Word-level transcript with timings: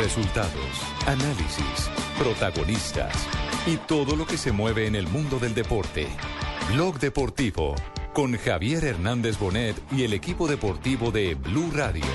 Resultados, 0.00 0.80
análisis, 1.06 1.90
protagonistas 2.18 3.12
y 3.66 3.76
todo 3.76 4.16
lo 4.16 4.26
que 4.26 4.38
se 4.38 4.50
mueve 4.50 4.86
en 4.86 4.94
el 4.94 5.06
mundo 5.06 5.38
del 5.38 5.52
deporte. 5.52 6.08
Blog 6.72 6.98
Deportivo 6.98 7.74
con 8.14 8.34
Javier 8.38 8.82
Hernández 8.82 9.38
Bonet 9.38 9.76
y 9.92 10.04
el 10.04 10.14
equipo 10.14 10.48
deportivo 10.48 11.10
de 11.10 11.34
Blue 11.34 11.70
Radio. 11.74 12.06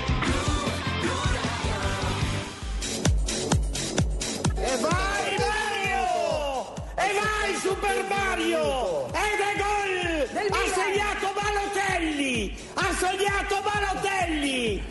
E 4.56 4.76
vai 4.82 5.38
Mario! 5.38 6.74
Vai 6.96 7.54
Super 7.62 8.04
Mario! 8.10 9.06
È 9.12 9.38
gol! 9.58 10.26
Ha 10.50 11.32
Balotelli! 11.40 12.56
Ha! 12.74 12.90
Balotelli 13.62 14.82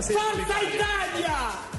segnato! 0.00 0.26
Forza 0.28 0.60
Italia! 0.60 1.36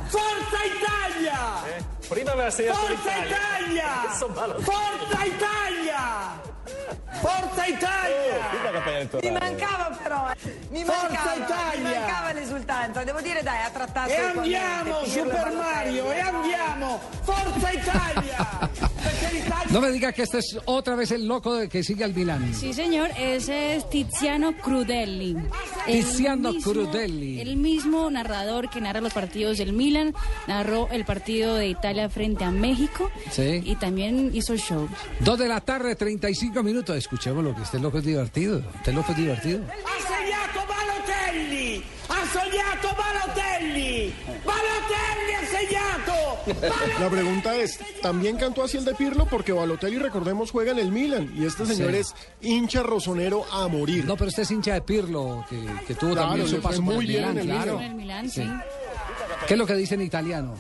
Forza 0.08 0.58
Italia! 0.64 1.82
Prima 2.08 2.32
aveva 2.32 2.50
segnato 2.50 2.78
Forza 2.78 3.12
Italia! 3.16 3.88
Balotelli. 4.34 4.64
Forza 4.64 5.26
Italia! 5.26 6.42
Forza 7.22 7.66
Italia! 7.66 9.22
Mi 9.22 9.32
mancava 9.32 9.98
però, 10.02 10.30
eh. 10.30 10.60
mi 10.70 10.84
Forza 10.84 11.08
mancava, 11.08 11.36
Italia! 11.36 11.90
mi 11.90 11.96
mancava 11.96 12.32
l'esultanza, 12.34 13.04
devo 13.04 13.22
dire 13.22 13.42
dai, 13.44 13.64
ha 13.64 13.70
trattato 13.70 14.10
E 14.10 14.14
equamente 14.14 14.58
andiamo 14.58 15.06
Super. 15.06 15.52
Mario, 15.52 16.12
e 16.12 16.20
andiamo! 16.20 17.00
Forza 17.22 17.72
Italia! 17.72 18.92
No 19.70 19.82
me 19.82 19.92
diga 19.92 20.12
que 20.12 20.22
este 20.24 20.38
es 20.40 20.58
otra 20.66 20.96
vez 20.96 21.12
el 21.12 21.28
loco 21.28 21.56
de 21.56 21.68
que 21.68 21.84
sigue 21.84 22.04
al 22.04 22.14
Milán. 22.14 22.54
Sí, 22.54 22.74
señor, 22.74 23.10
ese 23.18 23.76
es 23.76 23.90
Tiziano 23.90 24.56
Crudelli. 24.58 25.36
El 25.88 26.06
Tiziano 26.06 26.52
mismo- 26.54 26.72
Crudelli. 26.72 27.42
El 27.42 27.56
mismo 27.58 28.10
narrador 28.12 28.70
que 28.70 28.80
narra 28.82 29.02
los 29.02 29.14
partidos 29.14 29.58
del 29.58 29.74
Milan, 29.74 30.14
narró 30.48 30.90
el 30.92 31.06
partido 31.06 31.56
de 31.56 31.68
Italia 31.70 32.08
frente 32.10 32.44
a 32.44 32.52
México 32.52 33.10
Sí. 33.32 33.62
y 33.66 33.76
también 33.76 34.30
hizo 34.34 34.56
show. 34.58 34.88
Dos 35.22 35.40
de 35.40 35.48
la 35.48 35.62
tarde, 35.62 35.96
35 35.96 36.62
minutos. 36.62 36.96
Escuchemos 36.96 37.44
lo 37.44 37.56
que 37.56 37.64
este 37.64 37.80
loco 37.80 37.98
es 37.98 38.06
divertido. 38.06 38.62
Este 38.76 38.94
loco 38.94 39.12
es 39.12 39.18
divertido. 39.18 39.62
Ha 42.40 42.44
segnato 42.44 42.90
Balotelli! 42.96 44.14
Balotelli! 44.46 45.34
Balotelli 45.36 45.76
ha! 45.76 47.00
La 47.00 47.10
pregunta 47.10 47.56
es, 47.56 47.80
¿también 48.02 48.38
cantó 48.38 48.64
así 48.64 48.78
el 48.78 48.86
de 48.86 48.94
Pirlo? 48.96 49.26
Porque 49.26 49.52
Balotelli, 49.54 49.98
recordemos, 49.98 50.52
juega 50.52 50.72
en 50.72 50.80
el 50.80 50.92
Milan 50.92 51.32
y 51.38 51.46
este 51.46 51.66
señor 51.66 51.92
Sí. 51.92 51.98
es 51.98 52.16
hincha 52.42 52.84
rosonero 52.84 53.46
a 53.52 53.68
morir. 53.68 54.06
No, 54.06 54.16
pero 54.18 54.30
este 54.30 54.42
es 54.42 54.52
hincha 54.52 54.74
de 54.74 54.82
Pirlo, 54.82 55.46
que, 55.50 55.64
que 55.88 55.96
tuvo 55.96 56.12
Claro, 56.14 56.28
también 56.30 56.48
su 56.50 56.60
paso 56.62 56.84
por 56.84 56.96
muy 56.96 57.06
el 57.06 57.12
bien 57.12 57.24
en 57.30 57.38
el 57.38 57.46
claro. 57.46 57.80
Sí. 58.30 58.50
¿Qué 59.48 59.54
es 59.54 59.58
lo 59.58 59.66
que 59.66 59.76
dice 59.76 59.96
en 59.96 60.02
italiano? 60.02 60.56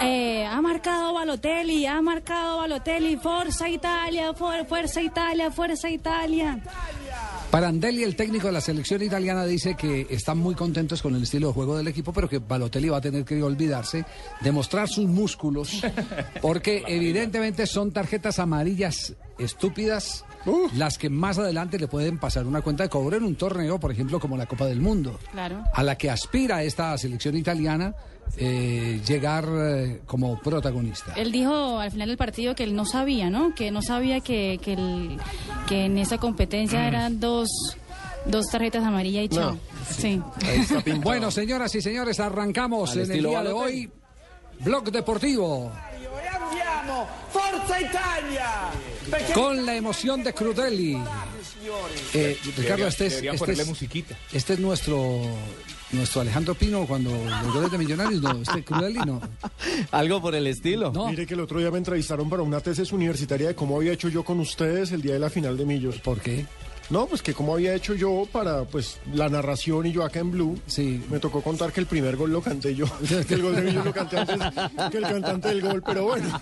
Eh, 0.00 0.44
ha 0.46 0.60
marcado 0.60 1.12
Balotelli, 1.14 1.86
ha 1.86 2.00
marcado 2.00 2.58
Balotelli, 2.58 3.16
Forza 3.16 3.68
Italia, 3.68 4.32
for- 4.34 4.66
Fuerza 4.66 5.00
Italia, 5.00 5.50
Fuerza 5.50 5.88
Italia. 5.90 6.58
Parandelli, 7.50 8.02
el 8.02 8.16
técnico 8.16 8.48
de 8.48 8.52
la 8.52 8.60
selección 8.60 9.02
italiana, 9.02 9.44
dice 9.46 9.76
que 9.76 10.06
están 10.10 10.36
muy 10.38 10.54
contentos 10.54 11.00
con 11.00 11.14
el 11.14 11.22
estilo 11.22 11.48
de 11.48 11.52
juego 11.54 11.76
del 11.76 11.88
equipo, 11.88 12.12
pero 12.12 12.28
que 12.28 12.38
Balotelli 12.38 12.88
va 12.88 12.98
a 12.98 13.00
tener 13.00 13.24
que 13.24 13.42
olvidarse 13.42 14.04
de 14.40 14.52
mostrar 14.52 14.88
sus 14.88 15.06
músculos, 15.06 15.82
porque 16.42 16.82
evidentemente 16.88 17.66
son 17.66 17.92
tarjetas 17.92 18.38
amarillas 18.40 19.14
estúpidas 19.38 20.24
las 20.74 20.96
que 20.98 21.08
más 21.10 21.38
adelante 21.38 21.78
le 21.78 21.88
pueden 21.88 22.18
pasar 22.18 22.46
una 22.46 22.62
cuenta 22.62 22.84
de 22.84 22.88
cobro 22.88 23.16
en 23.16 23.24
un 23.24 23.34
torneo, 23.36 23.80
por 23.80 23.90
ejemplo, 23.90 24.20
como 24.20 24.36
la 24.36 24.46
Copa 24.46 24.66
del 24.66 24.80
Mundo, 24.80 25.18
Claro. 25.32 25.64
a 25.74 25.82
la 25.82 25.96
que 25.98 26.10
aspira 26.10 26.62
esta 26.62 26.96
selección 26.98 27.36
italiana 27.36 27.94
eh, 28.36 29.00
llegar 29.06 29.46
eh, 29.50 30.00
como 30.06 30.38
protagonista. 30.40 31.12
Él 31.16 31.32
dijo 31.32 31.78
al 31.78 31.90
final 31.90 32.08
del 32.08 32.16
partido 32.16 32.54
que 32.54 32.64
él 32.64 32.74
no 32.76 32.84
sabía, 32.84 33.30
¿no? 33.30 33.54
Que 33.54 33.70
no 33.70 33.82
sabía 33.82 34.20
que, 34.20 34.58
que, 34.62 34.74
el- 34.74 35.18
que 35.68 35.86
en 35.86 35.98
esa 35.98 36.18
competencia 36.18 36.86
eran 36.86 37.18
dos, 37.20 37.48
dos 38.26 38.46
tarjetas 38.46 38.84
amarillas 38.84 39.24
y 39.24 39.28
chao. 39.28 39.52
No. 39.52 39.58
Sí. 39.88 40.20
Bueno, 41.02 41.30
señoras 41.30 41.74
y 41.74 41.80
señores, 41.80 42.18
arrancamos 42.20 42.90
Al 42.92 43.00
en 43.02 43.12
el 43.12 43.22
día 43.24 43.42
de 43.42 43.52
hoy. 43.52 43.90
Blog 44.60 44.90
Deportivo. 44.90 45.70
Forza 47.30 47.80
Italia! 47.80 48.70
Con 49.34 49.66
la 49.66 49.74
emoción 49.74 50.22
de 50.22 50.32
Crudelli. 50.32 50.96
Eh, 52.14 52.38
Ricardo, 52.56 52.86
este 52.86 53.06
es, 53.06 53.22
este, 53.22 53.52
es, 53.52 53.66
musiquita. 53.66 54.16
este 54.32 54.54
es 54.54 54.60
nuestro 54.60 55.20
nuestro 55.96 56.20
Alejandro 56.20 56.54
Pino 56.54 56.86
cuando 56.86 57.10
los 57.10 57.54
goles 57.54 57.70
de 57.70 57.78
Millonarios, 57.78 58.22
no, 58.22 58.32
este 58.42 58.62
Crudelli 58.62 58.98
no. 59.00 59.20
Algo 59.90 60.20
por 60.20 60.34
el 60.34 60.46
estilo. 60.46 60.92
No, 60.92 61.08
Mire 61.08 61.26
que 61.26 61.34
el 61.34 61.40
otro 61.40 61.58
día 61.58 61.70
me 61.70 61.78
entrevistaron 61.78 62.28
para 62.28 62.42
una 62.42 62.60
tesis 62.60 62.92
universitaria 62.92 63.48
de 63.48 63.54
cómo 63.54 63.76
había 63.76 63.92
hecho 63.92 64.08
yo 64.08 64.24
con 64.24 64.40
ustedes 64.40 64.92
el 64.92 65.02
día 65.02 65.14
de 65.14 65.20
la 65.20 65.30
final 65.30 65.56
de 65.56 65.64
Millos. 65.64 65.98
¿por 65.98 66.20
qué? 66.20 66.46
No, 66.88 67.06
pues 67.06 67.20
que 67.20 67.34
cómo 67.34 67.54
había 67.54 67.74
hecho 67.74 67.94
yo 67.94 68.28
para 68.30 68.64
pues 68.64 68.98
la 69.12 69.28
narración 69.28 69.86
y 69.86 69.92
yo 69.92 70.04
acá 70.04 70.20
en 70.20 70.30
Blue. 70.30 70.58
Sí. 70.66 71.02
Me 71.10 71.18
tocó 71.18 71.42
contar 71.42 71.72
que 71.72 71.80
el 71.80 71.86
primer 71.86 72.16
gol 72.16 72.30
lo 72.30 72.40
canté 72.40 72.74
yo, 72.74 72.86
que 73.28 73.34
el 73.34 73.42
gol 73.42 73.56
de 73.56 73.72
lo 73.72 73.92
canté 73.92 74.18
antes 74.18 74.38
que 74.90 74.98
el 74.98 75.04
cantante 75.04 75.48
del 75.48 75.62
gol, 75.62 75.82
pero 75.84 76.04
bueno. 76.04 76.40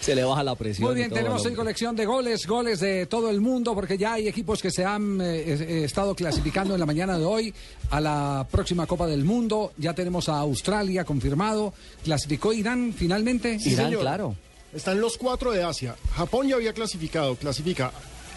Se 0.00 0.14
le 0.14 0.24
baja 0.24 0.42
la 0.42 0.54
presión. 0.54 0.88
Muy 0.88 0.96
bien, 0.96 1.10
tenemos 1.10 1.40
hoy 1.40 1.48
hombre. 1.48 1.56
colección 1.56 1.96
de 1.96 2.04
goles, 2.04 2.46
goles 2.46 2.80
de 2.80 3.06
todo 3.06 3.30
el 3.30 3.40
mundo, 3.40 3.74
porque 3.74 3.96
ya 3.96 4.14
hay 4.14 4.28
equipos 4.28 4.60
que 4.60 4.70
se 4.70 4.84
han 4.84 5.20
eh, 5.20 5.40
eh, 5.40 5.84
estado 5.84 6.14
clasificando 6.14 6.74
en 6.74 6.80
la 6.80 6.86
mañana 6.86 7.18
de 7.18 7.24
hoy 7.24 7.54
a 7.90 8.00
la 8.00 8.46
próxima 8.50 8.86
Copa 8.86 9.06
del 9.06 9.24
Mundo. 9.24 9.72
Ya 9.78 9.94
tenemos 9.94 10.28
a 10.28 10.38
Australia 10.38 11.04
confirmado. 11.04 11.72
¿Clasificó 12.02 12.52
Irán 12.52 12.92
finalmente? 12.94 13.58
Sí, 13.58 13.70
Irán, 13.70 13.86
señor. 13.86 14.00
claro. 14.02 14.36
Están 14.74 15.00
los 15.00 15.16
cuatro 15.16 15.52
de 15.52 15.62
Asia. 15.62 15.94
Japón 16.16 16.48
ya 16.48 16.56
había 16.56 16.72
clasificado, 16.72 17.36
clasifica 17.36 17.92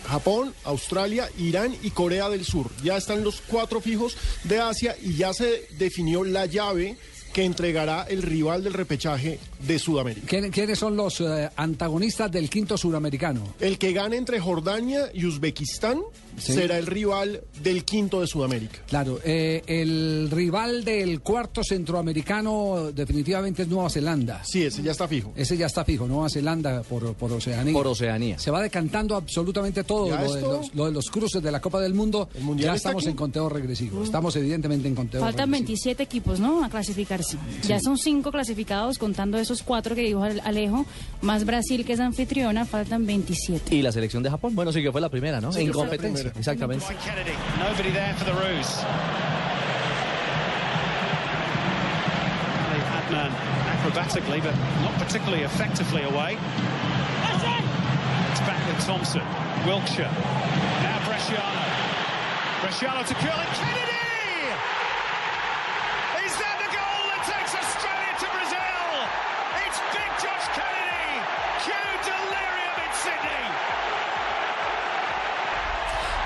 Japón, 0.05 0.53
Australia, 0.63 1.29
Irán 1.37 1.75
y 1.83 1.91
Corea 1.91 2.29
del 2.29 2.45
Sur. 2.45 2.69
Ya 2.83 2.97
están 2.97 3.23
los 3.23 3.41
cuatro 3.41 3.81
fijos 3.81 4.17
de 4.43 4.59
Asia 4.59 4.95
y 5.01 5.15
ya 5.15 5.33
se 5.33 5.67
definió 5.77 6.23
la 6.23 6.45
llave 6.45 6.97
que 7.33 7.43
entregará 7.43 8.03
el 8.09 8.23
rival 8.23 8.63
del 8.63 8.73
repechaje 8.73 9.39
de 9.59 9.77
Sudamérica. 9.77 10.25
¿Quién- 10.27 10.49
¿Quiénes 10.49 10.79
son 10.79 10.95
los 10.95 11.21
eh, 11.21 11.49
antagonistas 11.55 12.31
del 12.31 12.49
quinto 12.49 12.77
suramericano? 12.77 13.53
El 13.59 13.77
que 13.77 13.91
gane 13.93 14.15
entre 14.17 14.39
Jordania 14.39 15.11
y 15.13 15.25
Uzbekistán 15.25 15.99
Sí. 16.37 16.53
será 16.53 16.77
el 16.77 16.85
rival 16.85 17.41
del 17.63 17.83
quinto 17.83 18.21
de 18.21 18.27
Sudamérica. 18.27 18.79
Claro, 18.87 19.19
eh, 19.23 19.63
el 19.67 20.29
rival 20.31 20.83
del 20.85 21.21
cuarto 21.21 21.63
centroamericano 21.63 22.91
definitivamente 22.93 23.63
es 23.63 23.67
Nueva 23.67 23.89
Zelanda. 23.89 24.41
Sí, 24.43 24.63
ese 24.63 24.81
ya 24.81 24.91
está 24.91 25.07
fijo. 25.07 25.33
Ese 25.35 25.57
ya 25.57 25.65
está 25.65 25.83
fijo, 25.83 26.07
Nueva 26.07 26.29
Zelanda 26.29 26.83
por, 26.83 27.13
por 27.15 27.31
Oceanía. 27.33 27.73
Por 27.73 27.87
Oceanía. 27.87 28.39
Se 28.39 28.51
va 28.51 28.61
decantando 28.61 29.15
absolutamente 29.15 29.83
todo. 29.83 30.09
Lo 30.09 30.33
de, 30.33 30.41
los, 30.41 30.75
lo 30.75 30.85
de 30.85 30.91
los 30.91 31.09
cruces 31.09 31.41
de 31.41 31.51
la 31.51 31.59
Copa 31.59 31.81
del 31.81 31.93
Mundo, 31.93 32.29
El 32.35 32.43
Mundial 32.43 32.71
ya 32.71 32.75
estamos 32.75 33.03
aquí. 33.03 33.11
en 33.11 33.15
conteo 33.17 33.49
regresivo. 33.49 34.03
Estamos 34.03 34.35
evidentemente 34.35 34.87
en 34.87 34.95
conteo 34.95 35.21
Faltan 35.21 35.49
regresivo. 35.51 35.67
27 35.67 36.03
equipos, 36.03 36.39
¿no? 36.39 36.63
A 36.63 36.69
clasificarse. 36.69 37.37
Ya 37.67 37.79
son 37.79 37.97
cinco 37.97 38.31
clasificados, 38.31 38.97
contando 38.97 39.37
esos 39.37 39.63
cuatro 39.63 39.95
que 39.95 40.01
dijo 40.01 40.23
Ale- 40.23 40.41
Alejo, 40.41 40.85
más 41.21 41.45
Brasil 41.45 41.83
que 41.85 41.93
es 41.93 41.99
anfitriona, 41.99 42.65
faltan 42.65 43.05
27. 43.05 43.75
Y 43.75 43.81
la 43.81 43.91
selección 43.91 44.23
de 44.23 44.29
Japón, 44.29 44.55
bueno, 44.55 44.71
sí 44.71 44.81
que 44.81 44.91
fue 44.91 45.01
la 45.01 45.09
primera, 45.09 45.41
¿no? 45.41 45.51
Sí, 45.51 45.61
en 45.61 45.71
competencia, 45.71 46.26
primera. 46.31 46.38
exactamente. 46.38 46.85
Kennedy, 47.03 47.35
nobody 47.59 47.91
there 47.91 48.13
for 48.15 48.25
the 48.25 48.33
ruse. 48.33 48.75
They 52.69 52.79
had 52.83 53.11
man 53.11 53.31
acrobatically, 53.77 54.41
but 54.43 54.55
not 54.81 54.93
particularly 54.99 55.43
effectively 55.43 56.03
away. 56.03 56.38
It's 58.31 58.41
back 58.41 58.65
with 58.67 58.85
Thompson. 58.85 59.21
Wilkshire. 59.65 60.11
Now 60.83 60.99
Bresciano. 61.05 61.63
Bresciano 62.61 63.05
to 63.07 63.13
Curlin. 63.15 63.47
Kennedy! 63.53 63.86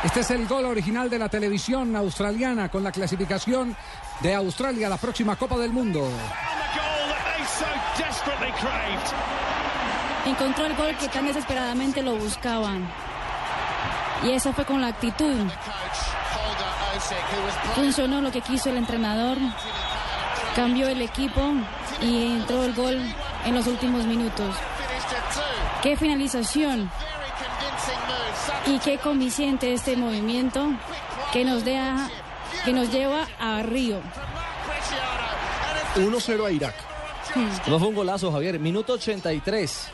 Este 0.03 0.21
es 0.21 0.31
el 0.31 0.48
gol 0.48 0.65
original 0.65 1.09
de 1.12 1.19
la 1.19 1.30
televisión 1.30 1.95
australiana 1.95 2.69
con 2.69 2.83
la 2.83 2.92
clasificación 2.92 3.75
de 4.21 4.33
Australia 4.33 4.88
a 4.88 4.89
la 4.89 4.98
próxima 4.98 5.36
Copa 5.36 5.57
del 5.57 5.71
Mundo. 5.71 6.09
Encontró 10.25 10.65
el 10.65 10.75
gol 10.75 10.98
que 10.98 11.07
tan 11.07 11.27
desesperadamente 11.27 12.01
lo 12.01 12.15
buscaban. 12.15 12.89
Y 14.24 14.31
eso 14.31 14.51
fue 14.53 14.65
con 14.65 14.81
la 14.81 14.88
actitud. 14.88 15.36
Funcionó 17.75 18.21
lo 18.21 18.31
que 18.31 18.42
quiso 18.42 18.71
el 18.71 18.77
entrenador. 18.77 19.38
Cambió 20.56 20.88
el 20.88 21.03
equipo 21.03 21.42
y 22.01 22.25
entró 22.38 22.63
el 22.63 22.74
gol 22.74 23.00
en 23.45 23.53
los 23.53 23.68
últimos 23.68 24.03
minutos. 24.06 24.56
Qué 25.83 25.95
finalización 25.95 26.89
y 28.68 28.80
qué 28.80 28.98
convincente 28.98 29.74
este 29.74 29.96
movimiento 29.96 30.68
que 31.34 31.44
nos 31.46 31.63
deja 31.63 32.10
que 32.66 32.74
nos 32.74 32.92
lleva 32.92 33.28
a 33.40 33.63
Río. 33.63 34.00
1-0 35.96 36.46
a 36.46 36.52
Irak. 36.52 36.75
No 37.68 37.80
fue 37.80 37.88
un 37.88 37.96
golazo, 37.96 38.31
Javier. 38.31 38.60
Minuto 38.60 38.94
83. 38.94 39.88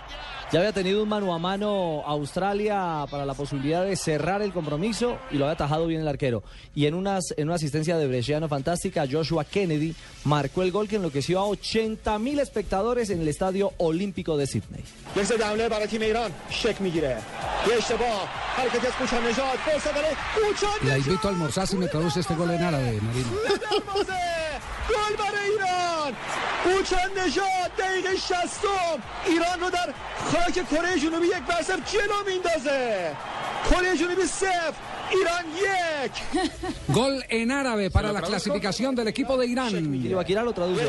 Ya 0.49 0.59
había 0.59 0.71
tenido 0.71 1.03
un 1.03 1.09
mano 1.09 1.33
a 1.33 1.39
mano 1.39 2.03
Australia 2.05 3.05
para 3.11 3.25
la 3.25 3.33
posibilidad 3.33 3.83
de 3.83 3.97
cerrar 3.97 4.41
el 4.41 4.53
compromiso 4.53 5.17
y 5.29 5.38
lo 5.38 5.44
había 5.44 5.55
atajado 5.55 5.88
bien 5.88 5.99
el 5.99 6.07
arquero. 6.07 6.41
Y 6.73 6.85
en, 6.85 6.94
unas, 6.94 7.33
en 7.35 7.47
una 7.47 7.55
asistencia 7.55 7.97
de 7.97 8.07
Bresciano 8.07 8.47
fantástica, 8.47 9.05
Joshua 9.11 9.44
Kennedy 9.44 9.94
marcó 10.23 10.63
el 10.63 10.71
gol 10.71 10.88
que 10.88 10.95
enloqueció 10.95 11.39
a 11.39 11.47
80 11.47 12.17
mil 12.19 12.39
espectadores 12.39 13.09
en 13.09 13.19
el 13.19 13.27
Estadio 13.27 13.73
Olímpico 13.77 14.38
de 14.38 14.47
Sydney. 14.47 14.83
La 20.85 20.97
invito 20.97 21.27
a 21.27 21.31
almorzar 21.31 21.67
si 21.67 21.75
me 21.75 21.88
traduce 21.88 22.21
este 22.21 22.35
gol 22.35 22.51
en 22.51 22.63
árabe, 22.63 23.01
Marino. 23.01 23.31
گل 24.89 25.16
برای 25.16 25.50
ایران. 25.51 26.13
کوچان 26.63 27.25
نژاد 27.25 27.72
دقیقه 27.78 28.16
60 28.16 28.31
ایران 29.25 29.60
رو 29.60 29.69
در 29.69 29.94
خاک 30.31 30.69
کره 30.69 31.00
جنوبی 31.00 31.28
یک 31.28 31.44
بر 31.48 31.62
صفر 31.62 31.80
جلو 31.92 32.24
میندازه 32.28 33.12
کره 33.69 33.98
جنوبی 33.98 34.25
صفر 34.25 34.74
ایران 35.12 35.45
یک. 35.57 36.12
Gol 36.98 37.24
en 37.30 37.51
árabe 37.51 37.89
para 37.89 38.12
la 38.12 38.22
clasificación 38.22 38.95
del 38.95 39.07
equipo 39.07 39.38
de 39.38 39.45
Irán. 39.48 39.74
Ibaquira 40.13 40.42
lo 40.44 40.54
traduce. 40.54 40.84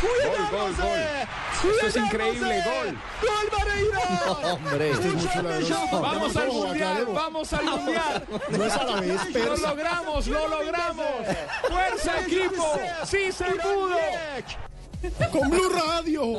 Gol, 0.00 0.48
gol, 0.50 0.76
gol. 0.76 1.72
Esto 1.74 1.86
es 1.86 1.96
increíble, 1.96 2.62
gol. 2.64 2.98
Gol 3.22 3.58
Mareira. 3.58 4.32
Hombre. 4.52 4.90
Este 4.90 5.08
es 5.08 5.14
mucho 5.14 6.00
vamos 6.00 6.36
al 6.36 6.48
mundial, 6.48 7.06
vamos 7.14 7.52
al 7.52 7.64
mundial. 7.64 8.24
No 8.50 8.64
es 8.64 8.72
a 8.72 8.84
la 8.84 9.00
vez, 9.00 9.20
pero 9.32 9.56
lo 9.56 9.68
logramos, 9.68 10.26
lo 10.26 10.48
logramos. 10.48 11.06
Fuerza 11.68 12.20
equipo, 12.20 12.80
sí 13.04 13.32
se 13.32 13.44
pudo. 13.44 13.96
Con 15.32 15.50
Blue 15.50 15.68
Radio. 15.68 16.38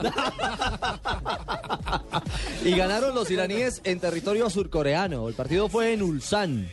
y 2.63 2.75
ganaron 2.75 3.13
los 3.13 3.29
iraníes 3.29 3.81
en 3.83 3.99
territorio 3.99 4.49
surcoreano. 4.49 5.27
El 5.27 5.35
partido 5.35 5.67
fue 5.67 5.93
en 5.93 6.01
Ulsan. 6.01 6.69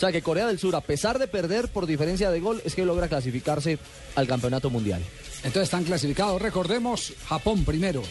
O 0.00 0.02
sea 0.02 0.10
que 0.12 0.22
Corea 0.22 0.46
del 0.46 0.58
Sur, 0.58 0.74
a 0.74 0.80
pesar 0.80 1.18
de 1.18 1.28
perder 1.28 1.68
por 1.68 1.84
diferencia 1.84 2.30
de 2.30 2.40
gol, 2.40 2.62
es 2.64 2.74
que 2.74 2.86
logra 2.86 3.06
clasificarse 3.06 3.78
al 4.14 4.26
campeonato 4.26 4.70
mundial. 4.70 5.02
Entonces 5.38 5.64
están 5.64 5.84
clasificados. 5.84 6.40
Recordemos, 6.40 7.12
Japón 7.28 7.66
primero. 7.66 8.02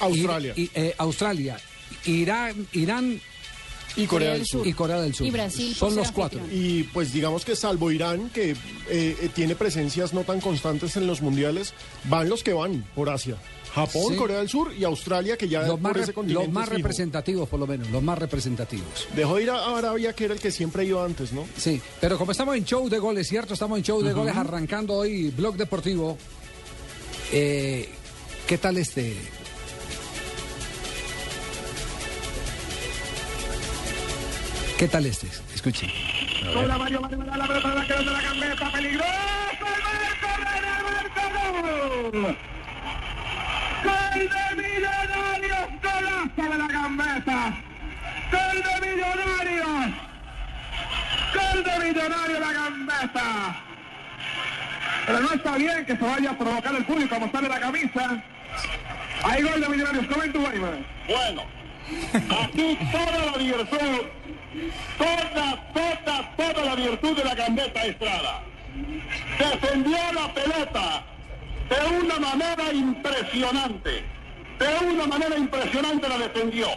Australia. 0.00 0.52
Y- 0.56 0.62
y, 0.62 0.70
eh, 0.74 0.94
Australia. 0.98 1.56
Irán, 2.06 2.66
Irán 2.72 3.20
Y 3.96 4.06
Corea 4.06 4.32
del 4.32 4.44
Sur. 4.46 4.66
y 4.66 4.72
Corea 4.72 5.00
del 5.00 5.14
Sur. 5.14 5.24
Y 5.26 5.30
Brasil 5.30 5.76
por 5.78 5.90
Son 5.90 5.96
los 5.96 6.10
cuatro. 6.10 6.40
Y 6.50 6.82
pues 6.84 7.12
digamos 7.12 7.44
que 7.44 7.54
salvo 7.54 7.92
Irán, 7.92 8.28
que 8.30 8.50
eh, 8.50 8.56
eh, 8.88 9.30
tiene 9.32 9.54
presencias 9.54 10.12
no 10.12 10.22
tan 10.24 10.40
constantes 10.40 10.96
en 10.96 11.06
los 11.06 11.20
mundiales, 11.22 11.72
van 12.04 12.28
los 12.28 12.42
que 12.42 12.52
van 12.52 12.84
por 12.96 13.10
Asia. 13.10 13.36
Japón, 13.74 14.12
Sí. 14.12 14.16
Corea 14.16 14.38
del 14.38 14.48
Sur 14.50 14.72
y 14.78 14.84
Australia, 14.84 15.36
que 15.38 15.48
ya 15.48 15.62
Los 15.62 15.80
más, 15.80 15.96
ese 15.96 16.12
continente 16.12 16.44
los 16.44 16.52
más 16.52 16.68
es 16.68 16.74
representativos, 16.74 17.48
por 17.48 17.58
lo 17.58 17.66
menos, 17.66 17.88
los 17.90 18.02
más 18.02 18.18
representativos. 18.18 19.08
Dejó 19.16 19.36
de 19.36 19.44
ir 19.44 19.50
a 19.50 19.76
Arabia, 19.78 20.12
que 20.12 20.26
era 20.26 20.34
el 20.34 20.40
que 20.40 20.50
siempre 20.50 20.84
iba 20.84 21.02
antes, 21.04 21.32
¿no? 21.32 21.46
Sí, 21.56 21.80
pero 22.00 22.18
como 22.18 22.32
estamos 22.32 22.54
en 22.56 22.64
show 22.66 22.86
de 22.90 22.98
goles, 22.98 23.26
¿cierto? 23.28 23.54
Estamos 23.54 23.78
en 23.78 23.84
show 23.84 24.02
de 24.02 24.12
goles 24.12 24.36
arrancando 24.36 24.94
hoy 24.94 25.30
Blog 25.30 25.56
Deportivo. 25.56 26.18
Eh, 27.32 27.88
¿Qué 28.46 28.58
tal 28.58 28.76
este? 28.76 29.16
¿Qué 34.78 34.88
tal 34.88 35.06
este? 35.06 35.28
Escuchen. 35.54 35.88
Hola 36.56 36.76
Mario 36.76 37.00
Mario 37.00 37.18
Mario, 37.18 37.36
la 37.36 37.46
pelota 37.46 38.02
la 38.02 38.02
la 38.12 38.20
gambeta, 38.22 38.72
peligroso, 38.72 39.06
el 39.62 39.82
marco, 39.82 40.26
el 40.58 42.12
marco, 42.12 42.22
gol. 42.22 42.36
Gol 43.82 44.28
de 44.28 44.62
Millonarios, 44.62 45.68
golazo 45.82 46.50
de 46.50 46.58
la 46.58 46.68
gambeta. 46.68 47.54
Gol 48.30 48.62
de 48.62 48.86
Millonarios. 48.86 49.94
Gol 51.34 51.64
de 51.64 51.84
Millonarios 51.84 52.40
la 52.40 52.52
gambeta. 52.52 53.56
Pero 55.06 55.20
no 55.20 55.32
está 55.32 55.56
bien 55.56 55.84
que 55.84 55.96
se 55.96 56.04
vaya 56.04 56.30
a 56.30 56.38
provocar 56.38 56.74
el 56.74 56.84
público 56.84 57.14
a 57.14 57.18
mostrarle 57.18 57.48
la 57.48 57.60
camisa. 57.60 58.22
Hay 59.24 59.42
gol 59.42 59.60
de 59.60 59.68
Millonarios, 59.68 60.06
comenta 60.06 60.38
Weimar. 60.38 60.78
Bueno, 61.08 61.42
aquí 62.42 62.78
toda 62.90 63.26
la 63.26 63.38
virtud 63.38 64.06
toda, 64.98 65.72
toda, 65.72 66.36
toda 66.36 66.64
la 66.64 66.74
virtud 66.74 67.16
de 67.16 67.24
la 67.24 67.34
gambeta 67.34 67.84
Estrada. 67.84 68.42
Defendió 69.38 69.98
la 70.12 70.32
pelota 70.32 71.02
de 71.72 72.04
una 72.04 72.18
manera 72.18 72.72
impresionante. 72.72 74.04
De 74.58 74.86
una 74.90 75.06
manera 75.06 75.36
impresionante 75.36 76.08
la 76.08 76.18
defendió. 76.18 76.68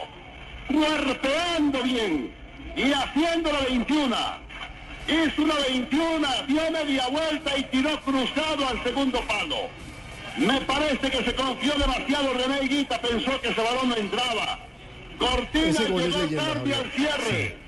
Cuerpeando 0.68 1.84
bien 1.84 2.34
y 2.76 2.94
haciendo 2.94 3.52
la 3.52 3.60
21. 3.62 4.16
Hizo 5.08 5.44
una 5.44 5.56
21, 5.70 6.28
dio 6.48 6.72
media 6.72 7.08
vuelta 7.08 7.58
y 7.58 7.64
tiró 7.64 8.02
cruzado 8.02 8.68
al 8.68 8.84
segundo 8.84 9.22
palo. 9.28 9.70
Me 10.38 10.60
parece 10.62 11.12
que 11.12 11.24
se 11.24 11.36
confió 11.36 11.74
demasiado 11.74 12.34
René 12.34 12.68
Guita, 12.68 13.00
pensó 13.00 13.40
que 13.40 13.50
ese 13.50 13.62
balón 13.62 13.90
no 13.90 13.96
entraba. 13.96 14.60
Cortina 15.20 15.80
llegó 15.80 16.36
tarde 16.36 16.76
al 16.76 16.92
cierre. 16.92 17.65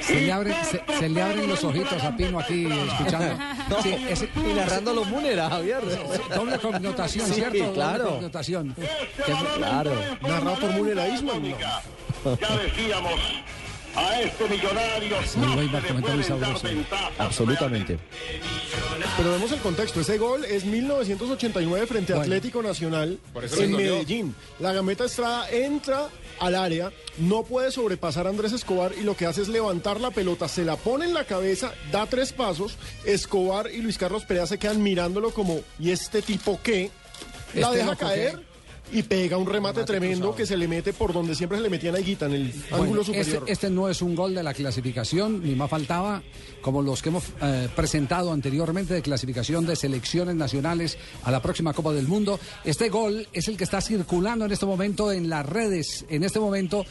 Se 0.00 0.20
le, 0.20 0.32
abren, 0.32 0.54
se, 0.64 0.82
se 0.98 1.08
le 1.08 1.22
abren 1.22 1.48
los 1.48 1.62
ojitos 1.64 2.02
a 2.02 2.16
Pino 2.16 2.38
aquí 2.38 2.66
escuchando. 2.66 3.38
Sí, 3.82 3.94
ese- 4.08 4.30
Y 4.36 4.54
narrando 4.54 4.94
los 4.94 5.06
Múnera, 5.08 5.50
Javier. 5.50 5.80
doble 6.34 6.58
connotación, 6.58 7.26
Sí, 7.26 7.34
¿cierto? 7.34 7.58
Doble 7.58 7.72
claro. 7.74 8.08
connotación. 8.14 8.74
Este 8.78 9.32
balón 9.32 9.52
claro. 9.58 9.92
Narrado 10.22 10.58
por 10.58 10.70
Munera 10.72 11.06
Isman, 11.08 11.42
¿no? 11.50 11.56
Ya 11.58 12.56
decíamos, 12.56 13.12
a 13.98 14.20
este 14.22 14.48
millonario 14.48 15.16
Sí, 15.26 15.38
no 15.38 15.54
Weimar, 15.54 15.82
se 15.82 15.88
le 15.88 16.00
comentario 16.00 16.00
pueden 16.00 16.40
dar 16.40 16.48
sabroso. 16.58 16.66
ventajas. 16.68 17.12
Absolutamente. 17.18 17.98
Pero 19.16 19.30
vemos 19.32 19.52
el 19.52 19.58
contexto. 19.60 20.00
Ese 20.00 20.18
gol 20.18 20.44
es 20.44 20.64
1989 20.64 21.86
frente 21.86 22.12
a 22.12 22.16
Bueno. 22.16 22.34
Atlético 22.34 22.62
Nacional 22.62 23.18
en. 23.56 23.72
Medellín. 23.76 24.34
La 24.60 24.72
gambeta 24.72 25.04
Estrada 25.04 25.50
entra 25.50 26.08
al 26.40 26.54
área, 26.54 26.92
no 27.18 27.42
puede 27.42 27.72
sobrepasar 27.72 28.26
a 28.26 28.30
Andrés 28.30 28.52
Escobar 28.52 28.92
y 28.98 29.02
lo 29.02 29.16
que 29.16 29.26
hace 29.26 29.42
es 29.42 29.48
levantar 29.48 30.00
la 30.00 30.10
pelota, 30.12 30.46
se 30.48 30.64
la 30.64 30.76
pone 30.76 31.04
en 31.04 31.14
la 31.14 31.24
cabeza, 31.24 31.72
da 31.90 32.06
tres 32.06 32.32
pasos. 32.32 32.76
Escobar 33.04 33.70
y 33.72 33.78
Luis 33.82 33.98
Carlos 33.98 34.24
Perea 34.24 34.46
se 34.46 34.58
quedan 34.58 34.82
mirándolo 34.82 35.30
como, 35.32 35.60
¿y 35.80 35.90
este 35.90 36.22
tipo 36.22 36.60
qué? 36.62 36.90
La 37.54 37.68
Este 37.68 37.78
deja 37.78 37.96
caer. 37.96 38.47
Y 38.90 39.02
pega 39.02 39.36
un 39.36 39.46
remate, 39.46 39.84
tremendo 39.84 40.34
que 40.34 40.46
se 40.46 40.56
le 40.56 40.66
mete 40.66 40.92
por 40.92 41.12
donde 41.12 41.34
siempre 41.34 41.58
se 41.58 41.62
le 41.62 41.70
metían 41.70 41.94
a 41.94 42.00
Higuita, 42.00 42.26
en 42.26 42.32
el 42.32 42.52
Bueno, 42.70 42.84
ángulo 42.84 43.00
este, 43.02 43.24
superior. 43.24 43.44
este 43.46 43.70
no 43.70 43.88
es 43.88 44.00
un 44.00 44.14
gol 44.14 44.34
de 44.34 44.42
la 44.42 44.54
clasificación, 44.54 45.42
ni 45.42 45.54
más 45.54 45.68
faltaba, 45.68 46.22
como 46.62 46.80
los 46.80 47.02
que 47.02 47.10
hemos 47.10 47.24
eh, 47.42 47.68
presentado 47.76 48.32
anteriormente 48.32 48.94
de 48.94 49.02
clasificación 49.02 49.66
de 49.66 49.76
selecciones 49.76 50.34
nacionales 50.36 50.96
a 51.24 51.30
la 51.30 51.42
próxima 51.42 51.72
Copa 51.74 51.92
del 51.92 52.08
Mundo. 52.08 52.40
Este 52.64 52.88
gol 52.88 53.28
es 53.32 53.48
el 53.48 53.56
que 53.56 53.64
está 53.64 53.80
circulando 53.80 54.46
en 54.46 54.52
este 54.52 54.66
momento 54.66 55.12
en 55.12 55.28
las 55.28 55.44
redes, 55.44 56.06
en 56.08 56.24
este 56.24 56.40
momento 56.40 56.84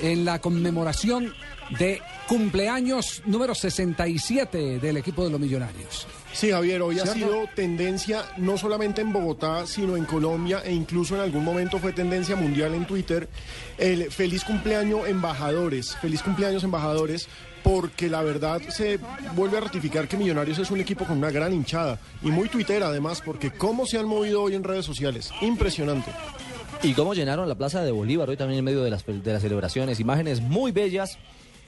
en 0.00 0.24
la 0.24 0.40
conmemoración 0.40 1.32
de 1.78 2.00
cumpleaños 2.26 3.22
número 3.26 3.54
67 3.54 4.78
del 4.80 4.96
equipo 4.96 5.24
de 5.24 5.30
los 5.30 5.40
Millonarios. 5.40 6.06
Sí, 6.34 6.50
Javier, 6.50 6.82
hoy 6.82 6.98
ha 6.98 7.06
sido 7.06 7.44
tendencia 7.54 8.24
no 8.38 8.58
solamente 8.58 9.00
en 9.00 9.12
Bogotá, 9.12 9.68
sino 9.68 9.96
en 9.96 10.04
Colombia 10.04 10.62
e 10.64 10.72
incluso 10.72 11.14
en 11.14 11.20
algún 11.20 11.44
momento 11.44 11.78
fue 11.78 11.92
tendencia 11.92 12.34
mundial 12.34 12.74
en 12.74 12.86
Twitter. 12.86 13.28
El 13.78 14.10
feliz 14.10 14.42
cumpleaños 14.42 15.06
embajadores, 15.06 15.94
feliz 15.96 16.22
cumpleaños 16.22 16.64
embajadores, 16.64 17.28
porque 17.62 18.10
la 18.10 18.22
verdad 18.22 18.60
se 18.68 18.98
vuelve 19.36 19.58
a 19.58 19.60
ratificar 19.60 20.08
que 20.08 20.16
Millonarios 20.16 20.58
es 20.58 20.72
un 20.72 20.80
equipo 20.80 21.04
con 21.04 21.18
una 21.18 21.30
gran 21.30 21.52
hinchada 21.54 22.00
y 22.20 22.32
muy 22.32 22.48
tuitera 22.48 22.88
además, 22.88 23.22
porque 23.24 23.52
cómo 23.52 23.86
se 23.86 23.98
han 23.98 24.06
movido 24.06 24.42
hoy 24.42 24.56
en 24.56 24.64
redes 24.64 24.84
sociales, 24.84 25.30
impresionante. 25.40 26.10
Y 26.82 26.94
cómo 26.94 27.14
llenaron 27.14 27.48
la 27.48 27.54
plaza 27.54 27.82
de 27.84 27.92
Bolívar 27.92 28.28
hoy 28.28 28.36
también 28.36 28.58
en 28.58 28.64
medio 28.64 28.82
de 28.82 28.90
las, 28.90 29.06
de 29.06 29.32
las 29.32 29.40
celebraciones. 29.40 30.00
Imágenes 30.00 30.40
muy 30.40 30.72
bellas. 30.72 31.16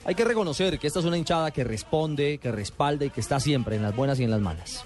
Hay 0.07 0.15
que 0.15 0.25
reconocer 0.25 0.79
que 0.79 0.87
esta 0.87 1.01
es 1.01 1.05
una 1.05 1.19
hinchada 1.19 1.51
que 1.51 1.65
responde, 1.65 2.39
que 2.39 2.53
respalda 2.53 3.05
y 3.05 3.11
que 3.11 3.21
está 3.21 3.41
siempre 3.41 3.75
en 3.75 3.83
las 3.83 3.95
buenas 3.95 4.21
y 4.21 4.25
en 4.25 4.31
las 4.31 4.41
malas. 4.41 4.85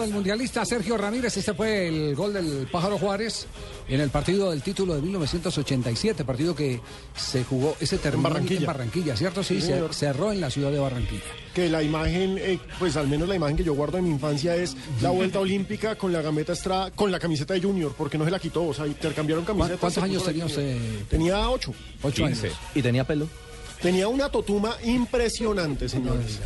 Del 0.00 0.10
mundialista 0.10 0.64
Sergio 0.64 0.96
Ramírez, 0.96 1.36
este 1.36 1.54
fue 1.54 1.88
el 1.88 2.14
gol 2.14 2.32
del 2.32 2.68
Pájaro 2.70 2.98
Juárez 2.98 3.46
en 3.88 4.00
el 4.00 4.10
partido 4.10 4.50
del 4.50 4.62
título 4.62 4.94
de 4.94 5.02
1987, 5.02 6.24
partido 6.24 6.54
que 6.54 6.80
se 7.16 7.44
jugó, 7.44 7.76
ese 7.80 7.98
terminó 7.98 8.28
en 8.28 8.34
Barranquilla. 8.34 8.66
Barranquilla, 8.66 9.16
¿cierto? 9.16 9.42
Sí, 9.42 9.60
Sí, 9.60 9.68
se 9.68 9.92
cerró 9.92 10.30
en 10.30 10.40
la 10.40 10.50
ciudad 10.50 10.70
de 10.70 10.78
Barranquilla. 10.78 11.22
Que 11.54 11.68
la 11.68 11.82
imagen, 11.82 12.36
eh, 12.38 12.58
pues 12.78 12.96
al 12.96 13.08
menos 13.08 13.28
la 13.28 13.34
imagen 13.34 13.56
que 13.56 13.64
yo 13.64 13.74
guardo 13.74 13.96
de 13.96 14.02
mi 14.02 14.10
infancia 14.10 14.54
es 14.54 14.76
la 15.00 15.10
vuelta 15.10 15.40
olímpica 15.40 15.96
con 15.96 16.12
la 16.12 16.22
gameta 16.22 16.52
Estrada, 16.52 16.90
con 16.90 17.10
la 17.10 17.18
camiseta 17.18 17.54
de 17.54 17.62
Junior, 17.62 17.94
porque 17.96 18.18
no 18.18 18.24
se 18.24 18.30
la 18.30 18.38
quitó, 18.38 18.64
o 18.64 18.74
sea, 18.74 18.86
intercambiaron 18.86 19.44
camisetas. 19.44 19.80
¿Cuántos 19.80 20.02
años 20.02 20.24
tenía 20.24 20.46
usted? 20.46 20.78
Tenía 21.08 21.48
ocho. 21.50 21.72
Ocho 22.02 22.24
años. 22.26 22.42
¿Y 22.74 22.82
tenía 22.82 23.04
pelo? 23.04 23.26
Tenía 23.80 24.08
una 24.08 24.28
totuma 24.28 24.76
impresionante, 24.84 25.88
señores. 25.88 26.40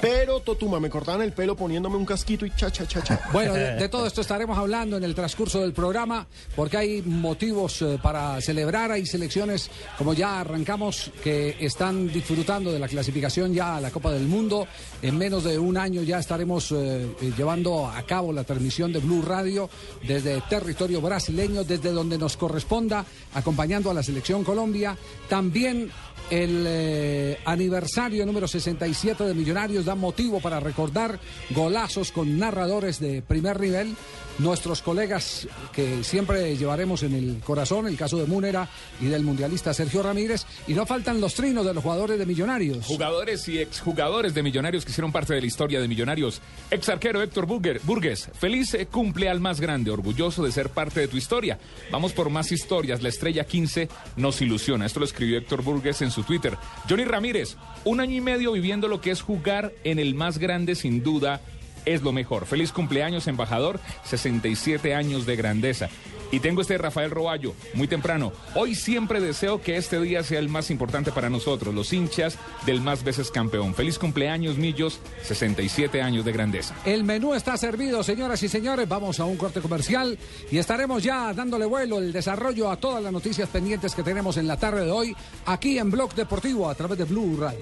Pero 0.00 0.40
totuma, 0.40 0.78
me 0.80 0.90
cortaban 0.90 1.22
el 1.22 1.32
pelo 1.32 1.56
poniéndome 1.56 1.96
un 1.96 2.04
casquito 2.04 2.44
y 2.44 2.50
cha, 2.50 2.70
cha, 2.70 2.86
cha, 2.86 3.02
cha. 3.02 3.20
Bueno, 3.32 3.54
de, 3.54 3.76
de 3.76 3.88
todo 3.88 4.06
esto 4.06 4.20
estaremos 4.20 4.58
hablando 4.58 4.96
en 4.96 5.04
el 5.04 5.14
transcurso 5.14 5.60
del 5.60 5.72
programa, 5.72 6.26
porque 6.54 6.76
hay 6.76 7.02
motivos 7.02 7.80
eh, 7.80 7.98
para 8.02 8.40
celebrar, 8.40 8.90
hay 8.90 9.06
selecciones, 9.06 9.70
como 9.96 10.12
ya 10.12 10.40
arrancamos, 10.40 11.10
que 11.22 11.56
están 11.60 12.08
disfrutando 12.12 12.72
de 12.72 12.78
la 12.78 12.88
clasificación 12.88 13.54
ya 13.54 13.76
a 13.76 13.80
la 13.80 13.90
Copa 13.90 14.12
del 14.12 14.24
Mundo. 14.24 14.66
En 15.00 15.16
menos 15.16 15.44
de 15.44 15.58
un 15.58 15.78
año 15.78 16.02
ya 16.02 16.18
estaremos 16.18 16.72
eh, 16.72 17.06
eh, 17.20 17.32
llevando 17.36 17.86
a 17.86 18.02
cabo 18.02 18.32
la 18.32 18.44
transmisión 18.44 18.92
de 18.92 18.98
Blue 18.98 19.22
Radio 19.22 19.70
desde 20.06 20.40
territorio 20.42 21.00
brasileño, 21.00 21.64
desde 21.64 21.90
donde 21.90 22.18
nos 22.18 22.36
corresponda, 22.36 23.04
acompañando 23.32 23.90
a 23.90 23.94
la 23.94 24.02
selección 24.02 24.44
Colombia. 24.44 24.96
También 25.28 25.90
el 26.30 26.64
eh, 26.66 27.38
aniversario 27.44 28.24
número 28.26 28.48
67 28.48 29.24
de 29.24 29.34
Millonarios 29.34 29.84
da 29.84 29.94
motivo 29.94 30.40
para 30.40 30.60
recordar 30.60 31.20
golazos 31.50 32.12
con 32.12 32.38
narradores 32.38 32.98
de 33.00 33.22
primer 33.22 33.60
nivel. 33.60 33.94
Nuestros 34.38 34.82
colegas 34.82 35.46
que 35.72 36.02
siempre 36.02 36.56
llevaremos 36.56 37.02
en 37.04 37.14
el 37.14 37.40
corazón, 37.44 37.86
el 37.86 37.96
caso 37.96 38.18
de 38.18 38.26
Múnera 38.26 38.68
y 39.00 39.06
del 39.06 39.22
mundialista 39.22 39.72
Sergio 39.72 40.02
Ramírez. 40.02 40.44
Y 40.66 40.74
no 40.74 40.86
faltan 40.86 41.20
los 41.20 41.34
trinos 41.34 41.64
de 41.64 41.72
los 41.72 41.82
jugadores 41.82 42.18
de 42.18 42.26
Millonarios. 42.26 42.84
Jugadores 42.84 43.48
y 43.48 43.58
exjugadores 43.58 44.34
de 44.34 44.42
Millonarios 44.42 44.84
que 44.84 44.90
hicieron 44.90 45.12
parte 45.12 45.34
de 45.34 45.40
la 45.40 45.46
historia 45.46 45.80
de 45.80 45.88
Millonarios. 45.88 46.40
Ex 46.70 46.88
arquero 46.88 47.22
Héctor 47.22 47.46
Burgues, 47.46 48.30
feliz 48.34 48.76
cumple 48.90 49.28
al 49.28 49.40
más 49.40 49.60
grande, 49.60 49.90
orgulloso 49.90 50.42
de 50.42 50.52
ser 50.52 50.70
parte 50.70 51.00
de 51.00 51.08
tu 51.08 51.16
historia. 51.16 51.58
Vamos 51.90 52.12
por 52.12 52.30
más 52.30 52.50
historias. 52.52 53.02
La 53.02 53.08
estrella 53.08 53.44
15 53.44 53.88
nos 54.16 54.40
ilusiona. 54.40 54.86
Esto 54.86 55.00
lo 55.00 55.06
escribió 55.06 55.38
Héctor 55.38 55.62
Burgues 55.62 56.02
en 56.02 56.10
su 56.10 56.24
Twitter. 56.24 56.56
Johnny 56.88 57.04
Ramírez, 57.04 57.56
un 57.84 58.00
año 58.00 58.16
y 58.16 58.20
medio 58.20 58.52
viviendo 58.52 58.88
lo 58.88 59.00
que 59.00 59.10
es 59.10 59.22
jugar 59.22 59.72
en 59.84 59.98
el 59.98 60.14
más 60.14 60.38
grande, 60.38 60.74
sin 60.74 61.02
duda, 61.02 61.40
es 61.84 62.02
lo 62.02 62.12
mejor. 62.12 62.46
Feliz 62.46 62.72
cumpleaños, 62.72 63.26
embajador. 63.26 63.80
67 64.04 64.94
años 64.94 65.26
de 65.26 65.36
grandeza. 65.36 65.88
Y 66.30 66.40
tengo 66.40 66.62
este 66.62 66.78
Rafael 66.78 67.12
Roballo, 67.12 67.54
muy 67.74 67.86
temprano. 67.86 68.32
Hoy 68.56 68.74
siempre 68.74 69.20
deseo 69.20 69.62
que 69.62 69.76
este 69.76 70.00
día 70.00 70.24
sea 70.24 70.40
el 70.40 70.48
más 70.48 70.70
importante 70.70 71.12
para 71.12 71.30
nosotros, 71.30 71.72
los 71.72 71.92
hinchas 71.92 72.38
del 72.66 72.80
más 72.80 73.04
veces 73.04 73.30
campeón. 73.30 73.72
Feliz 73.72 74.00
cumpleaños, 74.00 74.56
Millos, 74.56 74.98
67 75.22 76.02
años 76.02 76.24
de 76.24 76.32
grandeza. 76.32 76.74
El 76.84 77.04
menú 77.04 77.34
está 77.34 77.56
servido, 77.56 78.02
señoras 78.02 78.42
y 78.42 78.48
señores. 78.48 78.88
Vamos 78.88 79.20
a 79.20 79.24
un 79.26 79.36
corte 79.36 79.60
comercial 79.60 80.18
y 80.50 80.58
estaremos 80.58 81.04
ya 81.04 81.32
dándole 81.32 81.66
vuelo, 81.66 81.98
el 81.98 82.12
desarrollo 82.12 82.68
a 82.68 82.78
todas 82.78 83.00
las 83.00 83.12
noticias 83.12 83.48
pendientes 83.48 83.94
que 83.94 84.02
tenemos 84.02 84.36
en 84.36 84.48
la 84.48 84.56
tarde 84.56 84.86
de 84.86 84.90
hoy, 84.90 85.16
aquí 85.46 85.78
en 85.78 85.88
Blog 85.88 86.14
Deportivo 86.14 86.68
a 86.68 86.74
través 86.74 86.98
de 86.98 87.04
Blue 87.04 87.36
Radio. 87.38 87.60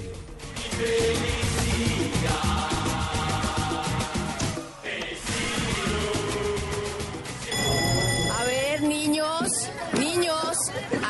Niños, 8.83 9.71
niños, 9.99 10.57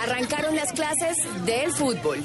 arrancaron 0.02 0.54
las 0.54 0.72
clases 0.72 1.16
del 1.44 1.72
fútbol. 1.72 2.22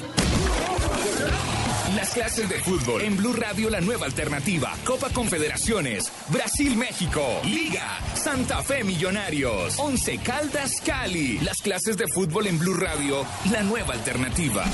Las 1.96 2.10
clases 2.10 2.48
de 2.48 2.60
fútbol 2.60 3.02
en 3.02 3.16
Blue 3.16 3.32
Radio, 3.32 3.70
la 3.70 3.80
nueva 3.80 4.06
alternativa. 4.06 4.72
Copa 4.84 5.08
Confederaciones, 5.10 6.12
Brasil-México, 6.28 7.40
Liga, 7.44 7.98
Santa 8.14 8.62
Fe 8.62 8.84
Millonarios, 8.84 9.78
Once 9.78 10.18
Caldas 10.18 10.80
Cali. 10.84 11.38
Las 11.40 11.56
clases 11.62 11.96
de 11.96 12.06
fútbol 12.14 12.46
en 12.46 12.58
Blue 12.58 12.74
Radio, 12.74 13.26
la 13.50 13.62
nueva 13.62 13.94
alternativa. 13.94 14.64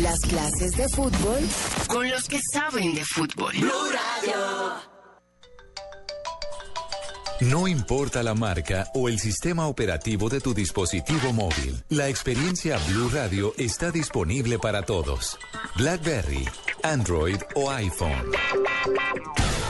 Las 0.00 0.18
clases 0.20 0.76
de 0.76 0.88
fútbol 0.88 1.40
con 1.86 2.10
los 2.10 2.28
que 2.28 2.40
saben 2.52 2.94
de 2.94 3.04
fútbol. 3.04 3.54
No 7.50 7.68
importa 7.68 8.22
la 8.22 8.34
marca 8.34 8.86
o 8.94 9.08
el 9.08 9.18
sistema 9.18 9.66
operativo 9.66 10.28
de 10.28 10.40
tu 10.40 10.54
dispositivo 10.54 11.32
móvil, 11.32 11.82
la 11.88 12.08
experiencia 12.08 12.78
Blue 12.88 13.10
Radio 13.12 13.52
está 13.58 13.90
disponible 13.90 14.58
para 14.58 14.82
todos. 14.82 15.36
BlackBerry, 15.76 16.48
Android 16.82 17.36
o 17.54 17.70
iPhone. 17.70 18.30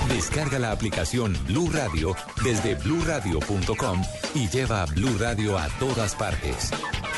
Descarga 0.08 0.58
la 0.58 0.70
aplicación 0.70 1.36
Blue 1.46 1.70
Radio 1.72 2.14
desde 2.44 2.76
bluradio.com 2.76 4.02
y 4.34 4.48
lleva 4.48 4.84
Blue 4.86 5.16
Radio 5.18 5.58
a 5.58 5.68
todas 5.80 6.14
partes. 6.14 6.70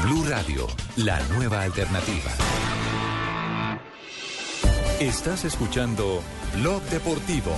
Blue 0.04 0.25
Radio, 0.26 0.66
la 0.96 1.20
nueva 1.34 1.62
alternativa. 1.62 2.30
Estás 5.00 5.44
escuchando 5.44 6.22
Blog 6.54 6.82
Deportivo. 6.84 7.52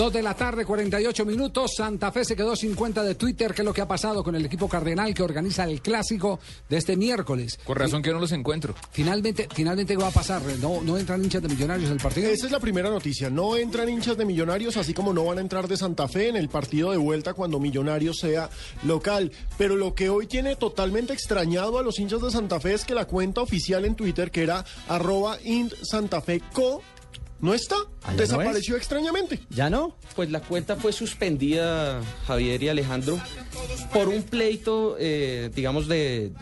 Dos 0.00 0.14
de 0.14 0.22
la 0.22 0.32
tarde, 0.32 0.64
48 0.64 1.26
minutos. 1.26 1.72
Santa 1.76 2.10
Fe 2.10 2.24
se 2.24 2.34
quedó 2.34 2.56
sin 2.56 2.74
cuenta 2.74 3.02
de 3.02 3.16
Twitter. 3.16 3.52
¿Qué 3.52 3.60
es 3.60 3.66
lo 3.66 3.74
que 3.74 3.82
ha 3.82 3.86
pasado 3.86 4.24
con 4.24 4.34
el 4.34 4.46
equipo 4.46 4.66
cardenal 4.66 5.12
que 5.12 5.22
organiza 5.22 5.64
el 5.64 5.82
clásico 5.82 6.40
de 6.70 6.78
este 6.78 6.96
miércoles? 6.96 7.58
Con 7.62 7.76
razón 7.76 8.00
que 8.00 8.10
no 8.10 8.18
los 8.18 8.32
encuentro. 8.32 8.74
Finalmente, 8.92 9.46
finalmente 9.54 9.94
¿qué 9.94 10.02
va 10.02 10.08
a 10.08 10.10
pasar? 10.10 10.40
¿No, 10.58 10.80
no 10.80 10.96
entran 10.96 11.22
hinchas 11.22 11.42
de 11.42 11.50
millonarios 11.50 11.90
al 11.90 11.98
partido? 11.98 12.30
Esa 12.30 12.46
es 12.46 12.52
la 12.52 12.60
primera 12.60 12.88
noticia. 12.88 13.28
No 13.28 13.58
entran 13.58 13.90
hinchas 13.90 14.16
de 14.16 14.24
Millonarios, 14.24 14.78
así 14.78 14.94
como 14.94 15.12
no 15.12 15.26
van 15.26 15.36
a 15.36 15.42
entrar 15.42 15.68
de 15.68 15.76
Santa 15.76 16.08
Fe 16.08 16.28
en 16.28 16.36
el 16.36 16.48
partido 16.48 16.92
de 16.92 16.96
vuelta 16.96 17.34
cuando 17.34 17.60
Millonarios 17.60 18.20
sea 18.20 18.48
local. 18.84 19.30
Pero 19.58 19.76
lo 19.76 19.94
que 19.94 20.08
hoy 20.08 20.26
tiene 20.26 20.56
totalmente 20.56 21.12
extrañado 21.12 21.78
a 21.78 21.82
los 21.82 21.98
hinchas 21.98 22.22
de 22.22 22.30
Santa 22.30 22.58
Fe 22.58 22.72
es 22.72 22.86
que 22.86 22.94
la 22.94 23.04
cuenta 23.04 23.42
oficial 23.42 23.84
en 23.84 23.96
Twitter, 23.96 24.30
que 24.30 24.44
era 24.44 24.64
arroba 24.88 25.36
int 25.44 25.74
Santa 25.82 26.22
Fe 26.22 26.40
Co, 26.54 26.80
no 27.40 27.54
está. 27.54 27.76
¿Ah, 28.02 28.12
no 28.12 28.18
Desapareció 28.18 28.76
extrañamente. 28.76 29.40
¿Ya 29.50 29.70
no? 29.70 29.96
Pues 30.14 30.30
la 30.30 30.40
cuenta 30.40 30.76
fue 30.76 30.92
suspendida, 30.92 32.00
Javier 32.26 32.62
y 32.62 32.68
Alejandro, 32.68 33.18
por 33.92 34.08
un 34.08 34.22
pleito, 34.22 34.96
eh, 34.98 35.50
digamos, 35.54 35.88
de 35.88 36.32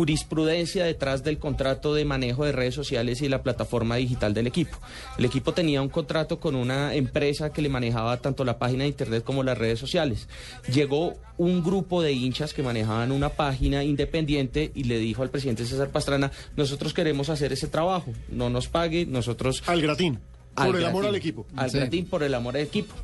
jurisprudencia 0.00 0.84
detrás 0.84 1.24
del 1.24 1.38
contrato 1.38 1.92
de 1.92 2.06
manejo 2.06 2.44
de 2.44 2.52
redes 2.52 2.74
sociales 2.74 3.20
y 3.20 3.28
la 3.28 3.42
plataforma 3.42 3.96
digital 3.96 4.32
del 4.32 4.46
equipo. 4.46 4.78
El 5.18 5.26
equipo 5.26 5.52
tenía 5.52 5.82
un 5.82 5.90
contrato 5.90 6.40
con 6.40 6.54
una 6.54 6.94
empresa 6.94 7.52
que 7.52 7.60
le 7.60 7.68
manejaba 7.68 8.16
tanto 8.16 8.44
la 8.44 8.58
página 8.58 8.84
de 8.84 8.88
internet 8.88 9.24
como 9.24 9.42
las 9.42 9.58
redes 9.58 9.78
sociales. 9.78 10.26
Llegó 10.72 11.16
un 11.36 11.62
grupo 11.62 12.00
de 12.02 12.12
hinchas 12.12 12.54
que 12.54 12.62
manejaban 12.62 13.12
una 13.12 13.30
página 13.30 13.84
independiente 13.84 14.70
y 14.74 14.84
le 14.84 14.98
dijo 14.98 15.22
al 15.22 15.30
presidente 15.30 15.66
César 15.66 15.90
Pastrana, 15.90 16.32
nosotros 16.56 16.94
queremos 16.94 17.28
hacer 17.28 17.52
ese 17.52 17.66
trabajo, 17.66 18.12
no 18.30 18.48
nos 18.48 18.68
pague, 18.68 19.04
nosotros... 19.04 19.62
Al 19.66 19.82
gratín. 19.82 20.18
Por 20.54 20.76
el 20.76 20.84
amor 20.84 21.06
al 21.06 21.14
equipo. 21.14 21.46
Al 21.56 21.70
Sí. 21.70 21.78
gratín 21.78 22.06
por 22.06 22.22
el 22.22 22.34
amor 22.34 22.56
al 22.56 22.62
equipo. 22.62 22.94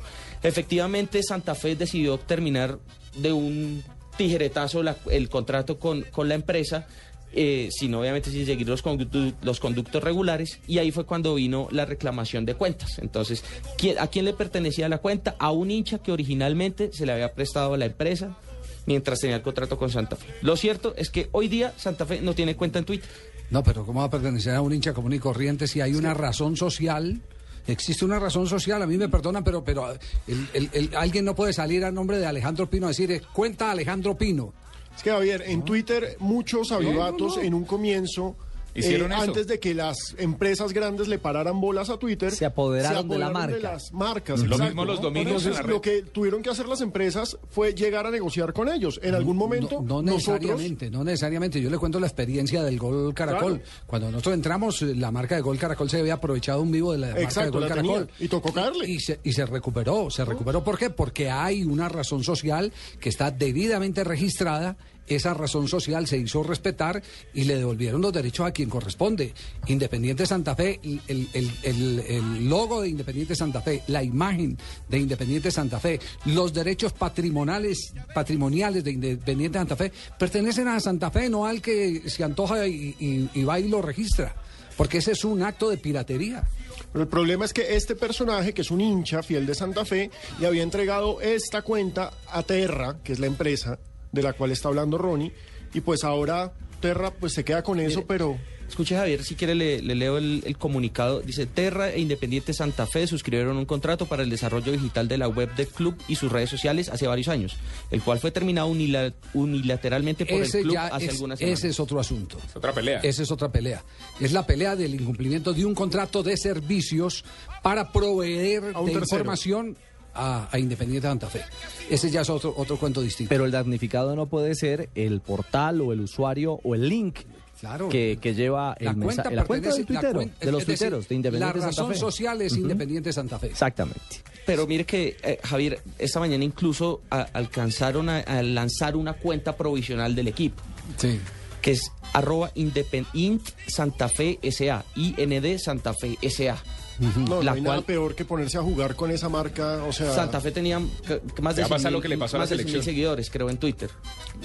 Efectivamente, 0.43 1.23
Santa 1.23 1.55
Fe 1.55 1.75
decidió 1.75 2.17
terminar 2.17 2.79
de 3.15 3.33
un 3.33 3.83
tijeretazo 4.17 4.83
la- 4.83 4.97
el 5.11 5.29
contrato 5.29 5.79
con, 5.79 6.03
con 6.03 6.27
la 6.29 6.35
empresa, 6.35 6.87
eh, 7.33 7.69
sin 7.71 7.93
obviamente 7.95 8.31
sin 8.31 8.45
seguir 8.45 8.67
los, 8.67 8.81
conductos, 8.81 9.33
los 9.41 9.59
conductos 9.59 10.03
regulares, 10.03 10.59
y 10.67 10.77
ahí 10.77 10.91
fue 10.91 11.05
cuando 11.05 11.35
vino 11.35 11.67
la 11.71 11.85
reclamación 11.85 12.45
de 12.45 12.55
cuentas. 12.55 12.99
Entonces, 12.99 13.43
¿quién- 13.77 13.99
¿a 13.99 14.07
quién 14.07 14.25
le 14.25 14.33
pertenecía 14.33 14.87
la 14.89 14.99
cuenta? 14.99 15.35
A 15.39 15.51
un 15.51 15.69
hincha 15.71 15.99
que 15.99 16.11
originalmente 16.11 16.91
se 16.93 17.05
le 17.05 17.11
había 17.13 17.33
prestado 17.33 17.73
a 17.73 17.77
la 17.77 17.85
empresa 17.85 18.37
mientras 18.85 19.19
tenía 19.19 19.35
el 19.35 19.41
contrato 19.41 19.77
con 19.77 19.89
Santa 19.89 20.15
Fe. 20.15 20.27
Lo 20.41 20.55
cierto 20.55 20.93
es 20.95 21.09
que 21.09 21.29
hoy 21.31 21.47
día 21.47 21.73
Santa 21.77 22.05
Fe 22.05 22.21
no 22.21 22.33
tiene 22.33 22.55
cuenta 22.55 22.79
en 22.79 22.85
Twitter. 22.85 23.09
No, 23.49 23.63
pero 23.63 23.85
¿cómo 23.85 23.99
va 24.01 24.07
a 24.07 24.09
pertenecer 24.09 24.55
a 24.55 24.61
un 24.61 24.73
hincha 24.73 24.93
común 24.93 25.13
y 25.13 25.19
corriente 25.19 25.67
si 25.67 25.79
hay 25.81 25.93
una 25.93 26.13
razón 26.13 26.57
social? 26.57 27.21
Existe 27.67 28.05
una 28.05 28.17
razón 28.19 28.47
social, 28.47 28.81
a 28.81 28.87
mí 28.87 28.97
me 28.97 29.09
perdonan, 29.09 29.43
pero, 29.43 29.63
pero 29.63 29.91
el- 30.27 30.47
el- 30.53 30.69
el- 30.73 30.95
alguien 30.95 31.25
no 31.25 31.35
puede 31.35 31.51
salir 31.53 31.83
a 31.83 31.91
nombre 31.91 32.17
de 32.17 32.25
Alejandro 32.25 32.69
Pino 32.69 32.85
a 32.85 32.89
decir, 32.89 33.11
eh, 33.11 33.21
cuenta 33.33 33.71
Alejandro 33.71 34.17
Pino. 34.17 34.53
Es 34.95 35.03
que, 35.03 35.11
Javier, 35.11 35.43
en 35.45 35.63
Twitter 35.63 36.15
muchos 36.19 36.71
avivatos 36.71 37.37
en 37.37 37.53
un 37.53 37.65
comienzo 37.65 38.35
Hicieron 38.77 39.11
eh, 39.11 39.15
eso. 39.15 39.23
antes 39.23 39.47
de 39.47 39.59
que 39.59 39.73
las 39.73 39.97
empresas 40.17 40.71
grandes 40.73 41.07
le 41.07 41.19
pararan 41.19 41.59
bolas 41.59 41.89
a 41.89 41.97
Twitter. 41.97 42.31
Se 42.31 42.45
apoderaron 42.45 43.07
de 43.09 43.17
la 43.17 43.29
marca. 43.31 43.57
las 43.57 43.91
marcas. 43.91 44.39
Lo 44.39 44.45
exacto, 44.45 44.65
mismo 44.65 44.85
los 44.85 45.01
dominios 45.01 45.43
en 45.43 45.49
Entonces, 45.49 45.55
la 45.55 45.61
red. 45.63 45.69
Lo 45.73 45.81
que 45.81 46.01
tuvieron 46.03 46.41
que 46.41 46.49
hacer 46.49 46.67
las 46.67 46.81
empresas 46.81 47.37
fue 47.49 47.73
llegar 47.73 48.05
a 48.05 48.11
negociar 48.11 48.53
con 48.53 48.69
ellos. 48.69 48.99
En 49.03 49.15
algún 49.15 49.35
momento, 49.37 49.81
No, 49.81 50.01
no 50.01 50.13
nosotros. 50.13 50.41
necesariamente, 50.41 50.89
no 50.91 51.03
necesariamente. 51.03 51.61
Yo 51.61 51.69
le 51.69 51.77
cuento 51.77 51.99
la 51.99 52.07
experiencia 52.07 52.63
del 52.63 52.77
Gol 52.77 53.13
Caracol. 53.13 53.59
Claro. 53.59 53.81
Cuando 53.87 54.11
nosotros 54.11 54.35
entramos, 54.35 54.81
la 54.81 55.11
marca 55.11 55.35
de 55.35 55.41
Gol 55.41 55.57
Caracol 55.57 55.89
se 55.89 55.99
había 55.99 56.13
aprovechado 56.15 56.61
un 56.61 56.71
vivo 56.71 56.91
de 56.91 56.99
la 56.99 57.07
marca 57.07 57.19
de 57.19 57.25
Exacto, 57.25 57.51
Gol 57.53 57.61
la 57.61 57.67
Caracol. 57.69 58.07
tenía, 58.07 58.13
y 58.19 58.27
tocó 58.27 58.53
caerle. 58.53 58.87
Y 58.89 58.99
se, 58.99 59.19
y 59.23 59.33
se 59.33 59.45
recuperó, 59.45 60.09
se 60.11 60.23
recuperó. 60.23 60.63
¿Por 60.63 60.77
qué? 60.77 60.89
Porque 60.89 61.29
hay 61.29 61.63
una 61.63 61.89
razón 61.89 62.23
social 62.23 62.71
que 62.99 63.09
está 63.09 63.31
debidamente 63.31 64.03
registrada. 64.03 64.77
Esa 65.07 65.33
razón 65.33 65.67
social 65.67 66.05
se 66.07 66.17
hizo 66.17 66.43
respetar 66.43 67.01
y 67.33 67.45
le 67.45 67.55
devolvieron 67.57 68.01
los 68.01 68.11
derechos 68.13 68.45
a 68.47 68.51
quien 68.51 68.69
corresponde. 68.69 69.33
Independiente 69.67 70.25
Santa 70.25 70.55
Fe, 70.55 70.79
el, 70.83 71.01
el- 71.33 71.49
el- 71.63 72.49
logo 72.49 72.81
de 72.81 72.89
Independiente 72.89 73.35
Santa 73.35 73.61
Fe, 73.61 73.83
la 73.87 74.03
imagen 74.03 74.57
de 74.89 74.97
Independiente 74.99 75.49
Santa 75.51 75.79
Fe, 75.79 75.99
los 76.25 76.53
derechos 76.53 76.93
patrimoniales, 76.93 77.93
patrimoniales 78.13 78.83
de 78.83 78.91
Independiente 78.91 79.57
Santa 79.59 79.75
Fe 79.75 79.91
pertenecen 80.19 80.67
a 80.67 80.79
Santa 80.79 81.09
Fe, 81.11 81.29
no 81.29 81.45
al 81.45 81.61
que 81.61 82.09
se 82.09 82.23
antoja 82.23 82.67
y, 82.67 82.95
y- 82.99 83.29
y 83.33 83.43
va 83.43 83.59
y 83.59 83.67
lo 83.69 83.81
registra. 83.81 84.35
Porque 84.75 84.99
ese 84.99 85.13
es 85.13 85.25
un 85.25 85.41
acto 85.41 85.69
de 85.71 85.77
piratería. 85.77 86.47
Pero 86.93 87.01
el 87.03 87.09
problema 87.09 87.45
es 87.45 87.53
que 87.53 87.75
este 87.75 87.95
personaje, 87.95 88.53
que 88.53 88.61
es 88.61 88.69
un 88.69 88.79
hincha 88.81 89.23
fiel 89.23 89.45
de 89.47 89.55
Santa 89.55 89.85
Fe, 89.85 90.11
le 90.39 90.45
había 90.47 90.61
entregado 90.61 91.19
esta 91.19 91.63
cuenta 91.63 92.11
a 92.31 92.43
Terra, 92.43 92.97
que 93.03 93.13
es 93.13 93.19
la 93.19 93.25
empresa 93.25 93.79
de 94.11 94.23
la 94.23 94.33
cual 94.33 94.51
está 94.51 94.69
hablando 94.69 94.97
Ronnie, 94.97 95.31
y 95.73 95.81
pues 95.81 96.03
ahora 96.03 96.53
Terra 96.79 97.11
pues 97.11 97.33
se 97.33 97.43
queda 97.43 97.63
con 97.63 97.79
eso, 97.79 98.05
pero... 98.07 98.37
Escuche 98.67 98.97
Javier, 98.97 99.23
si 99.23 99.35
quiere 99.35 99.55
le, 99.55 99.81
le 99.81 99.95
leo 99.95 100.17
el, 100.17 100.43
el 100.45 100.57
comunicado. 100.57 101.21
Dice, 101.21 101.45
Terra 101.45 101.89
e 101.89 102.01
Independiente 102.01 102.53
Santa 102.53 102.85
Fe 102.85 103.07
suscribieron 103.07 103.55
un 103.55 103.63
contrato 103.65 104.07
para 104.07 104.23
el 104.23 104.29
desarrollo 104.29 104.73
digital 104.73 105.07
de 105.07 105.17
la 105.17 105.29
web 105.29 105.55
del 105.55 105.67
club 105.69 105.95
y 106.09 106.15
sus 106.15 106.29
redes 106.29 106.49
sociales 106.49 106.89
hace 106.89 107.07
varios 107.07 107.29
años, 107.29 107.55
el 107.91 108.01
cual 108.01 108.19
fue 108.19 108.29
terminado 108.31 108.67
unila- 108.67 109.13
unilateralmente 109.33 110.25
por 110.25 110.41
Ese 110.41 110.57
el 110.57 110.63
club 110.63 110.73
ya 110.73 110.87
hace 110.87 111.05
es, 111.05 111.11
algunas 111.13 111.39
semanas. 111.39 111.59
ese 111.59 111.69
es 111.69 111.79
otro 111.79 111.97
asunto. 112.01 112.37
Es 112.45 112.55
otra 112.57 112.73
pelea. 112.73 112.99
Esa 113.03 113.23
es 113.23 113.31
otra 113.31 113.49
pelea. 113.49 113.81
Es 114.19 114.33
la 114.33 114.45
pelea 114.45 114.75
del 114.75 114.95
incumplimiento 114.95 115.53
de 115.53 115.63
un 115.65 115.73
contrato 115.73 116.21
de 116.21 116.35
servicios 116.35 117.23
para 117.63 117.93
proveer 117.93 118.63
de 118.63 118.73
tercero. 118.73 119.01
información 119.01 119.77
a, 120.17 120.49
a 120.51 120.59
Independiente 120.59 121.07
Santa 121.07 121.27
Fe. 121.27 121.41
Ese 121.89 122.09
ya 122.09 122.21
es 122.21 122.29
otro, 122.29 122.53
otro 122.57 122.77
cuento 122.77 123.01
distinto. 123.01 123.29
Pero 123.29 123.45
el 123.45 123.51
damnificado 123.51 124.15
no 124.15 124.25
puede 124.25 124.55
ser 124.55 124.89
el 124.95 125.21
portal 125.21 125.81
o 125.81 125.93
el 125.93 126.01
usuario 126.01 126.59
o 126.63 126.75
el 126.75 126.89
link 126.89 127.19
Claro. 127.59 127.89
que, 127.89 128.19
que 128.21 128.35
lleva 128.35 128.75
el 128.79 128.95
mensaje. 128.95 129.33
La 129.35 129.43
cuenta 129.45 129.69
del 129.73 129.79
la 129.81 129.85
tuitero, 129.87 130.21
cuen- 130.21 130.31
de 130.39 130.51
los 130.51 130.61
decir, 130.65 130.77
tuiteros, 130.77 131.07
de 131.09 131.15
Independiente 131.15 131.57
La 131.59 131.65
Santa 131.65 131.81
razón 131.81 131.93
Fe. 131.93 131.99
social 131.99 132.41
es. 132.43 132.53
Independiente 132.55 133.11
Santa 133.13 133.39
Fe. 133.39 133.47
Exactamente. 133.47 134.21
Pero 134.45 134.67
mire 134.67 134.85
que, 134.85 135.17
eh, 135.23 135.39
Javier, 135.43 135.81
esta 135.97 136.19
mañana 136.19 136.43
incluso 136.43 137.01
a- 137.09 137.21
alcanzaron 137.33 138.09
a, 138.09 138.19
a 138.19 138.43
lanzar 138.43 138.95
una 138.95 139.13
cuenta 139.13 139.55
provisional 139.57 140.13
del 140.13 140.27
equipo, 140.27 140.61
Sí. 140.97 141.19
que 141.61 141.71
es 141.71 141.81
arroba 142.13 142.53
independ- 142.53 143.07
int 143.13 143.41
Santa 143.67 144.07
Fe 144.07 144.37
SA, 144.51 144.85
IND 144.95 145.57
Santa 145.57 145.95
Fe 145.95 146.15
SA. 146.29 146.57
No, 146.99 147.43
La 147.43 147.51
no 147.51 147.57
hay 147.57 147.61
cual- 147.61 147.63
nada 147.63 147.81
peor 147.81 148.15
que 148.15 148.25
ponerse 148.25 148.57
a 148.57 148.61
jugar 148.61 148.95
con 148.95 149.11
esa 149.11 149.29
marca, 149.29 149.83
o 149.83 149.93
sea... 149.93 150.13
Santa 150.13 150.41
Fe 150.41 150.51
tenía 150.51 150.79
más 150.79 151.55
de 151.55 151.61
Ya 151.61 151.67
pasa 151.67 151.89
100.000 151.89 151.91
lo 151.91 152.01
que 152.01 152.07
le 152.07 152.17
pasó 152.17 152.37
a 152.37 152.39
la 152.39 152.43
más 152.43 152.49
de 152.49 152.55
100.000 152.55 152.59
selección. 152.59 152.83
seguidores, 152.83 153.29
creo, 153.29 153.49
en 153.49 153.57
Twitter. 153.57 153.89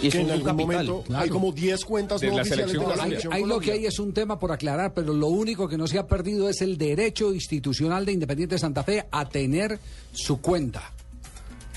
Y 0.03 0.09
es 0.09 0.13
que 0.15 0.21
un 0.21 0.27
en 0.27 0.31
algún 0.33 0.47
capital. 0.49 0.87
momento 0.87 1.05
hay 1.17 1.29
como 1.31 1.53
10 1.53 1.85
cuentas 1.85 2.21
De 2.21 2.29
no 2.29 2.37
la 2.37 2.43
oficiales 2.43 2.67
de 2.67 2.73
selección 2.73 2.97
la 2.99 3.05
selección 3.05 3.33
Ahí 3.33 3.45
lo 3.45 3.59
que 3.61 3.73
hay 3.73 3.87
es 3.87 3.99
un 3.99 4.13
tema 4.13 4.39
por 4.39 4.53
aclarar, 4.53 4.93
pero 4.95 5.15
lo 5.15 5.29
único 5.29 5.67
que 5.69 5.79
no 5.79 5.87
se 5.87 5.99
ha 5.99 6.07
perdido 6.07 6.49
es 6.49 6.61
el 6.61 6.77
derecho 6.77 7.33
institucional 7.33 8.05
de 8.05 8.13
Independiente 8.13 8.59
Santa 8.59 8.83
Fe 8.85 9.07
a 9.11 9.29
tener 9.29 9.79
su 10.13 10.41
cuenta. 10.41 10.93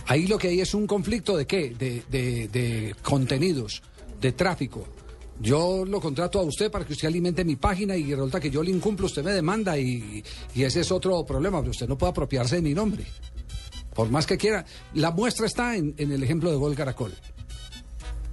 Ahí 0.07 0.27
lo 0.27 0.37
que 0.37 0.49
hay 0.49 0.59
es 0.61 0.73
un 0.73 0.85
conflicto 0.87 1.35
de 1.37 1.47
qué? 1.47 1.69
De, 1.77 2.03
de- 2.11 2.47
de 2.49 2.95
contenidos, 3.01 3.81
de 4.21 4.31
tráfico. 4.33 4.85
Yo 5.39 5.83
lo 5.85 5.99
contrato 5.99 6.39
a 6.39 6.43
usted 6.43 6.71
para 6.71 6.85
que 6.85 6.93
usted 6.93 7.07
alimente 7.07 7.43
mi 7.43 7.55
página 7.57 7.95
y 7.95 8.13
resulta 8.13 8.39
que 8.39 8.49
yo 8.49 8.63
le 8.63 8.71
incumplo, 8.71 9.05
usted 9.07 9.23
me 9.23 9.31
demanda 9.33 9.77
y, 9.77 10.23
y 10.53 10.63
ese 10.63 10.79
es 10.81 10.91
otro 10.91 11.25
problema, 11.25 11.59
pero 11.59 11.71
usted 11.71 11.87
no 11.89 11.97
puede 11.97 12.11
apropiarse 12.11 12.55
de 12.57 12.61
mi 12.61 12.73
nombre. 12.73 13.05
Por 13.93 14.09
más 14.09 14.25
que 14.25 14.37
quiera. 14.37 14.65
La 14.93 15.11
muestra 15.11 15.45
está 15.45 15.75
en, 15.75 15.93
en 15.97 16.11
el 16.11 16.23
ejemplo 16.23 16.49
de 16.51 16.57
Gol 16.57 16.75
Caracol. 16.75 17.13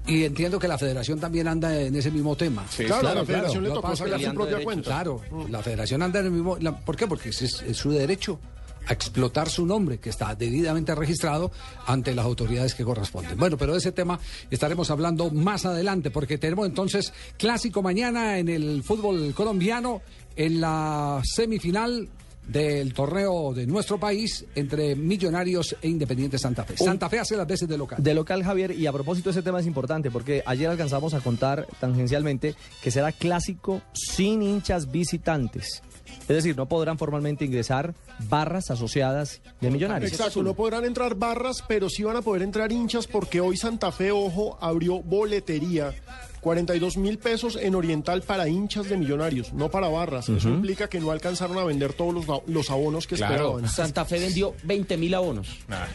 Y 0.06 0.24
entiendo 0.24 0.58
que 0.58 0.66
la 0.66 0.76
federación 0.78 1.20
también 1.20 1.46
anda 1.46 1.80
en 1.80 1.94
ese 1.94 2.10
mismo 2.10 2.34
tema. 2.36 2.66
Sí, 2.68 2.84
Claro, 2.84 3.14
la 3.14 3.24
federación 3.24 3.62
le 3.62 3.70
tocó 3.70 3.94
sacar 3.94 4.20
su 4.20 4.32
propia 4.34 4.44
derechos. 4.56 4.64
cuenta. 4.64 4.90
Claro, 4.90 5.20
la 5.48 5.62
federación 5.62 6.02
anda 6.02 6.18
en 6.20 6.26
el 6.26 6.32
mismo... 6.32 6.56
la- 6.58 6.76
¿Por 6.76 6.96
qué? 6.96 7.06
Porque 7.06 7.28
es 7.28 7.64
su 7.72 7.90
derecho 7.92 8.40
a 8.86 8.92
explotar 8.92 9.48
su 9.48 9.66
nombre, 9.66 9.98
que 9.98 10.10
está 10.10 10.34
debidamente 10.34 10.94
registrado 10.94 11.50
ante 11.86 12.14
las 12.14 12.24
autoridades 12.24 12.74
que 12.74 12.84
corresponden. 12.84 13.38
Bueno, 13.38 13.56
pero 13.56 13.72
de 13.72 13.78
ese 13.78 13.92
tema 13.92 14.18
estaremos 14.50 14.90
hablando 14.90 15.30
más 15.30 15.64
adelante, 15.66 16.10
porque 16.10 16.38
tenemos 16.38 16.66
entonces 16.66 17.12
clásico 17.36 17.82
mañana 17.82 18.38
en 18.38 18.48
el 18.48 18.82
fútbol 18.82 19.32
colombiano, 19.34 20.02
en 20.36 20.60
la 20.60 21.20
semifinal 21.24 22.08
del 22.46 22.92
torneo 22.92 23.52
de 23.54 23.66
nuestro 23.66 23.98
país 23.98 24.44
entre 24.54 24.96
Millonarios 24.96 25.76
e 25.80 25.88
Independiente 25.88 26.38
Santa 26.38 26.64
Fe. 26.64 26.76
Santa 26.76 27.08
Fe 27.08 27.20
hace 27.20 27.36
las 27.36 27.46
veces 27.46 27.68
de 27.68 27.78
local. 27.78 28.02
De 28.02 28.14
local, 28.14 28.42
Javier, 28.42 28.72
y 28.72 28.86
a 28.86 28.92
propósito 28.92 29.30
ese 29.30 29.42
tema 29.42 29.60
es 29.60 29.66
importante 29.66 30.10
porque 30.10 30.42
ayer 30.44 30.68
alcanzamos 30.68 31.14
a 31.14 31.20
contar 31.20 31.66
tangencialmente 31.80 32.54
que 32.82 32.90
será 32.90 33.12
clásico 33.12 33.82
sin 33.92 34.42
hinchas 34.42 34.90
visitantes. 34.90 35.82
Es 36.22 36.36
decir, 36.36 36.56
no 36.56 36.66
podrán 36.66 36.98
formalmente 36.98 37.44
ingresar 37.44 37.94
barras 38.28 38.70
asociadas 38.70 39.40
de 39.60 39.70
millonarios. 39.70 40.12
Exacto, 40.12 40.42
no 40.42 40.54
podrán 40.54 40.84
entrar 40.84 41.14
barras, 41.14 41.62
pero 41.66 41.88
sí 41.88 42.04
van 42.04 42.16
a 42.16 42.22
poder 42.22 42.42
entrar 42.42 42.70
hinchas 42.72 43.06
porque 43.06 43.40
hoy 43.40 43.56
Santa 43.56 43.92
Fe, 43.92 44.12
ojo, 44.12 44.56
abrió 44.60 45.00
boletería. 45.02 45.94
42 46.42 46.96
mil 46.98 47.18
pesos 47.18 47.56
en 47.56 47.74
Oriental 47.74 48.20
para 48.22 48.48
hinchas 48.48 48.88
de 48.88 48.96
millonarios, 48.98 49.52
no 49.54 49.70
para 49.70 49.88
barras. 49.88 50.28
Eso 50.28 50.48
implica 50.50 50.88
que 50.88 51.00
no 51.00 51.10
alcanzaron 51.12 51.56
a 51.56 51.64
vender 51.64 51.94
todos 51.94 52.12
los, 52.26 52.42
los 52.46 52.68
abonos 52.70 53.06
que 53.06 53.14
Claro. 53.14 53.34
esperaban. 53.60 53.68
Santa 53.70 54.04
Fe 54.04 54.18
vendió 54.18 54.54
20 54.64 54.96
mil 54.96 55.14
abonos. 55.14 55.48
Nah. 55.68 55.86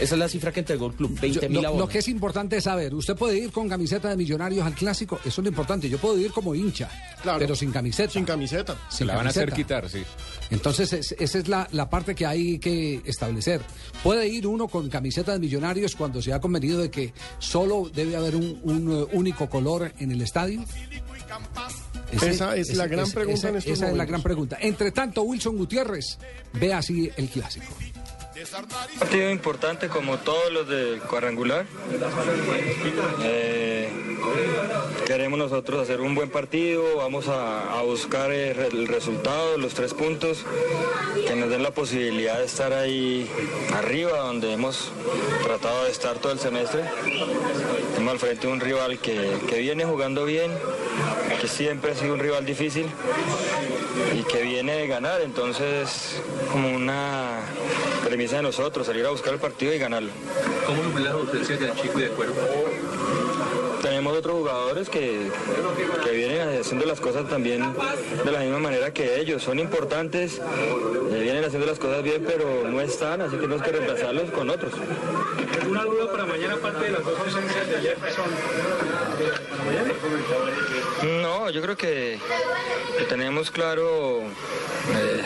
Esa 0.00 0.14
es 0.14 0.18
la 0.18 0.28
cifra 0.28 0.52
que 0.52 0.60
entregó 0.60 0.88
el 0.88 0.92
club, 0.92 1.18
20 1.18 1.40
Yo- 1.40 1.48
mil 1.48 1.62
lo, 1.62 1.68
abonos. 1.68 1.86
lo 1.86 1.88
que 1.90 2.00
es 2.00 2.08
importante 2.08 2.56
es 2.58 2.64
saber, 2.64 2.92
usted 2.94 3.16
puede 3.16 3.38
ir 3.38 3.50
con 3.50 3.66
camiseta 3.66 4.10
de 4.10 4.16
millonarios 4.16 4.66
al 4.66 4.74
clásico, 4.74 5.18
eso 5.24 5.40
es 5.40 5.44
lo 5.44 5.48
importante, 5.48 5.88
yo 5.88 5.96
puedo 5.96 6.18
ir 6.18 6.32
como 6.32 6.54
hincha, 6.54 6.90
Claro. 7.22 7.38
pero 7.38 7.54
sin 7.56 7.70
camiseta. 7.72 8.12
Sin 8.12 8.24
camiseta. 8.26 8.76
Se 8.90 9.06
la 9.06 9.16
van 9.16 9.26
a 9.28 9.30
hacer 9.30 9.50
quitar, 9.52 9.88
sí. 9.88 10.02
Entonces, 10.50 10.92
es- 10.92 11.14
esa 11.18 11.38
es 11.38 11.48
la, 11.48 11.66
la 11.72 11.88
parte 11.88 12.14
que 12.14 12.26
hay 12.26 12.58
que 12.58 13.00
establecer. 13.06 13.62
Puede 14.02 14.28
ir 14.28 14.46
uno 14.46 14.68
con 14.68 14.88
camiseta 14.90 15.32
de 15.32 15.38
millonarios 15.38 15.96
cuando 15.96 16.20
se 16.20 16.32
ha 16.32 16.40
convenido 16.40 16.78
de 16.82 16.90
que 16.90 17.14
solo 17.38 17.90
debe 17.94 18.16
haber 18.16 18.36
un, 18.36 18.60
un, 18.64 18.92
eh, 18.92 19.06
único 19.12 19.48
color 19.48 19.75
en 19.98 20.10
el 20.12 20.22
estadio. 20.22 20.64
Esa 22.12 22.56
es 22.56 22.74
la 22.76 22.86
gran 22.86 23.10
pregunta 23.10 23.38
esa- 23.38 23.48
en 23.48 23.56
estos 23.56 23.72
esa 23.72 23.90
es 23.90 23.96
la 23.96 24.04
gran 24.04 24.22
pregunta. 24.22 24.56
Entre 24.60 24.90
tanto, 24.92 25.22
Wilson 25.22 25.56
Gutiérrez 25.56 26.18
ve 26.52 26.72
así 26.72 27.10
el 27.16 27.28
clásico. 27.28 27.66
Partido 28.98 29.30
importante 29.30 29.88
como 29.88 30.18
todos 30.18 30.52
los 30.52 30.68
de 30.68 31.00
cuadrangular. 31.08 31.66
Eh, 33.24 33.88
queremos 35.04 35.38
nosotros 35.38 35.82
hacer 35.82 36.00
un 36.00 36.14
buen 36.14 36.30
partido, 36.30 36.96
vamos 36.96 37.26
a, 37.28 37.82
buscar 37.82 38.30
el 38.30 38.86
resultado, 38.86 39.58
los 39.58 39.74
tres 39.74 39.94
puntos, 39.94 40.44
que 41.26 41.34
nos 41.34 41.50
den 41.50 41.62
la 41.62 41.72
posibilidad 41.72 42.38
de 42.38 42.44
estar 42.44 42.72
ahí 42.72 43.28
arriba, 43.74 44.18
donde 44.18 44.52
hemos 44.52 44.90
tratado 45.42 45.84
de 45.84 45.90
estar 45.90 46.18
todo 46.18 46.32
el 46.32 46.38
semestre. 46.38 46.84
Tenemos 47.94 48.12
al 48.12 48.18
frente 48.18 48.46
un 48.46 48.60
rival 48.60 48.98
que 48.98 49.58
viene 49.58 49.84
jugando 49.84 50.24
bien, 50.24 50.52
que 51.40 51.48
siempre 51.48 51.92
ha 51.92 51.94
sido 51.94 52.14
un 52.14 52.20
rival 52.20 52.44
difícil 52.44 52.86
y 54.14 54.22
que 54.24 54.42
viene 54.42 54.76
de 54.76 54.86
ganar, 54.86 55.20
entonces 55.20 56.20
como 56.50 56.74
una 56.74 57.40
premisa 58.04 58.36
de 58.36 58.42
nosotros, 58.42 58.86
salir 58.86 59.04
a 59.06 59.10
buscar 59.10 59.34
el 59.34 59.40
partido 59.40 59.72
y 59.74 59.78
ganarlo. 59.78 60.10
¿Cómo 60.66 60.82
ven 60.94 61.04
las 61.04 61.12
ausencias 61.12 61.60
del 61.60 61.74
chico 61.74 61.98
y 61.98 62.02
de 62.02 62.08
cuerpo? 62.08 62.40
Tenemos 63.86 64.18
otros 64.18 64.34
jugadores 64.34 64.88
que, 64.88 65.30
que 66.02 66.10
vienen 66.10 66.58
haciendo 66.60 66.86
las 66.86 66.98
cosas 67.00 67.28
también 67.28 67.72
de 68.24 68.32
la 68.32 68.40
misma 68.40 68.58
manera 68.58 68.92
que 68.92 69.20
ellos, 69.20 69.44
son 69.44 69.60
importantes, 69.60 70.40
eh, 71.12 71.20
vienen 71.22 71.44
haciendo 71.44 71.68
las 71.68 71.78
cosas 71.78 72.02
bien, 72.02 72.24
pero 72.26 72.68
no 72.68 72.80
están, 72.80 73.20
así 73.20 73.36
que 73.36 73.42
tenemos 73.42 73.62
que 73.62 73.70
reemplazarlos 73.70 74.32
con 74.32 74.50
otros. 74.50 74.72
Una 75.70 75.84
duda 75.84 76.10
para 76.10 76.26
mañana, 76.26 76.54
aparte 76.54 76.84
de 76.84 76.90
las 76.90 77.04
dos 77.04 77.16
ausencias 77.16 77.68
de 77.68 77.76
Jefferson. 77.76 78.24
mañana. 79.64 79.92
No, 81.22 81.50
yo 81.50 81.62
creo 81.62 81.76
que, 81.76 82.18
que 82.98 83.04
tenemos 83.04 83.52
claro 83.52 84.22
eh, 84.22 85.22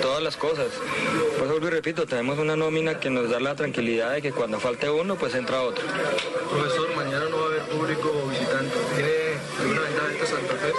todas 0.00 0.22
las 0.22 0.36
cosas. 0.36 0.68
Por 1.36 1.44
eso 1.44 1.50
vuelvo 1.50 1.66
y 1.66 1.70
repito, 1.70 2.06
tenemos 2.06 2.38
una 2.38 2.54
nómina 2.54 3.00
que 3.00 3.10
nos 3.10 3.28
da 3.28 3.40
la 3.40 3.54
tranquilidad 3.56 4.12
de 4.12 4.22
que 4.22 4.32
cuando 4.32 4.60
falte 4.60 4.88
uno, 4.88 5.16
pues 5.16 5.34
entra 5.34 5.62
otro. 5.62 5.84
Profesor, 6.50 6.94
mañana 6.94 7.24
no 7.28 7.35
va 7.68 7.74
a 7.74 7.84
haber 7.84 7.96
público 7.98 8.26
visitante. 8.28 8.76
¿Tiene 8.94 9.38
alguna 9.60 9.80
ventaja 9.80 10.12
esta 10.12 10.26
Santa 10.26 10.54
Fe? 10.54 10.72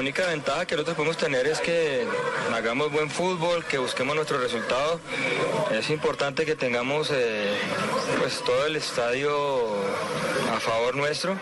Única 0.00 0.26
ventaja 0.26 0.64
que 0.64 0.74
nosotros 0.74 0.96
podemos 0.96 1.18
tener 1.18 1.46
es 1.46 1.60
que 1.60 2.06
hagamos 2.54 2.90
buen 2.90 3.10
fútbol, 3.10 3.64
que 3.66 3.76
busquemos 3.76 4.16
nuestro 4.16 4.38
resultado. 4.38 4.98
Es 5.70 5.90
importante 5.90 6.46
que 6.46 6.56
tengamos 6.56 7.10
eh, 7.12 7.54
pues 8.18 8.42
todo 8.42 8.66
el 8.66 8.76
estadio 8.76 9.30
a 10.54 10.58
favor 10.58 10.96
nuestro, 10.96 11.36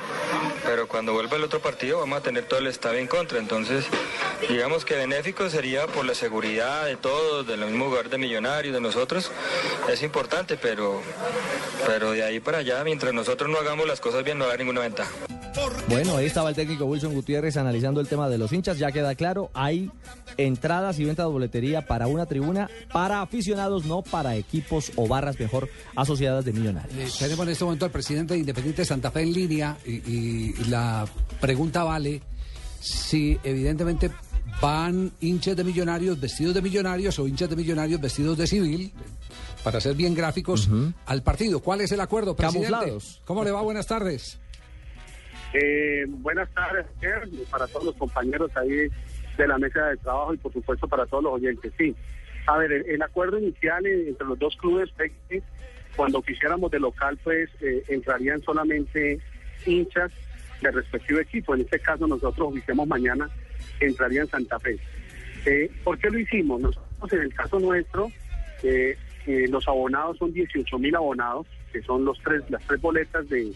pero 0.64 0.88
cuando 0.88 1.12
vuelva 1.12 1.36
el 1.36 1.44
otro 1.44 1.60
partido 1.60 2.00
vamos 2.00 2.18
a 2.18 2.22
tener 2.22 2.44
todo 2.44 2.58
el 2.58 2.66
estadio 2.66 2.98
en 2.98 3.06
contra. 3.06 3.38
Entonces, 3.38 3.84
digamos 4.48 4.84
que 4.84 4.96
benéfico 4.96 5.48
sería 5.48 5.86
por 5.86 6.04
la 6.04 6.14
seguridad 6.14 6.86
de 6.86 6.96
todos, 6.96 7.46
del 7.46 7.60
mismo 7.60 7.86
lugar 7.86 8.10
de 8.10 8.18
millonarios, 8.18 8.74
de 8.74 8.80
nosotros. 8.80 9.30
Es 9.88 10.02
importante, 10.02 10.56
pero, 10.56 11.00
pero 11.86 12.10
de 12.10 12.24
ahí 12.24 12.40
para 12.40 12.58
allá, 12.58 12.82
mientras 12.82 13.14
nosotros 13.14 13.48
no 13.48 13.58
hagamos 13.58 13.86
las 13.86 14.00
cosas 14.00 14.24
bien, 14.24 14.36
no 14.36 14.46
va 14.48 14.54
a 14.54 14.56
ninguna 14.56 14.80
ventaja. 14.80 15.12
Bueno, 15.88 16.16
ahí 16.16 16.26
estaba 16.26 16.50
el 16.50 16.54
técnico 16.54 16.84
Wilson 16.84 17.14
Gutiérrez 17.14 17.56
analizando 17.56 18.00
el 18.00 18.08
tema 18.08 18.28
de 18.28 18.38
los 18.38 18.47
hinchas. 18.52 18.78
Ya 18.78 18.92
queda 18.92 19.14
claro, 19.14 19.50
hay 19.54 19.90
entradas 20.36 20.98
y 20.98 21.04
venta 21.04 21.22
de 21.22 21.28
boletería 21.28 21.86
para 21.86 22.06
una 22.06 22.26
tribuna 22.26 22.68
para 22.92 23.22
aficionados, 23.22 23.84
no 23.86 24.02
para 24.02 24.36
equipos 24.36 24.92
o 24.96 25.08
barras 25.08 25.38
mejor 25.38 25.68
asociadas 25.96 26.44
de 26.44 26.52
millonarios. 26.52 27.18
Tenemos 27.18 27.46
en 27.46 27.52
este 27.52 27.64
momento 27.64 27.84
al 27.84 27.90
presidente 27.90 28.34
de 28.34 28.40
Independiente 28.40 28.84
Santa 28.84 29.10
Fe 29.10 29.22
en 29.22 29.32
línea 29.32 29.76
y, 29.86 29.92
y 29.92 30.64
la 30.68 31.06
pregunta 31.40 31.84
vale 31.84 32.22
si 32.80 33.38
evidentemente 33.42 34.10
van 34.60 35.12
hinchas 35.20 35.56
de 35.56 35.64
millonarios 35.64 36.18
vestidos 36.18 36.54
de 36.54 36.62
millonarios 36.62 37.18
o 37.18 37.28
hinchas 37.28 37.48
de 37.48 37.56
millonarios 37.56 38.00
vestidos 38.00 38.36
de 38.38 38.46
civil, 38.46 38.92
para 39.62 39.80
ser 39.80 39.94
bien 39.94 40.14
gráficos, 40.14 40.68
al 41.06 41.22
partido. 41.22 41.60
¿Cuál 41.60 41.80
es 41.82 41.92
el 41.92 42.00
acuerdo, 42.00 42.34
presidente? 42.34 42.70
Camuflados. 42.70 43.20
¿Cómo 43.24 43.44
le 43.44 43.50
va? 43.50 43.60
Buenas 43.62 43.86
tardes. 43.86 44.38
Eh, 45.52 46.04
buenas 46.08 46.48
tardes 46.50 46.86
para 47.50 47.66
todos 47.68 47.86
los 47.86 47.94
compañeros 47.96 48.50
ahí 48.56 48.88
de 49.36 49.48
la 49.48 49.58
mesa 49.58 49.86
de 49.86 49.96
trabajo 49.96 50.34
y 50.34 50.36
por 50.36 50.52
supuesto 50.52 50.86
para 50.88 51.06
todos 51.06 51.24
los 51.24 51.32
oyentes. 51.34 51.72
Sí, 51.78 51.94
a 52.46 52.58
ver, 52.58 52.72
el, 52.72 53.02
acuerdo 53.02 53.38
inicial 53.38 53.86
entre 53.86 54.26
los 54.26 54.38
dos 54.38 54.56
clubes 54.56 54.90
cuando 55.96 56.22
quisiéramos 56.22 56.70
de 56.70 56.80
local 56.80 57.18
pues 57.24 57.48
eh, 57.60 57.82
entrarían 57.88 58.42
solamente 58.42 59.18
hinchas 59.64 60.12
del 60.60 60.74
respectivo 60.74 61.20
equipo. 61.20 61.54
En 61.54 61.62
este 61.62 61.78
caso 61.78 62.06
nosotros 62.06 62.48
oficiamos 62.48 62.86
mañana 62.86 63.28
entraría 63.80 64.22
en 64.22 64.28
Santa 64.28 64.58
Fe. 64.58 64.78
Eh, 65.46 65.70
¿Por 65.84 65.98
qué 65.98 66.10
lo 66.10 66.18
hicimos? 66.18 66.60
Nosotros 66.60 67.12
en 67.12 67.22
el 67.22 67.34
caso 67.34 67.58
nuestro 67.60 68.10
eh, 68.62 68.96
eh, 69.26 69.46
los 69.48 69.66
abonados 69.68 70.18
son 70.18 70.32
18 70.32 70.78
mil 70.78 70.94
abonados, 70.96 71.46
que 71.72 71.82
son 71.82 72.04
los 72.04 72.18
tres, 72.20 72.42
las 72.48 72.62
tres 72.66 72.80
boletas 72.80 73.28
de, 73.28 73.52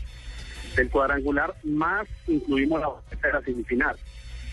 del 0.76 0.90
cuadrangular, 0.90 1.54
más 1.64 2.08
incluimos 2.26 2.80
la 2.80 2.88
boleta 2.88 3.26
de 3.28 3.32
la 3.32 3.42
semifinal. 3.42 3.96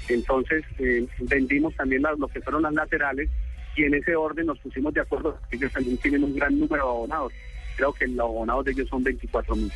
Entonces, 0.08 0.63
eh, 0.79 1.05
vendimos 1.19 1.75
también 1.75 2.01
las- 2.01 2.17
lo 2.19 2.27
que 2.27 2.41
fueron 2.41 2.63
las 2.63 2.73
laterales 2.73 3.29
y 3.75 3.84
en 3.84 3.93
ese 3.93 4.15
orden 4.15 4.47
nos 4.47 4.60
pusimos 4.60 4.93
de 4.93 5.01
acuerdo. 5.01 5.39
Ellos 5.51 5.71
también 5.71 5.97
tienen 5.97 6.23
un 6.23 6.36
gran 6.36 6.58
número 6.60 6.84
de 6.84 6.89
abonados. 6.89 7.34
Creo 7.75 7.93
que 7.93 8.08
los 8.08 8.19
abonados 8.25 8.65
de 8.65 8.71
ellos 8.71 8.89
son 8.89 9.03
24 9.03 9.55
mil. 9.55 9.71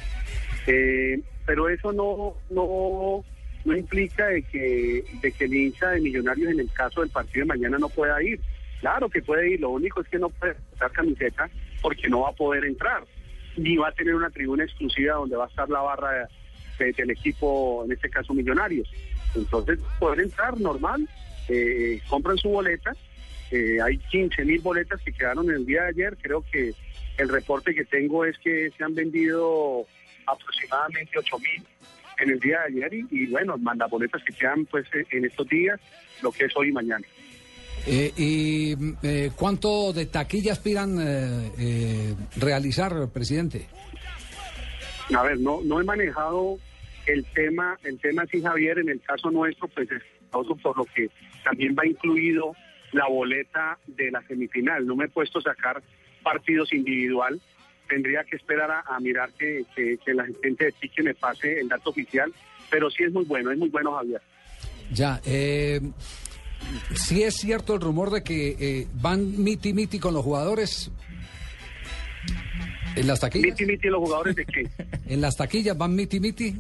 Eh, 0.68 1.22
pero 1.46 1.70
eso 1.70 1.92
no, 1.94 2.36
no, 2.50 3.24
no 3.66 3.78
implica 3.78 4.28
de 4.28 4.42
que, 4.44 5.04
de 5.22 5.32
que 5.32 5.46
el 5.46 5.54
hincha 5.54 5.92
de 5.92 6.02
Millonarios 6.02 6.52
en 6.52 6.60
el 6.62 6.72
caso 6.72 7.02
del 7.02 7.10
partido 7.10 7.44
de 7.46 7.50
mañana 7.50 7.78
no 7.78 7.90
pueda 7.90 8.22
ir. 8.24 8.40
Claro 8.82 9.08
que 9.10 9.22
puede 9.22 9.52
ir, 9.52 9.62
lo 9.62 9.70
único 9.70 10.02
es 10.02 10.08
que 10.10 10.20
no 10.20 10.30
puede 10.30 10.56
usar 10.74 10.92
camiseta 10.92 11.50
porque 11.82 12.10
no 12.10 12.22
va 12.22 12.30
a 12.30 12.34
poder 12.34 12.66
entrar. 12.66 13.04
Ni 13.58 13.78
va 13.78 13.90
a 13.90 13.92
tener 13.92 14.16
una 14.16 14.30
tribuna 14.30 14.64
exclusiva 14.64 15.16
donde 15.16 15.36
va 15.36 15.46
a 15.46 15.48
estar 15.48 15.70
la 15.70 15.82
barra 15.82 16.28
de- 16.80 16.92
del 16.94 17.12
equipo, 17.12 17.84
en 17.86 17.92
este 17.92 18.10
caso 18.10 18.34
Millonarios. 18.34 18.90
Entonces, 19.36 19.80
poder 20.00 20.22
entrar 20.22 20.60
normal, 20.60 21.08
eh, 21.50 22.00
compran 22.10 22.38
su 22.38 22.50
boleta. 22.50 22.94
eh, 23.52 23.80
hay 23.82 23.98
15 24.00 24.44
mil 24.46 24.60
boletas 24.62 25.00
que 25.02 25.12
quedaron 25.14 25.48
el 25.52 25.64
día 25.64 25.84
de 25.84 25.90
ayer. 25.90 26.18
Creo 26.20 26.44
que 26.52 26.74
el 27.20 27.30
reporte 27.30 27.76
que 27.76 27.86
tengo 27.86 28.26
es 28.26 28.36
que 28.40 28.72
se 28.76 28.84
han 28.84 28.96
vendido 28.96 29.86
aproximadamente 30.26 31.20
8 31.20 31.38
mil 31.38 31.64
en 32.20 32.30
el 32.32 32.40
día 32.40 32.62
de 32.62 32.84
ayer 32.86 33.06
y, 33.12 33.28
bueno, 33.28 33.56
manda 33.60 33.86
boletas 33.86 34.24
que 34.24 34.34
quedan 34.34 34.66
pues 34.66 34.88
en 35.12 35.26
estos 35.26 35.48
días, 35.50 35.80
lo 36.24 36.32
que 36.32 36.46
es 36.46 36.56
hoy 36.56 36.70
y 36.70 36.72
mañana. 36.72 37.06
Eh, 37.86 38.14
¿Y 38.16 38.76
mm, 38.76 38.94
eh, 39.04 39.32
cuánto 39.36 39.92
de 39.92 40.06
taquilla 40.06 40.54
aspiran 40.54 40.98
eh, 41.00 41.52
eh, 41.58 42.16
realizar, 42.38 43.10
presidente? 43.10 43.68
A 45.14 45.24
ver, 45.24 45.40
no, 45.40 45.62
no 45.64 45.82
he 45.82 45.84
manejado 45.84 46.60
el 47.06 47.26
tema, 47.26 47.78
el 47.84 48.00
tema 48.00 48.26
sí, 48.32 48.42
Javier, 48.42 48.80
en 48.80 48.90
el 48.90 49.02
caso 49.02 49.30
nuestro, 49.32 49.68
pues 49.68 49.92
es 49.92 50.02
por 50.32 50.78
lo 50.78 50.86
que 50.86 51.10
también 51.44 51.76
va 51.78 51.86
incluido 51.86 52.56
la 52.92 53.08
boleta 53.08 53.78
de 53.86 54.12
la 54.12 54.22
semifinal. 54.28 54.86
No 54.86 54.96
me 54.96 55.06
he 55.06 55.10
puesto 55.10 55.40
a 55.40 55.44
sacar 55.44 55.84
partidos 56.24 56.74
individual. 56.74 57.40
Tendría 57.88 58.24
que 58.24 58.38
esperar 58.38 58.72
a, 58.72 58.80
a 58.88 59.00
mirar 59.00 59.32
que, 59.34 59.66
que, 59.76 59.98
que 60.04 60.14
la 60.14 60.26
gente 60.42 60.66
de 60.66 60.72
Tique 60.72 61.04
me 61.04 61.14
pase 61.14 61.60
el 61.60 61.68
dato 61.68 61.90
oficial, 61.90 62.32
pero 62.70 62.90
sí 62.90 63.04
es 63.04 63.12
muy 63.12 63.26
bueno, 63.26 63.52
es 63.52 63.58
muy 63.58 63.70
bueno, 63.70 63.92
Javier. 63.94 64.22
Ya, 64.92 65.22
eh, 65.26 65.82
si 66.96 67.24
es 67.24 67.36
cierto 67.36 67.74
el 67.76 67.82
rumor 67.82 68.10
de 68.12 68.24
que 68.24 68.56
eh, 68.60 68.88
van 69.02 69.44
miti 69.44 69.74
miti 69.74 70.00
con 70.00 70.14
los 70.14 70.24
jugadores 70.24 70.92
en 72.96 73.08
las 73.08 73.20
taquillas. 73.20 73.52
Miti, 73.52 73.66
miti, 73.66 73.88
los 73.90 74.00
jugadores 74.02 74.36
de 74.36 74.46
qué? 74.46 74.70
En 75.08 75.22
las 75.22 75.36
taquillas 75.36 75.78
van 75.78 75.96
miti 75.96 76.20
miti. 76.20 76.56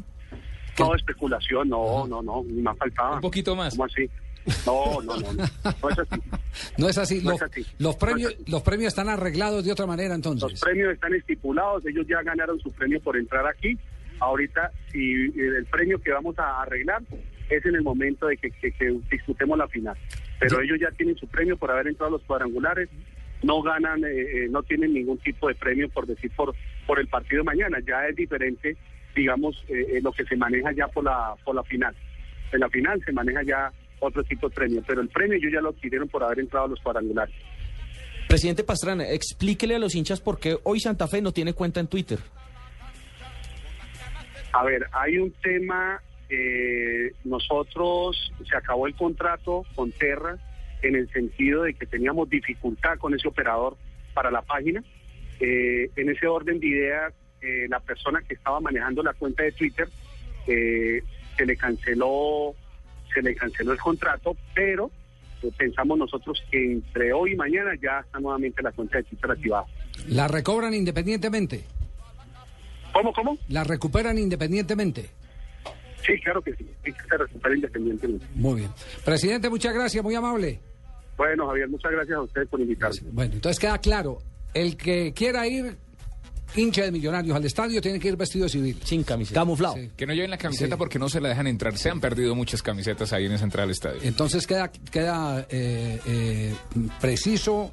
No, 0.79 0.95
especulación, 0.95 1.69
no, 1.69 2.07
no, 2.07 2.21
no, 2.23 2.43
ni 2.45 2.61
más 2.61 2.75
faltaba. 2.77 3.15
Un 3.15 3.21
poquito 3.21 3.55
más. 3.55 3.73
¿Cómo 3.75 3.85
así? 3.85 4.09
No, 4.65 5.01
no, 5.03 5.15
no, 5.19 5.33
no, 5.33 5.43
no 5.81 5.89
es 5.89 5.99
así. 5.99 6.21
No 6.77 6.89
es 6.89 6.97
así. 6.97 7.21
No 7.21 7.31
los, 7.31 7.41
es 7.41 7.43
así. 7.43 7.65
los 7.79 7.93
No 7.93 7.99
premios, 7.99 8.31
es 8.31 8.39
así. 8.41 8.51
los 8.51 8.61
premios 8.63 8.87
están 8.89 9.09
arreglados 9.09 9.63
de 9.65 9.71
otra 9.71 9.85
manera 9.85 10.15
entonces. 10.15 10.51
Los 10.51 10.59
premios 10.59 10.93
están 10.93 11.13
estipulados, 11.13 11.85
ellos 11.85 12.05
ya 12.07 12.21
ganaron 12.23 12.59
su 12.59 12.71
premio 12.71 12.99
por 13.01 13.15
entrar 13.17 13.45
aquí. 13.47 13.77
Ahorita, 14.19 14.71
si 14.91 15.13
el 15.39 15.65
premio 15.71 15.99
que 16.01 16.11
vamos 16.11 16.37
a 16.39 16.61
arreglar 16.61 17.01
es 17.49 17.65
en 17.65 17.75
el 17.75 17.81
momento 17.83 18.27
de 18.27 18.37
que, 18.37 18.49
que- 18.51 18.71
que 18.71 18.99
disputemos 19.11 19.57
la 19.57 19.67
final. 19.67 19.95
Pero 20.39 20.61
ellos 20.61 20.77
ya 20.79 20.89
tienen 20.91 21.15
su 21.17 21.27
premio 21.27 21.57
por 21.57 21.71
haber 21.71 21.87
entrado 21.87 22.09
a 22.15 22.17
los 22.17 22.23
cuadrangulares. 22.23 22.89
No 23.43 23.61
ganan, 23.61 24.03
eh, 24.03 24.07
eh, 24.11 24.47
no 24.49 24.63
tienen 24.63 24.93
ningún 24.93 25.17
tipo 25.19 25.47
de 25.47 25.55
premio 25.55 25.89
por 25.89 26.05
decir 26.07 26.31
por 26.35 26.55
por 26.87 26.99
el 26.99 27.07
partido 27.07 27.41
de 27.41 27.45
mañana. 27.45 27.77
Ya 27.85 28.05
es 28.07 28.15
diferente, 28.15 28.75
digamos, 29.15 29.55
eh, 29.67 29.97
eh, 29.97 30.01
lo 30.01 30.11
que 30.11 30.23
se 30.25 30.35
maneja 30.35 30.71
ya 30.73 30.87
por 30.87 31.03
la 31.03 31.35
por 31.43 31.55
la 31.55 31.63
final. 31.63 31.93
En 32.51 32.59
la 32.61 32.69
final 32.69 33.01
se 33.05 33.11
maneja 33.11 33.41
ya 33.43 33.71
otro 33.99 34.23
tipo 34.23 34.49
de 34.49 34.55
premio, 34.55 34.83
pero 34.85 35.01
el 35.01 35.09
premio 35.09 35.37
ellos 35.37 35.51
ya 35.53 35.61
lo 35.61 35.69
adquirieron 35.69 36.07
por 36.09 36.23
haber 36.23 36.39
entrado 36.39 36.65
a 36.65 36.69
los 36.69 36.79
cuadrangulares. 36.81 37.33
Presidente 38.27 38.63
Pastrana, 38.63 39.07
explíquele 39.09 39.75
a 39.75 39.79
los 39.79 39.95
hinchas 39.95 40.19
por 40.21 40.39
qué 40.39 40.57
hoy 40.63 40.79
Santa 40.79 41.07
Fe 41.07 41.21
no 41.21 41.31
tiene 41.31 41.53
cuenta 41.53 41.79
en 41.79 41.87
Twitter. 41.87 42.19
A 44.53 44.63
ver, 44.63 44.85
hay 44.91 45.17
un 45.17 45.31
tema, 45.41 46.01
eh, 46.35 47.11
nosotros 47.23 48.31
se 48.49 48.55
acabó 48.55 48.87
el 48.87 48.95
contrato 48.95 49.65
con 49.75 49.91
Terra 49.91 50.37
en 50.81 50.95
el 50.95 51.09
sentido 51.09 51.63
de 51.63 51.73
que 51.75 51.85
teníamos 51.85 52.29
dificultad 52.29 52.97
con 52.97 53.13
ese 53.13 53.27
operador 53.27 53.77
para 54.13 54.31
la 54.31 54.41
página. 54.41 54.83
Eh, 55.39 55.89
en 55.95 56.09
ese 56.09 56.27
orden 56.27 56.59
de 56.59 56.67
ideas, 56.67 57.13
eh, 57.41 57.67
la 57.69 57.79
persona 57.79 58.21
que 58.27 58.33
estaba 58.33 58.59
manejando 58.59 59.03
la 59.03 59.13
cuenta 59.13 59.43
de 59.43 59.51
Twitter 59.51 59.87
eh, 60.47 61.03
se 61.37 61.45
le 61.45 61.55
canceló, 61.55 62.55
se 63.13 63.21
le 63.21 63.35
canceló 63.35 63.71
el 63.71 63.79
contrato, 63.79 64.35
pero 64.53 64.89
pensamos 65.57 65.97
nosotros 65.97 66.41
que 66.49 66.71
entre 66.71 67.11
hoy 67.11 67.33
y 67.33 67.35
mañana 67.35 67.71
ya 67.81 67.99
está 67.99 68.19
nuevamente 68.19 68.63
la 68.63 68.71
cuenta 68.71 68.97
de 68.97 69.03
Twitter 69.03 69.31
activada. 69.31 69.65
¿La 70.07 70.27
recobran 70.27 70.73
independientemente? 70.73 71.63
¿Cómo, 72.93 73.11
cómo? 73.11 73.37
¿La 73.49 73.63
recuperan 73.63 74.17
independientemente? 74.17 75.09
Sí, 76.05 76.19
claro 76.21 76.41
que 76.41 76.53
sí, 76.55 76.65
sí 76.83 76.91
que 76.91 77.01
se 77.09 77.17
recupera 77.17 77.55
independientemente. 77.55 78.25
Muy 78.35 78.61
bien. 78.61 78.71
Presidente, 79.05 79.49
muchas 79.49 79.73
gracias, 79.73 80.03
muy 80.03 80.15
amable. 80.15 80.59
Bueno, 81.17 81.47
Javier, 81.47 81.69
muchas 81.69 81.91
gracias 81.91 82.17
a 82.17 82.21
ustedes 82.21 82.47
por 82.49 82.59
invitarme. 82.59 82.99
Bueno, 83.11 83.33
entonces 83.35 83.59
queda 83.59 83.77
claro, 83.77 84.19
el 84.53 84.75
que 84.75 85.13
quiera 85.13 85.47
ir 85.47 85.77
hincha 86.55 86.83
de 86.83 86.91
millonarios 86.91 87.35
al 87.35 87.45
estadio 87.45 87.81
tiene 87.81 87.99
que 87.99 88.07
ir 88.09 88.15
vestido 88.15 88.43
de 88.45 88.49
civil. 88.49 88.79
Sin 88.83 89.03
camiseta. 89.03 89.39
Camuflado. 89.39 89.75
Que 89.95 90.05
no 90.05 90.13
lleven 90.13 90.29
la 90.29 90.37
camiseta 90.37 90.75
Sí. 90.75 90.77
porque 90.77 90.99
no 90.99 91.09
se 91.09 91.19
la 91.21 91.29
dejan 91.29 91.47
entrar. 91.47 91.75
Se 91.77 91.89
han 91.89 91.99
perdido 91.99 92.35
muchas 92.35 92.61
camisetas 92.61 93.11
ahí 93.13 93.25
en 93.25 93.31
esa 93.31 93.45
entrada 93.45 93.63
al 93.65 93.71
estadio. 93.71 93.99
Entonces 94.03 94.45
queda, 94.45 94.71
queda 94.91 95.47
eh, 95.49 95.99
eh, 96.05 96.53
preciso 97.01 97.71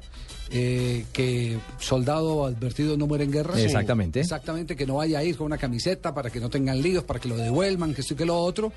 eh, 0.51 1.05
que 1.13 1.57
soldado 1.79 2.45
advertido 2.45 2.97
no 2.97 3.07
muere 3.07 3.23
en 3.23 3.31
guerra. 3.31 3.59
Exactamente. 3.59 4.19
Exactamente, 4.19 4.75
que 4.75 4.85
no 4.85 4.95
vaya 4.95 5.19
a 5.19 5.23
ir 5.23 5.37
con 5.37 5.45
una 5.45 5.57
camiseta 5.57 6.13
para 6.13 6.29
que 6.29 6.39
no 6.39 6.49
tengan 6.49 6.81
líos, 6.81 7.03
para 7.03 7.19
que 7.19 7.29
lo 7.29 7.37
devuelvan, 7.37 7.93
que 7.93 8.01
esto 8.01 8.13
y 8.13 8.17
que 8.17 8.25
lo 8.25 8.37
otro. 8.37 8.71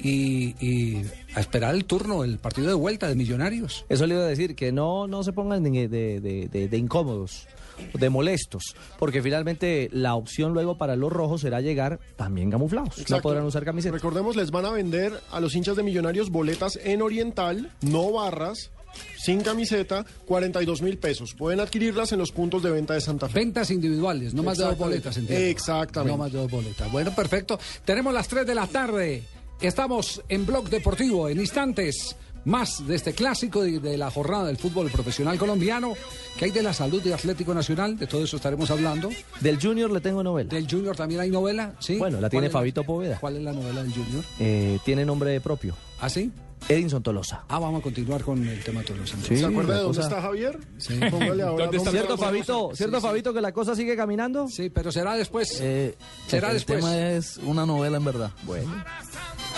Y, 0.00 0.54
y 0.64 1.02
a 1.34 1.40
esperar 1.40 1.74
el 1.74 1.84
turno, 1.84 2.24
el 2.24 2.38
partido 2.38 2.68
de 2.68 2.74
vuelta 2.74 3.08
de 3.08 3.14
millonarios. 3.14 3.84
Eso 3.88 4.06
le 4.06 4.14
iba 4.14 4.24
a 4.24 4.26
decir, 4.28 4.54
que 4.54 4.72
no, 4.72 5.06
no 5.06 5.22
se 5.22 5.32
pongan 5.32 5.62
de, 5.62 5.88
de- 5.88 6.20
de- 6.20 6.48
de- 6.48 6.68
de 6.68 6.76
incómodos. 6.78 7.46
de 7.94 8.10
molestos, 8.10 8.74
porque 8.98 9.22
finalmente 9.22 9.88
la 9.92 10.16
opción 10.16 10.52
luego 10.52 10.76
para 10.78 10.96
los 10.96 11.12
rojos 11.12 11.42
será 11.42 11.60
llegar 11.60 12.00
también 12.16 12.50
camuflados. 12.50 12.98
No 13.08 13.20
podrán 13.22 13.44
usar 13.44 13.64
camiseta. 13.64 13.94
Recordemos, 13.94 14.34
les 14.34 14.50
van 14.50 14.64
a 14.64 14.72
vender 14.72 15.12
a 15.30 15.38
los 15.38 15.54
hinchas 15.54 15.76
de 15.76 15.84
Millonarios 15.84 16.30
boletas 16.30 16.76
en 16.82 17.02
Oriental, 17.02 17.70
no 17.82 18.10
barras, 18.10 18.72
sin 19.16 19.40
camiseta, 19.42 20.04
42 20.26 20.82
mil 20.82 20.98
pesos. 20.98 21.34
Pueden 21.34 21.60
adquirirlas 21.60 22.12
en 22.12 22.18
los 22.18 22.32
puntos 22.32 22.62
de 22.62 22.70
venta 22.70 22.94
de 22.94 23.00
Santa 23.00 23.28
Fe. 23.28 23.38
Ventas 23.40 23.70
individuales, 23.70 24.34
no 24.34 24.42
más 24.42 24.58
de 24.58 24.64
dos 24.64 24.78
boletas, 24.78 25.16
entiendo. 25.16 25.44
Exactamente. 25.46 26.12
No 26.12 26.18
más 26.18 26.32
de 26.32 26.38
dos 26.38 26.50
boletas. 26.50 26.90
Bueno, 26.90 27.14
perfecto. 27.14 27.58
Tenemos 27.84 28.12
las 28.14 28.28
3 28.28 28.46
de 28.46 28.54
la 28.54 28.66
tarde. 28.66 29.22
Estamos 29.60 30.22
en 30.28 30.46
Blog 30.46 30.68
Deportivo 30.70 31.28
en 31.28 31.40
instantes. 31.40 32.16
Más 32.44 32.86
de 32.86 32.94
este 32.94 33.12
clásico 33.12 33.62
de, 33.62 33.80
de 33.80 33.98
la 33.98 34.10
jornada 34.10 34.46
del 34.46 34.56
fútbol 34.56 34.88
profesional 34.90 35.36
colombiano. 35.36 35.94
que 36.38 36.46
hay 36.46 36.50
de 36.50 36.62
la 36.62 36.72
salud 36.72 37.02
de 37.02 37.12
Atlético 37.12 37.52
Nacional? 37.52 37.98
De 37.98 38.06
todo 38.06 38.24
eso 38.24 38.36
estaremos 38.36 38.70
hablando. 38.70 39.10
Del 39.40 39.60
Junior 39.60 39.90
le 39.90 40.00
tengo 40.00 40.22
novela. 40.22 40.48
Del 40.48 40.70
Junior 40.70 40.96
también 40.96 41.20
hay 41.20 41.30
novela, 41.30 41.74
¿sí? 41.80 41.98
Bueno, 41.98 42.16
la 42.20 42.28
¿Cuál 42.28 42.30
tiene 42.30 42.48
Fabito 42.50 42.84
Poveda. 42.84 43.18
¿Cuál 43.20 43.36
es 43.36 43.42
la 43.42 43.52
novela 43.52 43.82
del 43.82 43.92
Junior? 43.92 44.24
Eh, 44.38 44.78
tiene 44.84 45.04
nombre 45.04 45.38
propio. 45.40 45.74
¿Ah, 46.00 46.08
sí? 46.08 46.30
Edinson 46.68 47.02
Tolosa. 47.02 47.44
Ah, 47.48 47.58
vamos 47.58 47.80
a 47.80 47.82
continuar 47.82 48.22
con 48.22 48.46
el 48.46 48.62
tema 48.62 48.82
Tolosa. 48.82 49.16
Sí, 49.26 49.36
¿Se 49.36 49.44
acuerda 49.46 49.74
de 49.76 49.80
dónde 49.82 49.96
cosa- 49.98 50.08
está 50.08 50.22
Javier? 50.22 50.58
Sí. 50.78 50.98
Póngale 51.10 51.42
ahora 51.42 51.64
¿Dónde 51.64 51.76
está 51.78 51.90
¿Cierto, 51.90 52.16
Fabito? 52.18 52.70
¿Cierto, 52.74 53.00
Fabito, 53.00 53.32
que 53.34 53.40
la 53.40 53.52
cosa 53.52 53.74
sigue 53.74 53.96
caminando? 53.96 54.48
Sí, 54.48 54.70
pero 54.70 54.90
será 54.92 55.14
después. 55.14 55.58
Eh, 55.60 55.96
será 56.26 56.48
el 56.48 56.54
después. 56.54 56.80
tema 56.80 56.98
es 57.10 57.38
una 57.44 57.64
novela 57.66 57.96
en 57.98 58.04
verdad. 58.04 58.30
Bueno. 58.44 58.84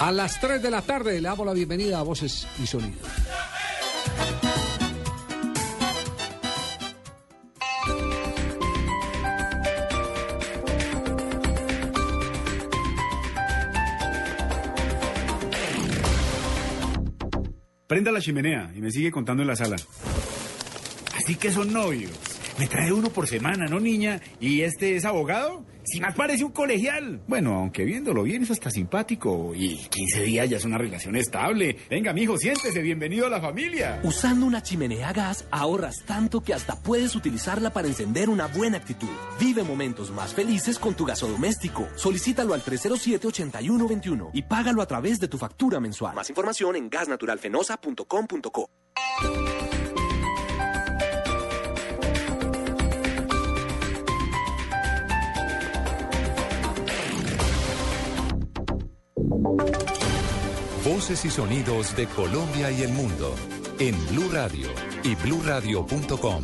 A 0.01 0.11
las 0.13 0.41
3 0.41 0.63
de 0.63 0.71
la 0.71 0.83
tarde 0.83 1.21
le 1.21 1.29
damos 1.29 1.47
la 1.47 1.53
bienvenida 1.53 1.99
a 1.99 2.03
Voces 2.03 2.47
y 2.63 2.67
Sonido. 2.67 2.99
Prenda 17.91 18.13
la 18.13 18.21
chimenea 18.21 18.71
y 18.77 18.81
me 18.81 18.93
sigue 18.93 19.11
contando 19.11 19.43
en 19.43 19.49
la 19.49 19.57
sala. 19.57 19.75
Así 21.17 21.35
que 21.35 21.51
son 21.51 21.73
novios. 21.73 22.13
Me 22.57 22.69
trae 22.69 22.93
uno 22.93 23.11
por 23.11 23.27
semana, 23.27 23.67
¿no, 23.67 23.81
niña? 23.81 24.21
¿Y 24.39 24.61
este 24.61 24.95
es 24.95 25.05
abogado? 25.05 25.65
Si 25.85 26.01
más 26.01 26.15
parece 26.15 26.45
un 26.45 26.53
colegial. 26.53 27.21
Bueno, 27.27 27.55
aunque 27.55 27.85
viéndolo 27.85 28.23
bien, 28.23 28.43
eso 28.43 28.53
está 28.53 28.71
simpático. 28.71 29.53
Y 29.55 29.77
15 29.77 30.23
días 30.23 30.51
ya 30.51 30.57
es 30.57 30.65
una 30.65 30.79
relación 30.79 31.17
estable. 31.17 31.77
Venga, 31.89 32.13
mijo, 32.13 32.37
siéntese. 32.37 32.81
Bienvenido 32.81 33.27
a 33.27 33.31
la 33.31 33.41
familia. 33.41 34.01
Usando 34.03 34.47
una 34.47 34.63
chimenea 34.63 35.09
a 35.09 35.13
gas 35.13 35.47
ahorras 35.51 36.05
tanto 36.07 36.43
que 36.43 36.55
hasta 36.55 36.77
puedes 36.77 37.15
utilizarla 37.15 37.71
para 37.71 37.89
encender 37.89 38.29
una 38.29 38.47
buena 38.47 38.79
actitud. 38.79 39.09
Vive 39.39 39.63
momentos 39.63 40.11
más 40.11 40.35
felices 40.35 40.79
con 40.79 40.95
tu 40.95 41.05
gasodoméstico. 41.05 41.89
Solicítalo 41.97 42.55
al 42.55 42.63
307-8121 42.63 44.31
y 44.33 44.43
págalo 44.43 44.83
a 44.83 44.87
través 44.87 45.19
de 45.21 45.29
tu 45.29 45.39
factura 45.39 45.81
mensual. 45.81 46.15
Más 46.15 46.29
información 46.29 46.77
en 46.77 46.91
gasnaturalfenosa.com.co. 46.91 48.71
Voces 60.93 61.25
y 61.25 61.31
sonidos 61.31 61.95
de 61.95 62.09
Colombia 62.09 62.69
y 62.73 62.83
el 62.83 62.93
mundo 62.93 63.37
en 63.79 63.95
Blue 64.09 64.29
Radio 64.33 64.67
y 65.05 65.15
bluradio.com. 65.15 66.43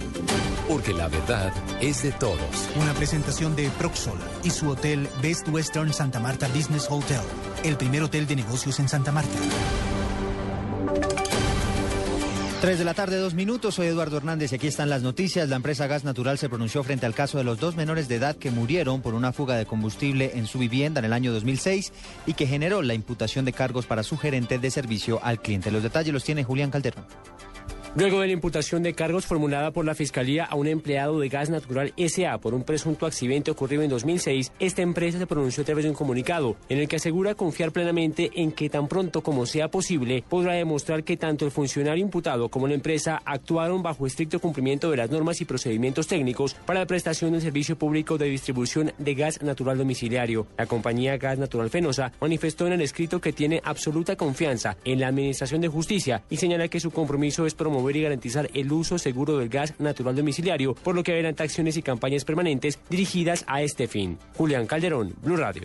Porque 0.68 0.94
la 0.94 1.08
verdad 1.08 1.52
es 1.80 2.04
de 2.04 2.12
todos. 2.12 2.68
Una 2.80 2.94
presentación 2.94 3.56
de 3.56 3.68
Proxol 3.70 4.20
y 4.44 4.50
su 4.50 4.68
hotel 4.68 5.08
Best 5.20 5.48
Western 5.48 5.92
Santa 5.92 6.20
Marta 6.20 6.46
Business 6.54 6.86
Hotel, 6.88 7.22
el 7.64 7.76
primer 7.76 8.04
hotel 8.04 8.28
de 8.28 8.36
negocios 8.36 8.78
en 8.78 8.88
Santa 8.88 9.10
Marta. 9.10 9.36
3 12.60 12.78
de 12.78 12.84
la 12.86 12.94
tarde, 12.94 13.18
dos 13.18 13.34
minutos. 13.34 13.74
Soy 13.74 13.88
Eduardo 13.88 14.16
Hernández 14.16 14.50
y 14.50 14.54
aquí 14.54 14.66
están 14.66 14.88
las 14.88 15.02
noticias. 15.02 15.48
La 15.48 15.56
empresa 15.56 15.86
Gas 15.86 16.04
Natural 16.04 16.38
se 16.38 16.48
pronunció 16.48 16.82
frente 16.82 17.04
al 17.04 17.14
caso 17.14 17.36
de 17.36 17.44
los 17.44 17.60
dos 17.60 17.76
menores 17.76 18.08
de 18.08 18.16
edad 18.16 18.34
que 18.34 18.50
murieron 18.50 19.02
por 19.02 19.14
una 19.14 19.32
fuga 19.32 19.56
de 19.56 19.66
combustible 19.66 20.32
en 20.34 20.46
su 20.46 20.58
vivienda 20.58 21.00
en 21.00 21.04
el 21.04 21.12
año 21.12 21.32
2006 21.32 21.92
y 22.26 22.32
que 22.32 22.46
generó 22.46 22.80
la 22.80 22.94
imputación 22.94 23.44
de 23.44 23.52
cargos 23.52 23.84
para 23.84 24.02
su 24.02 24.16
gerente 24.16 24.58
de 24.58 24.70
servicio 24.70 25.20
al 25.22 25.40
cliente. 25.40 25.70
Los 25.70 25.82
detalles 25.82 26.14
los 26.14 26.24
tiene 26.24 26.44
Julián 26.44 26.70
Calderón. 26.70 27.04
Luego 27.96 28.20
de 28.20 28.26
la 28.26 28.34
imputación 28.34 28.82
de 28.82 28.92
cargos 28.92 29.24
formulada 29.24 29.70
por 29.70 29.86
la 29.86 29.94
Fiscalía 29.94 30.44
a 30.44 30.54
un 30.54 30.66
empleado 30.66 31.18
de 31.18 31.30
Gas 31.30 31.48
Natural 31.48 31.94
SA 31.96 32.36
por 32.36 32.52
un 32.52 32.62
presunto 32.62 33.06
accidente 33.06 33.50
ocurrido 33.50 33.82
en 33.82 33.88
2006, 33.88 34.52
esta 34.58 34.82
empresa 34.82 35.18
se 35.18 35.26
pronunció 35.26 35.62
a 35.62 35.64
través 35.64 35.84
de 35.84 35.88
un 35.88 35.96
comunicado 35.96 36.56
en 36.68 36.76
el 36.76 36.88
que 36.88 36.96
asegura 36.96 37.34
confiar 37.34 37.72
plenamente 37.72 38.30
en 38.34 38.52
que 38.52 38.68
tan 38.68 38.86
pronto 38.86 39.22
como 39.22 39.46
sea 39.46 39.70
posible 39.70 40.22
podrá 40.28 40.52
demostrar 40.52 41.04
que 41.04 41.16
tanto 41.16 41.46
el 41.46 41.50
funcionario 41.50 42.04
imputado 42.04 42.50
como 42.50 42.68
la 42.68 42.74
empresa 42.74 43.22
actuaron 43.24 43.82
bajo 43.82 44.06
estricto 44.06 44.40
cumplimiento 44.40 44.90
de 44.90 44.98
las 44.98 45.10
normas 45.10 45.40
y 45.40 45.46
procedimientos 45.46 46.06
técnicos 46.06 46.52
para 46.52 46.80
la 46.80 46.86
prestación 46.86 47.32
del 47.32 47.40
servicio 47.40 47.78
público 47.78 48.18
de 48.18 48.26
distribución 48.26 48.92
de 48.98 49.14
gas 49.14 49.40
natural 49.40 49.78
domiciliario. 49.78 50.46
La 50.58 50.66
compañía 50.66 51.16
Gas 51.16 51.38
Natural 51.38 51.70
Fenosa 51.70 52.12
manifestó 52.20 52.66
en 52.66 52.74
el 52.74 52.82
escrito 52.82 53.22
que 53.22 53.32
tiene 53.32 53.62
absoluta 53.64 54.16
confianza 54.16 54.76
en 54.84 55.00
la 55.00 55.08
Administración 55.08 55.62
de 55.62 55.68
Justicia 55.68 56.22
y 56.28 56.36
señala 56.36 56.68
que 56.68 56.78
su 56.78 56.90
compromiso 56.90 57.46
es 57.46 57.54
promover 57.54 57.85
y 57.94 58.02
garantizar 58.02 58.50
el 58.54 58.72
uso 58.72 58.98
seguro 58.98 59.36
del 59.36 59.50
gas 59.50 59.74
natural 59.78 60.16
domiciliario, 60.16 60.74
por 60.74 60.94
lo 60.94 61.02
que 61.02 61.12
adelanta 61.12 61.44
acciones 61.44 61.76
y 61.76 61.82
campañas 61.82 62.24
permanentes 62.24 62.78
dirigidas 62.88 63.44
a 63.46 63.60
este 63.60 63.86
fin. 63.86 64.18
Julián 64.34 64.66
Calderón, 64.66 65.14
Blue 65.22 65.36
Radio. 65.36 65.62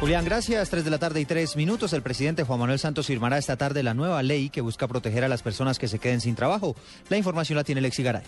Julián, 0.00 0.24
gracias. 0.24 0.70
3 0.70 0.84
de 0.84 0.90
la 0.90 0.98
tarde 0.98 1.20
y 1.20 1.24
3 1.24 1.56
minutos. 1.56 1.92
El 1.92 2.02
presidente 2.02 2.42
Juan 2.42 2.60
Manuel 2.60 2.78
Santos 2.78 3.06
firmará 3.06 3.38
esta 3.38 3.56
tarde 3.56 3.82
la 3.82 3.94
nueva 3.94 4.22
ley 4.22 4.50
que 4.50 4.60
busca 4.60 4.86
proteger 4.86 5.24
a 5.24 5.28
las 5.28 5.42
personas 5.42 5.78
que 5.78 5.88
se 5.88 5.98
queden 5.98 6.20
sin 6.20 6.34
trabajo. 6.34 6.76
La 7.08 7.16
información 7.16 7.56
la 7.56 7.64
tiene 7.64 7.80
Lexi 7.80 8.02
Garay. 8.02 8.24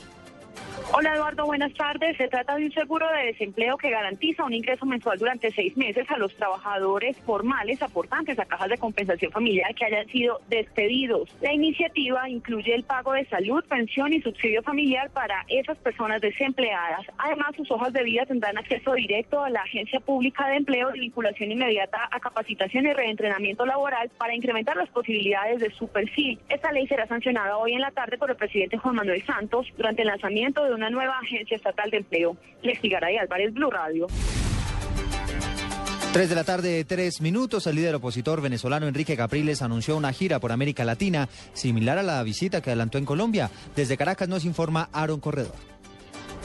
Hola 0.92 1.14
Eduardo, 1.14 1.44
buenas 1.46 1.74
tardes. 1.74 2.16
Se 2.16 2.28
trata 2.28 2.56
de 2.56 2.66
un 2.66 2.72
seguro 2.72 3.06
de 3.10 3.26
desempleo 3.26 3.76
que 3.76 3.90
garantiza 3.90 4.44
un 4.44 4.54
ingreso 4.54 4.86
mensual 4.86 5.18
durante 5.18 5.50
seis 5.50 5.76
meses 5.76 6.08
a 6.10 6.16
los 6.16 6.34
trabajadores 6.36 7.18
formales 7.26 7.82
aportantes 7.82 8.38
a 8.38 8.44
cajas 8.44 8.70
de 8.70 8.78
compensación 8.78 9.32
familiar 9.32 9.74
que 9.74 9.84
hayan 9.84 10.06
sido 10.06 10.40
despedidos. 10.48 11.28
La 11.42 11.52
iniciativa 11.52 12.28
incluye 12.30 12.72
el 12.74 12.84
pago 12.84 13.12
de 13.12 13.26
salud, 13.26 13.64
pensión 13.68 14.12
y 14.12 14.22
subsidio 14.22 14.62
familiar 14.62 15.10
para 15.10 15.44
esas 15.48 15.76
personas 15.78 16.20
desempleadas. 16.20 17.04
Además, 17.18 17.56
sus 17.56 17.70
hojas 17.70 17.92
de 17.92 18.04
vida 18.04 18.24
tendrán 18.24 18.56
acceso 18.56 18.94
directo 18.94 19.42
a 19.42 19.50
la 19.50 19.62
Agencia 19.62 20.00
Pública 20.00 20.46
de 20.48 20.56
Empleo 20.56 20.94
y 20.94 21.00
vinculación 21.00 21.50
inmediata 21.50 22.08
a 22.10 22.20
capacitación 22.20 22.86
y 22.86 22.92
reentrenamiento 22.92 23.66
laboral 23.66 24.08
para 24.16 24.34
incrementar 24.34 24.76
las 24.76 24.88
posibilidades 24.90 25.60
de 25.60 25.70
su 25.72 25.88
perfil. 25.88 26.38
Esta 26.48 26.70
ley 26.70 26.86
será 26.86 27.06
sancionada 27.06 27.56
hoy 27.58 27.72
en 27.72 27.80
la 27.80 27.90
tarde 27.90 28.18
por 28.18 28.30
el 28.30 28.36
presidente 28.36 28.78
Juan 28.78 28.94
Manuel 28.94 29.24
Santos 29.26 29.66
durante 29.76 30.02
el 30.02 30.08
lanzamiento 30.08 30.45
de 30.54 30.74
una 30.74 30.90
nueva 30.90 31.18
agencia 31.18 31.56
estatal 31.56 31.90
de 31.90 31.98
empleo. 31.98 32.36
Lexi 32.62 32.88
Garay 32.88 33.16
Álvarez, 33.16 33.52
Blue 33.52 33.70
Radio. 33.70 34.06
3 36.12 36.28
de 36.28 36.34
la 36.34 36.44
tarde, 36.44 36.84
3 36.84 37.20
minutos. 37.20 37.66
El 37.66 37.76
líder 37.76 37.96
opositor 37.96 38.40
venezolano 38.40 38.86
Enrique 38.86 39.16
Capriles 39.16 39.60
anunció 39.60 39.96
una 39.96 40.12
gira 40.12 40.38
por 40.38 40.52
América 40.52 40.84
Latina 40.84 41.28
similar 41.52 41.98
a 41.98 42.02
la 42.02 42.22
visita 42.22 42.62
que 42.62 42.70
adelantó 42.70 42.96
en 42.98 43.04
Colombia. 43.04 43.50
Desde 43.74 43.96
Caracas 43.96 44.28
nos 44.28 44.44
informa 44.44 44.88
Aaron 44.92 45.20
Corredor. 45.20 45.54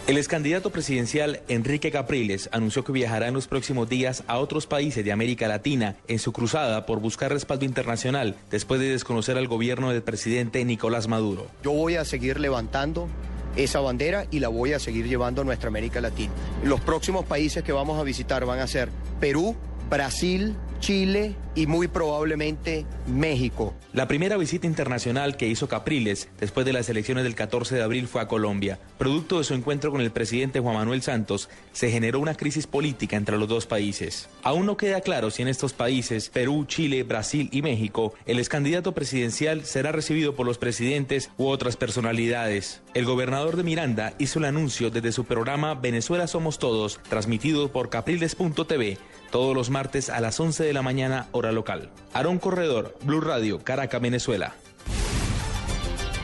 El 0.08 0.18
ex 0.18 0.28
candidato 0.28 0.72
presidencial 0.72 1.42
Enrique 1.48 1.92
Capriles 1.92 2.50
anunció 2.52 2.84
que 2.84 2.92
viajará 2.92 3.28
en 3.28 3.36
los 3.36 3.48
próximos 3.48 3.88
días 3.88 4.24
a 4.26 4.40
otros 4.40 4.66
países 4.66 5.06
de 5.06 5.12
América 5.12 5.48
Latina 5.48 5.96
en 6.08 6.18
su 6.18 6.34
cruzada 6.34 6.88
por 6.88 7.00
buscar 7.00 7.32
respaldo 7.32 7.66
internacional 7.66 8.36
después 8.50 8.82
de 8.82 8.90
desconocer 8.90 9.38
al 9.38 9.48
gobierno 9.48 9.92
del 9.92 10.02
presidente 10.02 10.66
Nicolás 10.66 11.08
Maduro. 11.08 11.48
Yo 11.64 11.72
voy 11.72 11.96
a 11.96 12.04
seguir 12.04 12.40
levantando 12.40 13.08
esa 13.56 13.80
bandera 13.80 14.26
y 14.32 14.40
la 14.40 14.48
voy 14.48 14.74
a 14.74 14.80
seguir 14.80 15.08
llevando 15.08 15.42
a 15.42 15.46
nuestra 15.46 15.68
América 15.68 16.02
Latina. 16.02 16.32
Los 16.64 16.82
próximos 16.82 17.26
países 17.26 17.64
que 17.64 17.72
vamos 17.72 18.00
a 18.00 18.04
visitar 18.04 18.46
van 18.46 18.60
a 18.60 18.68
ser 18.68 18.90
Perú, 19.20 19.56
Brasil, 19.92 20.56
Chile 20.80 21.36
y 21.54 21.68
muy 21.68 21.90
probablemente 21.90 22.86
México. 23.08 23.76
La 23.92 24.08
primera 24.08 24.38
visita 24.38 24.66
internacional 24.66 25.36
que 25.36 25.50
hizo 25.50 25.68
Capriles 25.68 26.30
después 26.40 26.66
de 26.66 26.72
las 26.72 26.88
elecciones 26.88 27.26
del 27.26 27.36
14 27.36 27.76
de 27.76 27.84
abril 27.84 28.08
fue 28.08 28.22
a 28.22 28.28
Colombia. 28.30 28.80
Producto 28.98 29.38
de 29.38 29.44
su 29.44 29.54
encuentro 29.54 29.92
con 29.92 30.00
el 30.00 30.12
presidente 30.12 30.62
Juan 30.62 30.76
Manuel 30.76 31.02
Santos, 31.02 31.50
se 31.74 31.92
generó 31.92 32.22
una 32.22 32.36
crisis 32.36 32.68
política 32.68 33.18
entre 33.18 33.38
los 33.38 33.50
dos 33.50 33.68
países. 33.68 34.30
Aún 34.44 34.66
no 34.66 34.78
queda 34.78 35.02
claro 35.02 35.30
si 35.30 35.42
en 35.42 35.50
estos 35.50 35.74
países, 35.74 36.30
Perú, 36.30 36.64
Chile, 36.66 37.04
Brasil 37.04 37.50
y 37.52 37.62
México, 37.62 38.14
el 38.26 38.40
ex 38.40 38.48
candidato 38.48 38.94
presidencial 38.94 39.66
será 39.66 39.92
recibido 39.92 40.36
por 40.36 40.46
los 40.46 40.58
presidentes 40.58 41.32
u 41.38 41.48
otras 41.48 41.76
personalidades. 41.76 42.82
El 42.94 43.04
gobernador 43.04 43.58
de 43.58 43.64
Miranda 43.64 44.14
hizo 44.20 44.40
el 44.40 44.46
anuncio 44.46 44.90
desde 44.90 45.12
su 45.12 45.26
programa 45.26 45.76
Venezuela 45.76 46.28
Somos 46.28 46.60
Todos, 46.60 47.02
transmitido 47.10 47.74
por 47.74 47.90
capriles.tv 47.90 48.98
todos 49.32 49.56
los 49.56 49.70
martes 49.70 50.10
a 50.10 50.22
las 50.22 50.40
11 50.40 50.64
de 50.64 50.74
la 50.74 50.82
mañana 50.82 51.28
hora 51.32 51.52
local. 51.52 51.90
Aarón 52.14 52.38
Corredor, 52.38 52.96
Blue 53.04 53.22
Radio, 53.22 53.60
Caracas, 53.64 54.02
Venezuela. 54.02 54.54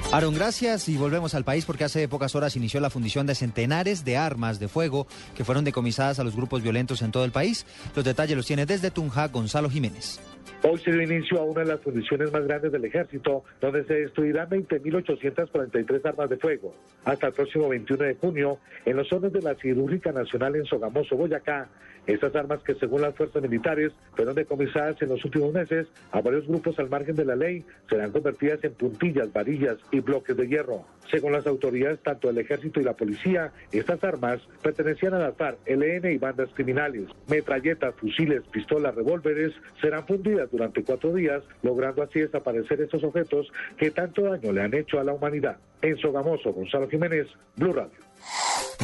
Aaron, 0.09 0.33
gracias 0.33 0.87
y 0.87 0.95
volvemos 0.95 1.35
al 1.35 1.43
país 1.43 1.65
porque 1.65 1.83
hace 1.83 2.07
pocas 2.07 2.33
horas 2.33 2.55
inició 2.55 2.79
la 2.79 2.89
fundición 2.89 3.27
de 3.27 3.35
centenares 3.35 4.05
de 4.05 4.15
armas 4.15 4.57
de 4.57 4.69
fuego 4.69 5.05
que 5.35 5.43
fueron 5.43 5.65
decomisadas 5.65 6.17
a 6.19 6.23
los 6.23 6.33
grupos 6.33 6.63
violentos 6.63 7.01
en 7.01 7.11
todo 7.11 7.25
el 7.25 7.31
país. 7.31 7.65
Los 7.93 8.05
detalles 8.05 8.37
los 8.37 8.45
tiene 8.45 8.65
desde 8.65 8.89
Tunja 8.89 9.27
Gonzalo 9.27 9.69
Jiménez. 9.69 10.21
Hoy 10.63 10.79
se 10.79 10.91
dio 10.91 11.03
inicio 11.03 11.39
a 11.39 11.43
una 11.43 11.61
de 11.61 11.67
las 11.67 11.81
fundiciones 11.81 12.31
más 12.31 12.43
grandes 12.45 12.71
del 12.71 12.85
ejército, 12.85 13.43
donde 13.61 13.83
se 13.83 13.93
destruirán 13.93 14.49
20.843 14.49 16.05
armas 16.05 16.29
de 16.29 16.37
fuego. 16.37 16.73
Hasta 17.05 17.27
el 17.27 17.33
próximo 17.33 17.67
21 17.69 18.03
de 18.05 18.15
junio, 18.15 18.59
en 18.85 18.95
los 18.95 19.07
zonas 19.07 19.33
de 19.33 19.41
la 19.41 19.55
Cirúrgica 19.55 20.11
Nacional 20.11 20.55
en 20.55 20.65
Sogamoso, 20.65 21.15
Boyacá, 21.15 21.67
estas 22.07 22.35
armas 22.35 22.63
que 22.63 22.75
según 22.75 23.01
las 23.01 23.15
fuerzas 23.15 23.41
militares 23.41 23.91
fueron 24.15 24.35
decomisadas 24.35 25.01
en 25.01 25.09
los 25.09 25.23
últimos 25.23 25.53
meses 25.53 25.87
a 26.11 26.21
varios 26.21 26.47
grupos 26.47 26.79
al 26.79 26.89
margen 26.89 27.15
de 27.15 27.25
la 27.25 27.35
ley, 27.35 27.65
serán 27.89 28.11
convertidas 28.11 28.63
en 28.63 28.73
puntillas, 28.73 29.31
varillas 29.31 29.77
y 29.91 29.99
bloques 29.99 30.35
de 30.35 30.47
hierro. 30.47 30.85
Según 31.11 31.31
las 31.31 31.47
autoridades, 31.47 31.99
tanto 32.01 32.29
el 32.29 32.37
ejército 32.37 32.79
y 32.79 32.83
la 32.83 32.93
policía, 32.93 33.51
estas 33.71 34.03
armas 34.03 34.41
pertenecían 34.61 35.13
a 35.13 35.19
la 35.19 35.31
FARC, 35.33 35.59
LN 35.67 36.11
y 36.11 36.17
bandas 36.17 36.49
criminales. 36.53 37.07
Metralletas, 37.27 37.95
fusiles, 37.95 38.43
pistolas, 38.51 38.95
revólveres 38.95 39.53
serán 39.81 40.05
fundidas 40.05 40.49
durante 40.51 40.83
cuatro 40.83 41.13
días, 41.13 41.43
logrando 41.61 42.03
así 42.03 42.19
desaparecer 42.19 42.81
estos 42.81 43.03
objetos 43.03 43.47
que 43.77 43.91
tanto 43.91 44.23
daño 44.23 44.51
le 44.51 44.61
han 44.61 44.73
hecho 44.73 44.99
a 44.99 45.03
la 45.03 45.13
humanidad. 45.13 45.57
En 45.81 45.97
Sogamoso, 45.97 46.51
Gonzalo 46.51 46.89
Jiménez, 46.89 47.27
Blue 47.55 47.73
Radio. 47.73 47.99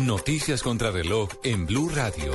Noticias 0.06 0.64
contra 0.64 0.92
reloj 0.92 1.30
en 1.44 1.66
Blue 1.66 1.90
Radio. 1.90 2.34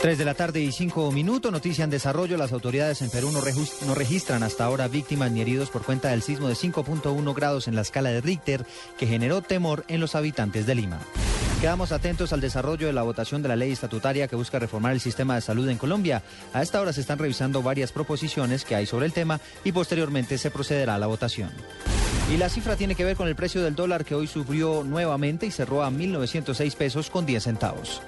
3 0.00 0.18
de 0.18 0.24
la 0.26 0.34
tarde 0.34 0.60
y 0.60 0.72
5 0.72 1.10
minutos, 1.10 1.50
noticia 1.50 1.82
en 1.82 1.90
desarrollo. 1.90 2.36
Las 2.36 2.52
autoridades 2.52 3.00
en 3.00 3.10
Perú 3.10 3.32
no, 3.32 3.94
registran 3.94 4.42
hasta 4.42 4.64
ahora 4.64 4.88
víctimas 4.88 5.32
ni 5.32 5.40
heridos 5.40 5.70
por 5.70 5.82
cuenta 5.82 6.10
del 6.10 6.22
sismo 6.22 6.48
de 6.48 6.54
5.1 6.54 7.34
grados 7.34 7.66
en 7.66 7.74
la 7.74 7.80
escala 7.80 8.10
de 8.10 8.20
Richter 8.20 8.66
que 8.98 9.06
generó 9.06 9.40
temor 9.40 9.84
en 9.88 10.00
los 10.00 10.14
habitantes 10.14 10.66
de 10.66 10.74
Lima. 10.74 11.00
Quedamos 11.60 11.92
atentos 11.92 12.34
al 12.34 12.42
desarrollo 12.42 12.86
de 12.86 12.92
la 12.92 13.02
votación 13.02 13.42
de 13.42 13.48
la 13.48 13.56
ley 13.56 13.72
estatutaria 13.72 14.28
que 14.28 14.36
busca 14.36 14.58
reformar 14.58 14.92
el 14.92 15.00
sistema 15.00 15.34
de 15.34 15.40
salud 15.40 15.68
en 15.68 15.78
Colombia. 15.78 16.22
A 16.52 16.62
esta 16.62 16.80
hora 16.80 16.92
se 16.92 17.00
están 17.00 17.18
revisando 17.18 17.62
varias 17.62 17.90
proposiciones 17.90 18.64
que 18.64 18.74
hay 18.74 18.84
sobre 18.84 19.06
el 19.06 19.14
tema 19.14 19.40
y 19.64 19.72
posteriormente 19.72 20.36
se 20.36 20.50
procederá 20.50 20.96
a 20.96 20.98
la 20.98 21.06
votación. 21.06 21.50
Y 22.30 22.36
la 22.36 22.50
cifra 22.50 22.76
tiene 22.76 22.94
que 22.94 23.04
ver 23.04 23.16
con 23.16 23.28
el 23.28 23.36
precio 23.36 23.62
del 23.62 23.74
dólar 23.74 24.04
que 24.04 24.14
hoy 24.14 24.26
subió 24.26 24.84
nuevamente 24.84 25.46
y 25.46 25.50
cerró 25.50 25.82
a 25.82 25.90
1.906 25.90 26.74
pesos 26.74 27.08
con 27.08 27.24
10 27.24 27.42
centavos. 27.42 28.02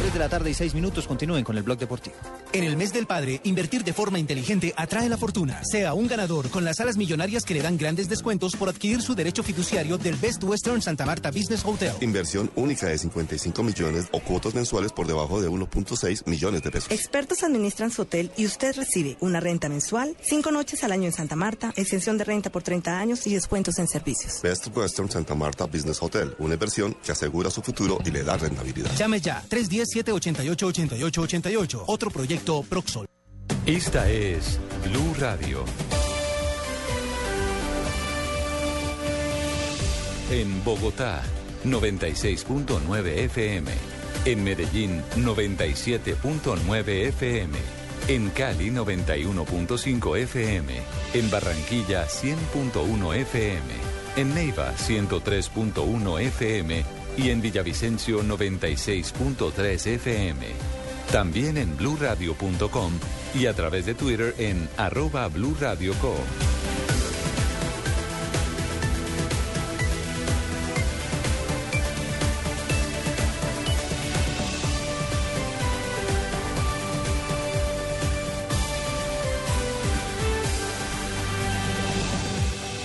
3 0.00 0.14
de 0.14 0.18
la 0.18 0.30
tarde 0.30 0.48
y 0.48 0.54
6 0.54 0.72
minutos 0.74 1.06
continúen 1.06 1.44
con 1.44 1.58
el 1.58 1.62
blog 1.62 1.78
deportivo. 1.78 2.16
En 2.54 2.64
el 2.64 2.74
mes 2.74 2.90
del 2.90 3.06
padre, 3.06 3.38
invertir 3.44 3.84
de 3.84 3.92
forma 3.92 4.18
inteligente 4.18 4.72
atrae 4.74 5.10
la 5.10 5.18
fortuna. 5.18 5.60
Sea 5.62 5.92
un 5.92 6.08
ganador 6.08 6.48
con 6.48 6.64
las 6.64 6.78
salas 6.78 6.96
millonarias 6.96 7.44
que 7.44 7.52
le 7.52 7.60
dan 7.60 7.76
grandes 7.76 8.08
descuentos 8.08 8.56
por 8.56 8.70
adquirir 8.70 9.02
su 9.02 9.14
derecho 9.14 9.42
fiduciario 9.42 9.98
del 9.98 10.16
Best 10.16 10.42
Western 10.42 10.80
Santa 10.80 11.04
Marta 11.04 11.30
Business 11.30 11.62
Hotel. 11.66 11.92
Inversión 12.00 12.50
única 12.56 12.86
de 12.86 12.96
55 12.96 13.62
millones 13.62 14.06
o 14.12 14.20
cuotas 14.20 14.54
mensuales 14.54 14.90
por 14.90 15.06
debajo 15.06 15.42
de 15.42 15.50
1.6 15.50 16.26
millones 16.26 16.62
de 16.62 16.70
pesos. 16.70 16.90
Expertos 16.90 17.42
administran 17.42 17.90
su 17.90 18.00
hotel 18.00 18.30
y 18.38 18.46
usted 18.46 18.74
recibe 18.76 19.18
una 19.20 19.38
renta 19.38 19.68
mensual, 19.68 20.16
cinco 20.22 20.50
noches 20.50 20.82
al 20.82 20.92
año 20.92 21.04
en 21.04 21.12
Santa 21.12 21.36
Marta, 21.36 21.74
extensión 21.76 22.16
de 22.16 22.24
renta 22.24 22.48
por 22.48 22.62
30 22.62 22.98
años 22.98 23.26
y 23.26 23.34
descuentos 23.34 23.78
en 23.78 23.86
servicios. 23.86 24.40
Best 24.42 24.74
Western 24.74 25.10
Santa 25.10 25.34
Marta 25.34 25.66
Business 25.66 26.02
Hotel, 26.02 26.34
una 26.38 26.54
inversión 26.54 26.96
que 27.04 27.12
asegura 27.12 27.50
su 27.50 27.60
futuro 27.60 27.98
y 28.02 28.10
le 28.10 28.24
da 28.24 28.38
rentabilidad. 28.38 28.90
Llame 28.96 29.20
ya 29.20 29.44
310-788-8888. 29.90 31.84
Otro 31.86 32.10
proyecto 32.10 32.62
Proxol. 32.62 33.06
Esta 33.66 34.08
es 34.08 34.58
Blue 34.84 35.14
Radio. 35.18 35.64
En 40.30 40.62
Bogotá, 40.64 41.22
96.9 41.64 43.06
FM. 43.24 43.70
En 44.24 44.44
Medellín, 44.44 45.02
97.9 45.16 46.88
FM. 47.08 47.58
En 48.08 48.30
Cali, 48.30 48.70
91.5 48.70 50.16
FM. 50.18 50.72
En 51.14 51.30
Barranquilla, 51.30 52.06
100.1 52.06 53.14
FM. 53.14 53.60
En 54.16 54.34
Neiva, 54.34 54.72
103.1 54.76 56.20
FM. 56.20 56.99
Y 57.22 57.28
en 57.28 57.42
Villavicencio, 57.42 58.22
96.3 58.22 59.86
FM. 59.86 60.46
También 61.12 61.58
en 61.58 61.76
bluradio.com 61.76 62.92
y 63.34 63.44
a 63.44 63.52
través 63.52 63.84
de 63.84 63.94
Twitter 63.94 64.34
en 64.38 64.70
arroba 64.78 65.28
Blue 65.28 65.54
Radio 65.60 65.92
Co. 66.00 66.14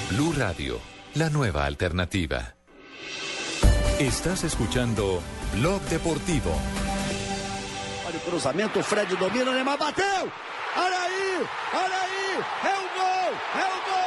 Blue 0.09 0.33
Radio, 0.33 0.81
la 1.13 1.29
nueva 1.29 1.65
alternativa. 1.65 2.54
Estás 3.99 4.43
escuchando 4.43 5.23
Blog 5.53 5.79
Deportivo. 5.85 6.51
Olha 8.05 8.17
o 8.17 8.19
cruzamento, 8.19 8.79
o 8.79 8.83
Fred 8.83 9.15
domina, 9.15 9.51
o 9.51 9.53
Neymar 9.53 9.77
bateu! 9.77 10.29
Olha 10.75 10.99
aí! 10.99 11.47
Olha 11.73 12.01
aí! 12.01 12.43
É 12.65 12.75
o 12.75 12.81
gol! 12.99 13.31
É 13.55 13.65
o 13.65 13.79
gol! 13.89 14.04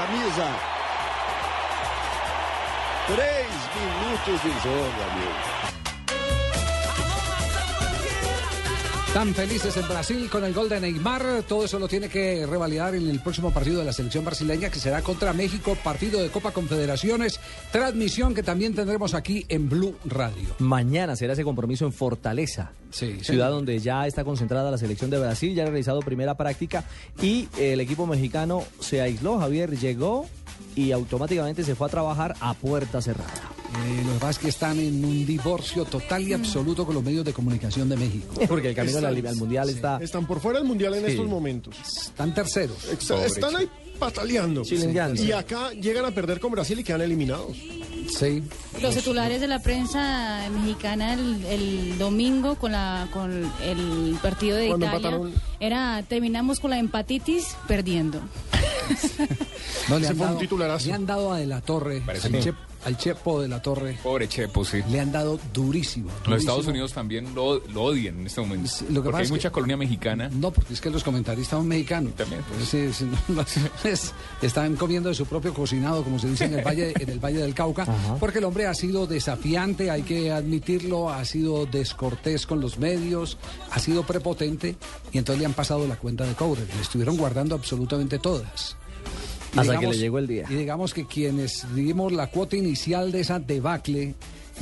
Camisa. 0.00 0.48
Três 3.06 3.52
minutos 3.76 4.38
de 4.44 4.52
jogo, 4.64 5.00
amigo. 5.10 5.60
Tan 9.12 9.34
felices 9.34 9.76
en 9.76 9.88
Brasil 9.88 10.30
con 10.30 10.44
el 10.44 10.54
gol 10.54 10.68
de 10.68 10.80
Neymar, 10.80 11.42
todo 11.46 11.64
eso 11.64 11.80
lo 11.80 11.88
tiene 11.88 12.08
que 12.08 12.46
revalidar 12.46 12.94
en 12.94 13.10
el 13.10 13.18
próximo 13.18 13.52
partido 13.52 13.80
de 13.80 13.84
la 13.84 13.92
selección 13.92 14.24
brasileña 14.24 14.70
que 14.70 14.78
será 14.78 15.02
contra 15.02 15.32
México, 15.32 15.76
partido 15.82 16.22
de 16.22 16.30
Copa 16.30 16.52
Confederaciones, 16.52 17.40
transmisión 17.72 18.34
que 18.34 18.42
también 18.42 18.74
tendremos 18.74 19.14
aquí 19.14 19.44
en 19.48 19.68
Blue 19.68 19.94
Radio. 20.04 20.48
Mañana 20.58 21.16
será 21.16 21.32
ese 21.34 21.44
compromiso 21.44 21.84
en 21.86 21.92
Fortaleza, 21.92 22.72
ciudad 22.90 23.22
señor. 23.22 23.50
donde 23.50 23.78
ya 23.78 24.06
está 24.06 24.24
concentrada 24.24 24.70
la 24.70 24.78
selección 24.78 25.10
de 25.10 25.18
Brasil, 25.18 25.54
ya 25.54 25.62
ha 25.62 25.66
realizado 25.66 26.00
primera 26.00 26.36
práctica 26.36 26.84
y 27.22 27.48
el 27.58 27.80
equipo 27.80 28.06
mexicano 28.06 28.64
se 28.80 29.00
aisló, 29.00 29.38
Javier 29.38 29.78
llegó 29.78 30.26
y 30.76 30.92
automáticamente 30.92 31.64
se 31.64 31.74
fue 31.74 31.86
a 31.86 31.90
trabajar 31.90 32.34
a 32.40 32.54
puerta 32.54 33.00
cerrada. 33.00 33.32
Eh, 33.86 34.02
los 34.20 34.38
que 34.38 34.48
están 34.48 34.78
en 34.80 35.04
un 35.04 35.24
divorcio 35.24 35.84
total 35.84 36.26
y 36.26 36.32
absoluto 36.32 36.84
con 36.84 36.94
los 36.96 37.04
medios 37.04 37.24
de 37.24 37.32
comunicación 37.32 37.88
de 37.88 37.96
México. 37.96 38.34
Porque 38.48 38.70
el 38.70 38.74
camino 38.74 38.98
al, 38.98 39.06
al 39.06 39.36
mundial 39.36 39.68
está... 39.68 39.98
Están 40.02 40.26
por 40.26 40.40
fuera 40.40 40.58
del 40.58 40.66
mundial 40.66 40.94
en 40.94 41.04
Sí. 41.06 41.12
estos 41.12 41.28
momentos. 41.28 41.76
Están 42.08 42.34
terceros. 42.34 42.76
Exa- 42.92 43.24
Están 43.24 43.54
ahí 43.54 43.70
pataleando. 44.00 44.64
Y 45.14 45.30
acá 45.32 45.70
llegan 45.72 46.04
a 46.04 46.10
perder 46.10 46.40
con 46.40 46.50
Brasil 46.50 46.80
y 46.80 46.84
quedan 46.84 47.02
eliminados. 47.02 47.56
Sí. 48.18 48.42
Los 48.82 48.96
titulares 48.96 49.40
de 49.40 49.46
la 49.46 49.60
prensa 49.60 50.48
mexicana 50.50 51.14
el, 51.14 51.44
el 51.46 51.98
domingo 51.98 52.56
con 52.56 52.72
la 52.72 53.06
con 53.12 53.30
el 53.62 54.18
partido 54.20 54.56
de 54.56 54.68
Cuando 54.68 54.86
Italia 54.86 55.08
empataron. 55.08 55.34
era 55.60 56.02
terminamos 56.08 56.58
con 56.58 56.70
la 56.70 56.78
empatitis 56.78 57.56
perdiendo. 57.68 58.20
No, 59.88 59.98
le, 60.00 60.08
han 60.08 60.16
fue 60.16 60.26
un 60.26 60.48
dado, 60.48 60.78
le 60.78 60.92
han 60.92 61.06
dado 61.06 61.32
a 61.32 61.38
De 61.38 61.46
La 61.46 61.60
Torre, 61.60 62.02
Parece 62.04 62.52
al, 62.84 62.96
Chepo 62.96 63.40
de 63.42 63.48
La 63.48 63.60
Torre, 63.62 63.98
Pobre 64.02 64.28
Chepo, 64.28 64.64
sí. 64.64 64.78
le 64.90 65.00
han 65.00 65.12
dado 65.12 65.38
durísimo. 65.52 66.10
Los. 66.26 66.40
Estados 66.40 66.66
Unidos 66.66 66.92
también 66.92 67.34
lo, 67.34 67.58
lo 67.68 67.82
odian 67.82 68.20
en 68.20 68.26
este 68.26 68.40
momento. 68.40 68.70
lo 68.82 68.86
que 68.86 68.94
porque 68.94 69.10
pasa 69.10 69.18
hay 69.18 69.22
es 69.24 69.28
que- 69.28 69.34
mucha 69.34 69.50
colonia 69.50 69.76
mexicana. 69.76 70.30
No, 70.32 70.50
porque 70.50 70.74
es 70.74 70.80
que 70.80 70.90
los 70.90 71.02
comentaristas 71.04 71.58
son 71.58 71.68
mexicanos. 71.68 72.14
También, 72.14 72.42
pues. 72.48 72.68
Sí, 72.68 72.92
sí, 72.92 73.06
no, 73.28 73.44
es- 73.84 74.12
están 74.42 74.76
comiendo 74.76 75.08
de 75.08 75.14
su 75.14 75.26
propio 75.26 75.52
cocinado, 75.54 76.02
como 76.04 76.18
se 76.18 76.28
dice 76.28 76.44
en 76.46 76.54
el 76.54 76.64
Valle, 76.64 76.92
en 76.98 77.08
el 77.10 77.18
valle 77.18 77.38
del 77.38 77.54
Cauca, 77.54 77.86
porque 78.20 78.38
el 78.38 78.44
hombre 78.44 78.66
ha 78.66 78.74
sido 78.74 79.06
desafiante, 79.06 79.90
hay 79.90 80.02
que 80.02 80.32
admitirlo, 80.32 81.10
ha 81.10 81.24
sido 81.24 81.66
descortés 81.66 82.46
con 82.46 82.60
los 82.60 82.78
medios, 82.78 83.38
ha 83.70 83.78
sido 83.78 84.04
prepotente, 84.04 84.76
y 85.12 85.18
entonces 85.18 85.40
le 85.40 85.46
han 85.46 85.54
pasado 85.54 85.86
la 85.86 85.96
cuenta 85.96 86.24
de 86.24 86.34
cobre. 86.34 86.62
Le 86.74 86.82
estuvieron 86.82 87.16
guardando 87.16 87.54
absolutamente 87.54 88.18
todas. 88.18 88.76
Hasta 89.56 89.78
que 89.78 89.86
le 89.86 89.98
llegó 89.98 90.18
el 90.18 90.26
día. 90.26 90.44
Y 90.48 90.54
digamos 90.54 90.94
que 90.94 91.06
quienes 91.06 91.66
dimos 91.74 92.12
la 92.12 92.28
cuota 92.28 92.56
inicial 92.56 93.12
de 93.12 93.20
esa 93.20 93.38
debacle 93.38 94.14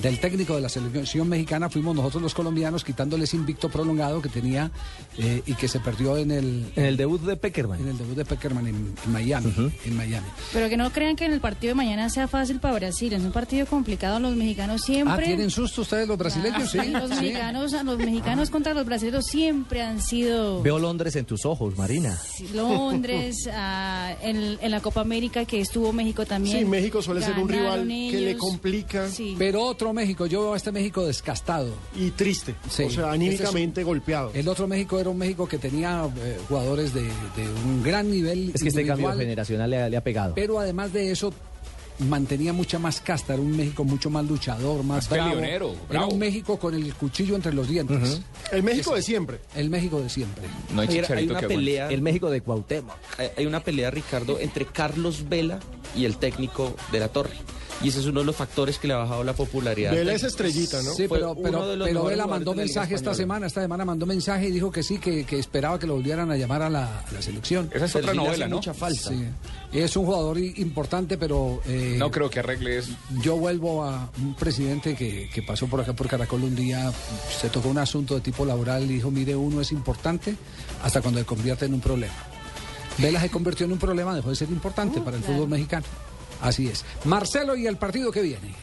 del 0.02 0.20
técnico 0.20 0.54
de 0.54 0.60
la 0.62 0.68
selección 0.68 1.28
mexicana 1.28 1.68
fuimos 1.68 1.94
nosotros 1.94 2.22
los 2.22 2.34
colombianos 2.34 2.84
quitándole 2.84 3.24
ese 3.24 3.36
invicto 3.36 3.68
prolongado 3.68 4.22
que 4.22 4.28
tenía 4.28 4.70
eh, 5.18 5.42
y 5.46 5.54
que 5.54 5.66
se 5.68 5.80
perdió 5.80 6.16
en 6.16 6.30
el 6.30 6.72
En 6.76 6.84
el 6.84 6.96
debut 6.96 7.20
de 7.22 7.36
Peckerman. 7.36 7.80
en 7.80 7.88
el 7.88 7.98
debut 7.98 8.16
de 8.16 8.24
Peckerman 8.24 8.66
en, 8.68 8.94
en 9.04 9.12
Miami, 9.12 9.52
en 9.84 9.96
Miami. 9.96 10.26
Pero 10.52 10.68
que 10.68 10.76
no 10.76 10.90
crean 10.92 11.16
que 11.16 11.24
en 11.24 11.32
el 11.32 11.40
partido 11.40 11.72
de 11.72 11.74
mañana 11.74 12.08
sea 12.10 12.28
fácil 12.28 12.60
para 12.60 12.74
Brasil. 12.74 13.12
Es 13.12 13.22
un 13.22 13.32
partido 13.32 13.66
complicado. 13.66 14.20
Los 14.20 14.36
mexicanos 14.36 14.82
siempre. 14.82 15.24
Ah, 15.24 15.26
¿tienen 15.26 15.50
susto 15.50 15.82
ustedes 15.82 16.06
los 16.06 16.16
brasileños? 16.16 16.70
Sí. 16.70 16.78
Los 16.88 17.10
sí. 17.10 17.16
mexicanos, 17.16 17.72
los 17.84 17.98
mexicanos 17.98 18.50
contra 18.50 18.74
los 18.74 18.86
brasileños 18.86 19.26
siempre 19.26 19.82
han 19.82 20.00
sido 20.00 20.62
Veo 20.62 20.78
Londres 20.78 21.16
en 21.16 21.24
tus 21.24 21.44
ojos, 21.44 21.76
Marina. 21.76 22.16
Londres, 22.54 23.48
ah, 23.52 24.14
en, 24.22 24.58
en 24.60 24.70
la 24.70 24.80
Copa 24.80 25.00
América 25.00 25.44
que 25.44 25.60
estuvo 25.60 25.92
México 25.92 26.24
también. 26.26 26.58
Sí, 26.60 26.64
México 26.64 27.02
suele 27.02 27.22
ser 27.22 27.38
un 27.38 27.48
rival 27.48 27.86
que 27.88 28.20
le 28.20 28.36
complica 28.36 29.08
Sí. 29.08 29.34
Pero 29.38 29.62
otro 29.64 29.87
México, 29.92 30.26
yo 30.26 30.40
veo 30.42 30.54
a 30.54 30.56
este 30.56 30.72
México 30.72 31.04
descastado. 31.06 31.72
y 31.96 32.10
triste. 32.10 32.54
Sí. 32.70 32.84
O 32.84 32.90
sea, 32.90 33.10
anímicamente 33.12 33.82
golpeado. 33.82 34.30
El 34.34 34.48
otro 34.48 34.66
México 34.66 34.98
era 34.98 35.10
un 35.10 35.18
México 35.18 35.46
que 35.48 35.58
tenía 35.58 36.08
eh, 36.22 36.38
jugadores 36.48 36.92
de, 36.94 37.02
de 37.02 37.48
un 37.64 37.82
gran 37.82 38.10
nivel. 38.10 38.52
Es 38.54 38.62
que 38.62 38.68
este 38.68 38.86
cambio 38.86 39.12
generacional 39.12 39.70
le, 39.70 39.82
ha- 39.82 39.88
le 39.88 39.96
ha 39.96 40.02
pegado. 40.04 40.34
Pero 40.34 40.58
además 40.58 40.92
de 40.92 41.10
eso, 41.10 41.32
mantenía 42.00 42.52
mucha 42.52 42.78
más 42.78 43.00
casta. 43.00 43.34
Era 43.34 43.42
un 43.42 43.56
México 43.56 43.82
mucho 43.84 44.08
más 44.10 44.24
luchador, 44.26 44.84
más, 44.84 45.08
bravo. 45.08 45.30
peleonero, 45.34 45.74
Era 45.90 46.06
un 46.06 46.18
México 46.18 46.58
con 46.58 46.74
el 46.74 46.94
cuchillo 46.94 47.34
entre 47.34 47.52
los 47.52 47.68
dientes. 47.68 48.20
El 48.52 48.62
México 48.62 48.94
de 48.94 49.02
siempre. 49.02 49.40
El 49.56 49.68
México 49.70 50.00
de 50.00 50.08
siempre. 50.08 50.44
No 50.74 50.82
hay 50.82 50.88
Hay- 50.88 51.26
una 51.28 51.40
que 51.40 51.48
pelea, 51.48 51.88
El 51.90 52.02
México 52.02 52.30
de 52.30 52.40
Cuauhtémoc. 52.40 52.94
hay- 53.18 53.30
hay 53.36 53.46
una 53.46 53.60
pelea, 53.64 53.90
Ricardo, 53.90 54.38
entre 54.38 54.64
Carlos 54.66 55.28
Vela 55.28 55.58
y 55.96 56.04
el 56.04 56.16
técnico 56.18 56.74
de 56.92 57.00
la 57.00 57.08
Torre. 57.08 57.34
Y 57.82 57.88
ese 57.88 58.00
es 58.00 58.06
uno 58.06 58.20
de 58.20 58.26
los 58.26 58.34
factores 58.34 58.78
que 58.78 58.88
le 58.88 58.94
ha 58.94 58.98
bajado 58.98 59.22
la 59.22 59.34
popularidad. 59.34 59.92
Vela 59.92 60.12
es 60.12 60.24
estrellita, 60.24 60.82
¿no? 60.82 60.92
Sí, 60.94 61.06
pero, 61.08 61.36
pero, 61.40 61.64
pero 61.84 62.04
Vela 62.04 62.26
mandó 62.26 62.52
mensaje 62.54 62.94
esta 62.94 63.14
semana. 63.14 63.46
Esta 63.46 63.60
semana 63.60 63.84
mandó 63.84 64.04
mensaje 64.04 64.48
y 64.48 64.50
dijo 64.50 64.72
que 64.72 64.82
sí, 64.82 64.98
que, 64.98 65.24
que 65.24 65.38
esperaba 65.38 65.78
que 65.78 65.86
lo 65.86 65.94
volvieran 65.94 66.30
a 66.30 66.36
llamar 66.36 66.62
a 66.62 66.70
la, 66.70 67.00
a 67.00 67.12
la 67.12 67.22
selección. 67.22 67.70
Esa 67.72 67.84
es 67.84 67.94
otra 67.94 68.14
novela, 68.14 68.48
¿no? 68.48 68.56
mucha 68.56 68.74
falta. 68.74 69.10
Sí. 69.10 69.24
Es 69.72 69.96
un 69.96 70.06
jugador 70.06 70.38
importante, 70.38 71.16
pero 71.18 71.60
eh, 71.66 71.94
No 71.98 72.10
creo 72.10 72.28
que 72.28 72.40
arregle 72.40 72.78
eso. 72.78 72.92
yo 73.22 73.36
vuelvo 73.36 73.84
a 73.84 74.10
un 74.18 74.34
presidente 74.34 74.96
que, 74.96 75.30
que 75.32 75.42
pasó 75.42 75.66
por 75.68 75.80
acá 75.80 75.92
por 75.92 76.08
Caracol 76.08 76.42
un 76.42 76.56
día, 76.56 76.90
se 77.40 77.48
tocó 77.48 77.68
un 77.68 77.78
asunto 77.78 78.14
de 78.16 78.20
tipo 78.22 78.44
laboral 78.44 78.84
y 78.84 78.94
dijo, 78.94 79.10
mire, 79.10 79.36
uno 79.36 79.60
es 79.60 79.70
importante 79.70 80.34
hasta 80.82 81.00
cuando 81.00 81.20
se 81.20 81.26
convierte 81.26 81.66
en 81.66 81.74
un 81.74 81.80
problema. 81.80 82.14
Vela 82.98 83.20
se 83.20 83.30
convirtió 83.30 83.66
en 83.66 83.72
un 83.72 83.78
problema, 83.78 84.14
dejó 84.16 84.30
de 84.30 84.36
ser 84.36 84.48
importante 84.50 85.00
para 85.00 85.16
el 85.16 85.22
fútbol 85.22 85.48
mexicano. 85.48 85.86
Así 86.42 86.68
es. 86.68 86.84
Marcelo 87.04 87.56
y 87.56 87.66
el 87.66 87.76
partido 87.76 88.10
que 88.12 88.22
viene. 88.22 88.54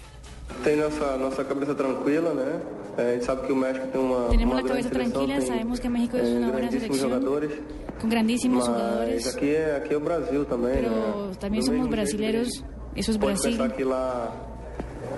Tem 0.63 0.77
nossa, 0.77 1.17
nossa 1.17 1.43
cabeça 1.43 1.73
tranquila, 1.75 2.33
né? 2.33 2.61
É, 2.97 3.09
a 3.09 3.13
gente 3.13 3.25
sabe 3.25 3.45
que 3.47 3.51
o 3.51 3.55
México 3.55 3.87
tem 3.91 3.99
uma, 3.99 4.29
Tenemos 4.29 4.53
uma 4.53 4.61
la 4.61 4.67
seleção, 4.67 4.91
tranquila, 4.91 5.37
tem 5.39 5.47
sabemos 5.47 5.79
que 5.79 5.89
México 5.89 6.17
es 6.17 6.23
eh, 6.29 6.31
una 6.31 6.51
buena 6.51 6.67
grandíssimos 6.69 6.97
selección, 6.97 7.09
jogadores, 7.11 7.51
con 7.99 8.09
grandísimos 8.09 8.57
mas 8.59 8.67
jugadores, 8.67 9.27
aqui 9.27 9.49
é, 9.55 9.75
aqui 9.75 9.93
é 9.93 9.97
o 9.97 9.99
Brasil 9.99 10.45
também, 10.45 10.75
pero 10.75 10.89
né? 10.91 11.31
también 11.39 11.59
Do 11.61 11.65
somos 11.65 11.81
mesmo 11.81 11.83
jeito 11.83 11.89
brasileros, 11.89 12.49
que 12.93 12.99
eso 13.01 13.11
es 13.11 13.17
pode 13.17 13.33
Brasil. 13.33 13.51
pensar 13.57 13.75
que 13.75 13.83
lá 13.83 14.31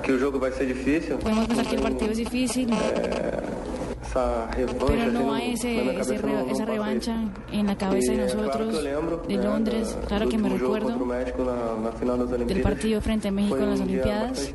que 0.01 0.11
o 0.11 0.17
jogo 0.17 0.39
vai 0.39 0.51
ser 0.53 0.65
difícil. 0.65 1.17
Podemos 1.17 1.45
pensar 1.45 1.65
que 1.67 1.75
el 1.75 1.81
partido 1.83 2.11
es 2.11 2.17
difícil, 2.17 2.67
Essa 4.07 4.47
revanche, 4.55 4.75
pero 4.87 5.11
no 5.11 5.33
hay 5.33 5.53
ese, 5.53 5.99
ese 5.99 6.17
re- 6.17 6.51
esa 6.51 6.65
revancha 6.65 7.15
en 7.51 7.67
la 7.67 7.77
cabeza 7.77 8.11
de 8.13 8.17
nosotros, 8.19 8.83
de 9.27 9.35
Londres, 9.43 9.97
claro 10.07 10.29
que 10.29 10.37
me 10.37 10.49
recuerdo. 10.49 10.87
del 12.47 12.61
partido 12.61 13.01
frente 13.01 13.27
a 13.27 13.31
México 13.31 13.57
en 13.57 13.69
las 13.69 13.81
Olimpiadas. 13.81 14.53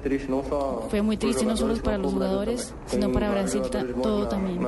Fue 0.90 1.02
muy 1.02 1.16
triste 1.16 1.44
no 1.44 1.56
solo 1.56 1.74
para 1.82 1.98
los 1.98 2.12
jugadores, 2.12 2.74
sino 2.86 3.12
para 3.12 3.30
Brasil 3.30 3.62
todo 4.02 4.28
también. 4.28 4.58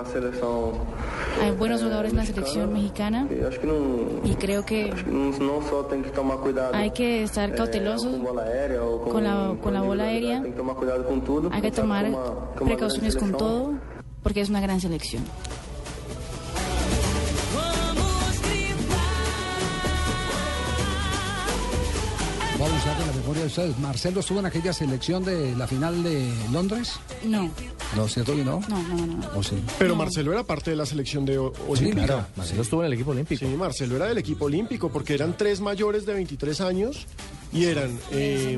Hay 1.42 1.50
buenos 1.52 1.82
jugadores 1.82 2.12
en 2.12 2.16
la 2.18 2.24
selección 2.26 2.72
mexicana. 2.72 3.26
Y 4.24 4.34
creo 4.34 4.64
que 4.64 4.92
hay 6.74 6.90
que 6.90 7.22
estar 7.22 7.50
eh, 7.50 7.54
cautelosos 7.54 8.14
con 9.10 9.24
la, 9.24 9.54
con 9.62 9.72
la 9.74 9.82
bola 9.82 10.04
aérea. 10.04 10.42
Hay 11.52 11.62
que 11.62 11.70
tomar 11.70 12.06
precauciones 12.64 13.16
con 13.16 13.32
todo 13.32 13.72
porque 14.24 14.40
es 14.40 14.48
una 14.48 14.60
gran 14.60 14.80
selección. 14.80 15.22
Vamos 22.58 22.72
a 22.72 22.78
usar 22.78 22.98
de 22.98 23.06
la 23.06 23.12
memoria 23.12 23.40
de 23.42 23.46
ustedes. 23.48 23.78
Marcelo 23.78 24.20
estuvo 24.20 24.38
en 24.38 24.46
aquella 24.46 24.72
selección 24.72 25.24
de 25.24 25.56
la 25.56 25.66
final 25.66 26.02
de 26.02 26.32
Londres. 26.52 26.92
No, 27.24 27.50
No, 27.96 28.08
¿cierto 28.08 28.34
que 28.36 28.44
no? 28.44 28.60
no, 28.68 28.82
no, 28.82 29.06
no. 29.06 29.28
¿O 29.36 29.42
sí? 29.42 29.56
Pero 29.78 29.96
Marcelo 29.96 30.32
era 30.32 30.44
parte 30.44 30.70
de 30.70 30.76
la 30.76 30.86
selección 30.86 31.24
de 31.26 31.36
o- 31.38 31.52
olímpica. 31.68 32.06
claro. 32.06 32.26
Marcelo 32.36 32.62
estuvo 32.62 32.80
en 32.82 32.86
el 32.86 32.92
equipo 32.94 33.10
olímpico. 33.10 33.44
Sí, 33.44 33.54
Marcelo 33.56 33.96
era 33.96 34.06
del 34.06 34.18
equipo 34.18 34.44
olímpico 34.46 34.88
porque 34.90 35.14
eran 35.14 35.36
tres 35.36 35.60
mayores 35.60 36.06
de 36.06 36.14
23 36.14 36.60
años 36.60 37.06
y 37.52 37.64
eran 37.64 37.98
eh, 38.12 38.56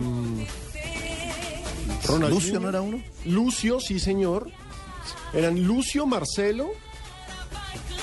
Ronaldinho, 2.06 2.28
¿Lucio 2.40 2.60
no 2.60 2.68
era 2.68 2.82
uno? 2.82 3.02
Lucio, 3.24 3.80
sí 3.80 3.98
señor. 3.98 4.50
Eran 5.32 5.62
Lucio, 5.64 6.06
Marcelo. 6.06 6.70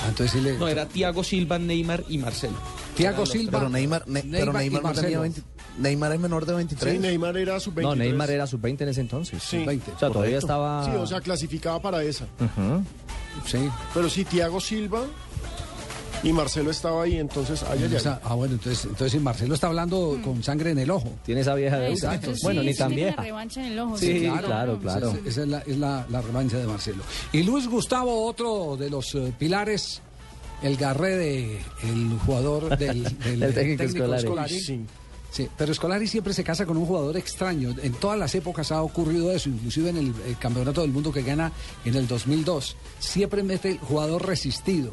Ah, 0.02 0.08
entonces 0.08 0.32
sí 0.32 0.40
le... 0.40 0.58
No, 0.58 0.68
era 0.68 0.86
Thiago 0.86 1.24
Silva, 1.24 1.58
Neymar 1.58 2.04
y 2.08 2.18
Marcelo. 2.18 2.56
Thiago 2.96 3.24
Silva. 3.26 3.58
Pero 3.58 3.70
Neymar, 3.70 4.06
Ne- 4.06 4.22
pero 4.30 4.52
Neymar 4.52 4.64
y 4.64 4.70
Neymar 4.70 4.82
no 4.82 5.00
tenía 5.02 5.18
Marcelo. 5.18 5.20
20 5.22 5.42
Neymar 5.78 6.12
es 6.12 6.20
menor 6.20 6.46
de 6.46 6.54
23. 6.54 6.92
Sí, 6.92 6.98
Neymar 7.00 7.36
era 7.36 7.58
sub-23. 7.58 7.82
No, 7.82 7.94
Neymar 7.96 8.30
era 8.30 8.46
sub-20 8.46 8.82
en 8.82 8.88
ese 8.90 9.00
entonces. 9.00 9.42
Sí. 9.42 9.64
O 9.66 9.98
sea, 9.98 10.10
todavía 10.10 10.38
estaba... 10.38 10.84
Sí, 10.84 10.90
o 10.96 11.06
sea, 11.06 11.20
clasificaba 11.20 11.80
para 11.82 12.02
esa. 12.04 12.24
Ujú. 12.24 12.84
Sí. 13.46 13.68
Pero 13.92 14.08
sí, 14.08 14.24
Thiago 14.24 14.60
Silva 14.60 15.02
y 16.24 16.32
Marcelo 16.32 16.70
estaba 16.70 17.04
ahí, 17.04 17.18
entonces 17.18 17.62
ay, 17.62 17.78
ay, 17.82 17.88
ay. 17.90 17.96
Esa- 17.96 18.20
ah, 18.24 18.34
bueno, 18.34 18.54
entonces, 18.54 18.84
entonces 18.84 19.12
si 19.12 19.18
Marcelo 19.18 19.54
está 19.54 19.68
hablando 19.68 20.18
con 20.24 20.42
sangre 20.42 20.70
en 20.70 20.78
el 20.78 20.90
ojo. 20.90 21.08
Tiene 21.24 21.42
esa 21.42 21.54
vieja 21.54 21.76
deuda. 21.78 21.92
Exacto. 21.92 22.32
Bueno, 22.42 22.60
Sí, 22.62 22.66
ni 22.66 22.72
sí, 22.72 22.78
tan 22.78 22.88
tiene 22.88 23.02
vieja. 23.04 23.16
La 23.18 23.22
revancha 23.24 23.60
en 23.66 23.72
el 23.72 23.78
ojo. 23.78 23.98
Sí, 23.98 24.20
claro, 24.44 24.78
claro. 24.80 25.10
Esa, 25.10 25.28
esa 25.28 25.42
es, 25.42 25.48
la, 25.48 25.58
es 25.60 25.78
la- 25.78 26.06
la 26.10 26.20
revancha 26.22 26.56
de 26.58 26.66
Marcelo. 26.66 27.02
Y 27.32 27.42
Luis 27.42 27.68
Gustavo, 27.68 28.24
otro 28.26 28.76
de 28.76 28.90
los 28.90 29.14
eh, 29.14 29.32
pilares, 29.38 30.00
el 30.62 30.76
garré 30.76 31.16
de 31.16 31.58
el 31.82 32.18
jugador 32.24 32.76
del, 32.78 33.02
del, 33.18 33.42
El 33.42 33.54
técnico 33.54 33.82
técnico 33.84 34.18
Scolari. 34.18 34.60
Sí. 34.60 34.80
Sí, 35.30 35.48
pero 35.58 35.74
Scolari 35.74 36.06
siempre 36.06 36.32
se 36.32 36.44
casa 36.44 36.64
con 36.64 36.76
un 36.76 36.86
jugador 36.86 37.16
extraño. 37.16 37.74
En 37.82 37.92
todas 37.94 38.16
las 38.16 38.32
épocas 38.36 38.70
ha 38.70 38.80
ocurrido 38.82 39.32
eso, 39.32 39.48
inclusive 39.48 39.90
en 39.90 39.96
el, 39.96 40.08
eh, 40.10 40.36
campeonato 40.38 40.80
del 40.82 40.92
mundo 40.92 41.10
que 41.12 41.22
gana 41.22 41.50
en 41.84 41.96
el 41.96 42.06
2002. 42.06 42.76
Siempre 43.00 43.42
mete 43.42 43.72
el 43.72 43.78
jugador 43.78 44.24
resistido. 44.24 44.92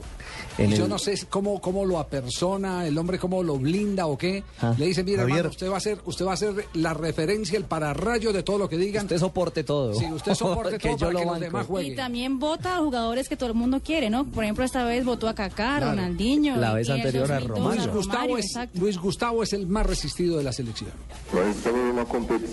En 0.57 0.71
Y 0.71 0.75
yo 0.75 0.83
el- 0.85 0.89
no 0.89 0.97
sé 0.99 1.15
cómo, 1.29 1.59
cómo 1.61 1.85
lo 1.85 1.99
apersona, 1.99 2.85
el 2.87 2.97
hombre 2.97 3.17
cómo 3.19 3.41
lo 3.43 3.57
blinda 3.57 4.05
o 4.07 4.17
qué. 4.17 4.43
Ah. 4.61 4.73
Le 4.77 4.87
dice, 4.87 5.03
mira, 5.03 5.19
Javier. 5.21 5.37
hermano, 5.37 5.49
usted 5.51 5.69
va 5.71 5.77
a 5.77 5.79
ser, 5.79 5.99
usted 6.05 6.25
va 6.25 6.33
a 6.33 6.37
ser 6.37 6.65
la 6.73 6.93
referencia, 6.93 7.57
el 7.57 7.65
pararrayo 7.65 8.31
de 8.33 8.43
todo 8.43 8.57
lo 8.57 8.69
que 8.69 8.77
digan. 8.77 9.05
Usted 9.05 9.17
soporte 9.19 9.63
todo. 9.63 9.93
Sí, 9.95 10.05
usted 10.11 10.33
soporte 10.33 10.77
que 10.79 10.89
todo 10.89 10.97
yo 10.97 11.05
para 11.07 11.11
lo 11.13 11.19
que 11.19 11.25
los 11.25 11.39
demás 11.39 11.65
Y 11.65 11.67
jueguen. 11.67 11.95
también 11.95 12.39
vota 12.39 12.75
a 12.77 12.79
jugadores 12.79 13.29
que 13.29 13.35
todo 13.37 13.49
el 13.49 13.55
mundo 13.55 13.79
quiere, 13.83 14.09
¿no? 14.09 14.25
Por 14.25 14.43
ejemplo, 14.43 14.63
esta 14.65 14.83
vez 14.83 15.05
votó 15.05 15.27
a 15.27 15.33
Kaká, 15.35 15.77
Claro. 15.77 15.87
Ronaldinho. 15.91 16.57
La 16.57 16.73
vez 16.73 16.87
y 16.87 16.91
anterior 16.91 17.31
a 17.31 17.39
2002 17.39 17.57
Romario. 17.57 17.81
Luis 17.85 17.95
Gustavo, 17.95 18.37
es, 18.37 18.45
exacto. 18.45 18.79
Luis 18.79 18.97
Gustavo 18.97 19.43
es 19.43 19.53
el 19.53 19.67
más 19.67 19.85
resistido 19.85 20.37
de 20.37 20.43
la 20.43 20.51
selección. 20.51 20.91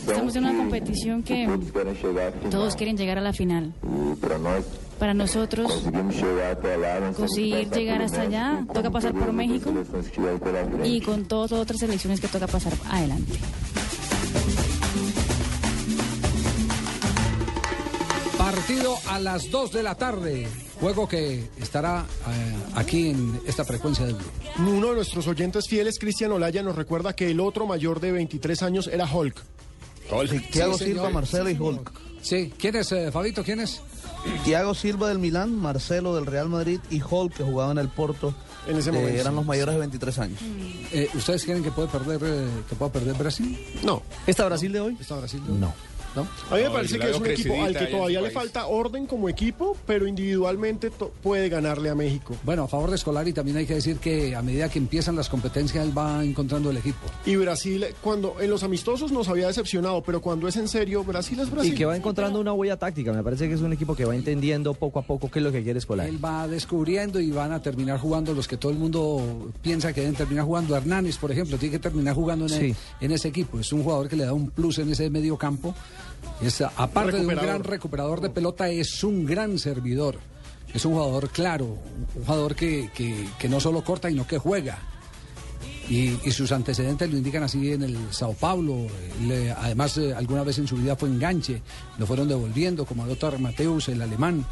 Estamos 0.06 0.36
en 0.36 0.44
una 0.44 0.56
competición 0.58 1.22
que 1.22 1.48
todos 2.50 2.76
quieren 2.76 2.96
llegar 2.96 3.18
a 3.18 3.20
la 3.20 3.32
final. 3.32 3.72
Para 4.20 4.38
nós 4.38 4.64
Para 4.98 5.14
nosotros, 5.14 5.84
conseguir 7.16 7.70
llegar 7.70 8.02
hasta 8.02 8.22
allá, 8.22 8.66
toca 8.74 8.90
pasar 8.90 9.12
por 9.14 9.32
México 9.32 9.72
y 10.84 11.00
con 11.00 11.24
todas 11.26 11.52
las 11.52 11.60
otras 11.60 11.78
selecciones 11.80 12.20
que 12.20 12.26
toca 12.28 12.46
pasar 12.48 12.72
adelante. 12.90 13.34
Partido 18.36 18.96
a 19.08 19.18
las 19.18 19.50
2 19.50 19.72
de 19.72 19.82
la 19.82 19.94
tarde. 19.94 20.48
Juego 20.80 21.08
que 21.08 21.48
estará 21.60 22.04
eh, 22.28 22.54
aquí 22.76 23.10
en 23.10 23.40
esta 23.46 23.64
frecuencia 23.64 24.06
del 24.06 24.14
grupo. 24.14 24.30
Uno 24.58 24.88
de 24.90 24.94
nuestros 24.96 25.26
oyentes 25.26 25.66
fieles, 25.68 25.98
Cristian 25.98 26.30
Olaya, 26.32 26.62
nos 26.62 26.76
recuerda 26.76 27.14
que 27.14 27.30
el 27.30 27.40
otro 27.40 27.66
mayor 27.66 28.00
de 28.00 28.12
23 28.12 28.62
años 28.62 28.86
era 28.86 29.12
Hulk. 29.12 29.42
Thiago 30.50 30.78
Sí, 30.78 30.84
Silva, 30.84 31.02
señor. 31.02 31.12
Marcelo 31.12 31.50
y 31.50 31.58
Hulk. 31.58 31.92
Sí, 32.22 32.52
¿quién 32.58 32.76
es, 32.76 32.92
eh, 32.92 33.10
Fabito? 33.12 33.42
¿Quién 33.44 33.60
es? 33.60 33.80
Thiago 34.44 34.74
Silva 34.74 35.08
del 35.08 35.18
Milán, 35.18 35.54
Marcelo 35.56 36.14
del 36.14 36.26
Real 36.26 36.48
Madrid 36.48 36.80
y 36.90 37.02
Hulk 37.02 37.34
que 37.34 37.44
jugaba 37.44 37.72
en 37.72 37.78
el 37.78 37.88
Porto. 37.88 38.34
En 38.66 38.76
ese 38.76 38.90
eh, 38.90 38.92
momento. 38.92 39.20
eran 39.20 39.34
los 39.34 39.46
mayores 39.46 39.74
de 39.74 39.80
23 39.80 40.18
años. 40.18 40.40
Eh, 40.92 41.08
¿Ustedes 41.14 41.44
creen 41.44 41.62
que 41.62 41.70
puede 41.70 41.88
perder, 41.88 42.20
eh, 42.22 42.48
que 42.68 42.76
pueda 42.76 42.92
perder 42.92 43.14
Brasil? 43.14 43.58
No. 43.82 44.02
¿Esta 44.26 44.44
Brasil 44.44 44.72
de 44.72 44.80
hoy? 44.80 44.96
¿Está 45.00 45.16
Brasil? 45.16 45.42
No. 45.48 45.72
¿No? 46.18 46.28
A 46.50 46.56
mí 46.56 46.62
me 46.62 46.70
parece 46.70 46.98
que 46.98 47.10
es 47.10 47.16
un 47.16 47.26
equipo 47.26 47.62
al 47.62 47.76
que 47.76 47.86
todavía 47.86 48.20
le 48.20 48.30
falta 48.30 48.66
orden 48.66 49.06
como 49.06 49.28
equipo, 49.28 49.76
pero 49.86 50.06
individualmente 50.06 50.90
to- 50.90 51.12
puede 51.22 51.48
ganarle 51.48 51.90
a 51.90 51.94
México. 51.94 52.34
Bueno, 52.44 52.64
a 52.64 52.68
favor 52.68 52.90
de 52.90 52.96
Escolari 52.96 53.32
también 53.32 53.56
hay 53.58 53.66
que 53.66 53.74
decir 53.74 53.98
que 53.98 54.34
a 54.34 54.42
medida 54.42 54.68
que 54.68 54.78
empiezan 54.78 55.16
las 55.16 55.28
competencias 55.28 55.84
él 55.84 55.96
va 55.96 56.24
encontrando 56.24 56.70
el 56.70 56.76
equipo. 56.76 57.06
Y 57.26 57.36
Brasil, 57.36 57.84
cuando 58.02 58.36
en 58.40 58.50
los 58.50 58.62
amistosos 58.62 59.12
nos 59.12 59.28
había 59.28 59.46
decepcionado, 59.46 60.02
pero 60.02 60.20
cuando 60.20 60.48
es 60.48 60.56
en 60.56 60.68
serio, 60.68 61.04
Brasil 61.04 61.38
es 61.40 61.50
Brasil. 61.50 61.72
Y 61.72 61.76
que 61.76 61.84
va 61.84 61.96
encontrando 61.96 62.40
una 62.40 62.52
huella 62.52 62.76
táctica. 62.76 63.12
Me 63.12 63.22
parece 63.22 63.48
que 63.48 63.54
es 63.54 63.60
un 63.60 63.72
equipo 63.72 63.94
que 63.94 64.04
va 64.04 64.14
entendiendo 64.14 64.74
poco 64.74 64.98
a 64.98 65.02
poco 65.02 65.30
qué 65.30 65.38
es 65.38 65.44
lo 65.44 65.52
que 65.52 65.62
quiere 65.62 65.78
Escolar. 65.78 66.08
Él 66.08 66.22
va 66.24 66.46
descubriendo 66.48 67.20
y 67.20 67.30
van 67.30 67.52
a 67.52 67.62
terminar 67.62 67.98
jugando 67.98 68.34
los 68.34 68.48
que 68.48 68.56
todo 68.56 68.72
el 68.72 68.78
mundo 68.78 69.50
piensa 69.62 69.92
que 69.92 70.00
deben 70.00 70.16
terminar 70.16 70.44
jugando. 70.44 70.76
Hernández, 70.76 71.16
por 71.18 71.30
ejemplo, 71.32 71.56
tiene 71.58 71.72
que 71.72 71.78
terminar 71.78 72.14
jugando 72.14 72.46
en, 72.46 72.50
Sí. 72.50 72.74
en 73.00 73.12
ese 73.12 73.28
equipo. 73.28 73.58
Es 73.60 73.72
un 73.72 73.82
jugador 73.82 74.08
que 74.08 74.16
le 74.16 74.24
da 74.24 74.32
un 74.32 74.50
plus 74.50 74.78
en 74.78 74.90
ese 74.90 75.08
medio 75.10 75.36
campo. 75.36 75.74
Es, 76.40 76.60
aparte 76.60 77.12
de 77.12 77.20
un 77.22 77.26
gran 77.46 77.64
recuperador 77.64 78.20
de 78.20 78.30
pelota, 78.30 78.68
es 78.68 79.02
un 79.04 79.24
gran 79.26 79.58
servidor. 79.58 80.18
Es 80.72 80.84
un 80.84 80.92
jugador 80.92 81.30
claro, 81.30 81.64
un 82.16 82.24
jugador 82.24 82.54
que, 82.54 82.90
que- 82.94 83.26
que 83.38 83.48
no 83.48 83.58
solo 83.58 83.82
corta, 83.82 84.08
sino 84.08 84.26
que 84.26 84.38
juega. 84.38 84.78
Y, 85.88 86.18
y 86.22 86.30
sus 86.32 86.52
antecedentes 86.52 87.10
lo 87.10 87.16
indican 87.16 87.42
así 87.42 87.72
en 87.72 87.82
el 87.82 87.96
Sao 88.12 88.34
Paulo. 88.34 88.86
Le- 89.26 89.50
además, 89.52 89.96
eh, 89.96 90.12
alguna 90.14 90.42
vez 90.44 90.58
en 90.58 90.68
su 90.68 90.76
vida 90.76 90.94
fue 90.96 91.08
enganche. 91.08 91.62
Lo 91.98 92.06
fueron 92.06 92.28
devolviendo, 92.28 92.84
como 92.84 93.04
a 93.04 93.06
Lothar 93.06 93.38
Mateus, 93.38 93.88
el 93.88 94.02
alemán, 94.02 94.44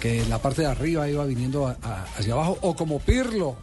que 0.00 0.22
en 0.22 0.30
la 0.30 0.40
parte 0.40 0.62
de 0.62 0.68
arriba 0.68 1.08
iba 1.10 1.24
viniendo 1.26 1.66
a- 1.66 1.76
a- 1.82 2.04
hacia 2.16 2.34
abajo. 2.34 2.56
O 2.62 2.76
como 2.76 3.00
Pirlo. 3.00 3.56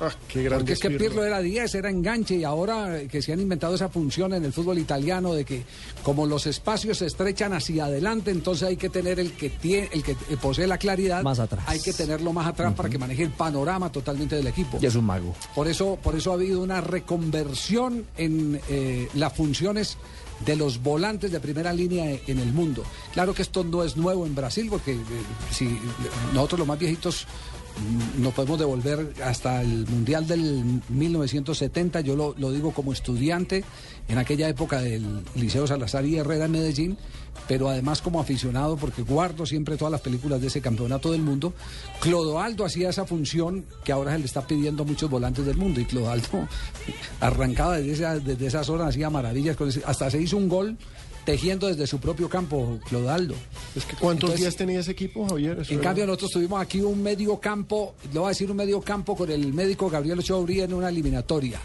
Ah, 0.00 0.10
qué 0.28 0.42
grande 0.42 0.58
Porque 0.58 0.72
es 0.74 0.80
que 0.80 0.88
Pirlo. 0.90 1.04
Pirlo 1.08 1.24
era 1.24 1.40
10, 1.40 1.74
era 1.74 1.88
enganche 1.88 2.34
y 2.36 2.44
ahora 2.44 3.00
que 3.08 3.22
se 3.22 3.32
han 3.32 3.40
inventado 3.40 3.74
esa 3.74 3.88
función 3.88 4.34
en 4.34 4.44
el 4.44 4.52
fútbol 4.52 4.78
italiano 4.78 5.32
de 5.32 5.44
que 5.44 5.64
como 6.02 6.26
los 6.26 6.46
espacios 6.46 6.98
se 6.98 7.06
estrechan 7.06 7.54
hacia 7.54 7.86
adelante, 7.86 8.30
entonces 8.30 8.68
hay 8.68 8.76
que 8.76 8.90
tener 8.90 9.18
el 9.18 9.32
que 9.32 9.48
tiene, 9.48 9.88
el 9.92 10.02
que 10.02 10.12
eh, 10.12 10.36
posee 10.40 10.66
la 10.66 10.76
claridad, 10.78 11.22
Más 11.22 11.38
atrás. 11.38 11.64
hay 11.66 11.80
que 11.80 11.92
tenerlo 11.94 12.32
más 12.34 12.46
atrás 12.46 12.74
para 12.74 12.90
que 12.90 12.98
maneje 12.98 13.22
el 13.22 13.30
panorama 13.30 13.90
totalmente 13.90 14.36
del 14.36 14.46
equipo. 14.48 14.78
Y 14.82 14.86
es 14.86 14.94
un 14.94 15.06
mago. 15.06 15.34
Por 15.54 15.66
eso, 15.66 15.98
por 16.02 16.14
eso 16.14 16.30
ha 16.30 16.34
habido 16.34 16.60
una 16.62 16.80
reconversión 16.82 18.04
en 18.16 18.60
eh, 18.68 19.08
las 19.14 19.32
funciones 19.32 19.96
de 20.44 20.54
los 20.56 20.82
volantes 20.82 21.32
de 21.32 21.40
primera 21.40 21.72
línea 21.72 22.10
e- 22.10 22.22
en 22.26 22.38
el 22.38 22.52
mundo. 22.52 22.82
Claro 23.14 23.32
que 23.32 23.40
esto 23.42 23.64
no 23.64 23.82
es 23.82 23.96
nuevo 23.96 24.26
en 24.26 24.34
Brasil, 24.34 24.66
porque 24.68 24.92
eh, 24.92 24.98
si 25.50 25.78
nosotros 26.34 26.58
los 26.58 26.68
más 26.68 26.78
viejitos 26.78 27.26
nos 28.18 28.32
podemos 28.34 28.58
devolver 28.58 29.12
hasta 29.24 29.60
el 29.62 29.86
Mundial 29.86 30.26
del 30.26 30.80
1970, 30.88 32.00
yo 32.00 32.16
lo, 32.16 32.34
lo 32.38 32.50
digo 32.50 32.72
como 32.72 32.92
estudiante 32.92 33.64
en 34.08 34.18
aquella 34.18 34.48
época 34.48 34.80
del 34.80 35.22
Liceo 35.34 35.66
Salazar 35.66 36.04
y 36.06 36.16
Herrera 36.16 36.46
en 36.46 36.52
Medellín, 36.52 36.98
pero 37.48 37.68
además 37.68 38.02
como 38.02 38.20
aficionado 38.20 38.76
porque 38.76 39.02
guardo 39.02 39.46
siempre 39.46 39.76
todas 39.76 39.92
las 39.92 40.00
películas 40.00 40.40
de 40.40 40.48
ese 40.48 40.60
campeonato 40.60 41.12
del 41.12 41.22
mundo. 41.22 41.52
Clodoaldo 42.00 42.64
hacía 42.64 42.90
esa 42.90 43.04
función 43.04 43.64
que 43.84 43.92
ahora 43.92 44.12
se 44.12 44.18
le 44.20 44.24
está 44.24 44.46
pidiendo 44.46 44.82
a 44.82 44.86
muchos 44.86 45.10
volantes 45.10 45.44
del 45.44 45.56
mundo 45.56 45.80
y 45.80 45.84
Clodoaldo 45.84 46.48
arrancaba 47.20 47.76
desde 47.78 47.92
esa, 47.92 48.18
desde 48.18 48.46
esa 48.46 48.64
zona, 48.64 48.88
hacía 48.88 49.10
maravillas, 49.10 49.56
hasta 49.84 50.10
se 50.10 50.20
hizo 50.20 50.36
un 50.36 50.48
gol 50.48 50.76
tejiendo 51.26 51.66
desde 51.66 51.86
su 51.86 51.98
propio 51.98 52.30
campo. 52.30 52.78
Es 53.74 53.84
que 53.84 53.96
¿Cuántos 53.96 54.30
Entonces, 54.30 54.40
días 54.40 54.56
tenía 54.56 54.80
ese 54.80 54.92
equipo, 54.92 55.28
Javier? 55.28 55.58
Eso 55.60 55.72
en 55.72 55.80
era- 55.80 55.88
cambio, 55.88 56.06
nosotros 56.06 56.30
tuvimos 56.30 56.62
aquí 56.62 56.80
un 56.80 57.02
medio 57.02 57.38
campo, 57.38 57.94
le 58.12 58.18
voy 58.18 58.26
a 58.26 58.28
decir 58.30 58.50
un 58.50 58.56
medio 58.56 58.80
campo 58.80 59.14
con 59.14 59.30
el 59.30 59.52
médico 59.52 59.90
Gabriel 59.90 60.20
Ochoa 60.20 60.46
en 60.48 60.72
una 60.72 60.88
eliminatoria. 60.88 61.60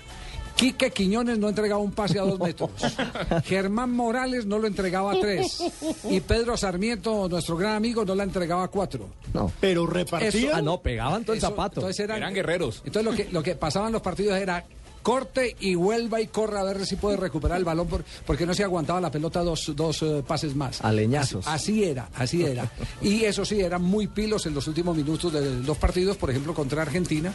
Quique 0.56 0.92
Quiñones 0.92 1.40
no 1.40 1.50
entregaba 1.50 1.82
un 1.82 1.92
pase 1.92 2.20
a 2.20 2.24
dos 2.24 2.38
metros. 2.40 2.70
Germán 3.46 3.92
Morales 3.96 4.46
no 4.46 4.60
lo 4.60 4.68
entregaba 4.68 5.14
a 5.14 5.20
tres. 5.20 5.64
Y 6.10 6.20
Pedro 6.20 6.56
Sarmiento, 6.58 7.28
nuestro 7.30 7.56
gran 7.58 7.76
amigo, 7.76 8.04
no 8.06 8.14
la 8.14 8.24
entregaba 8.24 8.64
a 8.66 8.68
cuatro. 8.68 9.08
No. 9.34 9.52
Pero 9.60 9.84
Eso- 9.84 9.92
repartía. 9.94 10.58
Ah, 10.58 10.62
no, 10.62 10.80
pegaban 10.82 11.24
todo 11.24 11.34
el 11.34 11.38
Eso- 11.40 11.48
zapato. 11.50 11.80
entonces 11.80 12.00
eran, 12.04 12.18
Eran 12.18 12.34
guerreros. 12.34 12.82
Entonces 12.86 13.12
lo 13.12 13.18
que, 13.18 13.32
lo 13.32 13.42
que 13.42 13.56
pasaban 13.56 13.92
los 13.92 14.02
partidos 14.02 14.38
era 14.38 14.64
corte 15.02 15.56
y 15.60 15.76
vuelva 15.76 16.22
y 16.22 16.28
corra 16.28 16.62
a 16.62 16.64
ver 16.64 16.86
si 16.86 16.96
puede 16.96 17.18
recuperar 17.18 17.58
el 17.58 17.66
balón 17.66 17.88
por- 17.88 18.04
porque 18.26 18.46
no 18.46 18.54
se 18.54 18.64
aguantaba 18.64 19.02
la 19.02 19.12
pelota 19.12 19.42
dos, 19.42 19.72
dos 19.76 20.02
eh, 20.04 20.24
pases 20.26 20.56
más. 20.56 20.82
A 20.82 20.92
leñazos. 20.92 21.48
Así, 21.48 21.72
así 21.72 21.84
era, 21.84 22.10
así 22.16 22.44
era. 22.44 22.72
Y 23.02 23.24
eso 23.26 23.44
sí, 23.46 23.60
eran 23.60 23.82
muy 23.82 24.08
pilos 24.08 24.46
en 24.46 24.54
los 24.54 24.68
últimos 24.68 24.96
minutos 24.96 25.34
de 25.34 25.42
los 25.64 25.78
partidos, 25.78 26.18
por 26.18 26.30
ejemplo, 26.30 26.54
contra 26.54 26.82
Argentina. 26.84 27.34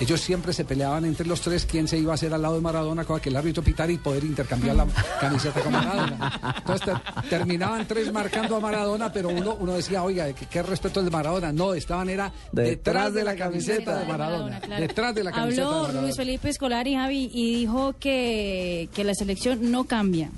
Ellos 0.00 0.20
siempre 0.20 0.52
se 0.52 0.64
peleaban 0.64 1.04
entre 1.04 1.26
los 1.26 1.40
tres 1.40 1.64
quién 1.64 1.86
se 1.86 1.96
iba 1.96 2.10
a 2.12 2.14
hacer 2.16 2.34
al 2.34 2.42
lado 2.42 2.56
de 2.56 2.60
Maradona, 2.60 3.04
con 3.04 3.20
que 3.20 3.28
el 3.28 3.36
árbitro 3.36 3.62
pitara 3.62 3.92
y 3.92 3.98
poder 3.98 4.24
intercambiar 4.24 4.74
la 4.74 4.86
camiseta 5.20 5.60
con 5.60 5.72
Maradona. 5.72 6.54
Entonces 6.58 6.86
ter- 6.86 7.28
terminaban 7.30 7.86
tres 7.86 8.12
marcando 8.12 8.56
a 8.56 8.60
Maradona, 8.60 9.12
pero 9.12 9.28
uno, 9.28 9.56
uno 9.60 9.74
decía, 9.74 10.02
oiga, 10.02 10.32
¿qué, 10.32 10.46
qué 10.46 10.62
respeto 10.62 10.98
el 11.00 11.06
de 11.06 11.12
Maradona? 11.12 11.52
No, 11.52 11.72
estaban 11.74 12.08
era 12.08 12.32
detrás, 12.50 13.14
de 13.14 13.22
la 13.22 13.36
camiseta 13.36 13.98
de 14.00 14.06
Maradona. 14.06 14.60
Detrás 14.78 15.14
de 15.14 15.22
la 15.24 15.30
camiseta 15.30 15.62
de 15.62 15.68
Habló 15.68 15.80
Maradona. 15.82 16.02
Luis 16.02 16.16
Felipe 16.16 16.48
Escolari, 16.48 16.94
Javi, 16.94 17.30
y 17.32 17.54
dijo 17.54 17.94
que, 18.00 18.88
que 18.94 19.04
la 19.04 19.14
selección 19.14 19.70
no 19.70 19.84
cambia. 19.84 20.30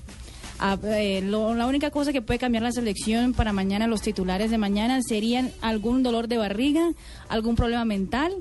Ah, 0.59 0.76
eh, 0.84 1.22
lo- 1.24 1.55
la 1.55 1.66
única 1.66 1.90
cosa 1.90 2.12
que 2.12 2.20
puede 2.22 2.38
cambiar 2.38 2.64
la 2.64 2.72
selección 2.72 3.32
para 3.32 3.52
mañana, 3.55 3.86
los 3.86 4.02
titulares 4.02 4.50
de 4.50 4.59
mañana, 4.59 5.00
serían 5.02 5.52
algún 5.62 6.02
dolor 6.02 6.28
de 6.28 6.36
barriga, 6.38 6.90
algún 7.28 7.57
problema 7.57 7.84
mental 7.86 8.32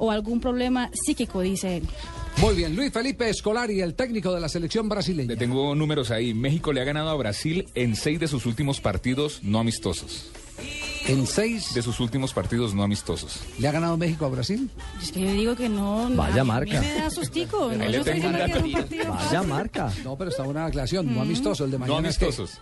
o 0.00 0.10
algún 0.10 0.40
problema 0.40 0.90
psíquico, 0.92 1.40
dice 1.42 1.76
él. 1.76 1.82
Muy 2.38 2.54
bien, 2.54 2.74
Luis 2.74 2.90
Felipe 2.92 3.28
Escolari, 3.28 3.80
el 3.82 3.94
técnico 3.94 4.32
de 4.34 4.40
la 4.40 4.48
selección 4.48 4.88
brasileña. 4.88 5.28
Le 5.28 5.36
tengo 5.36 5.74
números 5.74 6.10
ahí. 6.10 6.32
México 6.34 6.72
le 6.72 6.80
ha 6.80 6.84
ganado 6.84 7.10
a 7.10 7.14
Brasil 7.14 7.66
en 7.74 7.94
seis 7.94 8.18
de 8.18 8.26
sus 8.28 8.46
últimos 8.46 8.80
partidos 8.80 9.40
no 9.42 9.58
amistosos. 9.60 10.30
En 11.08 11.26
seis 11.26 11.72
De 11.74 11.80
sus 11.82 11.98
últimos 12.00 12.34
partidos 12.34 12.74
no 12.74 12.82
amistosos. 12.82 13.40
le 13.58 13.66
ha 13.66 13.72
ganado 13.72 13.96
México 13.96 14.26
a 14.26 14.28
Brasil. 14.28 14.68
Es 15.02 15.10
que 15.10 15.20
yo 15.20 15.32
digo 15.32 15.56
que 15.56 15.68
no. 15.68 16.08
Vaya 16.14 16.42
a 16.42 16.44
mí 16.44 16.48
marca. 16.50 16.80
me 16.80 16.94
da 16.94 17.10
sustico. 17.10 17.72
No, 17.72 17.90
yo 17.90 18.04
que 18.04 18.10
un 18.12 18.72
partido 18.72 19.12
Vaya 19.12 19.42
marca. 19.42 19.92
No, 20.04 20.16
pero 20.16 20.30
está 20.30 20.42
buena 20.42 20.66
aclaración, 20.66 21.12
no 21.14 21.22
amistoso, 21.22 21.64
el 21.64 21.70
de 21.70 21.78
No 21.78 21.86
mañana 21.86 22.00
que- 22.02 22.24
amistosos. 22.24 22.60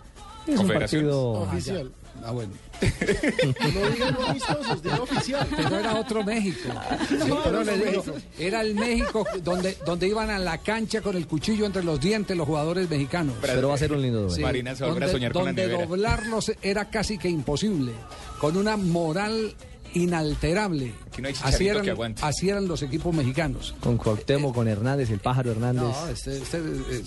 Es 0.53 0.59
un 0.59 0.67
partido. 0.67 1.31
Oficial. 1.31 1.91
Ah, 2.23 2.31
bueno. 2.31 2.51
No 2.81 3.89
digan 3.91 4.13
no 4.13 4.25
amistosos, 4.25 4.83
digan 4.83 4.99
oficial. 4.99 5.47
Pero 5.55 5.79
era 5.79 5.99
otro 5.99 6.23
México. 6.23 6.69
Sí, 7.07 7.15
pero 7.43 7.63
le 7.63 7.77
digo, 7.77 8.03
era 8.37 8.61
el 8.61 8.75
México 8.75 9.25
donde, 9.43 9.77
donde 9.85 10.07
iban 10.07 10.29
a 10.29 10.39
la 10.39 10.57
cancha 10.57 11.01
con 11.01 11.15
el 11.15 11.27
cuchillo 11.27 11.65
entre 11.65 11.83
los 11.83 11.99
dientes 11.99 12.35
los 12.35 12.47
jugadores 12.47 12.89
mexicanos. 12.89 13.35
Pero 13.41 13.69
va 13.69 13.75
a 13.75 13.77
ser 13.77 13.93
un 13.93 14.01
lindo 14.01 14.19
duelo. 14.19 14.35
Sí, 14.35 14.41
Marina 14.41 14.75
se 14.75 14.83
va 14.83 14.89
a 14.89 14.93
volver 14.93 15.03
a 15.03 15.07
donde, 15.07 15.19
soñar 15.19 15.33
con 15.33 15.43
la 15.43 15.49
donde 15.49 15.67
nevera. 15.67 15.85
doblarlos 15.85 16.51
era 16.61 16.89
casi 16.89 17.17
que 17.17 17.29
imposible, 17.29 17.93
con 18.39 18.57
una 18.57 18.77
moral 18.77 19.55
inalterable. 19.93 20.93
Aquí 21.07 21.21
no 21.21 21.27
hay 21.29 21.35
así, 21.41 21.67
eran, 21.67 21.83
que 21.83 21.91
aguante. 21.91 22.21
así 22.23 22.49
eran 22.49 22.67
los 22.67 22.81
equipos 22.81 23.13
mexicanos. 23.13 23.75
Con 23.79 23.97
Cuauhtémoc, 23.97 24.53
con 24.53 24.67
Hernández, 24.67 25.09
el 25.09 25.19
pájaro 25.19 25.51
Hernández. 25.51 25.83
No, 25.83 26.09
este, 26.09 26.37
este, 26.37 26.57
eh, 26.57 27.03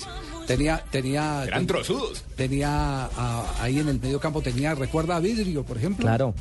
tenía, 0.46 0.84
tenía, 0.90 1.44
Eran 1.44 1.66
trozudos. 1.66 2.24
tenía 2.36 3.04
ah, 3.16 3.54
ahí 3.60 3.78
en 3.78 3.88
el 3.88 4.00
medio 4.00 4.20
campo 4.20 4.42
tenía, 4.42 4.74
recuerda 4.74 5.16
a 5.16 5.20
Vidrio, 5.20 5.64
por 5.64 5.76
ejemplo. 5.78 6.04
Claro. 6.04 6.34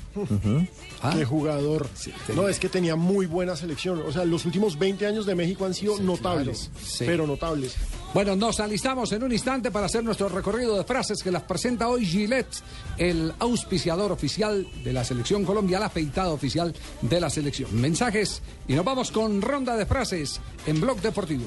Ah, 1.02 1.14
Qué 1.18 1.26
jugador. 1.26 1.90
No, 2.36 2.48
es 2.48 2.60
que 2.60 2.70
tenía 2.70 2.96
muy 2.96 3.26
buena 3.26 3.56
selección. 3.56 4.02
O 4.06 4.12
sea, 4.12 4.24
los 4.26 4.46
últimos 4.46 4.78
20 4.78 5.06
años 5.08 5.26
de 5.26 5.36
México 5.36 5.66
han 5.66 5.74
sido 5.74 6.00
notables. 6.00 6.70
claro. 6.72 6.86
Sí. 6.86 7.04
Pero 7.08 7.26
notables. 7.28 7.76
Bueno, 8.14 8.36
nos 8.36 8.60
alistamos 8.60 9.12
en 9.14 9.24
un 9.24 9.32
instante 9.32 9.72
para 9.72 9.86
hacer 9.86 10.04
nuestro 10.04 10.28
recorrido 10.30 10.78
de 10.78 10.84
frases 10.84 11.24
que 11.24 11.32
las 11.32 11.44
presenta 11.44 11.88
hoy 11.88 12.06
Gillette, 12.06 12.62
el 12.98 13.34
auspiciador 13.40 14.12
oficial 14.12 14.68
de 14.84 14.94
la 14.94 15.04
selección 15.04 15.46
Colombia, 15.46 15.80
la 15.80 15.86
afeitada 15.86 16.30
oficial 16.32 16.74
de 17.02 17.22
la 17.22 17.30
selección. 17.30 17.80
Mensajes 17.80 18.42
y 18.68 18.74
nos 18.74 18.84
vamos 18.86 19.12
con 19.12 19.42
ronda 19.42 19.78
de 19.78 19.86
frases 19.86 20.42
en 20.66 20.82
Blog 20.82 21.00
Deportivo. 21.02 21.46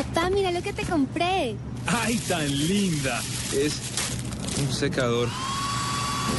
Papá, 0.00 0.30
mira 0.30 0.50
lo 0.50 0.62
que 0.62 0.72
te 0.72 0.82
compré. 0.84 1.56
¡Ay, 1.86 2.16
tan 2.26 2.48
linda! 2.48 3.20
Es 3.52 3.74
un 4.58 4.72
secador. 4.72 5.28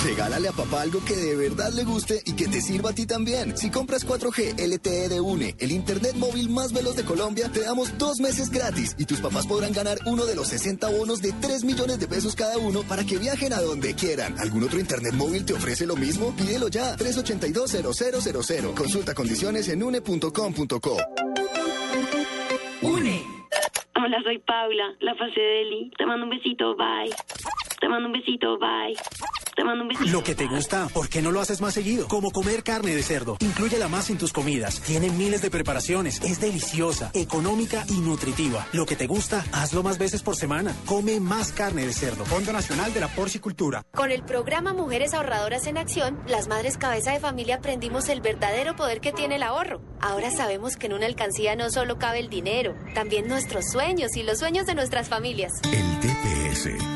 Regálale 0.04 0.48
a 0.48 0.52
papá 0.52 0.82
algo 0.82 1.04
que 1.06 1.16
de 1.16 1.36
verdad 1.36 1.72
le 1.72 1.84
guste 1.84 2.24
y 2.26 2.34
que 2.34 2.48
te 2.48 2.60
sirva 2.60 2.90
a 2.90 2.94
ti 2.94 3.06
también. 3.06 3.56
Si 3.56 3.70
compras 3.70 4.08
4G 4.08 4.58
LTE 4.58 5.10
de 5.10 5.22
UNE, 5.22 5.56
el 5.60 5.72
internet 5.74 6.16
móvil 6.16 6.50
más 6.50 6.74
veloz 6.74 6.96
de 6.96 7.04
Colombia, 7.04 7.52
te 7.54 7.62
damos 7.62 7.96
dos 8.00 8.20
meses 8.20 8.50
gratis 8.50 8.96
y 8.98 9.06
tus 9.06 9.20
papás 9.20 9.46
podrán 9.46 9.74
ganar 9.74 10.00
uno 10.08 10.26
de 10.26 10.36
los 10.36 10.48
60 10.48 10.90
bonos 10.90 11.22
de 11.22 11.32
3 11.32 11.64
millones 11.64 12.00
de 12.00 12.08
pesos 12.08 12.36
cada 12.36 12.58
uno 12.58 12.82
para 12.82 13.04
que 13.04 13.20
viajen 13.20 13.54
a 13.54 13.62
donde 13.62 13.94
quieran. 13.94 14.40
¿Algún 14.40 14.64
otro 14.64 14.80
internet 14.80 15.14
móvil 15.14 15.46
te 15.46 15.54
ofrece 15.54 15.86
lo 15.86 15.96
mismo? 15.96 16.36
Pídelo 16.36 16.68
ya. 16.70 16.98
382-0000. 16.98 18.74
Consulta 18.74 19.14
condiciones 19.14 19.70
en 19.70 19.84
une.com.co. 19.84 20.98
Hola, 24.04 24.20
soy 24.24 24.40
Paula, 24.40 24.96
la 25.00 25.14
fase 25.14 25.40
de 25.40 25.62
Eli. 25.62 25.92
Te 25.96 26.08
mando 26.08 26.24
un 26.24 26.32
besito, 26.32 26.76
bye. 26.76 27.12
Te 27.82 27.90
mando 27.90 28.10
un 28.10 28.14
besito, 28.14 28.60
bye. 28.60 28.96
Te 29.56 29.64
mando 29.64 29.82
un 29.82 29.90
besito. 29.90 30.12
Lo 30.12 30.24
que 30.24 30.36
te 30.36 30.46
gusta, 30.46 30.88
¿por 30.94 31.10
qué 31.10 31.20
no 31.24 31.32
lo 31.32 31.42
haces 31.42 31.62
más 31.62 31.74
seguido? 31.74 32.08
Como 32.08 32.30
comer 32.30 32.62
carne 32.62 32.96
de 32.96 33.02
cerdo. 33.02 33.38
Inclúyela 33.40 33.88
más 33.88 34.12
en 34.12 34.20
tus 34.20 34.32
comidas. 34.32 34.82
Tiene 34.82 35.10
miles 35.10 35.42
de 35.42 35.50
preparaciones. 35.50 36.22
Es 36.22 36.40
deliciosa, 36.40 37.10
económica 37.16 37.84
y 37.90 38.00
nutritiva. 38.02 38.68
Lo 38.72 38.86
que 38.86 38.96
te 38.96 39.08
gusta, 39.08 39.44
hazlo 39.52 39.82
más 39.82 39.98
veces 39.98 40.22
por 40.22 40.36
semana. 40.36 40.76
Come 40.86 41.20
más 41.20 41.52
carne 41.54 41.88
de 41.88 41.92
cerdo. 41.92 42.24
Fondo 42.26 42.54
Nacional 42.54 42.94
de 42.94 43.00
la 43.00 43.08
Porcicultura. 43.08 43.84
Con 43.96 44.12
el 44.12 44.22
programa 44.22 44.74
Mujeres 44.74 45.16
Ahorradoras 45.16 45.66
en 45.66 45.80
Acción, 45.80 46.20
las 46.28 46.48
madres 46.48 46.78
cabeza 46.78 47.14
de 47.14 47.20
familia 47.20 47.56
aprendimos 47.56 48.10
el 48.10 48.22
verdadero 48.22 48.76
poder 48.76 49.02
que 49.02 49.12
tiene 49.12 49.38
el 49.38 49.44
ahorro. 49.44 49.82
Ahora 50.00 50.30
sabemos 50.30 50.76
que 50.76 50.86
en 50.86 50.94
una 50.94 51.08
alcancía 51.08 51.56
no 51.56 51.72
solo 51.72 51.98
cabe 51.98 52.20
el 52.20 52.30
dinero, 52.30 52.76
también 52.94 53.28
nuestros 53.28 53.72
sueños 53.72 54.16
y 54.16 54.22
los 54.22 54.38
sueños 54.38 54.68
de 54.68 54.76
nuestras 54.76 55.10
familias. 55.10 55.52
El 55.64 56.41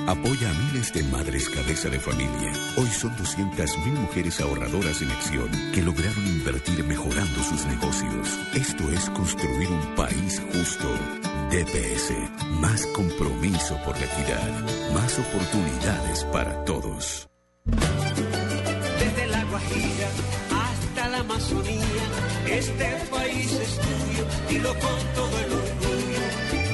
Apoya 0.07 0.49
a 0.49 0.53
miles 0.53 0.91
de 0.91 1.01
madres 1.03 1.49
cabeza 1.49 1.89
de 1.89 1.97
familia. 1.97 2.51
Hoy 2.75 2.87
son 2.87 3.15
200.000 3.15 3.85
mujeres 3.93 4.41
ahorradoras 4.41 5.01
en 5.01 5.09
acción 5.09 5.49
que 5.73 5.81
lograron 5.81 6.27
invertir 6.27 6.83
mejorando 6.83 7.41
sus 7.41 7.65
negocios. 7.65 8.37
Esto 8.53 8.83
es 8.91 9.09
construir 9.11 9.69
un 9.69 9.95
país 9.95 10.41
justo. 10.51 10.87
DPS, 11.49 12.11
más 12.59 12.85
compromiso 12.87 13.79
por 13.85 13.97
la 13.97 14.05
equidad, 14.05 14.93
más 14.93 15.17
oportunidades 15.19 16.25
para 16.25 16.63
todos. 16.65 17.29
Desde 18.99 19.27
la 19.27 19.43
Guajira 19.45 20.09
hasta 20.51 21.07
la 21.07 21.19
Amazonía, 21.19 22.05
este 22.51 22.85
país 23.09 23.51
es 23.53 23.79
tuyo, 23.79 24.25
dilo 24.49 24.69
con 24.73 24.99
todo 25.15 25.39
el 25.39 25.51
orgullo. 25.53 26.23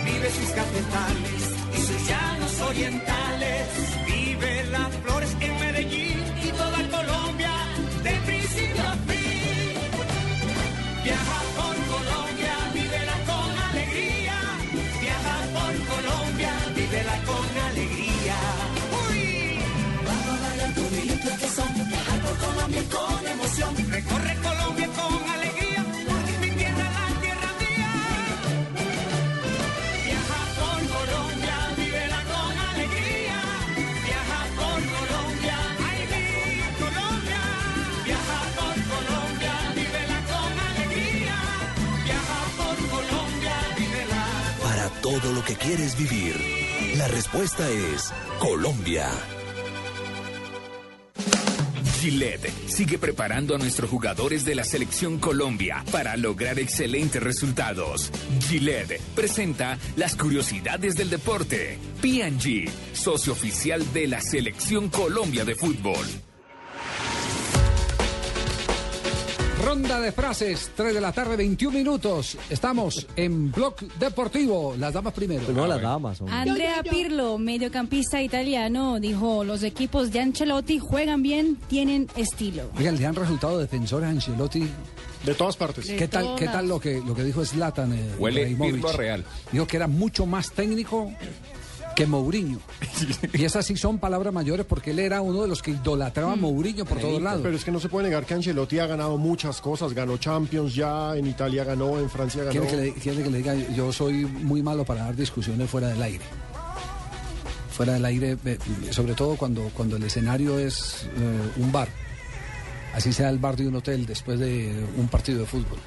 Vive 0.03 0.29
sus 0.31 0.49
y 0.49 0.55
llanos 0.55 1.40
orientales, 2.67 3.67
vive 4.05 4.63
las 4.71 4.89
flores 5.03 5.35
en 5.39 5.59
Medellín 5.59 6.23
y 6.43 6.47
toda 6.51 6.77
Colombia, 6.89 7.53
de 8.03 8.11
principio 8.27 8.81
a 8.81 8.93
fin. 9.07 9.73
Viaja 11.03 11.39
por 11.57 11.75
Colombia, 11.93 12.53
vívela 12.73 13.17
con 13.29 13.49
alegría. 13.69 14.37
Viaja 15.01 15.35
por 15.55 15.73
Colombia, 15.93 16.53
vívela 16.75 17.15
con 17.29 17.45
alegría. 17.69 18.37
¡Uy! 19.07 19.59
Vamos 20.07 20.39
a 20.47 20.65
a 20.65 20.73
tu 20.73 20.83
vida 20.95 21.37
que 21.37 21.47
son 21.47 21.89
viajar 21.89 22.19
por 22.21 22.37
Colombia 22.45 22.83
con 22.91 23.27
emoción. 23.27 23.90
Quieres 45.55 45.97
vivir, 45.97 46.35
la 46.97 47.07
respuesta 47.07 47.69
es 47.69 48.13
Colombia. 48.39 49.07
Gillette 51.99 52.51
sigue 52.67 52.97
preparando 52.97 53.53
a 53.53 53.59
nuestros 53.59 53.89
jugadores 53.89 54.43
de 54.43 54.55
la 54.55 54.63
selección 54.63 55.19
Colombia 55.19 55.83
para 55.91 56.17
lograr 56.17 56.57
excelentes 56.57 57.21
resultados. 57.21 58.11
Gillette 58.39 58.99
presenta 59.13 59.77
las 59.95 60.15
curiosidades 60.15 60.95
del 60.95 61.11
deporte. 61.11 61.77
P&G, 62.01 62.67
socio 62.93 63.33
oficial 63.33 63.83
de 63.93 64.07
la 64.07 64.19
selección 64.19 64.89
Colombia 64.89 65.45
de 65.45 65.53
fútbol. 65.53 66.07
Ronda 69.71 70.01
de 70.01 70.11
frases, 70.11 70.69
3 70.75 70.93
de 70.95 70.99
la 70.99 71.13
tarde, 71.13 71.37
21 71.37 71.77
minutos. 71.77 72.37
Estamos 72.49 73.07
en 73.15 73.53
Blog 73.53 73.75
Deportivo. 73.97 74.75
Las 74.77 74.93
damas 74.93 75.13
primero. 75.13 75.43
No, 75.53 75.65
las 75.65 75.81
damas. 75.81 76.19
hombre. 76.19 76.35
Andrea 76.35 76.83
Pirlo, 76.83 77.37
mediocampista 77.37 78.21
italiano, 78.21 78.99
dijo, 78.99 79.45
los 79.45 79.63
equipos 79.63 80.11
de 80.11 80.19
Ancelotti 80.19 80.77
juegan 80.77 81.23
bien, 81.23 81.55
tienen 81.69 82.09
estilo. 82.17 82.69
Oigan, 82.77 82.97
le 82.97 83.05
han 83.05 83.15
resultado 83.15 83.59
defensores 83.59 84.09
a 84.09 84.11
Ancelotti. 84.11 84.67
De 85.25 85.35
todas 85.35 85.55
partes. 85.55 85.89
¿Qué 85.89 86.09
tal, 86.09 86.35
qué 86.35 86.47
tal 86.47 86.67
lo 86.67 86.77
que, 86.77 87.01
lo 87.07 87.15
que 87.15 87.23
dijo 87.23 87.45
Zlatan? 87.45 87.93
eh, 87.93 88.15
Huele 88.19 88.53
Real. 88.97 89.23
Dijo 89.53 89.67
que 89.67 89.77
era 89.77 89.87
mucho 89.87 90.25
más 90.25 90.51
técnico 90.51 91.13
que 91.95 92.05
Mourinho. 92.05 92.59
y 93.33 93.43
esas 93.43 93.65
sí 93.65 93.75
son 93.75 93.99
palabras 93.99 94.33
mayores 94.33 94.65
porque 94.65 94.91
él 94.91 94.99
era 94.99 95.21
uno 95.21 95.41
de 95.41 95.47
los 95.47 95.61
que 95.61 95.71
idolatraba 95.71 96.33
a 96.33 96.35
Mourinho 96.35 96.85
por 96.85 96.99
todos 96.99 97.21
lados. 97.21 97.41
Pero 97.43 97.55
es 97.55 97.63
que 97.63 97.71
no 97.71 97.79
se 97.79 97.89
puede 97.89 98.07
negar 98.07 98.25
que 98.25 98.33
Ancelotti 98.33 98.79
ha 98.79 98.87
ganado 98.87 99.17
muchas 99.17 99.61
cosas. 99.61 99.93
Ganó 99.93 100.17
Champions 100.17 100.75
ya, 100.75 101.15
en 101.15 101.27
Italia 101.27 101.63
ganó, 101.63 101.99
en 101.99 102.09
Francia 102.09 102.43
ganó. 102.43 102.51
¿Quiere 102.51 102.67
que, 102.67 102.77
le, 102.77 102.93
quiere 102.93 103.23
que 103.23 103.29
le 103.29 103.37
diga? 103.39 103.55
Yo 103.75 103.91
soy 103.91 104.25
muy 104.25 104.61
malo 104.61 104.85
para 104.85 105.03
dar 105.03 105.15
discusiones 105.15 105.69
fuera 105.69 105.87
del 105.89 106.01
aire. 106.01 106.23
Fuera 107.71 107.93
del 107.93 108.05
aire, 108.05 108.37
sobre 108.91 109.13
todo 109.13 109.35
cuando, 109.35 109.69
cuando 109.73 109.95
el 109.95 110.03
escenario 110.03 110.59
es 110.59 111.07
eh, 111.17 111.51
un 111.57 111.71
bar. 111.71 111.87
Así 112.93 113.13
sea 113.13 113.29
el 113.29 113.39
bar 113.39 113.55
de 113.55 113.67
un 113.67 113.75
hotel 113.75 114.05
después 114.05 114.39
de 114.39 114.85
un 114.97 115.07
partido 115.07 115.39
de 115.39 115.45
fútbol. 115.45 115.79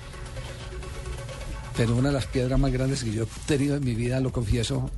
Pero 1.76 1.96
una 1.96 2.08
de 2.08 2.14
las 2.14 2.26
piedras 2.26 2.58
más 2.58 2.72
grandes 2.72 3.02
que 3.02 3.12
yo 3.12 3.24
he 3.24 3.26
tenido 3.46 3.76
en 3.76 3.84
mi 3.84 3.94
vida, 3.94 4.20
lo 4.20 4.32
confieso, 4.32 4.90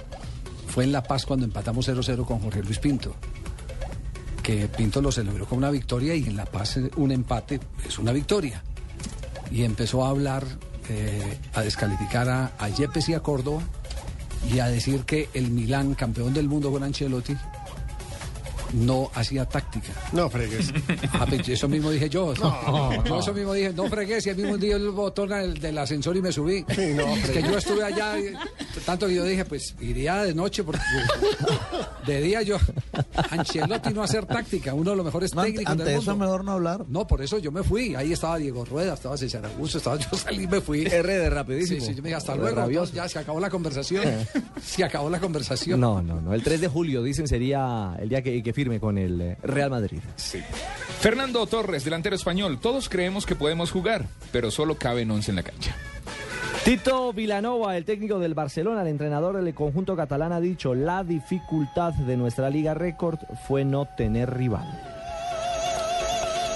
fue 0.66 0.84
en 0.84 0.92
La 0.92 1.02
Paz 1.02 1.26
cuando 1.26 1.44
empatamos 1.44 1.88
0-0 1.88 2.24
con 2.24 2.40
Jorge 2.40 2.62
Luis 2.62 2.78
Pinto. 2.78 3.14
Que 4.42 4.68
Pinto 4.68 5.00
lo 5.00 5.10
celebró 5.10 5.46
con 5.46 5.58
una 5.58 5.70
victoria 5.70 6.14
y 6.14 6.24
en 6.24 6.36
La 6.36 6.46
Paz 6.46 6.78
un 6.96 7.12
empate 7.12 7.60
es 7.86 7.98
una 7.98 8.12
victoria 8.12 8.62
y 9.50 9.64
empezó 9.64 10.04
a 10.04 10.10
hablar, 10.10 10.44
eh, 10.88 11.38
a 11.54 11.62
descalificar 11.62 12.28
a, 12.28 12.52
a 12.58 12.68
Yepes 12.68 13.08
y 13.08 13.14
a 13.14 13.20
Córdoba 13.20 13.62
y 14.52 14.60
a 14.60 14.66
decir 14.66 15.02
que 15.04 15.28
el 15.34 15.50
Milán, 15.50 15.94
campeón 15.94 16.32
del 16.34 16.48
mundo 16.48 16.70
con 16.70 16.82
Ancelotti, 16.82 17.36
no 18.72 19.10
hacía 19.14 19.44
táctica. 19.46 19.92
No 20.12 20.28
fregues. 20.30 20.72
Ah, 21.12 21.26
pues 21.28 21.48
eso 21.48 21.68
mismo 21.68 21.90
dije 21.90 22.08
yo. 22.08 22.34
No, 23.06 23.20
eso 23.20 23.32
mismo 23.32 23.52
dije, 23.54 23.72
no 23.72 23.84
fregues, 23.88 24.26
y 24.26 24.30
el 24.30 24.36
mismo 24.36 24.56
día 24.58 24.76
el 24.76 24.90
botón 24.90 25.28
del, 25.28 25.58
del 25.60 25.78
ascensor 25.78 26.16
y 26.16 26.22
me 26.22 26.32
subí. 26.32 26.64
no, 26.96 27.16
es 27.16 27.30
que 27.30 27.42
yo 27.42 27.56
estuve 27.58 27.82
allá, 27.84 28.18
y- 28.18 28.32
tanto 28.84 29.06
que 29.06 29.14
yo 29.14 29.24
dije, 29.24 29.44
pues 29.44 29.74
iría 29.80 30.22
de 30.24 30.34
noche, 30.34 30.62
porque 30.64 30.80
de 32.06 32.20
día 32.22 32.42
yo, 32.42 32.56
Ancelotti 33.30 33.92
no 33.92 34.02
hacer 34.02 34.26
táctica, 34.26 34.74
uno 34.74 34.90
de 34.90 34.96
los 34.96 35.04
mejores 35.04 35.34
No, 35.34 35.42
técnicos 35.42 35.72
ante 35.72 35.84
del 35.84 35.94
eso 36.00 36.10
mundo. 36.12 36.24
mejor 36.26 36.44
no 36.44 36.52
hablar. 36.52 36.84
No, 36.88 37.06
por 37.06 37.22
eso 37.22 37.38
yo 37.38 37.50
me 37.52 37.62
fui. 37.62 37.94
Ahí 37.94 38.12
estaba 38.12 38.36
Diego 38.38 38.64
Rueda, 38.64 38.94
estaba 38.94 39.16
César 39.16 39.44
Augusto, 39.46 39.78
estaba 39.78 39.96
yo 39.98 40.08
salí 40.16 40.44
y 40.44 40.46
me 40.46 40.60
fui. 40.60 40.84
R 40.86 41.18
de 41.18 41.30
rapidísimo. 41.30 41.80
Sí, 41.80 41.86
sí, 41.86 41.94
yo 41.94 42.02
me 42.02 42.08
dije, 42.10 42.16
hasta 42.16 42.32
R 42.32 42.40
luego. 42.42 42.56
rabioso. 42.56 42.92
Ya 42.94 43.08
se 43.08 43.18
acabó 43.18 43.40
la 43.40 43.50
conversación. 43.50 44.04
Se 44.64 44.82
acabó 44.84 45.08
la 45.10 45.20
conversación. 45.20 45.78
No, 45.80 46.02
no, 46.02 46.20
no. 46.20 46.34
El 46.34 46.42
3 46.42 46.60
de 46.60 46.68
julio, 46.68 47.02
dicen, 47.02 47.26
sería 47.28 47.94
el 48.00 48.08
día 48.08 48.20
que, 48.22 48.42
que 48.42 48.52
firme 48.56 48.80
con 48.80 48.96
el 48.96 49.20
eh, 49.20 49.36
Real 49.42 49.68
Madrid. 49.68 50.00
Sí. 50.16 50.40
Fernando 51.00 51.46
Torres, 51.46 51.84
delantero 51.84 52.16
español. 52.16 52.58
Todos 52.58 52.88
creemos 52.88 53.26
que 53.26 53.34
podemos 53.34 53.70
jugar, 53.70 54.06
pero 54.32 54.50
solo 54.50 54.76
caben 54.76 55.10
11 55.10 55.30
en 55.30 55.36
la 55.36 55.42
cancha. 55.42 55.76
Tito 56.64 57.12
Vilanova, 57.12 57.76
el 57.76 57.84
técnico 57.84 58.18
del 58.18 58.32
Barcelona, 58.32 58.80
el 58.80 58.88
entrenador 58.88 59.36
del 59.36 59.54
conjunto 59.54 59.94
catalán, 59.94 60.32
ha 60.32 60.40
dicho, 60.40 60.74
la 60.74 61.04
dificultad 61.04 61.92
de 61.92 62.16
nuestra 62.16 62.48
liga 62.48 62.72
récord 62.72 63.18
fue 63.46 63.66
no 63.66 63.86
tener 63.94 64.34
rival. 64.34 64.66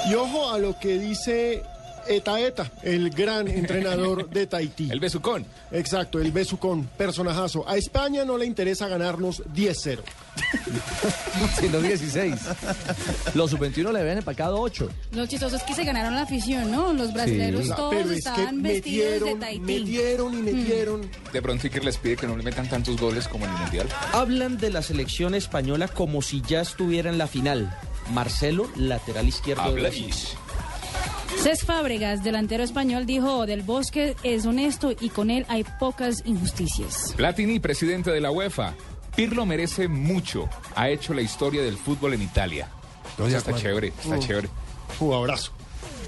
Y 0.08 0.14
ojo 0.14 0.50
a 0.50 0.58
lo 0.58 0.78
que 0.78 0.98
dice 0.98 1.62
Eta 2.08 2.40
Eta, 2.40 2.70
el 2.82 3.10
gran 3.10 3.46
entrenador 3.48 4.28
de 4.30 4.46
Tahití. 4.46 4.90
El 4.90 5.00
Besucón. 5.00 5.44
Exacto, 5.70 6.18
el 6.20 6.32
Besucón, 6.32 6.88
personajazo. 6.96 7.68
A 7.68 7.76
España 7.76 8.24
no 8.24 8.36
le 8.36 8.46
interesa 8.46 8.88
ganarnos 8.88 9.42
10-0. 9.54 10.00
Sí, 11.58 11.68
los 11.68 11.82
16. 11.82 12.34
Los 13.34 13.50
sub-21 13.50 13.92
le 13.92 14.00
habían 14.00 14.18
empacado 14.18 14.60
8. 14.60 14.88
Lo 15.12 15.26
chistoso 15.26 15.56
es 15.56 15.62
que 15.62 15.74
se 15.74 15.84
ganaron 15.84 16.14
la 16.14 16.22
afición, 16.22 16.70
¿no? 16.70 16.92
Los 16.92 17.12
brasileños 17.12 17.64
Sí. 17.66 17.72
todos 17.76 17.90
Pero 17.94 18.04
es 18.06 18.10
que 18.12 18.18
estaban 18.18 18.62
vestidos 18.62 19.10
de 19.10 19.10
metieron, 19.20 19.40
Tahití. 19.40 19.60
metieron 19.60 20.34
y 20.38 20.42
metieron. 20.42 21.10
De 21.32 21.42
pronto 21.42 21.66
Iker 21.66 21.84
les 21.84 21.96
pide 21.98 22.16
que 22.16 22.26
no 22.26 22.36
le 22.36 22.42
metan 22.42 22.68
tantos 22.68 22.96
goles 22.98 23.28
como 23.28 23.44
en 23.44 23.52
el 23.52 23.58
Mundial. 23.58 23.88
Hablan 24.12 24.56
de 24.58 24.70
la 24.70 24.82
selección 24.82 25.34
española 25.34 25.88
como 25.88 26.22
si 26.22 26.42
ya 26.42 26.60
estuviera 26.60 27.10
en 27.10 27.18
la 27.18 27.26
final. 27.26 27.76
Marcelo, 28.12 28.68
lateral 28.76 29.28
izquierdo 29.28 29.72
de 29.74 29.80
Brasil. 29.80 30.04
Habláis. 30.04 30.36
Cés 31.38 31.64
Fábregas, 31.64 32.22
delantero 32.22 32.62
español, 32.62 33.06
dijo, 33.06 33.46
Del 33.46 33.62
Bosque 33.62 34.14
es 34.22 34.44
honesto 34.44 34.92
y 34.98 35.08
con 35.08 35.30
él 35.30 35.46
hay 35.48 35.64
pocas 35.78 36.22
injusticias. 36.26 37.14
Platini, 37.16 37.60
presidente 37.60 38.10
de 38.10 38.20
la 38.20 38.30
UEFA. 38.30 38.74
Pirlo 39.16 39.46
merece 39.46 39.88
mucho. 39.88 40.48
Ha 40.74 40.90
hecho 40.90 41.14
la 41.14 41.22
historia 41.22 41.62
del 41.62 41.76
fútbol 41.76 42.14
en 42.14 42.22
Italia. 42.22 42.68
de 43.16 43.36
está 43.36 43.54
chévere, 43.54 43.88
está 43.88 44.18
chévere. 44.18 44.48
Jugadorazo. 44.98 45.52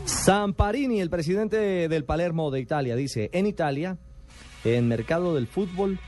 Samparini, 0.05 1.01
el 1.01 1.09
presidente 1.09 1.89
del 1.89 2.05
Palermo 2.05 2.51
de 2.51 2.61
Italia, 2.61 2.95
dice, 2.97 3.31
en 3.33 3.47
Italia, 3.47 3.97
el 4.65 4.85
mercado 4.85 5.35
del 5.35 5.47
fútbol 5.47 5.99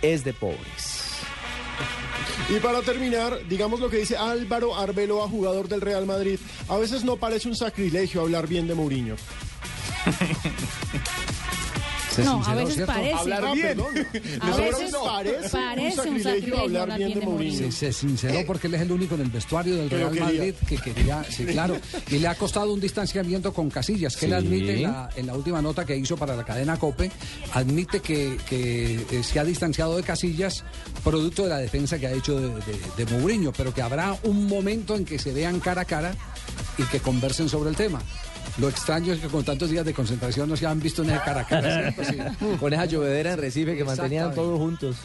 es 0.00 0.24
de 0.24 0.32
pobres. 0.32 1.01
Y 2.48 2.60
para 2.60 2.82
terminar, 2.82 3.46
digamos 3.48 3.80
lo 3.80 3.88
que 3.88 3.98
dice 3.98 4.16
Álvaro 4.16 4.76
Arbeloa, 4.76 5.28
jugador 5.28 5.68
del 5.68 5.80
Real 5.80 6.06
Madrid. 6.06 6.38
A 6.68 6.76
veces 6.76 7.04
no 7.04 7.16
parece 7.16 7.48
un 7.48 7.56
sacrilegio 7.56 8.20
hablar 8.20 8.46
bien 8.46 8.66
de 8.66 8.74
Mourinho. 8.74 9.16
Se 12.12 12.22
No, 12.24 12.32
a 12.32 12.44
sinceró, 12.44 12.56
veces 12.58 12.74
¿cierto? 12.74 12.92
parece. 12.92 13.14
Hablar 13.14 13.54
bien. 13.54 13.80
A 14.40 14.56
veces 14.56 14.94
parece, 15.04 15.48
parece 15.50 16.00
un 16.10 16.22
sacrilegio 16.22 16.58
hablar 16.60 16.98
bien 16.98 17.14
de 17.18 17.20
Mourinho. 17.26 17.58
Se, 17.58 17.72
se 17.72 17.92
sinceró 17.92 18.46
porque 18.46 18.66
él 18.66 18.74
es 18.74 18.80
el 18.82 18.92
único 18.92 19.14
en 19.14 19.22
el 19.22 19.30
vestuario 19.30 19.76
del 19.76 19.90
Real 19.90 20.10
quería. 20.10 20.24
Madrid 20.24 20.54
que 20.68 20.76
quería, 20.76 21.24
sí, 21.28 21.44
claro, 21.46 21.76
y 22.10 22.18
le 22.18 22.28
ha 22.28 22.34
costado 22.34 22.72
un 22.72 22.80
distanciamiento 22.80 23.52
con 23.52 23.70
Casillas, 23.70 24.16
que 24.16 24.26
él 24.26 24.34
admite 24.34 24.76
en 24.76 24.82
la, 24.82 25.08
en 25.16 25.26
la 25.26 25.34
última 25.34 25.62
nota 25.62 25.84
que 25.84 25.96
hizo 25.96 26.16
para 26.16 26.36
la 26.36 26.44
cadena 26.44 26.78
COPE, 26.78 27.10
admite 27.54 28.00
que, 28.00 28.36
que, 28.48 29.06
eh, 29.10 29.22
se 29.22 29.38
ha 29.40 29.44
distanciado 29.44 29.96
de 29.96 30.02
Casillas 30.02 30.64
producto 31.02 31.44
de 31.44 31.48
la 31.48 31.58
defensa 31.58 31.98
que 31.98 32.06
ha 32.06 32.12
hecho 32.12 32.38
de, 32.40 32.48
de, 32.48 33.04
de 33.04 33.16
Mourinho, 33.16 33.52
pero 33.52 33.72
que 33.72 33.82
habrá 33.82 34.16
un 34.24 34.46
momento 34.46 34.96
en 34.96 35.04
que 35.04 35.18
se 35.18 35.32
vean 35.32 35.60
cara 35.60 35.82
a 35.82 35.84
cara 35.86 36.14
y 36.78 36.82
que 36.84 37.00
conversen 37.00 37.48
sobre 37.48 37.70
el 37.70 37.76
tema. 37.76 38.00
Lo 38.58 38.68
extraño 38.68 39.12
es 39.12 39.20
que 39.20 39.28
con 39.28 39.44
tantos 39.44 39.70
días 39.70 39.84
de 39.84 39.94
concentración 39.94 40.48
no 40.48 40.56
se 40.56 40.66
han 40.66 40.80
visto 40.80 41.02
en 41.02 41.10
ese 41.10 41.20
cara 41.24 41.40
a 41.40 41.46
cara. 41.46 41.92
¿cierto? 41.92 42.04
Sí. 42.04 42.56
Con 42.60 42.72
esa 42.72 42.84
llovedera 42.84 43.32
en 43.32 43.38
Recife 43.38 43.76
que 43.76 43.84
mantenían 43.84 44.34
todos 44.34 44.58
juntos. 44.58 44.96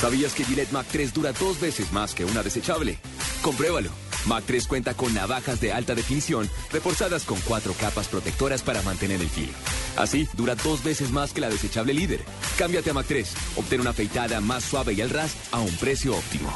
¿Sabías 0.00 0.34
que 0.34 0.44
Gillette 0.44 0.72
Mac 0.72 0.86
3 0.92 1.12
dura 1.14 1.32
dos 1.32 1.58
veces 1.60 1.90
más 1.90 2.14
que 2.14 2.24
una 2.24 2.42
desechable? 2.42 2.98
Compruébalo. 3.42 3.90
Mac 4.26 4.44
3 4.46 4.66
cuenta 4.66 4.94
con 4.94 5.14
navajas 5.14 5.60
de 5.60 5.72
alta 5.72 5.94
definición 5.94 6.48
reforzadas 6.70 7.24
con 7.24 7.40
cuatro 7.40 7.72
capas 7.74 8.08
protectoras 8.08 8.62
para 8.62 8.82
mantener 8.82 9.20
el 9.20 9.28
filo. 9.28 9.52
Así, 9.96 10.28
dura 10.34 10.54
dos 10.56 10.84
veces 10.84 11.10
más 11.10 11.32
que 11.32 11.40
la 11.40 11.48
desechable 11.48 11.94
líder. 11.94 12.20
Cámbiate 12.58 12.90
a 12.90 12.94
Mac 12.94 13.06
3. 13.08 13.34
Obtén 13.56 13.80
una 13.80 13.90
afeitada 13.90 14.40
más 14.40 14.64
suave 14.64 14.92
y 14.92 15.00
al 15.00 15.10
ras 15.10 15.34
a 15.52 15.60
un 15.60 15.74
precio 15.76 16.16
óptimo. 16.16 16.52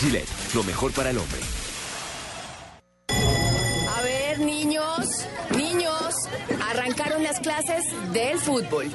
Gillette, 0.00 0.28
lo 0.54 0.62
mejor 0.62 0.92
para 0.92 1.10
el 1.10 1.18
hombre. 1.18 1.40
A 3.08 4.02
ver, 4.02 4.38
niños, 4.40 5.06
niños, 5.56 6.14
arrancaron 6.70 7.22
las 7.22 7.40
clases 7.40 7.84
del 8.12 8.38
fútbol. 8.38 8.90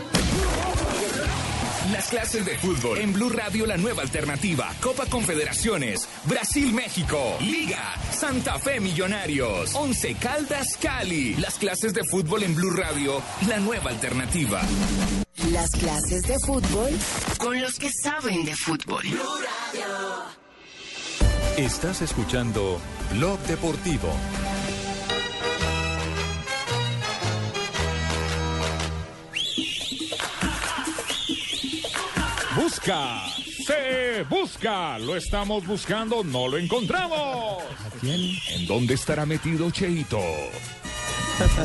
Las 1.91 2.07
clases 2.09 2.45
de 2.45 2.55
fútbol 2.57 2.99
en 2.99 3.13
Blue 3.13 3.29
Radio, 3.29 3.65
la 3.65 3.75
nueva 3.75 4.03
alternativa. 4.03 4.71
Copa 4.79 5.07
Confederaciones, 5.07 6.07
Brasil-México, 6.25 7.37
Liga, 7.41 7.95
Santa 8.11 8.59
Fe 8.59 8.79
Millonarios, 8.79 9.73
Once 9.73 10.13
Caldas 10.15 10.77
Cali. 10.79 11.33
Las 11.35 11.55
clases 11.55 11.93
de 11.95 12.03
fútbol 12.03 12.43
en 12.43 12.53
Blue 12.53 12.71
Radio, 12.71 13.21
la 13.47 13.57
nueva 13.57 13.89
alternativa. 13.89 14.61
Las 15.51 15.71
clases 15.71 16.21
de 16.23 16.37
fútbol 16.45 16.91
con 17.39 17.59
los 17.59 17.73
que 17.79 17.89
saben 18.03 18.45
de 18.45 18.55
fútbol. 18.55 19.03
Estás 21.59 22.01
escuchando 22.01 22.79
Blog 23.11 23.37
Deportivo. 23.39 24.07
Busca, 32.55 33.25
se 33.65 34.23
busca, 34.29 34.97
lo 34.99 35.17
estamos 35.17 35.67
buscando, 35.67 36.23
no 36.23 36.47
lo 36.47 36.57
encontramos. 36.57 37.61
¿En 38.03 38.65
dónde 38.65 38.93
estará 38.93 39.25
metido 39.25 39.69
Cheito? 39.69 40.21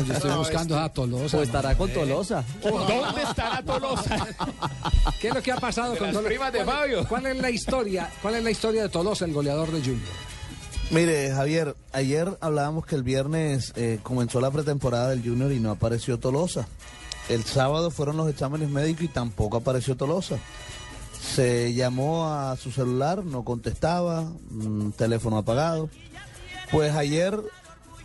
Yo 0.07 0.13
estoy 0.13 0.31
buscando 0.37 0.79
a 0.79 0.89
Tolosa. 0.89 1.37
O 1.37 1.41
estará 1.41 1.75
con 1.77 1.89
Tolosa. 1.91 2.43
¿Dónde 2.63 3.21
estará 3.23 3.61
Tolosa? 3.61 4.27
¿Qué 5.21 5.27
es 5.29 5.33
lo 5.33 5.41
que 5.41 5.51
ha 5.51 5.57
pasado 5.57 5.91
De 5.93 5.97
con 5.97 6.07
las 6.07 6.13
Tolosa? 6.15 6.29
primas 6.29 6.53
de 6.53 6.63
¿Cuál- 6.63 6.77
Fabio. 6.77 7.07
¿Cuál 7.07 7.25
es 7.25 7.37
la 7.41 7.49
historia? 7.49 8.09
¿Cuál 8.21 8.35
es 8.35 8.43
la 8.43 8.51
historia 8.51 8.83
de 8.83 8.89
Tolosa, 8.89 9.25
el 9.25 9.33
goleador 9.33 9.71
de 9.71 9.79
Junior? 9.79 10.07
Mire, 10.91 11.31
Javier, 11.31 11.75
ayer 11.93 12.37
hablábamos 12.41 12.85
que 12.85 12.95
el 12.95 13.03
viernes 13.03 13.73
eh, 13.75 13.99
comenzó 14.03 14.39
la 14.39 14.51
pretemporada 14.51 15.09
del 15.09 15.23
Junior 15.23 15.51
y 15.51 15.59
no 15.59 15.71
apareció 15.71 16.19
Tolosa. 16.19 16.67
El 17.27 17.43
sábado 17.43 17.89
fueron 17.91 18.17
los 18.17 18.29
exámenes 18.29 18.69
médicos 18.69 19.03
y 19.03 19.07
tampoco 19.07 19.57
apareció 19.57 19.97
Tolosa. 19.97 20.37
Se 21.19 21.73
llamó 21.73 22.27
a 22.31 22.55
su 22.55 22.71
celular, 22.71 23.25
no 23.25 23.43
contestaba, 23.43 24.21
mm, 24.51 24.91
teléfono 24.91 25.37
apagado. 25.39 25.89
Pues 26.71 26.93
ayer 26.95 27.39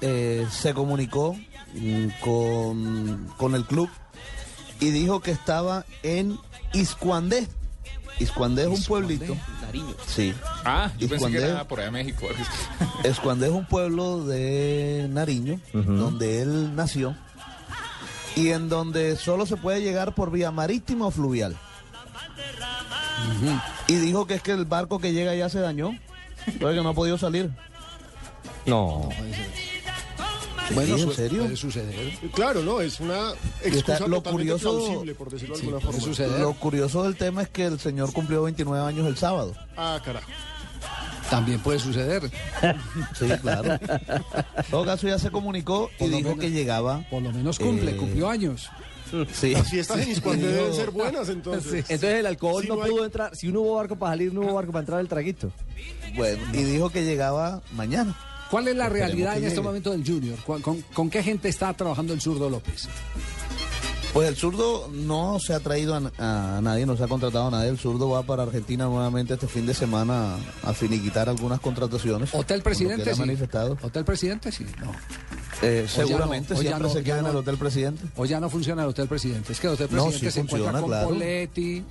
eh, 0.00 0.46
se 0.50 0.72
comunicó 0.72 1.36
con, 2.22 3.28
con 3.36 3.54
el 3.54 3.64
club 3.64 3.88
y 4.80 4.90
dijo 4.90 5.20
que 5.20 5.30
estaba 5.30 5.84
en 6.02 6.38
Iscuandé. 6.72 7.46
Iscuandé 8.18 8.62
es 8.62 8.68
un 8.68 8.82
pueblito. 8.84 9.36
Nariño. 9.62 9.94
Sí. 10.06 10.34
Ah, 10.64 10.90
yo 10.98 11.08
pensé 11.08 11.30
que 11.30 11.38
era 11.38 11.66
por 11.66 11.80
allá 11.80 11.90
México. 11.90 12.26
Escuandé 13.04 13.46
es 13.46 13.52
un 13.52 13.66
pueblo 13.66 14.24
de 14.24 15.06
Nariño, 15.10 15.60
donde 15.72 16.42
él 16.42 16.74
nació, 16.74 17.14
y 18.36 18.50
en 18.50 18.68
donde 18.68 19.16
solo 19.16 19.46
se 19.46 19.56
puede 19.56 19.80
llegar 19.80 20.14
por 20.14 20.30
vía 20.30 20.50
marítima 20.50 21.06
o 21.06 21.10
fluvial. 21.10 21.56
Y 23.86 23.96
dijo 23.96 24.26
que 24.26 24.34
es 24.34 24.42
que 24.42 24.52
el 24.52 24.64
barco 24.64 24.98
que 24.98 25.12
llega 25.12 25.34
ya 25.34 25.48
se 25.48 25.60
dañó, 25.60 25.92
que 26.58 26.82
no 26.82 26.88
ha 26.88 26.94
podido 26.94 27.16
salir. 27.16 27.50
No. 28.66 29.08
Bueno, 30.74 30.96
¿en 30.96 31.12
serio? 31.12 31.42
Puede 31.42 31.56
suceder. 31.56 31.94
Claro, 32.34 32.62
no, 32.62 32.80
es 32.80 33.00
una 33.00 33.32
está- 33.62 33.68
excusa 33.68 34.06
lo 34.08 34.22
curioso- 34.22 34.70
plausible, 34.78 35.14
por 35.14 35.30
decirlo 35.30 35.54
de 35.56 35.60
Sí, 35.60 35.66
alguna 35.68 35.84
forma. 35.84 36.00
suceder. 36.00 36.40
Lo 36.40 36.52
curioso 36.54 37.02
del 37.04 37.16
tema 37.16 37.42
es 37.42 37.48
que 37.48 37.66
el 37.66 37.78
señor 37.80 38.12
cumplió 38.12 38.42
29 38.44 38.84
años 38.86 39.06
el 39.06 39.16
sábado. 39.16 39.54
Ah, 39.76 40.00
carajo. 40.04 40.30
También 41.28 41.60
puede 41.60 41.78
suceder. 41.78 42.30
Sí, 43.18 43.26
claro. 43.42 43.74
En 43.74 44.64
todo 44.70 44.84
caso 44.84 45.06
ya 45.06 45.18
se 45.18 45.30
comunicó 45.30 45.90
y 46.00 46.08
dijo 46.08 46.30
menos- 46.30 46.38
que 46.40 46.50
llegaba. 46.50 47.04
Por 47.10 47.22
lo 47.22 47.32
menos 47.32 47.58
cumple, 47.58 47.92
Eh, 47.92 47.96
cumplió 47.96 48.28
años. 48.28 48.68
Sí. 49.32 49.50
Las 49.50 49.68
fiestas 49.68 49.98
en 50.00 50.10
Iscuandé 50.12 50.46
deben 50.46 50.72
ser 50.72 50.90
buenas, 50.92 51.28
entonces. 51.28 51.72
Entonces 51.90 52.14
el 52.20 52.26
alcohol 52.26 52.62
Si 52.62 52.68
no 52.68 52.76
no 52.76 52.82
hay- 52.84 52.90
pudo 52.92 53.04
entrar. 53.04 53.34
Si 53.34 53.48
no 53.48 53.60
hubo 53.60 53.74
barco 53.74 53.96
para 53.96 54.12
salir, 54.12 54.32
no 54.32 54.42
hubo 54.42 54.54
barco 54.54 54.70
para 54.72 54.80
entrar 54.82 55.00
el 55.00 55.08
traguito. 55.08 55.50
Bueno, 56.14 56.42
y 56.52 56.62
dijo 56.62 56.90
que 56.90 57.04
llegaba 57.04 57.60
mañana. 57.72 58.16
¿Cuál 58.50 58.68
es 58.68 58.76
la 58.76 58.86
Esperemos 58.86 59.08
realidad 59.10 59.38
en 59.38 59.44
este 59.44 59.60
momento 59.60 59.90
del 59.92 60.04
Junior? 60.06 60.38
¿Con, 60.44 60.60
con- 60.62 60.80
con 60.92 61.08
qué 61.10 61.22
gente 61.22 61.48
está 61.48 61.72
trabajando 61.74 62.12
el 62.12 62.20
zurdo 62.20 62.50
López? 62.50 62.88
Pues 64.12 64.28
el 64.28 64.34
zurdo 64.34 64.88
no 64.92 65.38
se 65.38 65.54
ha 65.54 65.60
traído 65.60 65.94
a, 65.94 66.56
a 66.56 66.60
nadie, 66.60 66.84
no 66.84 66.96
se 66.96 67.04
ha 67.04 67.06
contratado 67.06 67.46
a 67.46 67.50
nadie. 67.52 67.68
El 67.68 67.78
zurdo 67.78 68.08
va 68.10 68.24
para 68.24 68.42
Argentina 68.42 68.86
nuevamente 68.86 69.34
este 69.34 69.46
fin 69.46 69.66
de 69.66 69.74
semana 69.74 70.34
a 70.64 70.72
finiquitar 70.72 71.28
algunas 71.28 71.60
contrataciones. 71.60 72.34
Hotel 72.34 72.60
Presidente, 72.60 73.14
sí. 73.14 73.20
manifestado. 73.20 73.78
Hotel 73.80 74.04
Presidente, 74.04 74.50
sí. 74.50 74.66
No. 74.80 74.90
Eh, 75.62 75.82
no, 75.84 75.88
seguramente 75.88 76.54
o 76.54 76.56
ya 76.56 76.62
siempre 76.62 76.88
no, 76.88 76.92
se 76.94 77.02
queda 77.04 77.18
en 77.18 77.24
no. 77.24 77.30
el 77.30 77.36
Hotel 77.36 77.56
Presidente. 77.56 78.02
O 78.16 78.24
ya 78.24 78.40
no 78.40 78.50
funciona 78.50 78.82
el 78.82 78.88
Hotel 78.88 79.06
Presidente. 79.06 79.52
Es 79.52 79.60
que 79.60 79.68
el 79.68 79.74
Hotel 79.74 79.88
No, 79.92 80.04
Presidente 80.06 80.26
sí 80.26 80.34
se 80.34 80.40
encuentra 80.40 80.72
funciona, 80.72 80.80
con 80.80 80.88
claro. 80.90 81.08
Poletti, 81.10 81.84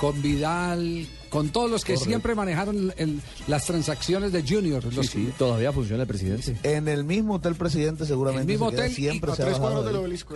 con 0.00 0.20
Vidal, 0.20 1.06
con 1.30 1.48
todos 1.48 1.70
los 1.70 1.84
que 1.84 1.94
Correcto. 1.94 2.10
siempre 2.10 2.34
manejaron 2.34 2.92
el- 2.98 3.20
las 3.46 3.64
transacciones 3.64 4.30
de 4.32 4.42
Junior. 4.42 4.84
Los 4.94 5.08
que- 5.10 5.24
todavía 5.38 5.72
funciona 5.72 6.02
el 6.02 6.08
presidente. 6.08 6.56
En 6.62 6.86
el 6.88 7.04
mismo 7.04 7.34
Hotel 7.36 7.54
Presidente 7.54 8.04
seguramente 8.04 8.42
el 8.52 8.58
mismo 8.58 8.70
se 8.70 8.76
hotel 8.76 8.92
siempre 8.92 9.32
y, 9.32 9.36
se 9.36 9.42
ahí. 9.42 9.48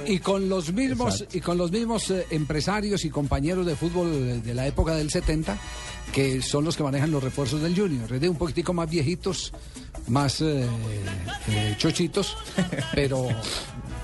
y 0.06 0.18
con 0.18 0.48
los 0.48 0.72
mismos 0.72 1.14
Exacto. 1.14 1.36
y 1.36 1.40
con 1.40 1.58
los 1.58 1.70
mismos 1.70 2.10
eh, 2.10 2.26
empresarios 2.30 3.04
y 3.04 3.10
compañeros 3.10 3.66
de 3.66 3.76
fútbol 3.76 4.08
eh, 4.12 4.40
de 4.44 4.54
la 4.54 4.66
época 4.66 4.94
del 4.94 5.10
70 5.10 5.58
que 6.12 6.42
son 6.42 6.64
los 6.64 6.76
que 6.76 6.82
manejan 6.82 7.10
los 7.10 7.22
refuerzos 7.22 7.60
del 7.62 7.76
Junior, 7.76 8.12
es 8.12 8.20
de 8.20 8.28
un 8.28 8.36
poquitico 8.36 8.72
más 8.72 8.90
viejitos, 8.90 9.52
más 10.08 10.40
eh, 10.40 10.66
eh, 11.48 11.74
chochitos, 11.78 12.36
pero 12.94 13.28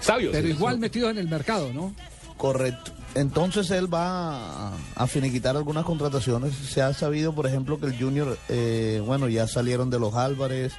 Sabios. 0.01 0.31
pero 0.33 0.47
sí, 0.47 0.55
igual 0.55 0.75
sí. 0.77 0.81
metidos 0.81 1.11
en 1.11 1.19
el 1.19 1.29
mercado, 1.29 1.73
¿no? 1.73 1.95
Correcto. 2.37 2.93
Entonces 3.15 3.71
él 3.71 3.93
va 3.93 4.73
a, 4.95 5.07
finiquitar 5.07 5.57
algunas 5.57 5.85
contrataciones. 5.85 6.55
Se 6.55 6.83
ha 6.83 6.93
sabido, 6.93 7.35
por 7.35 7.47
ejemplo, 7.47 7.81
que 7.81 7.87
el 7.87 7.99
Junior, 7.99 8.37
eh, 8.49 9.03
bueno, 9.05 9.29
ya 9.29 9.49
salieron 9.49 9.89
de 9.89 9.99
los 9.99 10.15
Álvarez, 10.15 10.75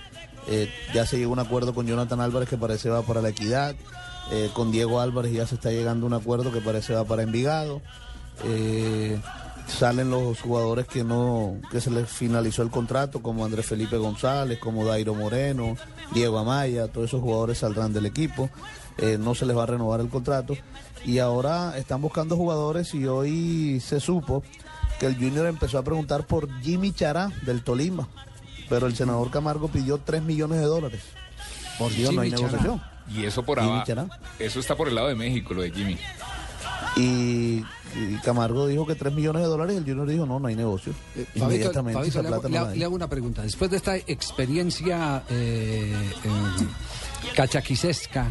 eh, 0.48 0.72
ya 0.94 1.06
se 1.06 1.18
llegó 1.18 1.32
a 1.32 1.34
un 1.34 1.40
acuerdo 1.40 1.74
con 1.74 1.88
Jonathan 1.88 2.22
Álvarez 2.22 2.48
que 2.48 2.58
parece 2.58 2.90
va 2.90 3.02
para 3.02 3.22
la 3.22 3.30
equidad, 3.30 3.76
eh, 4.32 4.50
con 4.54 4.72
Diego 4.72 5.02
Álvarez 5.02 5.34
ya 5.34 5.46
se 5.46 5.56
está 5.56 5.72
llegando 5.72 6.06
a 6.06 6.08
un 6.08 6.14
acuerdo 6.14 6.52
que 6.52 6.62
parece 6.62 6.94
va 6.94 7.04
para 7.04 7.24
Envigado. 7.24 7.82
Eh, 8.46 9.20
salen 9.68 10.10
los 10.10 10.40
jugadores 10.40 10.88
que 10.88 11.04
no, 11.04 11.58
que 11.72 11.82
se 11.82 11.90
les 11.90 12.08
finalizó 12.08 12.62
el 12.62 12.70
contrato, 12.70 13.22
como 13.22 13.44
Andrés 13.44 13.66
Felipe 13.66 13.98
González, 13.98 14.60
como 14.60 14.86
Dairo 14.86 15.14
Moreno, 15.14 15.76
Diego 16.14 16.38
Amaya, 16.38 16.88
todos 16.88 17.08
esos 17.08 17.22
jugadores 17.22 17.58
saldrán 17.58 17.92
del 17.92 18.06
equipo, 18.06 18.50
no 19.20 19.36
se 19.36 19.46
les 19.46 19.58
va 19.58 19.64
a 19.64 19.68
renovar 19.68 20.00
el 20.00 20.08
contrato. 20.08 20.56
Y 21.08 21.18
ahora 21.20 21.76
están 21.78 22.02
buscando 22.02 22.36
jugadores 22.36 22.94
y 22.94 23.06
hoy 23.08 23.80
se 23.80 24.00
supo 24.00 24.44
que 25.00 25.06
el 25.08 25.16
Junior 25.16 25.48
empezó 25.48 25.80
a 25.80 25.84
preguntar 25.84 26.28
por 26.28 26.48
Jimmy 26.62 26.92
Chará 26.92 27.32
del 27.44 27.64
Tolima, 27.64 28.08
pero 28.70 28.86
el 28.88 28.96
senador 28.96 29.32
Camargo 29.32 29.70
pidió 29.70 29.98
3 30.00 30.22
millones 30.22 30.60
de 30.60 30.66
dólares. 30.66 31.02
Por 31.80 31.92
Dios, 31.94 32.14
no 32.14 32.22
hay 32.22 32.30
Chará. 32.32 32.42
negociación. 32.44 32.82
Y 33.16 33.24
eso 33.24 33.42
por 33.44 33.58
Jimmy 33.60 33.72
abajo. 33.72 33.86
Chará. 33.88 34.08
Eso 34.38 34.60
está 34.60 34.76
por 34.76 34.90
el 34.90 34.96
lado 34.96 35.08
de 35.08 35.16
México, 35.16 35.54
lo 35.54 35.62
de 35.62 35.72
Jimmy. 35.72 35.98
Y 36.98 37.64
Y 37.96 38.16
Camargo 38.22 38.68
dijo 38.68 38.86
que 38.86 38.96
3 38.96 39.14
millones 39.14 39.42
de 39.44 39.48
dólares 39.48 39.74
y 39.76 39.78
el 39.78 39.86
Junior 39.86 40.08
dijo, 40.10 40.26
no, 40.26 40.40
no 40.42 40.48
hay 40.50 40.56
negocio. 40.58 40.94
Fabito, 40.94 41.32
Inmediatamente 41.46 41.94
Fabito, 42.00 42.20
esa 42.20 42.22
le, 42.22 42.28
hago, 42.28 42.42
plata 42.42 42.50
le 42.50 42.54
no 42.54 42.58
hago- 42.60 42.66
la 42.68 42.74
hay. 42.74 42.80
le 42.80 42.86
hago 42.86 42.96
una 42.96 43.08
pregunta. 43.08 43.42
Después 43.44 43.72
de 43.72 43.78
esta 43.78 43.96
experiencia 43.96 45.24
eh, 45.30 45.96
eh, 46.26 46.30
cachaquisesca 47.34 48.28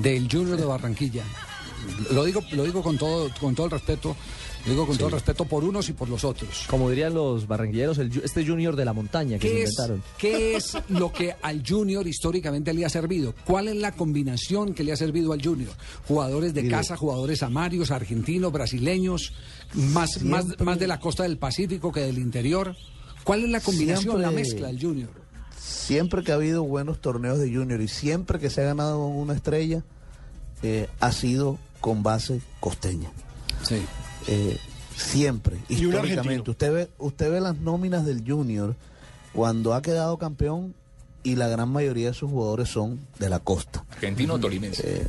del 0.00 0.28
Junior 0.30 0.56
de 0.58 0.64
Barranquilla, 0.64 1.22
lo 2.12 2.24
digo, 2.24 2.42
lo 2.52 2.64
digo 2.64 2.82
con 2.82 2.96
todo, 2.98 3.30
con 3.40 3.54
todo 3.54 3.66
el 3.66 3.72
respeto, 3.72 4.14
lo 4.66 4.70
digo 4.72 4.86
con 4.86 4.96
todo 4.96 5.08
el 5.08 5.14
respeto 5.14 5.44
por 5.44 5.64
unos 5.64 5.88
y 5.88 5.92
por 5.92 6.08
los 6.08 6.24
otros. 6.24 6.64
Como 6.68 6.88
dirían 6.90 7.14
los 7.14 7.46
barranquilleros, 7.46 7.98
el 7.98 8.10
este 8.24 8.46
Junior 8.46 8.76
de 8.76 8.84
la 8.84 8.92
montaña 8.92 9.38
que 9.38 9.48
se 9.48 9.54
¿Qué 9.54 9.62
es, 9.64 9.70
inventaron. 9.70 10.02
qué 10.18 10.56
es 10.56 10.76
lo 10.88 11.12
que 11.12 11.34
al 11.42 11.62
Junior 11.66 12.06
históricamente 12.06 12.72
le 12.72 12.84
ha 12.84 12.88
servido? 12.88 13.34
¿Cuál 13.44 13.68
es 13.68 13.76
la 13.76 13.92
combinación 13.92 14.74
que 14.74 14.84
le 14.84 14.92
ha 14.92 14.96
servido 14.96 15.32
al 15.32 15.42
Junior? 15.42 15.72
Jugadores 16.06 16.54
de 16.54 16.62
Mire. 16.62 16.74
casa, 16.76 16.96
jugadores 16.96 17.42
amarios, 17.42 17.90
argentinos, 17.90 18.52
brasileños, 18.52 19.32
más, 19.74 20.22
más, 20.22 20.44
Siempre- 20.44 20.64
más 20.64 20.78
de 20.78 20.86
la 20.86 21.00
costa 21.00 21.24
del 21.24 21.38
Pacífico 21.38 21.90
que 21.92 22.00
del 22.00 22.18
interior. 22.18 22.76
¿Cuál 23.24 23.44
es 23.44 23.50
la 23.50 23.60
combinación, 23.60 24.20
la 24.20 24.28
Siempre- 24.28 24.44
mezcla 24.44 24.66
del 24.68 24.80
Junior? 24.80 25.10
Siempre 25.58 26.22
que 26.22 26.32
ha 26.32 26.36
habido 26.36 26.62
buenos 26.64 27.00
torneos 27.00 27.38
de 27.38 27.52
Junior 27.52 27.80
y 27.80 27.88
siempre 27.88 28.38
que 28.38 28.50
se 28.50 28.60
ha 28.62 28.64
ganado 28.64 29.06
una 29.06 29.34
estrella, 29.34 29.84
eh, 30.62 30.88
ha 31.00 31.12
sido 31.12 31.58
con 31.82 32.02
base 32.02 32.40
costeña. 32.60 33.10
Sí. 33.62 33.82
Eh, 34.28 34.56
siempre, 34.96 35.58
Y 35.68 35.84
históricamente. 35.84 36.50
Usted 36.50 36.72
ve, 36.72 36.90
usted 36.96 37.30
ve 37.30 37.40
las 37.40 37.58
nóminas 37.58 38.06
del 38.06 38.24
Junior 38.26 38.74
cuando 39.34 39.74
ha 39.74 39.82
quedado 39.82 40.16
campeón 40.16 40.74
y 41.22 41.36
la 41.36 41.48
gran 41.48 41.68
mayoría 41.68 42.08
de 42.08 42.14
sus 42.14 42.30
jugadores 42.30 42.68
son 42.68 43.00
de 43.18 43.28
la 43.28 43.40
costa. 43.40 43.84
Argentino 43.90 44.34
o 44.34 44.38
tolimense. 44.38 44.82
Eh, 45.02 45.06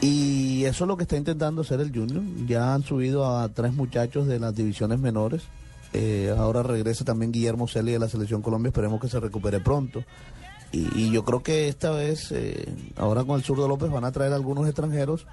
y 0.00 0.64
eso 0.64 0.84
es 0.84 0.88
lo 0.88 0.96
que 0.96 1.02
está 1.02 1.16
intentando 1.16 1.62
hacer 1.62 1.80
el 1.80 1.92
Junior. 1.92 2.22
Ya 2.46 2.74
han 2.74 2.82
subido 2.82 3.38
a 3.38 3.48
tres 3.48 3.72
muchachos 3.74 4.26
de 4.26 4.38
las 4.38 4.54
divisiones 4.54 4.98
menores. 4.98 5.42
Eh, 5.92 6.34
ahora 6.36 6.62
regresa 6.62 7.04
también 7.04 7.32
Guillermo 7.32 7.68
Celi 7.68 7.92
de 7.92 7.98
la 7.98 8.08
Selección 8.08 8.40
Colombia. 8.40 8.68
Esperemos 8.68 9.00
que 9.00 9.08
se 9.08 9.20
recupere 9.20 9.60
pronto. 9.60 10.04
Y, 10.72 10.88
y 10.98 11.10
yo 11.10 11.24
creo 11.24 11.42
que 11.42 11.68
esta 11.68 11.90
vez, 11.90 12.32
eh, 12.32 12.66
ahora 12.96 13.24
con 13.24 13.36
el 13.36 13.44
zurdo 13.44 13.68
López, 13.68 13.90
van 13.90 14.04
a 14.04 14.12
traer 14.12 14.32
algunos 14.32 14.66
extranjeros 14.66 15.26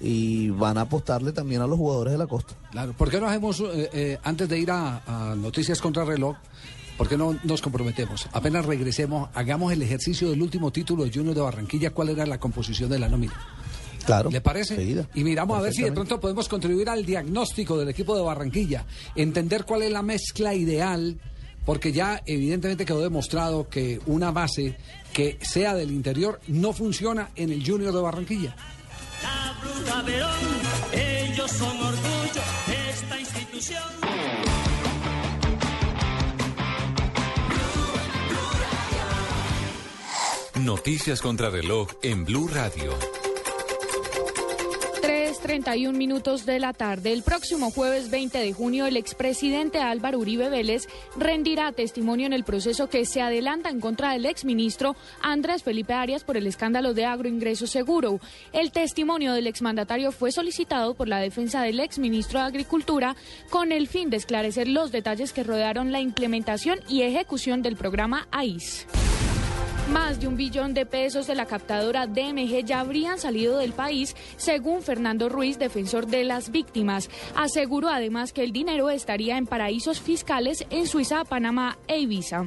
y 0.00 0.50
van 0.50 0.78
a 0.78 0.82
apostarle 0.82 1.32
también 1.32 1.62
a 1.62 1.66
los 1.66 1.78
jugadores 1.78 2.12
de 2.12 2.18
la 2.18 2.26
costa. 2.26 2.54
Claro, 2.70 2.92
¿por 2.92 3.10
qué 3.10 3.20
no 3.20 3.26
hacemos, 3.26 3.60
eh, 3.60 3.90
eh, 3.92 4.18
antes 4.22 4.48
de 4.48 4.58
ir 4.58 4.70
a, 4.70 5.02
a 5.06 5.34
Noticias 5.34 5.80
contra 5.80 6.04
reloj, 6.04 6.36
por 6.96 7.08
qué 7.08 7.16
no 7.16 7.38
nos 7.44 7.62
comprometemos? 7.62 8.28
Apenas 8.32 8.64
regresemos, 8.66 9.30
hagamos 9.34 9.72
el 9.72 9.82
ejercicio 9.82 10.30
del 10.30 10.42
último 10.42 10.70
título 10.70 11.04
de 11.04 11.12
Junior 11.12 11.34
de 11.34 11.40
Barranquilla, 11.40 11.90
cuál 11.90 12.10
era 12.10 12.26
la 12.26 12.38
composición 12.38 12.90
de 12.90 12.98
la 12.98 13.08
nómina. 13.08 13.34
Claro. 14.04 14.30
¿Le 14.30 14.40
parece? 14.40 14.74
enseguida. 14.74 15.08
Y 15.14 15.24
miramos 15.24 15.58
a 15.58 15.62
ver 15.62 15.72
si 15.72 15.82
de 15.82 15.92
pronto 15.92 16.20
podemos 16.20 16.48
contribuir 16.48 16.88
al 16.88 17.04
diagnóstico 17.04 17.78
del 17.78 17.88
equipo 17.88 18.14
de 18.16 18.22
Barranquilla, 18.22 18.84
entender 19.14 19.64
cuál 19.64 19.82
es 19.82 19.90
la 19.90 20.02
mezcla 20.02 20.54
ideal, 20.54 21.18
porque 21.64 21.92
ya 21.92 22.22
evidentemente 22.26 22.84
quedó 22.84 23.00
demostrado 23.00 23.68
que 23.68 24.00
una 24.06 24.30
base 24.30 24.76
que 25.12 25.38
sea 25.40 25.74
del 25.74 25.90
interior 25.90 26.40
no 26.48 26.72
funciona 26.72 27.30
en 27.34 27.50
el 27.50 27.66
Junior 27.66 27.94
de 27.94 28.00
Barranquilla. 28.00 28.56
La 29.24 29.56
Bruja 29.62 30.02
Verón, 30.02 30.44
ellos 30.92 31.50
son 31.50 31.76
orgullo 31.92 32.42
de 32.66 32.90
esta 32.90 33.18
institución. 33.18 33.82
Noticias 40.60 41.22
contra 41.22 41.48
reloj 41.48 41.88
en 42.02 42.24
Blue 42.26 42.48
Radio. 42.48 42.92
3.31 45.44 45.92
minutos 45.92 46.46
de 46.46 46.58
la 46.58 46.72
tarde. 46.72 47.12
El 47.12 47.22
próximo 47.22 47.70
jueves 47.70 48.10
20 48.10 48.38
de 48.38 48.52
junio, 48.54 48.86
el 48.86 48.96
expresidente 48.96 49.78
Álvaro 49.78 50.18
Uribe 50.18 50.48
Vélez 50.48 50.88
rendirá 51.18 51.70
testimonio 51.72 52.24
en 52.24 52.32
el 52.32 52.44
proceso 52.44 52.88
que 52.88 53.04
se 53.04 53.20
adelanta 53.20 53.68
en 53.68 53.78
contra 53.78 54.12
del 54.12 54.24
exministro 54.24 54.96
Andrés 55.20 55.62
Felipe 55.62 55.92
Arias 55.92 56.24
por 56.24 56.38
el 56.38 56.46
escándalo 56.46 56.94
de 56.94 57.04
agroingreso 57.04 57.66
seguro. 57.66 58.20
El 58.54 58.72
testimonio 58.72 59.34
del 59.34 59.46
exmandatario 59.46 60.12
fue 60.12 60.32
solicitado 60.32 60.94
por 60.94 61.08
la 61.08 61.18
defensa 61.18 61.60
del 61.60 61.80
exministro 61.80 62.40
de 62.40 62.46
Agricultura 62.46 63.14
con 63.50 63.70
el 63.70 63.86
fin 63.86 64.08
de 64.08 64.16
esclarecer 64.16 64.66
los 64.66 64.92
detalles 64.92 65.34
que 65.34 65.44
rodearon 65.44 65.92
la 65.92 66.00
implementación 66.00 66.80
y 66.88 67.02
ejecución 67.02 67.60
del 67.60 67.76
programa 67.76 68.28
AIS. 68.30 68.86
Más 69.90 70.18
de 70.18 70.26
un 70.26 70.36
billón 70.36 70.72
de 70.72 70.86
pesos 70.86 71.26
de 71.26 71.34
la 71.34 71.44
captadora 71.44 72.06
DMG 72.06 72.64
ya 72.64 72.80
habrían 72.80 73.18
salido 73.18 73.58
del 73.58 73.72
país, 73.72 74.16
según 74.38 74.82
Fernando 74.82 75.28
Ruiz, 75.28 75.58
defensor 75.58 76.06
de 76.06 76.24
las 76.24 76.50
víctimas. 76.50 77.10
Aseguró 77.36 77.90
además 77.90 78.32
que 78.32 78.44
el 78.44 78.52
dinero 78.52 78.88
estaría 78.88 79.36
en 79.36 79.46
paraísos 79.46 80.00
fiscales 80.00 80.64
en 80.70 80.86
Suiza, 80.86 81.24
Panamá 81.24 81.76
e 81.86 81.98
Ibiza. 81.98 82.46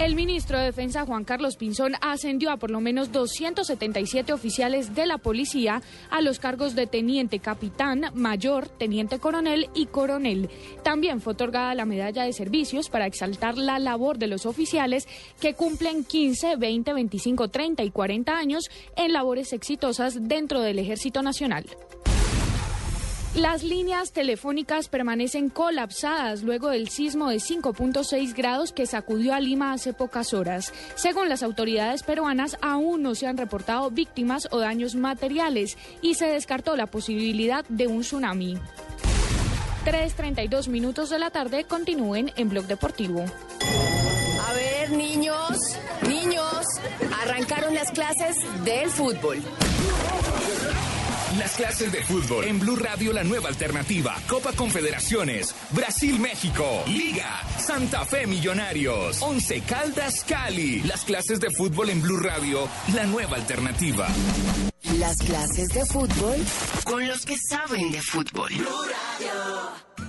El 0.00 0.14
ministro 0.14 0.58
de 0.58 0.64
Defensa 0.64 1.04
Juan 1.04 1.24
Carlos 1.24 1.56
Pinzón 1.56 1.92
ascendió 2.00 2.50
a 2.50 2.56
por 2.56 2.70
lo 2.70 2.80
menos 2.80 3.12
277 3.12 4.32
oficiales 4.32 4.94
de 4.94 5.04
la 5.04 5.18
policía 5.18 5.82
a 6.08 6.22
los 6.22 6.38
cargos 6.38 6.74
de 6.74 6.86
teniente 6.86 7.38
capitán, 7.38 8.06
mayor, 8.14 8.66
teniente 8.66 9.18
coronel 9.18 9.68
y 9.74 9.86
coronel. 9.86 10.48
También 10.82 11.20
fue 11.20 11.34
otorgada 11.34 11.74
la 11.74 11.84
medalla 11.84 12.24
de 12.24 12.32
servicios 12.32 12.88
para 12.88 13.04
exaltar 13.04 13.58
la 13.58 13.78
labor 13.78 14.16
de 14.16 14.28
los 14.28 14.46
oficiales 14.46 15.06
que 15.38 15.52
cumplen 15.52 16.04
15, 16.04 16.56
20, 16.56 16.94
25, 16.94 17.48
30 17.48 17.82
y 17.82 17.90
40 17.90 18.38
años 18.38 18.70
en 18.96 19.12
labores 19.12 19.52
exitosas 19.52 20.16
dentro 20.26 20.62
del 20.62 20.78
Ejército 20.78 21.20
Nacional. 21.20 21.66
Las 23.34 23.62
líneas 23.62 24.10
telefónicas 24.10 24.88
permanecen 24.88 25.50
colapsadas 25.50 26.42
luego 26.42 26.68
del 26.70 26.88
sismo 26.88 27.28
de 27.30 27.36
5.6 27.36 28.34
grados 28.34 28.72
que 28.72 28.86
sacudió 28.86 29.34
a 29.34 29.40
Lima 29.40 29.72
hace 29.72 29.92
pocas 29.92 30.34
horas. 30.34 30.72
Según 30.96 31.28
las 31.28 31.44
autoridades 31.44 32.02
peruanas, 32.02 32.58
aún 32.60 33.02
no 33.02 33.14
se 33.14 33.28
han 33.28 33.36
reportado 33.36 33.88
víctimas 33.92 34.48
o 34.50 34.58
daños 34.58 34.96
materiales 34.96 35.78
y 36.02 36.14
se 36.14 36.26
descartó 36.26 36.74
la 36.74 36.86
posibilidad 36.86 37.64
de 37.68 37.86
un 37.86 38.00
tsunami. 38.00 38.58
3.32 39.84 40.66
minutos 40.68 41.08
de 41.08 41.20
la 41.20 41.30
tarde 41.30 41.62
continúen 41.64 42.32
en 42.34 42.48
Blog 42.48 42.66
Deportivo. 42.66 43.24
A 44.48 44.52
ver, 44.54 44.90
niños, 44.90 45.56
niños, 46.08 46.66
arrancaron 47.22 47.74
las 47.74 47.92
clases 47.92 48.36
del 48.64 48.90
fútbol. 48.90 49.38
Las 51.38 51.54
clases 51.54 51.92
de 51.92 52.02
fútbol 52.02 52.44
en 52.44 52.58
Blue 52.58 52.74
Radio, 52.74 53.12
la 53.12 53.22
nueva 53.22 53.48
alternativa. 53.48 54.16
Copa 54.28 54.52
Confederaciones, 54.52 55.54
Brasil-México, 55.70 56.82
Liga, 56.88 57.40
Santa 57.56 58.04
Fe 58.04 58.26
Millonarios, 58.26 59.22
Once 59.22 59.60
Caldas 59.60 60.24
Cali. 60.24 60.82
Las 60.82 61.04
clases 61.04 61.38
de 61.38 61.50
fútbol 61.50 61.90
en 61.90 62.02
Blue 62.02 62.18
Radio, 62.18 62.68
la 62.94 63.04
nueva 63.04 63.36
alternativa. 63.36 64.08
Las 64.82 65.18
clases 65.18 65.68
de 65.68 65.84
fútbol 65.86 66.36
con 66.84 67.06
los 67.06 67.24
que 67.26 67.36
saben 67.48 67.92
de 67.92 68.00
fútbol. 68.00 68.50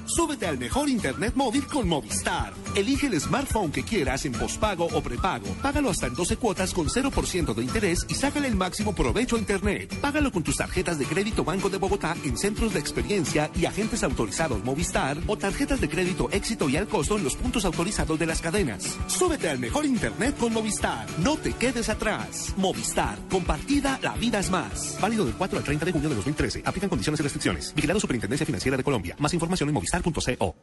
Súbete 0.05 0.45
al 0.45 0.57
mejor 0.57 0.89
internet 0.89 1.33
móvil 1.35 1.65
con 1.67 1.87
Movistar. 1.87 2.53
Elige 2.75 3.07
el 3.07 3.19
smartphone 3.19 3.71
que 3.71 3.83
quieras 3.83 4.25
en 4.25 4.33
pospago 4.33 4.85
o 4.85 5.01
prepago. 5.01 5.45
Págalo 5.61 5.89
hasta 5.89 6.07
en 6.07 6.15
12 6.15 6.37
cuotas 6.37 6.73
con 6.73 6.87
0% 6.87 7.53
de 7.53 7.63
interés 7.63 8.05
y 8.09 8.13
sácale 8.15 8.47
el 8.47 8.55
máximo 8.55 8.93
provecho 8.93 9.35
a 9.35 9.39
internet. 9.39 9.95
Págalo 10.01 10.31
con 10.31 10.43
tus 10.43 10.57
tarjetas 10.57 10.99
de 10.99 11.05
crédito 11.05 11.45
Banco 11.45 11.69
de 11.69 11.77
Bogotá 11.77 12.15
en 12.25 12.37
centros 12.37 12.73
de 12.73 12.79
experiencia 12.79 13.49
y 13.55 13.65
agentes 13.65 14.03
autorizados 14.03 14.63
Movistar 14.65 15.17
o 15.27 15.37
tarjetas 15.37 15.79
de 15.79 15.89
crédito 15.89 16.29
éxito 16.31 16.67
y 16.67 16.75
al 16.75 16.87
costo 16.87 17.17
en 17.17 17.23
los 17.23 17.35
puntos 17.35 17.63
autorizados 17.63 18.19
de 18.19 18.25
las 18.25 18.41
cadenas. 18.41 18.97
Súbete 19.07 19.49
al 19.49 19.59
mejor 19.59 19.85
internet 19.85 20.35
con 20.37 20.51
Movistar. 20.51 21.05
No 21.19 21.37
te 21.37 21.53
quedes 21.53 21.87
atrás. 21.89 22.53
Movistar. 22.57 23.17
Compartida, 23.29 23.99
la 24.01 24.13
vida 24.15 24.39
es 24.39 24.49
más. 24.49 24.60
Válido 24.99 25.25
del 25.25 25.35
4 25.35 25.57
al 25.57 25.63
30 25.63 25.85
de 25.85 25.91
junio 25.91 26.09
de 26.09 26.15
2013. 26.15 26.63
Aplican 26.65 26.89
condiciones 26.89 27.19
y 27.19 27.23
restricciones. 27.23 27.73
Vigilado 27.75 27.99
Superintendencia 27.99 28.45
Financiera 28.45 28.77
de 28.77 28.83
Colombia. 28.83 29.15
Más 29.19 29.33
información 29.33 29.69
en 29.69 29.75
movistar.co. 29.75 30.55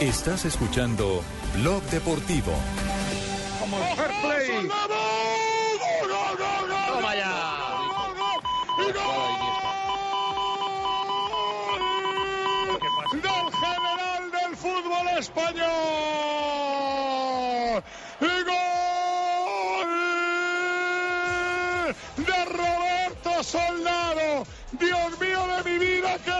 Estás 0.00 0.44
escuchando 0.44 1.22
Blog 1.56 1.82
Deportivo. 1.90 2.52
Fair 3.96 4.10
play. 4.22 4.68
Toma 6.88 7.14
ya. 7.16 7.58
del 13.12 13.52
general 13.60 14.30
del 14.30 14.56
fútbol 14.56 15.08
español. 15.18 15.68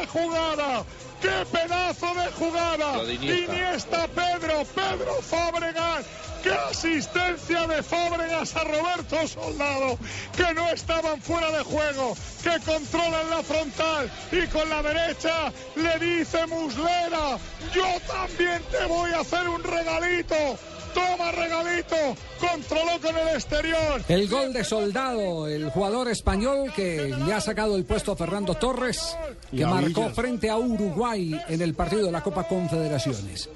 Jugada. 0.09 0.85
¡Qué 1.21 1.45
pedazo 1.51 2.15
de 2.15 2.31
jugada! 2.33 3.05
De 3.05 3.15
Iniesta. 3.15 3.53
Iniesta, 3.55 4.09
Pedro, 4.09 4.65
Pedro 4.75 5.15
Fábregas. 5.23 6.07
¡Qué 6.43 6.53
asistencia 6.53 7.67
de 7.67 7.83
Fábregas 7.83 8.55
a 8.55 8.63
Roberto 8.63 9.27
Soldado! 9.27 9.99
Que 10.37 10.55
no 10.55 10.69
estaban 10.71 11.21
fuera 11.21 11.51
de 11.51 11.65
juego, 11.65 12.17
que 12.43 12.61
controlan 12.65 13.31
la 13.31 13.43
frontal 13.43 14.11
y 14.31 14.47
con 14.47 14.69
la 14.69 14.83
derecha 14.83 15.53
le 15.75 15.99
dice 15.99 16.47
Muslera, 16.47 17.39
yo 17.75 18.01
también 18.07 18.63
te 18.71 18.85
voy 18.87 19.11
a 19.11 19.21
hacer 19.21 19.49
un 19.49 19.63
regalito. 19.65 20.59
Toma 20.99 21.31
regalito, 21.31 21.97
controló 22.41 23.01
con 23.01 23.17
el 23.17 23.29
exterior. 23.29 24.03
El 24.09 24.29
gol 24.29 24.53
de 24.53 24.65
Soldado, 24.65 25.47
el 25.47 25.71
jugador 25.71 26.09
español 26.09 26.73
que 26.75 27.15
le 27.25 27.33
ha 27.33 27.41
sacado 27.41 27.77
el 27.77 27.85
puesto 27.85 28.13
a 28.13 28.17
Fernando 28.17 28.55
Torres, 28.57 29.17
que 29.51 29.65
marcó 29.65 30.11
frente 30.11 30.51
a 30.51 30.57
Uruguay 30.57 31.41
en 31.49 31.63
el 31.63 31.75
partido 31.75 32.07
de 32.07 32.13
la 32.13 32.23
Copa 32.23 32.49
Confederaciones. 32.49 33.49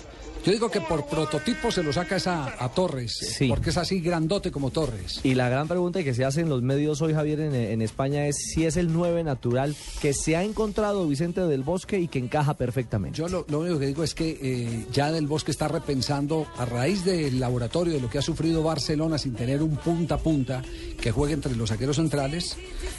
Yo 0.44 0.50
digo 0.50 0.70
que 0.70 0.80
por 0.80 1.06
prototipo 1.06 1.70
se 1.70 1.84
lo 1.84 1.92
saca 1.92 2.16
esa 2.16 2.56
a 2.58 2.68
Torres, 2.70 3.36
porque 3.48 3.70
es 3.70 3.76
así 3.76 4.00
grandote 4.00 4.50
como 4.50 4.70
Torres. 4.70 5.20
Y 5.22 5.34
la 5.34 5.48
gran 5.48 5.68
pregunta 5.68 6.02
que 6.02 6.14
se 6.14 6.24
hacen 6.24 6.48
los 6.48 6.62
medios 6.62 7.00
hoy, 7.00 7.14
Javier, 7.14 7.38
en, 7.40 7.54
en 7.54 7.80
España 7.80 8.26
es 8.26 8.36
si 8.52 8.66
es 8.66 8.76
el 8.76 8.92
9 8.92 9.22
natural 9.22 9.76
que 10.00 10.12
se 10.12 10.34
ha 10.36 10.42
encontrado 10.42 11.06
Vicente 11.06 11.42
del 11.42 11.62
Bosque 11.62 12.00
y 12.00 12.08
que 12.08 12.18
encaja 12.18 12.54
perfectamente. 12.54 13.16
Yo 13.18 13.28
lo, 13.28 13.46
lo 13.48 13.60
único 13.60 13.78
que 13.78 13.86
digo 13.86 14.02
es 14.02 14.14
que 14.14 14.36
eh, 14.42 14.86
ya 14.92 15.12
Del 15.12 15.28
Bosque 15.28 15.52
está 15.52 15.68
repensando, 15.68 16.46
a 16.56 16.64
raíz 16.64 17.04
del 17.04 17.38
laboratorio 17.38 17.92
de 17.94 18.00
lo 18.00 18.10
que 18.10 18.18
ha 18.18 18.22
sufrido 18.22 18.64
Barcelona 18.64 19.18
sin 19.18 19.34
tener 19.34 19.62
un 19.62 19.76
punta 19.76 20.16
a 20.16 20.18
punta 20.18 20.62
que 21.00 21.12
juegue 21.12 21.34
entre 21.34 21.54
los 21.54 21.68
saqueros 21.68 21.96
centrales, 21.96 22.56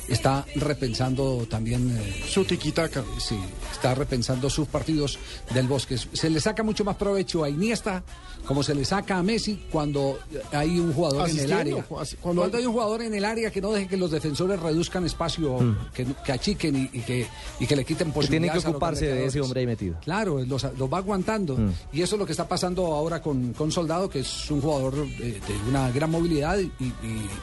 está 0.08 0.46
repensando 0.56 1.46
también... 1.50 1.90
eh, 1.98 2.24
Su 2.28 2.46
tiquitaca. 2.46 3.04
Sí, 3.20 3.38
está 3.72 3.94
repensando 3.96 4.50
sus 4.50 4.68
partidos 4.70 5.20
Del 5.54 5.68
Bosque. 5.68 5.98
Se 5.98 6.30
le 6.30 6.40
saca 6.40 6.64
mucho 6.64 6.86
más 6.86 6.96
provecho 6.96 7.33
a 7.42 7.50
Iniesta 7.50 8.04
como 8.46 8.62
se 8.62 8.76
le 8.76 8.84
saca 8.84 9.18
a 9.20 9.24
Messi 9.24 9.64
cuando 9.72 10.20
hay 10.52 10.78
un 10.78 10.92
jugador 10.94 11.30
en 11.30 11.40
el 11.40 11.54
área. 11.54 11.82
Cuando, 11.84 12.12
cuando- 12.42 12.58
hay 12.58 12.66
un 12.66 12.74
jugador 12.74 13.02
en 13.04 13.14
el 13.14 13.24
área 13.24 13.50
que 13.52 13.62
no 13.62 13.72
deje 13.72 13.88
que 13.88 13.96
los 13.96 14.12
defensores 14.12 14.60
reduzcan 14.60 15.06
espacio, 15.06 15.60
Mm. 15.62 15.78
que, 15.94 16.06
que 16.26 16.32
achiquen 16.34 16.76
y, 16.76 16.90
y 16.92 17.02
que, 17.04 17.26
y 17.62 17.66
que 17.66 17.76
le 17.78 17.86
quiten 17.86 18.12
Que 18.12 18.28
tiene 18.28 18.48
que 18.48 18.56
posibilidades. 18.56 18.66
a 18.66 18.68
los 18.68 18.76
ocuparse 18.76 19.06
de 19.08 19.26
ese 19.28 19.40
hombre 19.40 19.62
ahí 19.62 19.66
metido. 19.66 19.96
Claro, 20.04 20.44
los, 20.44 20.62
los 20.78 20.92
va 20.92 20.98
aguantando. 20.98 21.56
Mm. 21.56 21.72
Y 21.94 22.02
eso 22.02 22.16
es 22.16 22.20
lo 22.20 22.26
que 22.26 22.34
está 22.34 22.46
pasando 22.46 22.88
ahora 22.88 23.22
con, 23.22 23.54
con 23.54 23.72
Soldado, 23.72 24.10
que 24.10 24.20
es 24.20 24.52
un 24.52 24.60
jugador 24.60 24.94
de, 25.08 25.32
de 25.40 25.40
una 25.70 25.90
gran 25.92 26.12
movilidad 26.12 26.60
y, 26.60 26.70
y- 26.84 26.94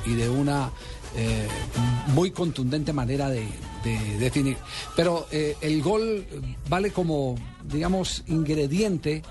y 0.05 0.15
de 0.17 0.29
una 0.29 0.71
eh, 1.17 1.49
muy 2.15 2.31
contundente 2.31 2.93
manera 2.93 3.31
de, 3.31 3.47
de 3.85 4.19
definir. 4.19 4.59
Pero 4.95 5.27
eh, 5.33 5.57
el 5.63 5.83
gol 5.83 6.27
vale 6.69 6.91
como, 6.93 7.37
digamos, 7.65 8.23
ingrediente 8.29 9.23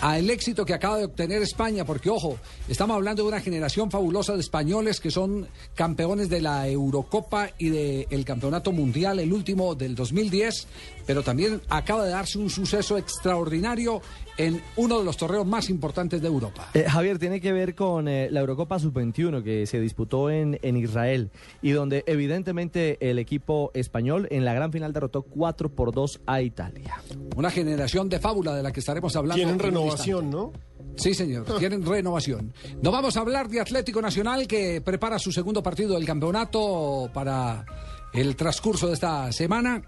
al 0.00 0.28
éxito 0.30 0.64
que 0.64 0.74
acaba 0.74 0.98
de 0.98 1.04
obtener 1.04 1.42
España, 1.42 1.84
porque 1.84 2.10
ojo, 2.10 2.38
estamos 2.68 2.96
hablando 2.96 3.22
de 3.22 3.28
una 3.28 3.40
generación 3.40 3.90
fabulosa 3.90 4.34
de 4.34 4.40
españoles 4.40 5.00
que 5.00 5.10
son 5.10 5.48
campeones 5.74 6.28
de 6.28 6.40
la 6.40 6.68
Eurocopa 6.68 7.50
y 7.58 7.70
del 7.70 8.24
Campeonato 8.24 8.72
Mundial, 8.72 9.18
el 9.20 9.32
último 9.32 9.74
del 9.74 9.94
2010, 9.94 10.66
pero 11.06 11.22
también 11.22 11.60
acaba 11.68 12.04
de 12.04 12.10
darse 12.10 12.38
un 12.38 12.50
suceso 12.50 12.98
extraordinario 12.98 14.02
en 14.36 14.60
uno 14.76 14.98
de 14.98 15.04
los 15.04 15.16
torneos 15.16 15.46
más 15.46 15.70
importantes 15.70 16.20
de 16.20 16.28
Europa. 16.28 16.68
Eh, 16.74 16.84
Javier, 16.88 17.18
tiene 17.18 17.40
que 17.40 17.52
ver 17.52 17.74
con 17.74 18.08
eh, 18.08 18.28
la 18.30 18.40
Eurocopa 18.40 18.78
Sub-21 18.78 19.42
que 19.42 19.66
se 19.66 19.80
disputó 19.80 20.30
en, 20.30 20.58
en 20.62 20.76
Israel 20.76 21.30
y 21.62 21.70
donde 21.70 22.04
evidentemente 22.06 22.98
el 23.00 23.18
equipo 23.18 23.70
español 23.74 24.28
en 24.30 24.44
la 24.44 24.52
gran 24.52 24.72
final 24.72 24.92
derrotó 24.92 25.22
4 25.22 25.70
por 25.70 25.92
2 25.92 26.20
a 26.26 26.42
Italia. 26.42 27.00
Una 27.36 27.50
generación 27.50 28.08
de 28.08 28.18
fábula 28.18 28.54
de 28.54 28.62
la 28.62 28.72
que 28.72 28.80
estaremos 28.80 29.16
hablando. 29.16 29.36
Tienen 29.36 29.58
renovación. 29.58 30.30
¿no? 30.30 30.52
Sí, 30.96 31.14
señor, 31.14 31.44
tienen 31.58 31.84
renovación. 31.84 32.52
Nos 32.82 32.92
vamos 32.92 33.16
a 33.16 33.20
hablar 33.20 33.48
de 33.48 33.60
Atlético 33.60 34.00
Nacional 34.00 34.46
que 34.46 34.80
prepara 34.80 35.18
su 35.18 35.30
segundo 35.30 35.62
partido 35.62 35.94
del 35.94 36.06
campeonato 36.06 37.10
para 37.12 37.64
el 38.12 38.34
transcurso 38.34 38.88
de 38.88 38.94
esta 38.94 39.30
semana. 39.32 39.82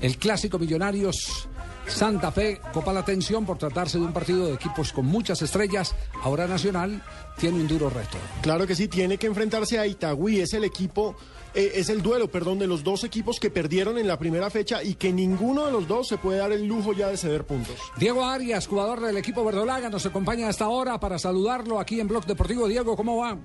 El 0.00 0.16
clásico 0.16 0.58
Millonarios 0.58 1.48
Santa 1.88 2.30
Fe 2.30 2.60
copa 2.72 2.92
la 2.92 3.00
atención 3.00 3.46
por 3.46 3.58
tratarse 3.58 3.98
de 3.98 4.04
un 4.04 4.12
partido 4.12 4.46
de 4.46 4.54
equipos 4.54 4.92
con 4.92 5.06
muchas 5.06 5.40
estrellas. 5.42 5.94
Ahora 6.22 6.46
Nacional 6.46 7.02
tiene 7.38 7.56
un 7.56 7.66
duro 7.66 7.88
reto. 7.90 8.18
Claro 8.42 8.66
que 8.66 8.74
sí, 8.74 8.88
tiene 8.88 9.16
que 9.16 9.26
enfrentarse 9.26 9.78
a 9.78 9.86
Itagüí, 9.86 10.40
es 10.40 10.52
el 10.52 10.64
equipo, 10.64 11.16
eh, 11.54 11.72
es 11.74 11.88
el 11.88 12.02
duelo, 12.02 12.28
perdón, 12.28 12.58
de 12.58 12.66
los 12.66 12.84
dos 12.84 13.04
equipos 13.04 13.40
que 13.40 13.50
perdieron 13.50 13.98
en 13.98 14.06
la 14.06 14.18
primera 14.18 14.50
fecha 14.50 14.82
y 14.82 14.94
que 14.94 15.12
ninguno 15.12 15.66
de 15.66 15.72
los 15.72 15.88
dos 15.88 16.08
se 16.08 16.18
puede 16.18 16.38
dar 16.38 16.52
el 16.52 16.66
lujo 16.66 16.92
ya 16.92 17.08
de 17.08 17.16
ceder 17.16 17.44
puntos. 17.44 17.76
Diego 17.96 18.24
Arias, 18.24 18.66
jugador 18.66 19.00
del 19.00 19.16
equipo 19.16 19.44
verdolaga, 19.44 19.88
nos 19.88 20.04
acompaña 20.04 20.48
hasta 20.48 20.66
ahora 20.66 21.00
para 21.00 21.18
saludarlo 21.18 21.80
aquí 21.80 22.00
en 22.00 22.08
Blog 22.08 22.26
Deportivo. 22.26 22.68
Diego, 22.68 22.96
¿cómo 22.96 23.16
va? 23.16 23.36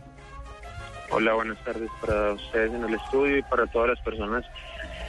Hola, 1.12 1.34
buenas 1.34 1.64
tardes 1.64 1.89
para 2.01 2.34
ustedes 2.34 2.74
en 2.74 2.84
el 2.84 2.95
estudio 2.95 3.38
y 3.38 3.43
para 3.43 3.68
todas 3.68 3.89
las 3.89 3.99
personas 4.01 4.43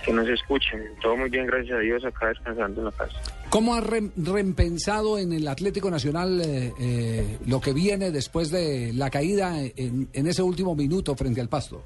que 0.04 0.12
nos 0.12 0.28
escuchen. 0.28 0.82
Todo 1.00 1.16
muy 1.16 1.30
bien, 1.30 1.46
gracias 1.46 1.76
a 1.76 1.80
Dios, 1.80 2.04
acá 2.04 2.28
descansando 2.28 2.80
en 2.80 2.84
la 2.86 2.92
casa. 2.92 3.18
¿Cómo 3.50 3.74
ha 3.74 3.80
re- 3.80 4.10
repensado 4.16 5.18
en 5.18 5.32
el 5.32 5.46
Atlético 5.48 5.90
Nacional 5.90 6.40
eh, 6.40 6.72
eh, 6.80 7.38
lo 7.46 7.60
que 7.60 7.72
viene 7.72 8.10
después 8.10 8.50
de 8.50 8.92
la 8.94 9.10
caída 9.10 9.60
en, 9.60 10.08
en 10.12 10.26
ese 10.26 10.42
último 10.42 10.74
minuto 10.74 11.14
frente 11.14 11.40
al 11.40 11.48
Pasto? 11.48 11.82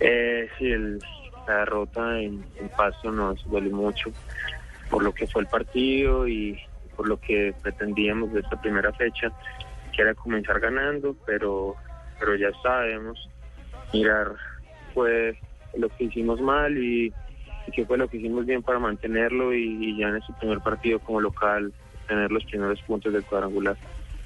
Eh, 0.00 0.48
sí, 0.58 0.66
el- 0.66 0.98
la 1.46 1.58
derrota 1.60 2.20
en, 2.20 2.44
en 2.60 2.68
Pasto 2.76 3.10
nos 3.10 3.42
duele 3.48 3.70
mucho 3.70 4.10
por 4.90 5.02
lo 5.02 5.12
que 5.12 5.26
fue 5.26 5.42
el 5.42 5.48
partido 5.48 6.28
y 6.28 6.58
por 6.96 7.08
lo 7.08 7.18
que 7.20 7.54
pretendíamos 7.62 8.32
de 8.32 8.40
esta 8.40 8.60
primera 8.60 8.92
fecha, 8.92 9.28
que 9.94 10.02
era 10.02 10.14
comenzar 10.14 10.60
ganando, 10.60 11.14
pero, 11.26 11.74
pero 12.18 12.36
ya 12.36 12.48
sabemos 12.62 13.28
mirar 13.92 14.32
fue 14.94 15.38
lo 15.76 15.88
que 15.90 16.04
hicimos 16.04 16.40
mal 16.40 16.76
y, 16.76 17.06
y 17.66 17.70
qué 17.74 17.84
fue 17.84 17.98
lo 17.98 18.08
que 18.08 18.16
hicimos 18.16 18.46
bien 18.46 18.62
para 18.62 18.78
mantenerlo 18.78 19.54
y, 19.54 19.64
y 19.80 19.98
ya 19.98 20.08
en 20.08 20.16
este 20.16 20.32
primer 20.40 20.60
partido 20.60 20.98
como 21.00 21.20
local 21.20 21.72
tener 22.06 22.30
los 22.30 22.44
primeros 22.44 22.80
puntos 22.82 23.12
del 23.12 23.24
cuadrangular. 23.24 23.76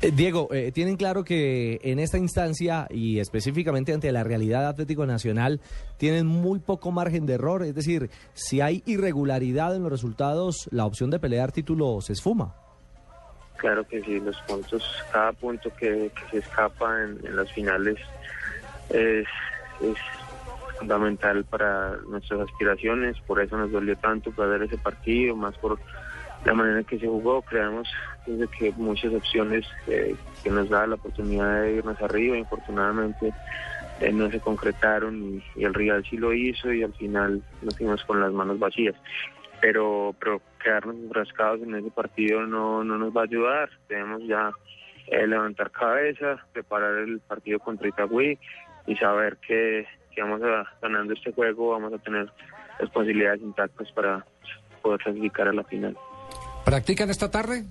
Eh, 0.01 0.11
Diego, 0.13 0.49
eh, 0.53 0.73
tienen 0.73 0.97
claro 0.97 1.23
que 1.23 1.79
en 1.83 2.01
esta 2.01 2.19
instancia 2.19 2.89
y 2.91 3.21
específicamente 3.21 3.93
ante 3.93 4.11
la 4.11 4.25
realidad 4.25 4.67
Atlético 4.67 5.07
Nacional 5.07 5.61
tienen 5.97 6.27
muy 6.27 6.59
poco 6.59 6.91
margen 6.91 7.25
de 7.25 7.35
error, 7.35 7.63
es 7.63 7.75
decir, 7.75 8.11
si 8.33 8.61
hay 8.61 8.83
irregularidad 8.85 9.77
en 9.77 9.83
los 9.83 9.93
resultados, 9.93 10.69
la 10.73 10.87
opción 10.87 11.11
de 11.11 11.21
pelear 11.21 11.53
título 11.53 12.01
se 12.01 12.15
esfuma. 12.15 12.57
Claro 13.59 13.87
que 13.87 14.03
sí, 14.03 14.19
los 14.19 14.37
puntos, 14.43 14.85
cada 15.13 15.33
punto 15.35 15.71
que, 15.77 16.11
que 16.11 16.31
se 16.33 16.39
escapa 16.39 17.05
en, 17.05 17.25
en 17.25 17.37
las 17.37 17.53
finales 17.53 17.97
es, 18.91 19.25
es 19.81 19.97
fundamental 20.83 21.45
para 21.45 21.97
nuestras 22.09 22.41
aspiraciones, 22.41 23.17
por 23.27 23.41
eso 23.41 23.57
nos 23.57 23.71
dolió 23.71 23.97
tanto 23.97 24.33
perder 24.33 24.65
ese 24.65 24.79
partido, 24.79 25.37
más 25.37 25.57
por 25.59 25.79
la 26.45 26.55
manera 26.55 26.81
en 26.81 26.85
que 26.85 26.99
se 26.99 27.07
jugó, 27.07 27.43
creamos 27.43 27.89
desde 28.27 28.49
que 28.49 28.73
muchas 28.73 29.15
opciones 29.15 29.65
eh, 29.87 30.17
que 30.43 30.51
nos 30.51 30.69
da 30.69 30.87
la 30.87 30.97
oportunidad 30.97 31.63
de 31.63 31.77
irnos 31.77 32.01
arriba, 32.03 32.37
infortunadamente 32.37 33.33
eh, 34.01 34.13
no 34.13 34.29
se 34.29 34.41
concretaron 34.41 35.41
y, 35.55 35.65
el 35.65 35.73
rival 35.73 36.05
sí 36.09 36.17
lo 36.17 36.33
hizo 36.33 36.73
y 36.73 36.83
al 36.83 36.93
final 36.95 37.43
nos 37.63 37.77
fuimos 37.77 38.03
con 38.05 38.21
las 38.21 38.33
manos 38.33 38.59
vacías 38.59 38.97
pero 39.61 40.17
pero 40.19 40.43
quedarnos 40.61 40.97
enfrascados 40.97 41.63
en 41.63 41.77
ese 41.77 41.91
partido 41.93 42.45
no, 42.45 42.83
no 42.83 42.99
nos 42.99 43.17
va 43.17 43.21
a 43.21 43.25
ayudar. 43.25 43.71
Debemos 43.89 44.23
ya 44.25 44.51
eh, 45.07 45.25
levantar 45.25 45.71
cabeza, 45.71 46.45
preparar 46.53 46.99
el 46.99 47.21
partido 47.21 47.61
contra 47.61 47.87
Itagüí 47.87 48.37
y 48.87 48.97
saber 48.97 49.37
que, 49.37 49.87
que 50.15 50.23
vamos 50.23 50.41
a 50.43 50.65
ganando 50.81 51.13
este 51.15 51.33
juego, 51.33 51.71
vamos 51.71 51.93
a 51.93 51.99
tener 51.99 52.31
las 52.79 52.91
posibilidades 52.91 53.43
intactas 53.43 53.91
para 53.93 54.25
poder 54.83 55.01
clasificar 55.01 55.49
a 55.49 55.53
la 55.53 55.65
final. 55.65 55.97
¿Practican 56.65 57.11
esta 57.11 57.31
tarde? 57.31 57.65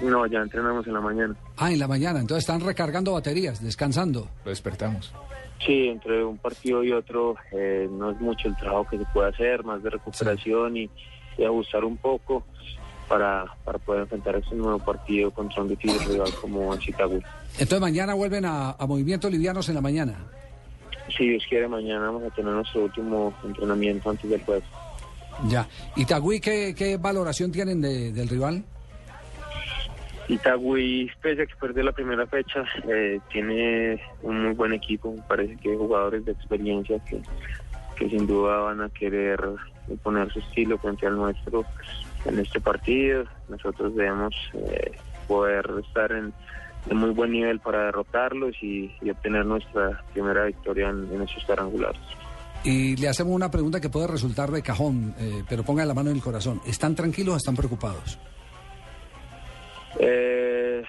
No, 0.00 0.26
ya 0.26 0.40
entrenamos 0.40 0.86
en 0.86 0.94
la 0.94 1.00
mañana. 1.00 1.34
Ah, 1.56 1.70
en 1.72 1.78
la 1.78 1.88
mañana, 1.88 2.20
entonces 2.20 2.42
están 2.42 2.60
recargando 2.60 3.12
baterías, 3.12 3.62
descansando. 3.62 4.28
Lo 4.44 4.50
despertamos. 4.50 5.14
Sí, 5.64 5.88
entre 5.88 6.24
un 6.24 6.36
partido 6.36 6.82
y 6.82 6.92
otro 6.92 7.36
eh, 7.52 7.88
no 7.90 8.10
es 8.10 8.20
mucho 8.20 8.48
el 8.48 8.56
trabajo 8.56 8.86
que 8.90 8.98
se 8.98 9.04
puede 9.12 9.30
hacer, 9.30 9.64
más 9.64 9.82
de 9.82 9.90
recuperación 9.90 10.76
y, 10.76 10.90
y 11.38 11.44
ajustar 11.44 11.84
un 11.84 11.96
poco 11.96 12.44
para, 13.08 13.44
para 13.64 13.78
poder 13.78 14.02
enfrentar 14.02 14.36
este 14.36 14.54
nuevo 14.56 14.78
partido 14.78 15.30
contra 15.30 15.62
un 15.62 15.68
difícil 15.68 16.06
rival 16.08 16.30
como 16.40 16.76
Chicago. 16.78 17.14
Entonces 17.52 17.80
mañana 17.80 18.14
vuelven 18.14 18.44
a, 18.44 18.72
a 18.72 18.86
movimientos 18.86 19.30
livianos 19.30 19.68
en 19.68 19.76
la 19.76 19.80
mañana. 19.80 20.14
Si 21.16 21.28
Dios 21.28 21.44
quiere, 21.48 21.68
mañana 21.68 22.06
vamos 22.06 22.24
a 22.24 22.30
tener 22.34 22.52
nuestro 22.52 22.84
último 22.84 23.34
entrenamiento 23.44 24.10
antes 24.10 24.28
del 24.30 24.42
juego. 24.42 24.62
Ya. 25.48 25.66
¿Itagüí 25.96 26.40
qué, 26.40 26.74
qué 26.76 26.96
valoración 26.96 27.50
tienen 27.52 27.80
de- 27.80 28.12
del 28.12 28.28
rival? 28.28 28.64
Itagüí, 30.28 31.10
pese 31.20 31.42
a 31.42 31.46
que 31.46 31.54
perdió 31.56 31.82
la 31.82 31.92
primera 31.92 32.26
fecha, 32.26 32.64
eh, 32.88 33.20
tiene 33.30 34.00
un 34.22 34.42
muy 34.42 34.54
buen 34.54 34.72
equipo. 34.72 35.14
Parece 35.28 35.56
que 35.56 35.72
hay 35.72 35.76
jugadores 35.76 36.24
de 36.24 36.32
experiencia 36.32 36.98
que, 37.04 37.20
que 37.96 38.08
sin 38.08 38.26
duda 38.26 38.56
van 38.60 38.80
a 38.80 38.88
querer 38.88 39.38
poner 40.02 40.32
su 40.32 40.38
estilo 40.38 40.78
frente 40.78 41.06
al 41.06 41.16
nuestro 41.16 41.64
en 42.24 42.38
este 42.38 42.58
partido. 42.58 43.24
Nosotros 43.50 43.94
debemos 43.94 44.34
eh, 44.54 44.92
poder 45.28 45.70
estar 45.86 46.10
en, 46.12 46.32
en 46.88 46.96
muy 46.96 47.10
buen 47.10 47.32
nivel 47.32 47.60
para 47.60 47.86
derrotarlos 47.86 48.54
y, 48.62 48.90
y 49.00 49.10
obtener 49.10 49.46
nuestra 49.46 50.02
primera 50.12 50.44
victoria 50.44 50.88
en, 50.88 51.08
en 51.12 51.22
esos 51.22 51.44
cuadrangulares. 51.44 52.00
Y 52.64 52.96
le 52.96 53.08
hacemos 53.08 53.34
una 53.34 53.50
pregunta 53.50 53.80
que 53.80 53.90
puede 53.90 54.06
resultar 54.06 54.50
de 54.50 54.62
cajón, 54.62 55.14
eh, 55.18 55.42
pero 55.48 55.62
ponga 55.62 55.84
la 55.84 55.92
mano 55.92 56.10
en 56.10 56.16
el 56.16 56.22
corazón. 56.22 56.60
¿Están 56.66 56.94
tranquilos 56.94 57.34
o 57.34 57.36
están 57.36 57.56
preocupados? 57.56 58.18
Eh, 59.98 60.82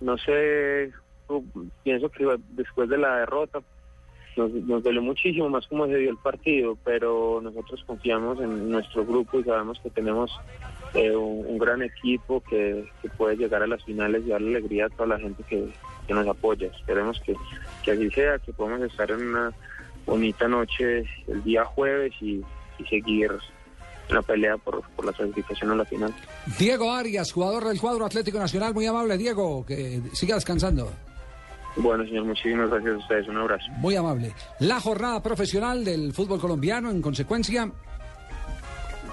no 0.00 0.16
sé, 0.16 0.90
pienso 1.82 2.08
que 2.10 2.24
después 2.50 2.88
de 2.88 2.98
la 2.98 3.18
derrota 3.18 3.60
nos, 4.36 4.52
nos 4.52 4.84
muchísimo 5.02 5.48
más 5.48 5.66
cómo 5.66 5.86
se 5.86 5.96
dio 5.96 6.10
el 6.10 6.18
partido, 6.18 6.76
pero 6.84 7.40
nosotros 7.42 7.82
confiamos 7.86 8.40
en 8.40 8.70
nuestro 8.70 9.04
grupo 9.04 9.40
y 9.40 9.44
sabemos 9.44 9.80
que 9.80 9.90
tenemos 9.90 10.30
eh, 10.94 11.14
un, 11.14 11.58
gran 11.58 11.82
equipo 11.82 12.42
que, 12.42 12.84
que 13.02 13.08
puede 13.10 13.36
llegar 13.36 13.62
a 13.62 13.66
las 13.66 13.82
finales 13.84 14.22
y 14.24 14.30
darle 14.30 14.56
alegría 14.56 14.86
a 14.86 14.90
toda 14.90 15.08
la 15.08 15.18
gente 15.18 15.42
que, 15.48 15.68
que 16.06 16.14
nos 16.14 16.26
apoya. 16.26 16.68
Esperemos 16.68 17.20
que, 17.20 17.34
que 17.82 17.92
así 17.92 18.10
sea, 18.10 18.38
que 18.38 18.52
podamos 18.52 18.82
estar 18.82 19.10
en 19.10 19.28
una 19.28 19.52
bonita 20.04 20.46
noche 20.46 21.04
el 21.26 21.42
día 21.42 21.64
jueves 21.64 22.12
y, 22.20 22.42
y 22.78 22.84
seguir 22.88 23.32
la 24.10 24.22
pelea 24.22 24.56
por, 24.56 24.82
por 24.90 25.04
la 25.04 25.12
clasificación 25.12 25.70
a 25.70 25.76
la 25.76 25.84
final. 25.84 26.14
Diego 26.58 26.92
Arias, 26.92 27.32
jugador 27.32 27.64
del 27.64 27.80
cuadro 27.80 28.06
Atlético 28.06 28.38
Nacional, 28.38 28.72
muy 28.72 28.86
amable, 28.86 29.16
Diego, 29.16 29.64
que 29.66 30.00
siga 30.12 30.36
descansando. 30.36 30.92
Bueno, 31.76 32.04
señor, 32.04 32.24
muchísimas 32.24 32.70
gracias 32.70 32.94
a 32.94 32.98
ustedes. 32.98 33.28
Un 33.28 33.36
abrazo. 33.36 33.66
Muy 33.78 33.96
amable. 33.96 34.32
La 34.60 34.80
jornada 34.80 35.22
profesional 35.22 35.84
del 35.84 36.12
fútbol 36.12 36.40
colombiano, 36.40 36.90
en 36.90 37.02
consecuencia, 37.02 37.70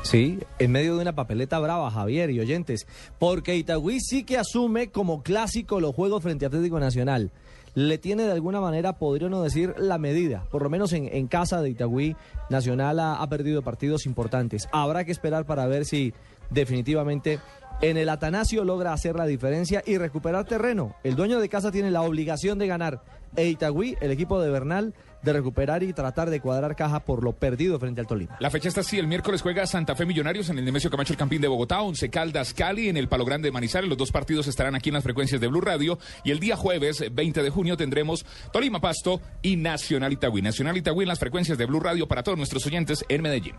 Sí, 0.03 0.37
en 0.59 0.71
medio 0.73 0.97
de 0.97 1.01
una 1.01 1.15
papeleta 1.15 1.59
brava, 1.59 1.89
Javier 1.89 2.29
y 2.29 2.39
oyentes, 2.41 2.87
porque 3.19 3.55
Itagüí 3.55 4.01
sí 4.01 4.25
que 4.25 4.37
asume 4.37 4.91
como 4.91 5.23
clásico 5.23 5.79
los 5.79 5.95
juegos 5.95 6.21
frente 6.21 6.43
a 6.43 6.49
Atlético 6.49 6.77
Nacional. 6.77 7.31
Le 7.73 7.97
tiene 7.97 8.23
de 8.23 8.33
alguna 8.33 8.59
manera, 8.59 8.97
podría 8.97 9.29
no 9.29 9.41
decir, 9.41 9.73
la 9.77 9.97
medida. 9.97 10.43
Por 10.51 10.61
lo 10.61 10.69
menos 10.69 10.91
en, 10.91 11.07
en 11.07 11.27
casa 11.27 11.61
de 11.61 11.69
Itagüí, 11.69 12.17
Nacional 12.49 12.99
ha, 12.99 13.15
ha 13.15 13.29
perdido 13.29 13.61
partidos 13.61 14.05
importantes. 14.05 14.67
Habrá 14.73 15.05
que 15.05 15.13
esperar 15.13 15.45
para 15.45 15.67
ver 15.67 15.85
si 15.85 16.13
definitivamente 16.49 17.39
en 17.83 17.97
el 17.97 18.07
Atanasio 18.07 18.63
logra 18.63 18.93
hacer 18.93 19.17
la 19.17 19.25
diferencia 19.25 19.83
y 19.85 19.97
recuperar 19.97 20.45
terreno. 20.45 20.95
El 21.03 21.17
dueño 21.17 21.41
de 21.41 21.49
casa 21.49 21.69
tiene 21.69 21.91
la 21.91 22.01
obligación 22.01 22.57
de 22.57 22.67
ganar. 22.67 23.03
E 23.35 23.47
Itagüí, 23.49 23.97
el 23.99 24.11
equipo 24.11 24.39
de 24.39 24.49
Bernal, 24.49 24.93
de 25.21 25.33
recuperar 25.33 25.83
y 25.83 25.91
tratar 25.91 26.29
de 26.29 26.39
cuadrar 26.39 26.77
caja 26.77 27.01
por 27.01 27.25
lo 27.25 27.33
perdido 27.33 27.77
frente 27.79 27.99
al 27.99 28.07
Tolima. 28.07 28.37
La 28.39 28.49
fecha 28.49 28.69
está 28.69 28.81
así, 28.81 28.99
el 28.99 29.07
miércoles 29.07 29.41
juega 29.41 29.65
Santa 29.65 29.95
Fe 29.95 30.05
Millonarios 30.05 30.49
en 30.49 30.59
el 30.59 30.65
Nemesio 30.65 30.89
Camacho 30.89 31.11
el 31.11 31.19
Campín 31.19 31.41
de 31.41 31.49
Bogotá, 31.49 31.81
Once 31.81 32.09
Caldas 32.09 32.53
Cali 32.53 32.87
en 32.87 32.95
el 32.95 33.09
Palo 33.09 33.25
Grande 33.25 33.49
de 33.49 33.51
Manizales, 33.51 33.89
los 33.89 33.97
dos 33.97 34.13
partidos 34.13 34.47
estarán 34.47 34.75
aquí 34.75 34.89
en 34.89 34.95
las 34.95 35.03
frecuencias 35.03 35.41
de 35.41 35.47
Blue 35.47 35.61
Radio 35.61 35.99
y 36.23 36.31
el 36.31 36.39
día 36.39 36.55
jueves 36.55 37.03
20 37.11 37.43
de 37.43 37.49
junio 37.49 37.75
tendremos 37.75 38.25
Tolima 38.53 38.79
Pasto 38.79 39.19
y 39.41 39.57
Nacional 39.57 40.13
Itagüí. 40.13 40.41
Nacional 40.41 40.77
Itagüí 40.77 41.03
en 41.03 41.09
las 41.09 41.19
frecuencias 41.19 41.57
de 41.57 41.65
Blue 41.65 41.81
Radio 41.81 42.07
para 42.07 42.23
todos 42.23 42.37
nuestros 42.37 42.65
oyentes 42.65 43.03
en 43.09 43.21
Medellín. 43.21 43.55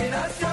¿qué 0.00 0.49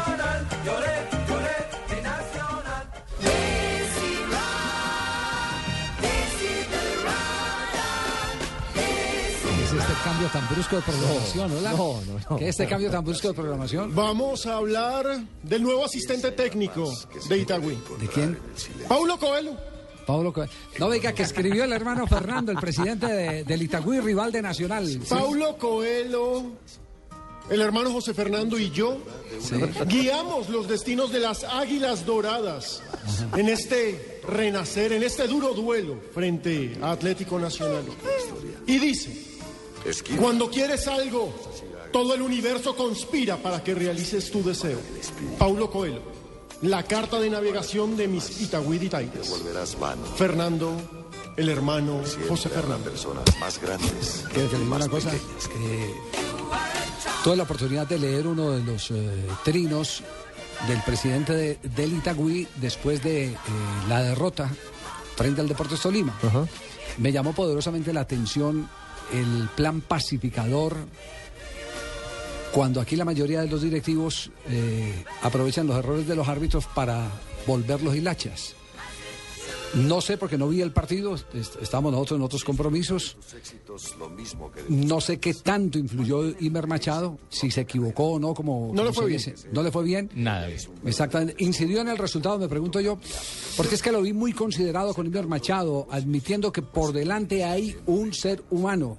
cambio 10.18 10.30
tan 10.32 10.50
brusco 10.50 10.76
de 10.78 10.82
programación, 10.82 11.52
hola? 11.52 11.72
no, 11.72 12.02
no, 12.02 12.20
no. 12.30 12.38
¿Qué 12.38 12.44
es 12.46 12.50
este 12.52 12.68
cambio 12.68 12.90
tan 12.90 13.04
brusco 13.06 13.28
de 13.28 13.34
programación? 13.36 13.94
Vamos 13.94 14.46
a 14.48 14.56
hablar 14.58 15.06
del 15.44 15.62
nuevo 15.62 15.86
asistente 15.86 16.32
técnico 16.32 16.92
de 17.30 17.38
Itagüí. 17.38 17.78
¿De 18.00 18.08
quién? 18.08 18.40
Paulo 18.88 19.18
Coelho. 19.20 19.56
Pablo 20.08 20.32
Co- 20.34 20.46
No 20.80 20.90
diga 20.90 21.12
que 21.14 21.22
escribió 21.24 21.66
el 21.66 21.74
hermano 21.74 22.08
Fernando, 22.08 22.52
el 22.52 22.58
presidente 22.58 23.06
de- 23.08 23.44
del 23.44 23.62
Itagüí, 23.62 24.00
rival 24.00 24.32
de 24.32 24.42
Nacional. 24.42 24.88
Sí. 24.88 25.00
Paulo 25.10 25.56
Coelho, 25.58 26.44
el 27.50 27.62
hermano 27.62 27.92
José 27.92 28.14
Fernando 28.14 28.58
y 28.58 28.72
yo 28.72 28.98
guiamos 29.88 30.50
los 30.50 30.68
destinos 30.68 31.12
de 31.12 31.20
las 31.20 31.44
Águilas 31.44 32.06
Doradas 32.06 32.82
en 33.36 33.50
este 33.50 34.22
renacer, 34.28 34.94
en 34.94 35.04
este 35.04 35.28
duro 35.28 35.54
duelo 35.54 36.00
frente 36.14 36.76
a 36.82 36.92
Atlético 36.92 37.38
Nacional. 37.38 37.84
Y 38.66 38.80
dice, 38.80 39.27
cuando 40.18 40.50
quieres 40.50 40.88
algo, 40.88 41.34
todo 41.92 42.14
el 42.14 42.22
universo 42.22 42.76
conspira 42.76 43.38
para 43.38 43.64
que 43.64 43.74
realices 43.74 44.30
tu 44.32 44.44
deseo. 44.44 44.80
Paulo 45.38 45.70
Coelho, 45.72 46.02
la 46.62 46.84
carta 46.84 47.20
de 47.20 47.30
navegación 47.30 47.96
de 47.98 48.08
mis 48.08 48.42
Itagüí-Ditaitas. 48.42 49.34
Fernando, 50.16 50.76
el 51.36 51.50
hermano 51.50 52.02
José 52.28 52.50
Fernando. 52.50 52.92
más 53.40 53.62
grandes. 53.62 54.26
Quiero 54.34 54.50
que 54.50 54.56
una 54.56 54.88
cosa. 54.88 55.12
que 55.12 55.94
tuve 57.24 57.36
la 57.36 57.44
oportunidad 57.44 57.88
de 57.88 58.00
leer 58.00 58.28
uno 58.28 58.52
de 58.52 58.64
los 58.64 58.92
eh, 58.92 59.28
trinos 59.44 60.04
del 60.68 60.82
presidente 60.82 61.34
de, 61.34 61.60
del 61.76 61.94
Itagüí 61.94 62.48
después 62.56 63.04
de 63.04 63.26
eh, 63.26 63.36
la 63.88 64.02
derrota 64.02 64.50
frente 65.16 65.42
al 65.42 65.48
Deportes 65.48 65.80
Tolima. 65.80 66.18
Me 66.98 67.12
llamó 67.12 67.34
poderosamente 67.34 67.94
la 67.94 68.02
atención 68.02 68.68
el 69.14 69.50
plan 69.56 69.82
pacificador 69.82 70.78
cuando 72.52 72.82
aquí 72.82 72.96
la 72.96 73.06
mayoría 73.06 73.42
de 73.42 73.48
los 73.48 73.62
directivos 73.62 74.32
eh, 74.50 75.04
aprovechan 75.22 75.68
los 75.68 75.78
errores 75.78 76.08
de 76.08 76.16
los 76.16 76.28
árbitros 76.28 76.66
para 76.66 77.08
volverlos 77.46 77.96
hilachas. 77.96 78.56
No 79.76 80.02
sé 80.02 80.18
porque 80.18 80.38
no 80.38 80.48
vi 80.48 80.62
el 80.62 80.72
partido, 80.72 81.14
est- 81.16 81.62
estábamos 81.62 81.92
nosotros 81.92 82.18
en 82.20 82.24
otros 82.24 82.44
compromisos. 82.44 83.18
No 84.70 85.02
sé 85.02 85.20
qué 85.20 85.34
tanto 85.34 85.78
influyó 85.78 86.24
Imer 86.40 86.68
Machado, 86.68 87.18
si 87.30 87.52
se 87.52 87.62
equivocó 87.62 88.12
o 88.14 88.20
no, 88.20 88.34
como. 88.34 88.72
No 88.74 88.84
le 88.84 88.94
fue 88.94 89.06
bien. 89.08 89.18
dice. 89.18 89.36
No 89.52 89.62
le 89.64 89.72
fue 89.72 89.84
bien. 89.84 90.10
Nada. 90.16 90.48
Exactamente. 90.86 91.36
Incidió 91.44 91.82
en 91.82 91.90
el 91.90 91.98
resultado, 91.98 92.40
me 92.40 92.48
pregunto 92.48 92.80
yo, 92.80 92.98
porque 93.56 93.76
es 93.76 93.82
que 93.82 93.92
lo 93.92 94.02
vi 94.02 94.14
muy 94.14 94.34
considerado 94.34 94.94
con 94.94 95.06
Imer 95.06 95.28
Machado, 95.28 95.88
admitiendo 95.92 96.52
que 96.52 96.62
por 96.62 96.94
delante 96.94 97.44
hay 97.44 97.76
un 97.86 98.14
ser 98.14 98.44
humano 98.50 98.98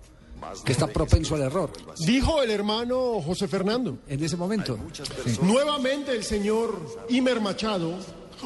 que 0.64 0.72
está 0.72 0.86
propenso 0.86 1.34
al 1.34 1.42
error. 1.42 1.72
Dijo 2.06 2.40
el 2.42 2.50
hermano 2.50 3.20
José 3.20 3.48
Fernando. 3.48 3.98
En 4.06 4.22
ese 4.22 4.36
momento. 4.36 4.78
Sí. 4.92 5.38
Nuevamente 5.42 6.12
el 6.12 6.22
señor 6.22 6.80
Imer 7.08 7.40
Machado 7.40 7.94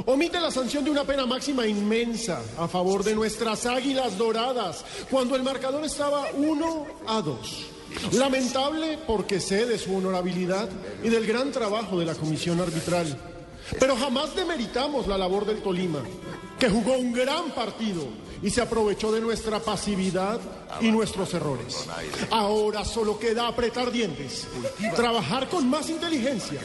omite 0.06 0.40
la 0.40 0.50
sanción 0.50 0.84
de 0.84 0.90
una 0.90 1.04
pena 1.04 1.26
máxima 1.26 1.66
inmensa 1.66 2.42
a 2.58 2.68
favor 2.68 3.04
de 3.04 3.14
nuestras 3.14 3.66
águilas 3.66 4.16
doradas 4.18 4.84
cuando 5.10 5.36
el 5.36 5.42
marcador 5.42 5.84
estaba 5.84 6.26
1 6.34 6.86
a 7.06 7.20
2. 7.20 7.66
Lamentable 8.12 8.98
porque 9.06 9.40
sé 9.40 9.66
de 9.66 9.78
su 9.78 9.94
honorabilidad 9.94 10.68
y 11.02 11.08
del 11.08 11.26
gran 11.26 11.52
trabajo 11.52 11.98
de 11.98 12.06
la 12.06 12.14
comisión 12.14 12.60
arbitral. 12.60 13.18
Pero 13.78 13.96
jamás 13.96 14.34
demeritamos 14.34 15.06
la 15.06 15.18
labor 15.18 15.46
del 15.46 15.62
Tolima, 15.62 16.02
que 16.58 16.68
jugó 16.68 16.96
un 16.96 17.12
gran 17.12 17.50
partido 17.50 18.06
y 18.42 18.50
se 18.50 18.60
aprovechó 18.60 19.12
de 19.12 19.20
nuestra 19.20 19.60
pasividad 19.60 20.40
y 20.80 20.90
nuestros 20.90 21.32
errores. 21.34 21.86
Ahora 22.30 22.84
solo 22.84 23.18
queda 23.18 23.46
apretar 23.48 23.90
dientes, 23.92 24.46
trabajar 24.96 25.48
con 25.48 25.68
más 25.70 25.88
inteligencia, 25.90 26.60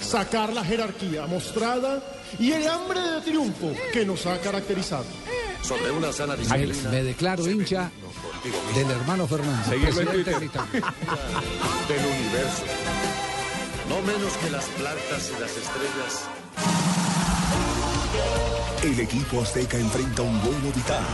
sacar 0.00 0.52
la 0.52 0.64
jerarquía 0.64 1.26
mostrada 1.26 2.02
y 2.38 2.52
el 2.52 2.68
hambre 2.68 3.00
de 3.00 3.20
triunfo 3.22 3.72
que 3.92 4.04
nos 4.04 4.26
ha 4.26 4.38
caracterizado. 4.40 5.04
sobre 5.62 5.90
una 5.90 6.12
sana 6.12 6.34
Me, 6.34 6.40
disciplina 6.42 6.90
me 6.90 7.02
declaro 7.04 7.48
hincha 7.48 7.90
del 8.74 8.90
hermano 8.90 9.26
Fernando. 9.26 9.70
Presidente 9.70 10.30
del 10.30 12.06
universo. 12.06 12.62
No 13.88 14.00
menos 14.02 14.32
que 14.42 14.50
las 14.50 14.64
plantas 14.66 15.30
y 15.36 15.40
las 15.40 15.50
estrellas. 15.50 17.21
El 18.82 18.98
equipo 19.00 19.42
azteca 19.42 19.78
enfrenta 19.78 20.22
un 20.22 20.40
duelo 20.42 20.72
vital. 20.74 21.04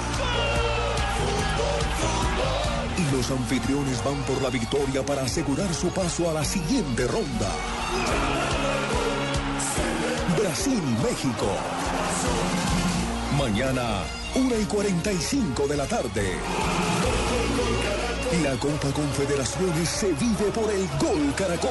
Y 2.97 3.17
los 3.17 3.31
anfitriones 3.31 4.03
van 4.05 4.23
por 4.23 4.41
la 4.43 4.51
victoria 4.51 5.05
para 5.05 5.23
asegurar 5.23 5.73
su 5.75 5.89
paso 5.89 6.31
a 6.31 6.33
la 6.33 6.45
siguiente 6.45 7.07
ronda. 7.07 7.51
Brasil-México. 10.39 11.47
Mañana, 13.39 14.03
1 14.35 14.61
y 14.61 14.65
45 14.65 15.67
de 15.69 15.77
la 15.77 15.87
tarde. 15.87 16.39
La 18.43 18.53
Copa 18.57 18.89
Confederaciones 18.93 19.89
se 19.89 20.13
vive 20.13 20.51
por 20.55 20.71
el 20.71 20.87
Gol 20.99 21.35
Caracol. 21.37 21.71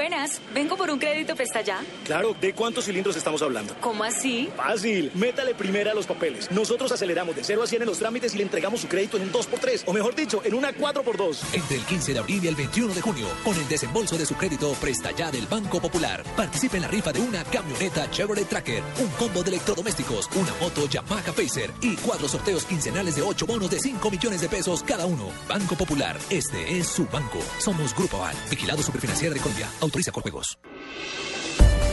Buenas, 0.00 0.40
vengo 0.54 0.78
por 0.78 0.90
un 0.90 0.98
crédito 0.98 1.36
Presta 1.36 1.60
Ya. 1.60 1.84
Claro, 2.06 2.34
¿de 2.40 2.54
cuántos 2.54 2.86
cilindros 2.86 3.16
estamos 3.16 3.42
hablando? 3.42 3.76
¿Cómo 3.82 4.02
así? 4.02 4.48
Fácil, 4.56 5.10
métale 5.14 5.54
primera 5.54 5.92
a 5.92 5.94
los 5.94 6.06
papeles. 6.06 6.50
Nosotros 6.50 6.90
aceleramos 6.90 7.36
de 7.36 7.44
0 7.44 7.62
a 7.62 7.66
100 7.66 7.82
en 7.82 7.86
los 7.86 7.98
trámites 7.98 8.32
y 8.32 8.38
le 8.38 8.44
entregamos 8.44 8.80
su 8.80 8.88
crédito 8.88 9.18
en 9.18 9.24
un 9.24 9.30
2x3, 9.30 9.82
o 9.84 9.92
mejor 9.92 10.14
dicho, 10.14 10.40
en 10.42 10.54
una 10.54 10.72
4x2. 10.72 11.40
Entre 11.52 11.76
el 11.76 11.84
15 11.84 12.14
de 12.14 12.18
abril 12.18 12.42
y 12.42 12.48
el 12.48 12.54
21 12.54 12.94
de 12.94 13.00
junio, 13.02 13.26
con 13.44 13.54
el 13.54 13.68
desembolso 13.68 14.16
de 14.16 14.24
su 14.24 14.36
crédito 14.36 14.72
Presta 14.80 15.10
Ya 15.10 15.30
del 15.30 15.46
Banco 15.46 15.82
Popular, 15.82 16.24
participe 16.34 16.78
en 16.78 16.84
la 16.84 16.88
rifa 16.88 17.12
de 17.12 17.20
una 17.20 17.44
camioneta 17.44 18.10
Chevrolet 18.10 18.48
Tracker, 18.48 18.82
un 19.00 19.08
combo 19.18 19.42
de 19.42 19.50
electrodomésticos, 19.50 20.30
una 20.34 20.54
moto 20.62 20.88
Yamaha 20.88 21.32
Pacer 21.32 21.72
y 21.82 21.96
cuatro 21.96 22.26
sorteos 22.26 22.64
quincenales 22.64 23.16
de 23.16 23.22
8 23.22 23.46
bonos 23.46 23.70
de 23.70 23.78
5 23.78 24.10
millones 24.10 24.40
de 24.40 24.48
pesos 24.48 24.82
cada 24.82 25.04
uno. 25.04 25.28
Banco 25.46 25.76
Popular, 25.76 26.16
este 26.30 26.78
es 26.78 26.86
su 26.86 27.04
banco. 27.04 27.40
Somos 27.58 27.94
Grupo 27.94 28.16
Aval, 28.16 28.36
vigilado 28.48 28.82
superfinanciera 28.82 29.34
de 29.34 29.40
Colombia. 29.40 29.68
Autoriza 29.90 30.12
con 30.12 30.22
juegos. 30.22 30.56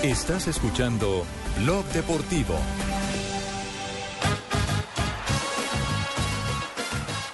Estás 0.03 0.47
escuchando 0.47 1.25
Blog 1.57 1.83
Deportivo. 1.85 2.53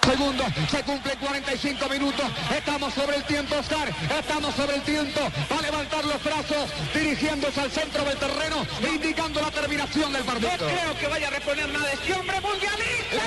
Segundo, 0.05 0.45
se 0.71 0.83
cumplen 0.83 1.19
45 1.19 1.89
minutos. 1.89 2.25
Estamos 2.55 2.93
sobre 2.93 3.17
el 3.17 3.23
tiempo, 3.25 3.55
Oscar. 3.57 3.93
Estamos 4.17 4.55
sobre 4.55 4.75
el 4.75 4.81
tiempo. 4.83 5.19
Va 5.51 5.59
a 5.59 5.61
levantar 5.63 6.05
los 6.05 6.23
brazos, 6.23 6.69
dirigiéndose 6.93 7.59
al 7.59 7.69
centro 7.69 8.05
del 8.05 8.17
terreno, 8.17 8.65
indicando 8.89 9.41
la 9.41 9.51
terminación 9.51 10.13
del 10.13 10.23
partido. 10.23 10.51
No 10.51 10.57
creo 10.57 10.97
que 10.97 11.07
vaya 11.09 11.27
a 11.27 11.31
reponer 11.31 11.69
nada. 11.73 11.91
Este 11.91 12.13
hombre 12.13 12.39
mundialista. 12.39 13.17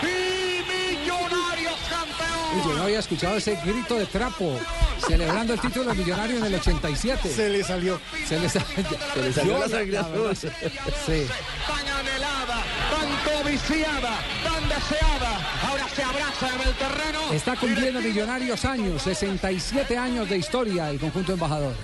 Y 0.00 0.96
Millonarios 0.96 1.78
campeón. 1.90 2.64
Yo 2.64 2.74
no 2.74 2.82
había 2.84 3.00
escuchado 3.00 3.36
ese 3.36 3.56
grito 3.56 3.96
de 3.96 4.06
trapo 4.06 4.58
celebrando 5.08 5.54
el 5.54 5.60
título 5.60 5.90
de 5.90 5.94
millonario 5.96 6.38
en 6.38 6.44
el 6.44 6.54
87. 6.54 7.28
Se 7.32 7.48
le 7.48 7.64
salió. 7.64 8.00
Se 8.26 8.38
le, 8.38 8.48
sa- 8.48 8.60
Se 9.14 9.22
le 9.22 9.32
salió 9.32 9.52
Yo, 9.54 9.58
la 9.60 9.68
sangre 9.68 9.98
azul. 9.98 10.36
Sí. 10.36 11.26
Tan 11.66 11.88
anhelada, 11.88 12.62
tan 12.90 13.42
codiciada, 13.42 14.18
tan 14.44 14.68
deseada. 14.68 15.40
Ahora 15.68 15.86
se 15.94 16.02
abraza 16.02 16.48
en 16.54 16.68
el 16.68 16.74
terreno. 16.74 17.32
Está 17.32 17.56
cumpliendo 17.56 18.00
millonarios 18.00 18.64
años, 18.64 19.02
67 19.02 19.96
años 19.96 20.28
de 20.28 20.36
historia 20.36 20.90
el 20.90 20.98
conjunto 21.00 21.32
embajador. 21.32 21.74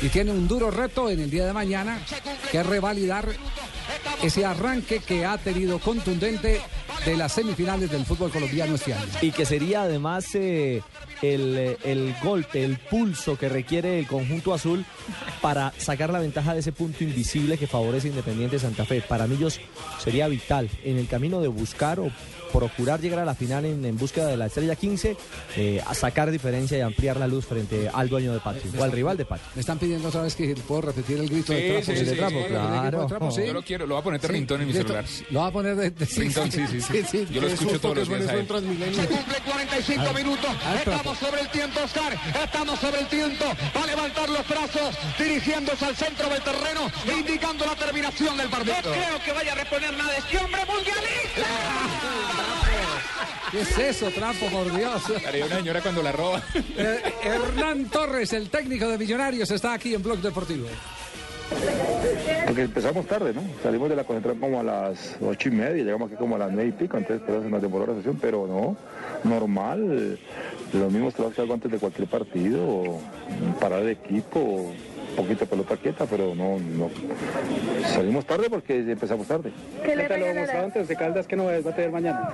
Y 0.00 0.08
tiene 0.08 0.30
un 0.30 0.46
duro 0.46 0.70
reto 0.70 1.10
en 1.10 1.20
el 1.20 1.30
día 1.30 1.44
de 1.46 1.52
mañana, 1.52 2.00
que 2.52 2.58
es 2.60 2.66
revalidar 2.66 3.26
ese 4.22 4.44
arranque 4.44 5.00
que 5.00 5.24
ha 5.24 5.38
tenido 5.38 5.78
contundente 5.78 6.60
de 7.04 7.16
las 7.16 7.32
semifinales 7.32 7.90
del 7.90 8.04
fútbol 8.04 8.30
colombiano 8.30 8.74
este 8.74 8.94
año. 8.94 9.06
Y 9.22 9.30
que 9.30 9.46
sería 9.46 9.82
además 9.82 10.34
eh, 10.34 10.82
el, 11.22 11.76
el 11.84 12.14
golpe, 12.22 12.64
el 12.64 12.78
pulso 12.78 13.36
que 13.38 13.48
requiere 13.48 13.98
el 13.98 14.06
conjunto 14.06 14.52
azul 14.52 14.84
para 15.40 15.72
sacar 15.78 16.10
la 16.10 16.18
ventaja 16.18 16.54
de 16.54 16.60
ese 16.60 16.72
punto 16.72 17.04
invisible 17.04 17.58
que 17.58 17.66
favorece 17.66 18.08
Independiente 18.08 18.58
Santa 18.58 18.84
Fe. 18.84 19.00
Para 19.00 19.26
Millos 19.26 19.60
sería 19.98 20.28
vital 20.28 20.68
en 20.84 20.98
el 20.98 21.06
camino 21.06 21.40
de 21.40 21.48
buscar 21.48 22.00
o 22.00 22.10
procurar 22.52 23.00
llegar 23.00 23.20
a 23.20 23.24
la 23.24 23.34
final 23.34 23.64
en, 23.64 23.84
en 23.84 23.96
búsqueda 23.96 24.26
de 24.26 24.36
la 24.36 24.46
estrella 24.46 24.76
15, 24.76 25.16
eh, 25.56 25.82
a 25.86 25.94
sacar 25.94 26.30
diferencia 26.30 26.78
y 26.78 26.80
ampliar 26.80 27.16
la 27.16 27.26
luz 27.26 27.44
frente 27.46 27.88
al 27.92 28.08
dueño 28.08 28.32
de 28.32 28.40
patio 28.40 28.62
o 28.78 28.82
al 28.84 28.92
rival 28.92 29.16
de 29.16 29.24
patio. 29.24 29.46
Me 29.54 29.60
están 29.60 29.78
pidiendo 29.78 30.08
otra 30.08 30.22
vez 30.22 30.34
que 30.34 30.54
puedo 30.66 30.80
repetir 30.82 31.18
el 31.18 31.28
grito 31.28 31.52
de 31.52 31.60
Sí, 31.60 31.68
trapo. 31.68 31.84
sí, 31.84 31.92
¿El 31.92 32.06
de 32.06 32.12
trapo? 32.16 32.30
sí, 32.30 32.36
¿El 32.36 32.42
grito 32.44 32.58
de 32.62 32.80
claro. 32.90 33.06
trapo? 33.06 33.30
Sí. 33.30 33.46
Yo 33.46 33.52
lo 33.52 33.62
quiero, 33.62 33.86
lo 33.86 33.94
voy 33.94 34.00
a 34.00 34.04
poner 34.04 34.20
de 34.20 34.26
Sí, 34.26 34.32
ringtone 34.32 34.62
en 34.62 34.68
mi 34.68 34.74
celular. 34.74 35.04
Lo 35.30 35.40
va 35.40 35.46
a 35.46 35.52
poner 35.52 35.76
de, 35.76 35.90
de 35.90 36.04
Ringtone, 36.06 36.50
sí, 36.50 36.66
sí, 36.80 37.02
sí. 37.10 37.26
Yo 37.30 37.40
lo 37.40 37.48
escucho 37.48 37.80
todos 37.80 37.96
los 37.98 38.08
días. 38.08 38.20
Se 38.30 39.06
cumple 39.06 39.36
45 39.44 40.00
A 40.00 40.12
ver, 40.12 40.24
minutos. 40.24 40.50
a 40.64 40.72
ver, 40.74 40.82
pero- 40.84 40.96
Estamos 40.96 41.18
sobre 41.18 41.40
el 41.40 41.48
tiempo, 41.48 41.80
Oscar. 41.84 42.18
Estamos 42.44 42.78
sobre 42.80 43.00
el 43.00 43.06
tiempo. 43.08 43.44
Va 43.76 43.82
a 43.82 43.86
levantar 43.86 44.28
los 44.28 44.46
brazos, 44.48 44.96
dirigiéndose 45.18 45.84
al 45.84 45.96
centro 45.96 46.28
del 46.28 46.42
terreno, 46.42 46.90
indicando 47.18 47.64
la 47.66 47.74
terminación 47.76 48.36
del 48.36 48.48
partido. 48.48 48.76
No 48.76 48.92
creo 48.92 49.22
que 49.24 49.32
vaya 49.32 49.52
a 49.52 49.54
reponer 49.56 49.92
nada. 49.96 50.16
Este 50.16 50.38
hombre 50.38 50.60
mundialista. 50.66 51.42
¿Qué 53.50 53.60
es 53.60 53.78
eso, 53.78 54.10
trapo, 54.10 54.46
por 54.46 54.74
Dios? 54.76 55.02
Haría 55.26 55.46
una 55.46 55.56
señora 55.56 55.80
cuando 55.80 56.02
la 56.02 56.12
roba. 56.12 56.42
Eh, 56.54 57.00
Hernán 57.22 57.86
Torres, 57.86 58.32
el 58.32 58.50
técnico 58.50 58.86
de 58.88 58.98
Millonarios, 58.98 59.50
está 59.50 59.72
aquí 59.72 59.94
en 59.94 60.02
Blog 60.02 60.18
Deportivo. 60.18 60.68
Porque 62.46 62.62
empezamos 62.62 63.06
tarde, 63.06 63.32
¿no? 63.32 63.42
Salimos 63.62 63.88
de 63.88 63.96
la 63.96 64.04
concentración 64.04 64.40
como 64.40 64.60
a 64.60 64.62
las 64.62 65.16
ocho 65.20 65.48
y 65.48 65.52
media, 65.52 65.82
llegamos 65.82 66.08
aquí 66.08 66.18
como 66.18 66.36
a 66.36 66.38
las 66.38 66.52
nueve 66.52 66.68
y 66.68 66.72
pico, 66.72 66.96
entonces 66.98 67.26
por 67.26 67.36
eso 67.36 67.48
nos 67.48 67.62
demoró 67.62 67.86
la 67.86 67.94
sesión, 67.94 68.18
pero 68.20 68.46
no, 68.46 68.76
normal, 69.28 70.18
los 70.72 70.92
mismos 70.92 71.14
trabajos 71.14 71.36
que 71.36 71.42
hago 71.42 71.54
antes 71.54 71.70
de 71.70 71.78
cualquier 71.78 72.08
partido, 72.08 72.98
parar 73.60 73.80
el 73.82 73.90
equipo, 73.90 74.72
poquito 75.18 75.46
pelota 75.46 75.76
quieta, 75.76 76.06
pero 76.06 76.34
no, 76.34 76.58
no, 76.58 76.90
salimos 77.92 78.24
tarde 78.24 78.48
porque 78.48 78.78
empezamos 78.78 79.26
tarde. 79.26 79.50
¿Qué 79.84 79.96
le 79.96 80.08
lo 80.08 80.34
mostrado 80.34 80.64
antes 80.66 80.86
de 80.88 80.96
Caldas 80.96 81.26
que 81.26 81.34
no 81.36 81.44
va 81.44 81.52
a 81.54 81.74
tener 81.74 81.90
mañana? 81.90 82.30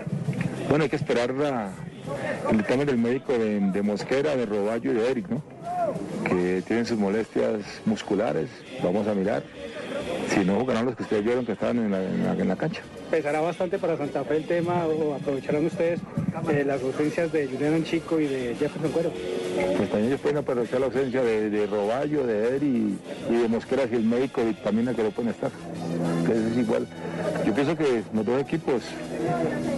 Bueno, 0.69 0.85
hay 0.85 0.91
que 0.91 0.97
esperar 0.97 1.31
la- 1.33 1.71
el 2.51 2.59
dictamen 2.59 2.87
del 2.87 2.99
médico 2.99 3.33
de, 3.33 3.59
de 3.61 3.83
Mosquera, 3.83 4.37
de 4.37 4.45
Roballo 4.45 4.93
y 4.93 4.95
de 4.95 5.11
Eric, 5.11 5.29
¿no? 5.31 5.43
Que 6.29 6.63
tienen 6.67 6.85
sus 6.85 6.99
molestias 6.99 7.63
musculares. 7.87 8.49
Vamos 8.83 9.07
a 9.09 9.15
mirar. 9.15 9.43
Si 10.33 10.45
no 10.45 10.59
jugarán 10.61 10.87
los 10.87 10.97
que 10.97 11.03
ustedes 11.05 11.25
vieron 11.25 11.45
que 11.47 11.53
estaban 11.53 11.79
en 11.79 11.91
la, 11.91 12.03
en 12.03 12.25
la- 12.25 12.33
en 12.33 12.49
la 12.49 12.57
cancha. 12.57 12.81
¿Pesará 13.11 13.41
bastante 13.41 13.79
para 13.79 13.97
Santa 13.97 14.25
Fe 14.25 14.37
el 14.39 14.45
tema 14.47 14.87
o 14.87 15.15
aprovecharán 15.15 15.65
ustedes 15.67 16.01
eh, 16.51 16.65
las 16.67 16.83
ausencias 16.83 17.31
de 17.31 17.47
Julián 17.47 17.85
Chico 17.85 18.19
y 18.19 18.27
de 18.27 18.55
Jefferson 18.59 18.91
Cuero? 18.91 19.13
Pues 19.77 19.89
también 19.91 20.09
ellos 20.09 20.21
pueden 20.21 20.39
aprovechar 20.39 20.81
la 20.81 20.87
ausencia 20.87 21.23
de, 21.23 21.51
de 21.51 21.67
Roballo, 21.67 22.27
de 22.27 22.57
Eric 22.57 22.63
y, 22.63 22.99
y 23.33 23.37
de 23.37 23.49
Mosquera 23.49 23.87
si 23.89 23.95
el 23.95 24.03
médico 24.05 24.43
dictamina 24.43 24.95
que 24.95 25.05
no 25.05 25.11
pueden 25.11 25.31
estar. 25.31 25.51
Entonces 26.21 26.53
es 26.53 26.59
igual. 26.59 26.87
Yo 27.47 27.55
pienso 27.55 27.77
que 27.77 28.03
los 28.13 28.25
dos 28.27 28.41
equipos, 28.41 28.83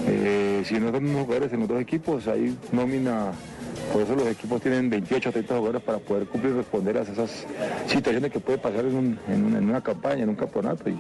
eh, 0.09 0.63
si 0.65 0.75
no 0.81 0.91
son 0.93 1.07
unos 1.07 1.25
jugadores 1.25 1.53
en 1.53 1.61
los 1.61 1.69
dos 1.69 1.81
equipos, 1.81 2.27
hay 2.29 2.57
nómina 2.73 3.33
por 3.93 4.03
eso 4.03 4.15
los 4.17 4.27
equipos 4.29 4.61
tienen 4.61 4.91
28 4.91 5.29
o 5.29 5.33
30 5.33 5.55
jugadores 5.57 5.83
para 5.83 5.99
poder 5.99 6.27
cumplir 6.27 6.53
y 6.55 6.57
responder 6.57 6.99
a 6.99 7.03
esas 7.03 7.47
situaciones 7.87 8.31
que 8.31 8.41
puede 8.41 8.59
pasar 8.59 8.85
en, 8.85 8.95
un- 8.97 9.19
en 9.29 9.45
una, 9.45 9.59
en 9.59 9.69
una 9.71 9.81
campaña, 9.81 10.23
en 10.25 10.29
un 10.31 10.35
campeonato. 10.37 10.89
Y 10.91 10.97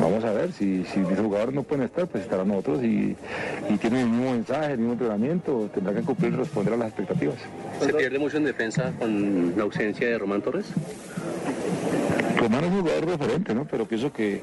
vamos 0.00 0.24
a 0.24 0.32
ver, 0.32 0.52
si, 0.52 0.84
si 0.84 1.00
mis 1.00 1.18
jugadores 1.18 1.54
no 1.54 1.62
pueden 1.64 1.84
estar, 1.84 2.06
pues 2.06 2.22
estarán 2.24 2.48
nosotros 2.48 2.82
y, 2.84 3.16
y 3.68 3.76
tienen 3.78 4.00
el 4.00 4.08
mismo 4.10 4.30
mensaje, 4.32 4.72
el 4.72 4.78
mismo 4.78 4.92
entrenamiento, 4.94 5.68
tendrán 5.74 5.96
que 5.96 6.02
cumplir 6.02 6.32
y 6.32 6.36
responder 6.36 6.74
a 6.74 6.76
las 6.76 6.88
expectativas. 6.88 7.36
¿Se 7.80 7.92
pierde 7.92 8.18
mucho 8.18 8.36
en 8.36 8.44
defensa 8.44 8.92
con 8.98 9.54
la 9.56 9.64
ausencia 9.64 10.06
de 10.08 10.18
Román 10.18 10.40
Torres? 10.42 10.66
Román 12.38 12.64
es 12.64 12.70
un 12.70 12.80
jugador 12.82 13.06
referente, 13.06 13.54
¿no? 13.54 13.66
Pero 13.68 13.86
pienso 13.86 14.12
que, 14.12 14.40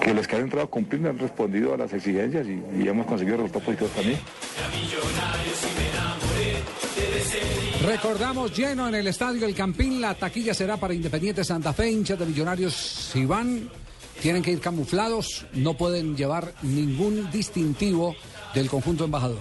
que 0.00 0.14
los 0.14 0.26
que 0.26 0.36
han 0.36 0.42
entrado 0.42 0.64
a 0.66 0.70
cumplir 0.70 1.06
han 1.06 1.18
respondido 1.18 1.74
a 1.74 1.76
las 1.76 1.92
exigencias 1.92 2.46
y, 2.46 2.62
y 2.82 2.88
hemos 2.88 3.04
conseguido 3.06 3.36
resultados 3.36 3.64
positivos 3.66 3.92
también. 3.94 4.18
Recordamos 7.84 8.56
lleno 8.56 8.88
en 8.88 8.94
el 8.96 9.06
estadio 9.06 9.46
El 9.46 9.54
Campín. 9.54 10.00
La 10.00 10.14
taquilla 10.14 10.52
será 10.52 10.76
para 10.76 10.94
Independiente 10.94 11.44
Santa 11.44 11.72
Fe, 11.72 11.90
hinchas 11.90 12.18
de 12.18 12.26
Millonarios 12.26 12.74
si 12.74 13.24
van. 13.24 13.70
Tienen 14.20 14.42
que 14.42 14.50
ir 14.50 14.60
camuflados, 14.60 15.46
no 15.52 15.74
pueden 15.74 16.16
llevar 16.16 16.52
ningún 16.62 17.30
distintivo 17.30 18.16
del 18.52 18.68
conjunto 18.68 19.04
embajador. 19.04 19.38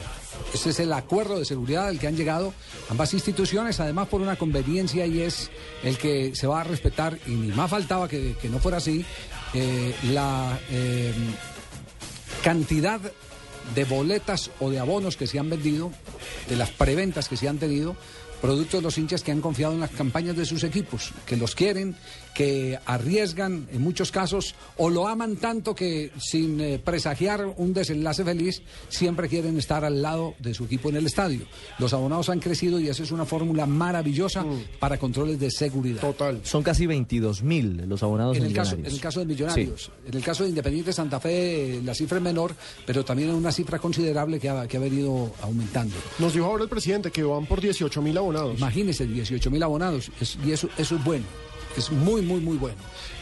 Ese 0.53 0.69
es 0.69 0.79
el 0.79 0.93
acuerdo 0.93 1.39
de 1.39 1.45
seguridad 1.45 1.87
al 1.87 1.97
que 1.97 2.05
han 2.05 2.15
llegado 2.15 2.53
ambas 2.89 3.13
instituciones, 3.15 3.79
además 3.79 4.07
por 4.07 4.21
una 4.21 4.35
conveniencia 4.35 5.07
y 5.07 5.21
es 5.21 5.49
el 5.83 5.97
que 5.97 6.35
se 6.35 6.45
va 6.45 6.61
a 6.61 6.63
respetar, 6.63 7.17
y 7.25 7.31
ni 7.31 7.47
más 7.47 7.71
faltaba 7.71 8.07
que, 8.07 8.35
no 8.43 8.59
fuera 8.59 8.77
así, 8.77 9.03
eh, 9.55 9.95
la 10.11 10.59
eh, 10.69 11.11
cantidad 12.43 13.01
de 13.73 13.83
boletas 13.85 14.51
o 14.59 14.69
de 14.69 14.79
abonos 14.79 15.17
que 15.17 15.27
se 15.27 15.39
han 15.39 15.49
vendido, 15.49 15.91
de 16.47 16.55
las 16.55 16.69
preventas 16.69 17.27
que 17.27 17.37
se 17.37 17.47
han 17.47 17.57
tenido, 17.57 17.95
producto 18.41 18.77
de 18.77 18.83
los 18.83 18.97
hinchas 18.97 19.23
que 19.23 19.31
han 19.31 19.41
confiado 19.41 19.73
en 19.73 19.79
las 19.79 19.91
campañas 19.91 20.35
de 20.35 20.45
sus 20.45 20.63
equipos, 20.63 21.11
que 21.25 21.37
los 21.37 21.55
quieren, 21.55 21.95
que 22.37 22.77
arriesgan 22.85 23.67
en 23.73 23.81
muchos 23.81 24.11
casos 24.11 24.53
o 24.77 24.91
lo 24.91 25.07
aman 25.07 25.37
tanto 25.37 25.73
que 25.73 26.11
sin 26.19 26.61
eh, 26.61 26.77
presagiar 26.77 27.51
un 27.57 27.73
desenlace 27.73 28.23
feliz, 28.23 28.61
siempre 28.89 29.27
quieren 29.27 29.57
estar 29.57 29.83
al 29.83 30.03
lado 30.03 30.35
de 30.37 30.53
su 30.53 30.65
equipo 30.65 30.89
en 30.89 30.97
el 30.97 31.07
estadio. 31.07 31.47
Los 31.79 31.93
abonados 31.93 32.29
han 32.29 32.39
crecido 32.39 32.79
y 32.79 32.89
esa 32.89 33.01
es 33.01 33.11
una 33.11 33.25
fórmula 33.25 33.65
maravillosa 33.65 34.45
para 34.77 34.99
controles 34.99 35.39
de 35.39 35.49
seguridad. 35.49 35.99
Total. 35.99 36.39
Son 36.43 36.61
casi 36.61 36.85
22 36.85 37.41
mil 37.41 37.83
los 37.89 38.03
abonados 38.03 38.37
En 38.37 38.43
el, 38.43 38.53
caso, 38.53 38.75
en 38.75 38.85
el 38.85 38.99
caso 38.99 39.19
de 39.19 39.25
Millonarios, 39.25 39.89
en 40.07 40.13
el 40.15 40.23
caso 40.23 40.43
de 40.43 40.49
Independiente 40.49 40.93
Santa 40.93 41.19
Fe, 41.19 41.81
la 41.83 41.95
cifra 41.95 42.19
es 42.19 42.23
menor, 42.23 42.53
pero 42.85 43.03
también 43.03 43.29
es 43.29 43.35
una 43.35 43.51
cifra 43.51 43.79
considerable 43.79 44.39
que 44.39 44.47
ha, 44.49 44.67
que 44.67 44.77
ha 44.77 44.79
venido 44.79 45.33
aumentando. 45.41 45.95
Nos 46.19 46.33
dijo 46.33 46.45
ahora 46.45 46.65
el 46.65 46.69
presidente 46.69 47.09
que 47.09 47.23
van 47.23 47.47
por 47.47 47.61
18 47.61 47.99
mil 48.03 48.15
abonados. 48.15 48.59
Imagínense, 48.59 49.07
18 49.07 49.49
mil 49.49 49.63
abonados, 49.63 50.11
es- 50.21 50.37
y 50.45 50.51
eso, 50.51 50.69
eso 50.77 50.95
es 50.97 51.03
bueno. 51.03 51.25
Es 51.77 51.91
muy, 51.91 52.21
muy, 52.21 52.39
muy 52.41 52.57
bueno. 52.57 52.77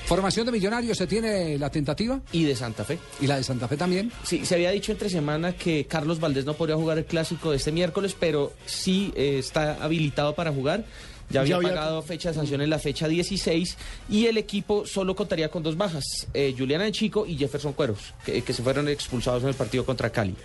Formación 0.05 0.45
de 0.45 0.51
Millonarios, 0.51 0.97
¿se 0.97 1.07
tiene 1.07 1.57
la 1.57 1.69
tentativa? 1.69 2.19
Y 2.31 2.43
de 2.43 2.55
Santa 2.55 2.83
Fe. 2.85 2.99
¿Y 3.19 3.27
la 3.27 3.37
de 3.37 3.43
Santa 3.43 3.67
Fe 3.67 3.75
también? 3.75 4.11
Sí, 4.23 4.45
se 4.45 4.55
había 4.55 4.69
dicho 4.71 4.91
entre 4.91 5.09
semana 5.09 5.53
que 5.53 5.85
Carlos 5.85 6.19
Valdés 6.19 6.45
no 6.45 6.53
podría 6.53 6.75
jugar 6.75 6.97
el 6.99 7.05
clásico 7.05 7.49
de 7.51 7.57
este 7.57 7.71
miércoles, 7.71 8.15
pero 8.19 8.53
sí 8.65 9.11
eh, 9.15 9.37
está 9.39 9.83
habilitado 9.83 10.35
para 10.35 10.51
jugar. 10.51 10.85
Ya 11.31 11.41
había, 11.41 11.49
Ya 11.51 11.55
había- 11.57 11.69
pagado 11.69 12.01
fecha 12.03 12.29
de 12.29 12.35
sanción 12.35 12.61
en 12.61 12.69
la 12.69 12.77
fecha 12.77 13.07
16 13.07 13.77
y 14.09 14.27
el 14.27 14.37
equipo 14.37 14.85
solo 14.85 15.15
contaría 15.15 15.49
con 15.49 15.63
dos 15.63 15.75
bajas, 15.75 16.03
eh, 16.35 16.53
Juliana 16.55 16.91
Chico 16.91 17.25
y 17.25 17.35
Jefferson 17.35 17.73
Cueros, 17.73 18.13
que, 18.23 18.43
que 18.43 18.53
se 18.53 18.61
fueron 18.61 18.87
expulsados 18.89 19.41
en 19.41 19.49
el 19.49 19.55
partido 19.55 19.83
contra 19.87 20.11
Cali. 20.11 20.35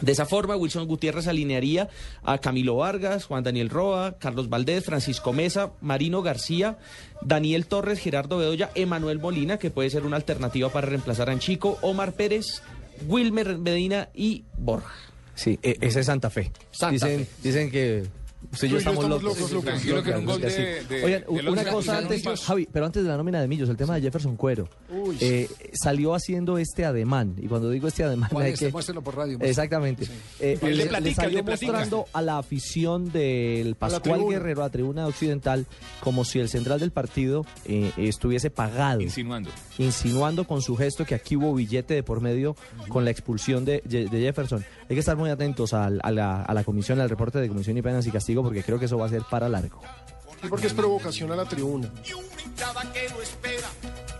De 0.00 0.12
esa 0.12 0.26
forma, 0.26 0.56
Wilson 0.56 0.86
Gutiérrez 0.86 1.26
alinearía 1.26 1.88
a 2.22 2.38
Camilo 2.38 2.76
Vargas, 2.76 3.24
Juan 3.24 3.42
Daniel 3.44 3.68
Roa, 3.70 4.16
Carlos 4.18 4.48
Valdés, 4.48 4.84
Francisco 4.84 5.32
Mesa, 5.32 5.72
Marino 5.80 6.22
García, 6.22 6.78
Daniel 7.22 7.66
Torres, 7.66 7.98
Gerardo 7.98 8.38
Bedoya, 8.38 8.70
Emanuel 8.74 9.18
Molina, 9.18 9.58
que 9.58 9.70
puede 9.70 9.90
ser 9.90 10.04
una 10.06 10.16
alternativa 10.16 10.68
para 10.68 10.86
reemplazar 10.86 11.28
a 11.28 11.32
Anchico, 11.32 11.78
Omar 11.82 12.12
Pérez, 12.12 12.62
Wilmer 13.06 13.58
Medina 13.58 14.08
y 14.14 14.44
Borja. 14.56 14.94
Sí, 15.34 15.58
e- 15.62 15.78
ese 15.80 16.00
es 16.00 16.06
Santa 16.06 16.30
Fe. 16.30 16.50
Santa 16.70 16.92
dicen, 16.92 17.26
Fe. 17.26 17.32
dicen 17.42 17.70
que 17.70 18.06
usted 18.52 18.66
y 18.68 18.70
yo 18.70 18.78
estamos, 18.78 19.04
estamos 19.04 19.22
locos. 19.22 19.38
locos, 19.38 19.52
locos. 19.52 19.64
Tranquilo 19.64 20.02
que 20.02 20.08
era 20.10 20.18
un 20.18 20.24
gol 20.24 20.40
Claro, 20.40 20.54
de- 20.54 20.80
sí. 20.80 20.86
de- 20.88 21.04
Oigan, 21.04 21.22
de 21.44 21.50
una 21.50 21.64
cosa 21.64 22.00
Millos. 22.00 22.26
antes, 22.26 22.40
Javi, 22.44 22.68
pero 22.72 22.86
antes 22.86 23.02
de 23.02 23.08
la 23.08 23.16
nómina 23.16 23.40
de 23.40 23.48
Millos, 23.48 23.68
el 23.68 23.76
tema 23.76 23.94
de 23.96 24.00
Jefferson 24.02 24.36
Cuero. 24.36 24.68
Uy. 24.90 25.16
Eh, 25.20 25.48
salió 25.72 26.14
haciendo 26.14 26.58
este 26.58 26.84
ademán, 26.84 27.34
y 27.38 27.46
cuando 27.46 27.70
digo 27.70 27.88
este 27.88 28.04
ademán 28.04 28.30
¿Cuál 28.32 28.46
hay 28.46 28.52
es? 28.52 28.58
que... 28.60 28.70
Por 28.70 29.16
radio. 29.16 29.38
Exactamente. 29.40 30.04
Eh, 30.40 30.58
El 30.62 30.70
de 30.70 30.70
le, 30.70 30.82
le 30.84 30.86
platica, 30.88 31.22
salió 31.22 31.42
mostrando 31.44 32.06
a 32.12 32.22
la 32.22 32.38
afición 32.38 33.10
del 33.12 33.74
Pascual. 33.74 34.24
Guerrero, 34.28 34.62
a 34.64 34.70
Tribuna 34.70 35.06
Occidental, 35.06 35.66
como 36.00 36.24
si 36.24 36.38
el 36.38 36.48
central 36.48 36.80
del 36.80 36.90
partido 36.90 37.44
eh, 37.64 37.92
estuviese 37.96 38.50
pagado. 38.50 39.00
Insinuando. 39.00 39.50
Insinuando 39.78 40.44
con 40.44 40.60
su 40.60 40.76
gesto 40.76 41.04
que 41.04 41.14
aquí 41.14 41.36
hubo 41.36 41.54
billete 41.54 41.94
de 41.94 42.02
por 42.02 42.20
medio 42.20 42.56
con 42.88 43.04
la 43.04 43.10
expulsión 43.10 43.64
de, 43.64 43.80
de 43.84 44.08
Jefferson. 44.08 44.64
Hay 44.82 44.96
que 44.96 45.00
estar 45.00 45.16
muy 45.16 45.30
atentos 45.30 45.72
a, 45.72 45.88
la, 45.88 46.42
a 46.42 46.54
la 46.54 46.64
comisión, 46.64 47.00
al 47.00 47.08
reporte 47.08 47.38
de 47.38 47.48
comisión 47.48 47.76
y 47.76 47.82
penas 47.82 48.06
y 48.06 48.10
castigo, 48.10 48.42
porque 48.42 48.62
creo 48.62 48.78
que 48.78 48.86
eso 48.86 48.98
va 48.98 49.06
a 49.06 49.08
ser 49.08 49.22
para 49.30 49.48
largo. 49.48 49.80
Sí, 50.40 50.48
porque 50.48 50.66
es 50.66 50.74
provocación 50.74 51.32
a 51.32 51.36
la 51.36 51.44
tribuna. 51.44 51.90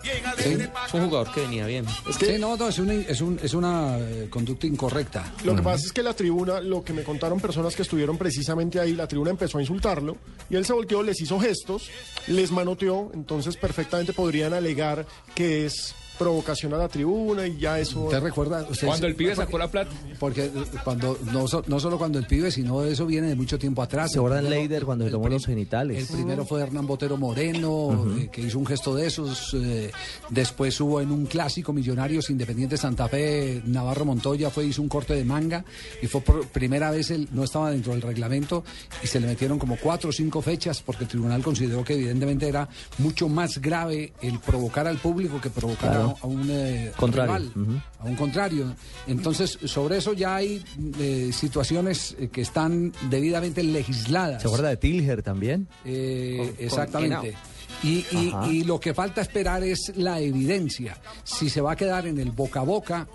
Sí, 0.03 0.51
es 0.89 0.95
un 0.95 1.05
jugador 1.07 1.33
que 1.33 1.41
venía 1.41 1.67
bien. 1.67 1.85
Sí, 2.19 2.37
no, 2.39 2.57
no, 2.57 2.69
es 2.69 2.79
una, 2.79 2.95
es 2.95 3.21
un- 3.21 3.39
es 3.43 3.53
una 3.55 3.99
eh, 3.99 4.29
conducta 4.31 4.67
incorrecta. 4.67 5.33
Lo 5.45 5.55
que 5.57 5.63
pasa 5.63 5.87
es 5.87 5.93
que 5.93 6.03
la 6.03 6.15
tribuna, 6.15 6.61
lo 6.61 6.83
que 6.85 6.93
me 6.93 7.03
contaron 7.03 7.41
personas 7.41 7.75
que 7.75 7.83
estuvieron 7.83 8.17
precisamente 8.17 8.79
ahí, 8.81 8.95
la 8.95 9.07
tribuna 9.09 9.31
empezó 9.31 9.59
a 9.59 9.61
insultarlo 9.61 10.17
y 10.49 10.57
él 10.57 10.65
se 10.65 10.73
volteó, 10.73 11.03
les 11.03 11.21
hizo 11.21 11.39
gestos, 11.41 11.91
les 12.29 12.51
manoteó, 12.51 13.11
entonces 13.15 13.57
perfectamente 13.57 14.13
podrían 14.13 14.55
alegar 14.55 15.07
que 15.35 15.67
es 15.67 15.95
provocación 16.19 16.75
a 16.75 16.77
la 16.79 16.89
tribuna 16.89 17.47
y 17.47 17.57
ya 17.59 17.79
eso... 17.79 18.03
¿Usted 18.05 18.21
recuerda? 18.21 18.67
usted- 18.69 18.87
Cuando 18.87 19.07
el 19.07 19.15
pibe 19.15 19.35
sacó 19.37 19.57
la 19.59 19.71
plata. 19.71 19.91
Porque 20.19 20.47
eh, 20.47 20.51
cuando 20.85 21.17
no, 21.33 21.47
so- 21.49 21.65
no 21.67 21.79
solo 21.81 21.97
cuando 21.99 22.19
el 22.19 22.27
pibe, 22.27 22.51
sino 22.51 22.83
eso 22.85 23.07
viene 23.07 23.29
de 23.29 23.37
mucho 23.37 23.59
tiempo 23.59 23.83
atrás. 23.83 24.13
¿Se 24.13 24.19
primero- 24.21 24.49
Leider 24.49 24.85
cuando 24.85 25.05
se 25.05 25.11
tomó 25.11 25.29
los 25.29 25.47
genitales? 25.47 26.11
El 26.11 26.17
primero 26.17 26.45
fue 26.45 26.61
Hernán 26.63 26.87
Botero 26.87 27.17
Moreno, 27.17 28.07
eh, 28.19 28.29
que 28.31 28.41
hizo 28.43 28.59
un 28.59 28.67
gesto 28.67 28.95
de 28.95 29.07
esos. 29.07 29.55
eh, 29.55 29.91
después 30.31 30.81
hubo 30.81 31.01
en 31.01 31.11
un 31.13 31.27
clásico 31.27 31.73
Millonarios 31.73 32.31
Independiente 32.31 32.77
Santa 32.77 33.09
Fe, 33.09 33.63
Navarro 33.67 34.05
Montoya 34.05 34.51
fue 34.51 34.67
hizo 34.67 34.83
un 34.83 34.89
corte 34.89 35.15
de 35.15 35.25
manga 35.25 35.65
y 36.03 36.07
fue 36.07 36.21
por 36.21 36.47
primera 36.49 36.91
vez 36.91 37.11
él 37.11 37.29
no 37.33 37.45
estaba 37.45 37.71
dentro 37.71 37.93
del 37.93 38.03
reglamento 38.03 38.65
y 39.03 39.07
se 39.07 39.21
le 39.21 39.27
metieron 39.27 39.59
como 39.59 39.77
cuatro 39.77 40.11
o 40.11 40.13
cinco 40.13 40.43
fechas 40.43 40.83
porque 40.83 41.05
el 41.05 41.09
tribunal 41.11 41.43
consideró 41.43 41.85
que 41.85 41.95
evidentemente 41.95 42.49
era 42.49 42.69
mucho 42.99 43.29
más 43.29 43.59
grave 43.59 44.13
el 44.23 44.39
provocar 44.41 44.87
al 44.87 44.99
público 44.99 45.41
que 45.41 45.51
provocar 45.51 45.91
Claro. 45.91 46.08
a, 46.08 46.08
a 46.21 46.27
un 46.27 46.47
eh, 46.51 46.93
Contrario. 46.97 47.51
rival, 47.55 47.83
a 48.01 48.05
un 48.05 48.17
contrario. 48.17 48.75
Entonces, 49.07 49.59
sobre 49.65 49.99
eso 49.99 50.13
ya 50.13 50.37
hay 50.37 50.65
eh, 51.01 51.31
situaciones 51.33 52.17
eh, 52.19 52.29
que 52.29 52.41
están 52.43 52.93
debidamente 53.11 53.63
legisladas. 53.63 54.43
¿Se 54.43 54.49
acuerda 54.49 54.69
de 54.69 54.77
Tilger 54.77 55.23
también? 55.23 55.69
Eh, 55.85 56.37
Con- 56.57 56.65
exactamente. 56.65 57.35
Y, 57.83 58.05
y- 58.11 58.31
Ajá. 58.35 58.49
y 58.49 58.65
lo 58.65 58.81
que 58.81 58.93
falta 58.95 59.21
esperar 59.21 59.63
es 59.63 59.93
la 59.97 60.19
evidencia. 60.21 60.97
Si 61.25 61.49
se 61.49 61.61
va 61.61 61.73
a 61.73 61.77
quedar 61.77 62.07
en 62.07 62.19
el 62.19 62.33
boca 62.33 62.61
a 62.61 62.65
boca 62.65 63.07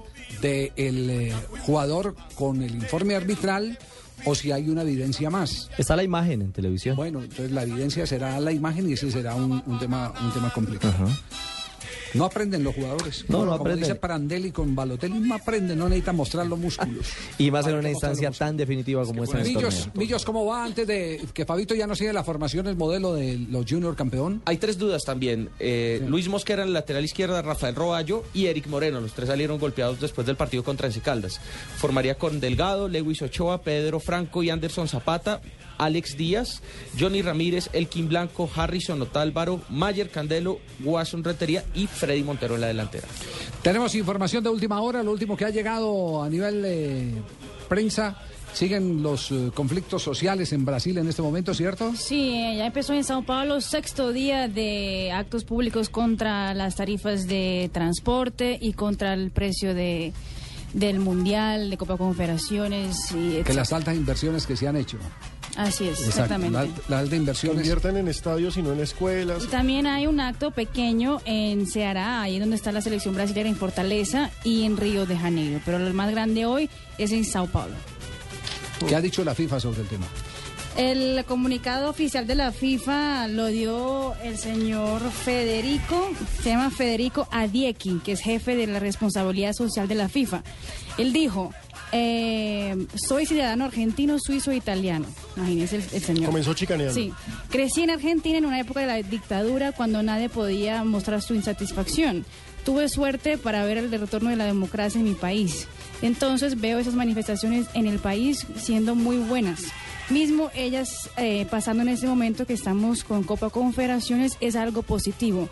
del 0.41 1.31
jugador 1.65 2.15
con 2.35 2.61
el 2.61 2.73
informe 2.75 3.15
arbitral 3.15 3.77
o 4.25 4.35
si 4.35 4.51
hay 4.53 4.69
una 4.69 4.83
evidencia 4.83 5.29
más. 5.29 5.69
Está 5.77 5.95
la 5.97 6.03
imagen 6.03 6.41
en 6.41 6.51
televisión. 6.53 6.95
Bueno, 6.95 7.21
entonces 7.21 7.51
la 7.51 7.63
evidencia 7.63 8.07
será 8.07 8.39
la 8.39 8.51
imagen 8.53 8.89
y 8.89 8.93
ese 8.93 9.11
será 9.11 9.35
un, 9.35 9.61
un 9.65 9.79
tema, 9.79 10.13
un 10.23 10.31
tema 10.31 10.49
complicado. 10.53 10.93
No 12.13 12.25
aprenden 12.25 12.63
los 12.63 12.75
jugadores. 12.75 13.25
No, 13.27 13.39
no 13.39 13.51
Como 13.51 13.55
aprenden. 13.55 13.79
dice 13.81 13.95
Parandelli 13.95 14.51
con 14.51 14.75
Balotelli, 14.75 15.19
no 15.19 15.35
aprenden, 15.35 15.77
no 15.77 15.89
necesitan 15.89 16.15
mostrar 16.15 16.45
los 16.45 16.59
músculos. 16.59 17.07
Y 17.37 17.51
más 17.51 17.65
en 17.67 17.73
una 17.73 17.83
que 17.83 17.91
instancia 17.91 18.31
tan 18.31 18.55
definitiva 18.57 19.03
como 19.05 19.23
esta 19.23 19.39
en 19.39 19.45
el 19.45 19.53
Millos. 19.55 19.89
Millos, 19.95 20.23
¿cómo 20.25 20.45
va 20.45 20.63
antes 20.63 20.87
de 20.87 21.21
que 21.33 21.45
Fabito 21.45 21.75
ya 21.75 21.87
no 21.87 21.95
sigue 21.95 22.13
la 22.13 22.23
formación, 22.23 22.67
el 22.67 22.75
modelo 22.75 23.13
de 23.13 23.37
los 23.49 23.65
Junior 23.67 23.95
campeón? 23.95 24.41
Hay 24.45 24.57
tres 24.57 24.77
dudas 24.77 25.03
también. 25.03 25.49
Eh, 25.59 26.03
Luis 26.07 26.27
Mosquera 26.29 26.61
en 26.63 26.69
el 26.69 26.73
lateral 26.73 27.03
izquierda, 27.03 27.41
Rafael 27.41 27.75
Roballo 27.75 28.23
y 28.33 28.45
Eric 28.47 28.67
Moreno. 28.67 29.01
Los 29.01 29.13
tres 29.13 29.29
salieron 29.29 29.59
golpeados 29.59 29.99
después 29.99 30.27
del 30.27 30.35
partido 30.35 30.63
contra 30.63 30.87
Once 30.87 31.01
Caldas. 31.01 31.39
Formaría 31.77 32.15
con 32.15 32.39
Delgado, 32.39 32.87
Lewis 32.87 33.21
Ochoa, 33.21 33.61
Pedro 33.61 33.99
Franco 33.99 34.43
y 34.43 34.49
Anderson 34.49 34.87
Zapata. 34.87 35.41
Alex 35.83 36.17
Díaz, 36.17 36.61
Johnny 36.99 37.21
Ramírez, 37.21 37.69
Elkin 37.73 38.07
Blanco, 38.07 38.49
Harrison 38.55 39.01
Otálvaro, 39.01 39.61
Mayer 39.69 40.09
Candelo, 40.09 40.59
Watson 40.83 41.23
Retería 41.23 41.63
y 41.75 41.87
Freddy 41.87 42.23
Montero 42.23 42.55
en 42.55 42.61
la 42.61 42.67
delantera. 42.67 43.07
Tenemos 43.61 43.95
información 43.95 44.43
de 44.43 44.49
última 44.49 44.81
hora, 44.81 45.03
lo 45.03 45.11
último 45.11 45.37
que 45.37 45.45
ha 45.45 45.49
llegado 45.49 46.23
a 46.23 46.29
nivel 46.29 46.63
eh, 46.65 47.13
prensa. 47.67 48.17
Siguen 48.53 49.01
los 49.01 49.31
eh, 49.31 49.49
conflictos 49.51 50.03
sociales 50.03 50.53
en 50.53 50.63
Brasil 50.63 50.95
en 50.99 51.07
este 51.07 51.23
momento, 51.23 51.55
¿cierto? 51.55 51.91
Sí, 51.97 52.35
eh, 52.35 52.57
ya 52.57 52.67
empezó 52.67 52.93
en 52.93 53.03
Sao 53.03 53.23
Paulo 53.23 53.61
sexto 53.61 54.11
día 54.11 54.47
de 54.47 55.11
actos 55.11 55.43
públicos 55.43 55.89
contra 55.89 56.53
las 56.53 56.75
tarifas 56.75 57.27
de 57.27 57.71
transporte 57.73 58.59
y 58.61 58.73
contra 58.73 59.15
el 59.15 59.31
precio 59.31 59.73
de 59.73 60.13
del 60.73 60.99
mundial 60.99 61.69
de 61.69 61.77
Copa 61.77 61.97
Confederaciones 61.97 63.11
y 63.11 63.43
Que 63.43 63.53
las 63.53 63.71
altas 63.73 63.95
inversiones 63.95 64.45
que 64.45 64.57
se 64.57 64.67
han 64.67 64.75
hecho. 64.75 64.97
Así 65.55 65.87
es, 65.87 65.99
Exacto, 65.99 66.09
exactamente. 66.09 66.57
La, 66.57 66.95
la 66.95 66.99
alta 66.99 67.15
inversión. 67.15 67.57
Invierten 67.57 67.97
en 67.97 68.07
estadios 68.07 68.57
y 68.57 68.61
no 68.63 68.73
en 68.73 68.79
escuelas. 68.79 69.43
Y 69.43 69.47
también 69.47 69.85
hay 69.85 70.07
un 70.07 70.19
acto 70.19 70.51
pequeño 70.51 71.21
en 71.25 71.67
Ceará, 71.67 72.21
ahí 72.21 72.39
donde 72.39 72.55
está 72.55 72.71
la 72.71 72.81
selección 72.81 73.13
brasileña 73.13 73.49
en 73.49 73.55
Fortaleza 73.55 74.31
y 74.43 74.63
en 74.63 74.77
Río 74.77 75.05
de 75.05 75.17
Janeiro. 75.17 75.59
Pero 75.63 75.77
el 75.77 75.93
más 75.93 76.11
grande 76.11 76.45
hoy 76.45 76.69
es 76.97 77.11
en 77.11 77.23
Sao 77.25 77.47
Paulo. 77.47 77.75
¿Qué 78.87 78.95
ha 78.95 79.01
dicho 79.01 79.23
la 79.23 79.35
FIFA 79.35 79.59
sobre 79.59 79.81
el 79.81 79.87
tema? 79.87 80.05
El 80.75 81.23
comunicado 81.25 81.87
oficial 81.87 82.25
de 82.25 82.33
la 82.33 82.51
FIFA 82.51 83.27
lo 83.27 83.45
dio 83.45 84.15
el 84.23 84.39
señor 84.39 85.01
Federico, 85.11 86.09
se 86.41 86.49
llama 86.49 86.71
Federico 86.71 87.27
Adiekin, 87.31 87.99
que 87.99 88.13
es 88.13 88.21
jefe 88.21 88.55
de 88.55 88.65
la 88.65 88.79
responsabilidad 88.79 89.53
social 89.53 89.87
de 89.87 89.93
la 89.93 90.09
FIFA. 90.09 90.41
Él 90.97 91.13
dijo, 91.13 91.53
eh, 91.93 92.87
soy 92.95 93.25
ciudadano 93.25 93.65
argentino, 93.65 94.17
suizo 94.19 94.51
e 94.51 94.55
italiano. 94.55 95.05
Imagínese 95.37 95.77
el, 95.77 95.83
el 95.93 96.01
señor. 96.01 96.25
Comenzó 96.25 96.53
chicaneando. 96.53 96.93
Sí. 96.93 97.13
Crecí 97.49 97.83
en 97.83 97.91
Argentina 97.91 98.37
en 98.37 98.45
una 98.45 98.59
época 98.59 98.79
de 98.79 98.87
la 98.87 98.95
dictadura 98.95 99.71
cuando 99.71 100.01
nadie 100.01 100.27
podía 100.27 100.83
mostrar 100.83 101.21
su 101.21 101.35
insatisfacción. 101.35 102.25
Tuve 102.65 102.89
suerte 102.89 103.37
para 103.37 103.63
ver 103.63 103.77
el 103.77 103.91
retorno 103.91 104.29
de 104.29 104.37
la 104.37 104.45
democracia 104.45 104.99
en 104.99 105.05
mi 105.05 105.13
país. 105.15 105.67
Entonces 106.01 106.59
veo 106.59 106.79
esas 106.79 106.95
manifestaciones 106.95 107.67
en 107.73 107.87
el 107.87 107.99
país 107.99 108.45
siendo 108.57 108.95
muy 108.95 109.17
buenas. 109.17 109.63
Mismo 110.09 110.49
ellas 110.53 111.09
eh, 111.17 111.45
pasando 111.49 111.83
en 111.83 111.89
este 111.89 112.07
momento 112.07 112.45
que 112.45 112.53
estamos 112.53 113.03
con 113.03 113.23
Copa 113.23 113.49
Confederaciones 113.49 114.37
es 114.41 114.55
algo 114.55 114.81
positivo. 114.81 115.47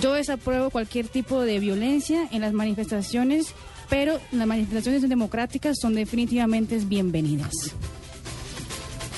Yo 0.00 0.14
desapruebo 0.14 0.70
cualquier 0.70 1.06
tipo 1.08 1.42
de 1.42 1.58
violencia 1.58 2.28
en 2.32 2.40
las 2.40 2.52
manifestaciones, 2.52 3.54
pero 3.92 4.18
las 4.32 4.46
manifestaciones 4.46 5.06
democráticas 5.06 5.76
son 5.78 5.94
definitivamente 5.94 6.78
bienvenidas. 6.78 7.52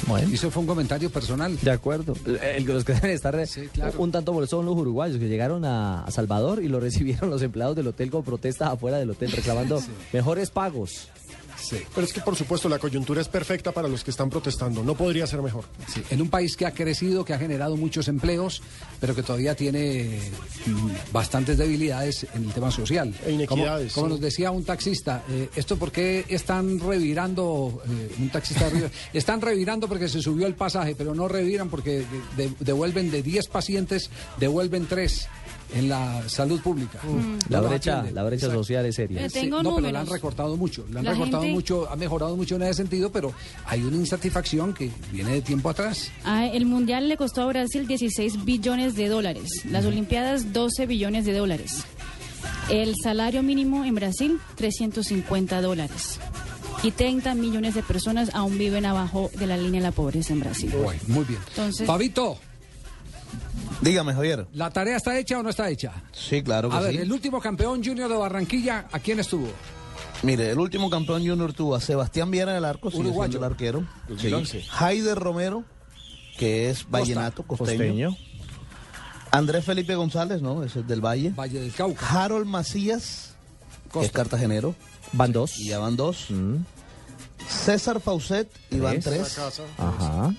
Bueno. 0.08 0.28
Y 0.28 0.34
eso 0.34 0.50
fue 0.50 0.62
un 0.62 0.66
comentario 0.66 1.10
personal. 1.10 1.56
De 1.60 1.70
acuerdo. 1.70 2.16
El, 2.42 2.64
los 2.64 2.84
que 2.84 2.94
deben 2.94 3.12
estar 3.12 3.40
un 3.98 4.10
tanto 4.10 4.32
molestos 4.32 4.58
son 4.58 4.66
los 4.66 4.74
uruguayos 4.74 5.18
que 5.18 5.28
llegaron 5.28 5.64
a, 5.64 6.02
a 6.02 6.10
Salvador 6.10 6.60
y 6.60 6.66
lo 6.66 6.80
recibieron 6.80 7.30
los 7.30 7.40
empleados 7.42 7.76
del 7.76 7.86
hotel 7.86 8.10
con 8.10 8.24
protestas 8.24 8.72
afuera 8.72 8.98
del 8.98 9.10
hotel 9.10 9.30
reclamando 9.30 9.80
mejores 10.12 10.50
pagos. 10.50 11.08
Pero 11.94 12.06
es 12.06 12.12
que, 12.12 12.20
por 12.20 12.36
supuesto, 12.36 12.68
la 12.68 12.78
coyuntura 12.78 13.20
es 13.20 13.28
perfecta 13.28 13.72
para 13.72 13.88
los 13.88 14.02
que 14.04 14.10
están 14.10 14.30
protestando. 14.30 14.82
No 14.82 14.94
podría 14.94 15.26
ser 15.26 15.42
mejor. 15.42 15.64
Sí, 15.92 16.02
en 16.10 16.20
un 16.22 16.28
país 16.28 16.56
que 16.56 16.66
ha 16.66 16.72
crecido, 16.72 17.24
que 17.24 17.32
ha 17.34 17.38
generado 17.38 17.76
muchos 17.76 18.08
empleos, 18.08 18.62
pero 19.00 19.14
que 19.14 19.22
todavía 19.22 19.54
tiene 19.54 20.20
mm, 20.66 21.12
bastantes 21.12 21.56
debilidades 21.58 22.26
en 22.34 22.44
el 22.44 22.52
tema 22.52 22.70
social. 22.70 23.14
E 23.24 23.32
inequidades, 23.32 23.92
Como, 23.92 24.04
como 24.04 24.06
sí. 24.06 24.10
nos 24.12 24.20
decía 24.20 24.50
un 24.50 24.64
taxista, 24.64 25.22
eh, 25.30 25.48
¿esto 25.56 25.76
por 25.76 25.92
qué 25.92 26.24
están 26.28 26.78
revirando, 26.80 27.82
eh, 27.88 28.14
un 28.18 28.28
taxista 28.30 28.68
están 29.12 29.40
revirando 29.40 29.88
porque 29.88 30.08
se 30.08 30.20
subió 30.22 30.46
el 30.46 30.54
pasaje, 30.54 30.94
pero 30.96 31.14
no 31.14 31.28
reviran 31.28 31.68
porque 31.70 32.04
de- 32.36 32.48
de- 32.48 32.54
devuelven 32.60 33.10
de 33.10 33.22
10 33.22 33.46
pacientes, 33.48 34.10
devuelven 34.38 34.86
3 34.86 35.28
en 35.72 35.88
la 35.88 36.28
salud 36.28 36.60
pública. 36.60 36.98
La 37.48 37.56
No 37.58 37.62
los 37.62 37.70
brecha, 37.70 38.02
la 38.12 38.22
brecha 38.24 38.46
Exacto. 38.46 38.62
social 38.64 38.86
es 38.86 38.94
seria. 38.96 39.28
Sí, 39.30 39.46
no, 39.46 39.62
pero 39.76 39.90
la 39.90 40.00
han 40.00 40.06
recortado 40.06 40.56
mucho, 40.56 40.84
la 40.92 41.00
han 41.00 41.04
La 41.06 41.12
recortado 41.12 41.42
gente- 41.42 41.54
mucho, 41.54 41.88
ha 41.90 41.96
mejorado 41.96 42.36
mucho 42.36 42.56
en 42.56 42.62
ese 42.62 42.74
sentido, 42.74 43.10
pero 43.10 43.32
hay 43.66 43.82
una 43.82 43.96
insatisfacción 43.96 44.74
que 44.74 44.90
viene 45.12 45.32
de 45.32 45.42
tiempo 45.42 45.70
atrás. 45.70 46.10
Ah, 46.24 46.46
el 46.46 46.66
Mundial 46.66 47.08
le 47.08 47.16
costó 47.16 47.42
a 47.42 47.46
Brasil 47.46 47.86
16 47.86 48.44
billones 48.44 48.94
de 48.94 49.08
dólares. 49.08 49.48
Las 49.70 49.84
Olimpiadas, 49.84 50.52
12 50.52 50.86
billones 50.86 51.24
de 51.24 51.32
dólares. 51.32 51.84
El 52.68 52.94
salario 53.02 53.42
mínimo 53.42 53.84
en 53.84 53.94
Brasil, 53.94 54.38
350 54.56 55.60
dólares. 55.60 56.18
Y 56.82 56.90
30 56.90 57.34
millones 57.34 57.74
de 57.74 57.82
personas 57.82 58.30
aún 58.34 58.58
viven 58.58 58.84
abajo 58.84 59.30
de 59.38 59.46
la 59.46 59.56
línea 59.56 59.80
de 59.80 59.86
la 59.86 59.92
pobreza 59.92 60.32
en 60.34 60.40
Brasil. 60.40 60.70
Bueno, 60.82 61.00
muy 61.08 61.24
bien. 61.24 61.40
Entonces- 61.48 61.86
Fabito, 61.86 62.36
Dígame, 63.80 64.12
Javier. 64.14 64.46
¿la 64.52 64.70
tarea 64.70 64.96
está 64.96 65.18
hecha 65.18 65.38
o 65.38 65.42
no 65.42 65.50
está 65.50 65.68
hecha? 65.68 65.92
Sí, 66.12 66.42
claro 66.42 66.70
que 66.70 66.76
A 66.76 66.80
ver, 66.80 66.92
sí. 66.92 66.98
el 66.98 67.12
último 67.12 67.40
campeón 67.40 67.82
junior 67.84 68.08
de 68.10 68.16
Barranquilla, 68.16 68.86
¿a 68.92 68.98
quién 68.98 69.20
estuvo? 69.20 69.48
Mire, 70.22 70.50
el 70.50 70.58
último 70.58 70.88
campeón 70.88 71.26
junior 71.26 71.52
tuvo 71.52 71.74
a 71.74 71.80
Sebastián 71.80 72.30
Viera 72.30 72.52
en 72.52 72.58
el 72.58 72.64
arco, 72.64 72.88
Uruguayo. 72.92 73.38
el 73.38 73.44
arquero. 73.44 73.84
2011. 74.08 74.60
Sí. 74.62 74.66
Haider 74.78 75.18
Romero, 75.18 75.64
que 76.38 76.70
es 76.70 76.88
vallenato, 76.88 77.42
costeño. 77.42 78.10
Costeño. 78.10 78.16
Andrés 79.30 79.64
Felipe 79.64 79.94
González, 79.96 80.40
¿no? 80.40 80.62
Ese 80.62 80.80
es 80.80 80.86
del 80.86 81.00
Valle. 81.04 81.30
Valle 81.30 81.60
del 81.60 81.72
Cauca. 81.72 82.06
Harold 82.24 82.46
Macías, 82.46 83.34
que 83.92 84.00
es 84.00 84.12
cartagenero. 84.12 84.74
Van 85.12 85.32
dos. 85.32 85.58
Y 85.58 85.66
ya 85.68 85.78
van 85.80 85.96
dos. 85.96 86.28
César 87.48 88.00
Faucet, 88.00 88.48
y 88.70 88.78
van 88.78 89.00
Tres. 89.00 89.34
tres. 89.34 89.60
Ajá. 89.76 90.32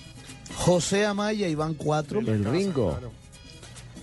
José 0.56 1.04
Amaya, 1.06 1.46
y 1.48 1.54
van 1.54 1.74
cuatro. 1.74 2.20
El 2.20 2.44
Ringo. 2.44 2.98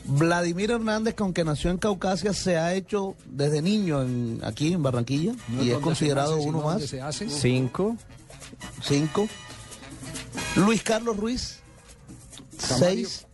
Vladimir 0.05 0.71
Hernández, 0.71 1.15
que 1.15 1.23
aunque 1.23 1.43
nació 1.43 1.69
en 1.71 1.77
Caucasia, 1.77 2.33
se 2.33 2.57
ha 2.57 2.73
hecho 2.73 3.15
desde 3.25 3.61
niño 3.61 4.01
en- 4.01 4.39
aquí 4.43 4.73
en 4.73 4.83
Barranquilla 4.83 5.33
No 5.47 5.63
y 5.63 5.71
es 5.71 5.77
considerado 5.79 6.37
uno 6.37 6.61
más. 6.61 6.83
se 6.85 7.01
hace. 7.01 7.29
Cinco. 7.29 7.95
Cinco. 8.81 9.27
Luis 10.55 10.83
Carlos 10.83 11.17
Ruiz, 11.17 11.59
seis. 12.57 13.25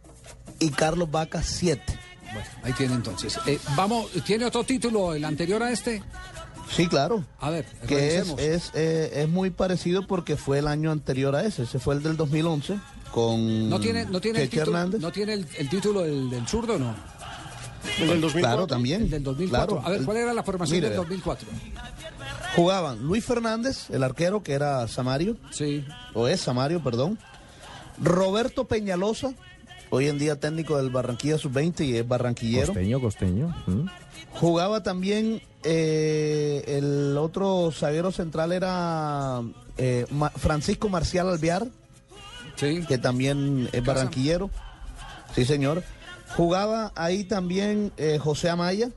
Y 0.60 0.70
Carlos 0.70 1.10
Vaca, 1.10 1.42
siete. 1.44 1.98
Bueno, 2.34 2.48
ahí 2.64 2.74
tiene 2.74 2.94
entonces. 2.94 3.40
Eh, 3.48 3.60
vamos, 3.76 4.12
¿tiene 4.26 4.46
otro 4.46 4.64
título, 4.64 5.14
el 5.14 5.26
anterior 5.26 5.64
a 5.64 5.72
este? 5.72 6.04
Sí, 6.70 6.88
claro. 6.88 7.26
A 7.40 7.50
ver, 7.50 7.66
Que 7.88 8.18
es, 8.18 8.30
es, 8.38 8.72
eh, 8.74 9.12
es 9.24 9.30
muy 9.30 9.50
parecido 9.50 10.06
porque 10.06 10.38
fue 10.38 10.60
el 10.60 10.68
año 10.68 10.92
anterior 10.92 11.36
a 11.36 11.44
ese. 11.44 11.64
Ese 11.64 11.80
fue 11.80 11.96
el 11.96 12.04
del 12.04 12.16
2011 12.16 12.80
con 13.12 13.70
¿No 13.70 13.80
tiene, 13.80 14.06
no 14.06 14.22
tiene, 14.22 14.44
el, 14.44 14.50
Cheche 14.50 14.62
Hernández. 14.62 15.02
¿no 15.02 15.12
tiene 15.12 15.34
el, 15.34 15.48
el 15.58 15.70
título 15.70 16.04
del, 16.04 16.30
del 16.30 16.48
zurdo 16.48 16.78
no? 16.78 16.96
¿El 18.00 18.08
del 18.08 18.22
2004? 18.22 18.40
Claro, 18.40 18.68
también. 18.68 19.04
El 19.04 19.10
del 19.10 19.24
2004. 19.24 19.68
Claro. 19.68 19.88
A 19.88 19.90
ver, 19.92 20.06
¿cuál 20.06 20.18
era 20.18 20.34
la 20.34 20.44
formación 20.44 20.78
Mire, 20.78 20.90
del 20.90 21.00
vea. 21.00 21.06
2004? 21.08 21.48
Jugaban 22.56 23.00
Luis 23.04 23.24
Fernández, 23.24 23.90
el 23.90 24.04
arquero 24.04 24.44
que 24.44 24.54
era 24.54 24.88
Samario. 24.88 25.38
Sí. 25.52 25.86
O 26.14 26.28
es 26.28 26.42
Samario, 26.42 26.84
perdón. 26.84 27.18
Roberto 28.02 28.66
Peñalosa, 28.66 29.34
hoy 29.90 30.08
en 30.08 30.18
día 30.20 30.40
técnico 30.40 30.78
del 30.78 30.90
Barranquilla 30.90 31.38
Sub-20 31.38 31.86
y 31.86 31.98
es 31.98 32.08
barranquillero. 32.08 32.68
Costeño, 32.68 33.00
costeño. 33.02 33.56
Mm. 33.68 33.86
Jugaba 34.34 34.84
también 34.84 35.42
eh, 35.64 36.64
el 36.68 37.18
otro 37.18 37.72
zaguero 37.72 38.12
central 38.12 38.52
era 38.52 39.42
eh, 39.78 40.06
Ma- 40.12 40.30
Francisco 40.30 40.90
Marcial 40.90 41.30
Alvear, 41.30 41.68
que 42.88 42.98
también 42.98 43.70
es 43.72 43.84
barranquillero. 43.84 44.50
Sí, 45.36 45.46
señor. 45.46 45.84
Jugaba 46.36 46.92
ahí 46.96 47.24
también 47.24 47.92
eh, 47.98 48.20
José 48.22 48.50
Amaya. 48.50 48.90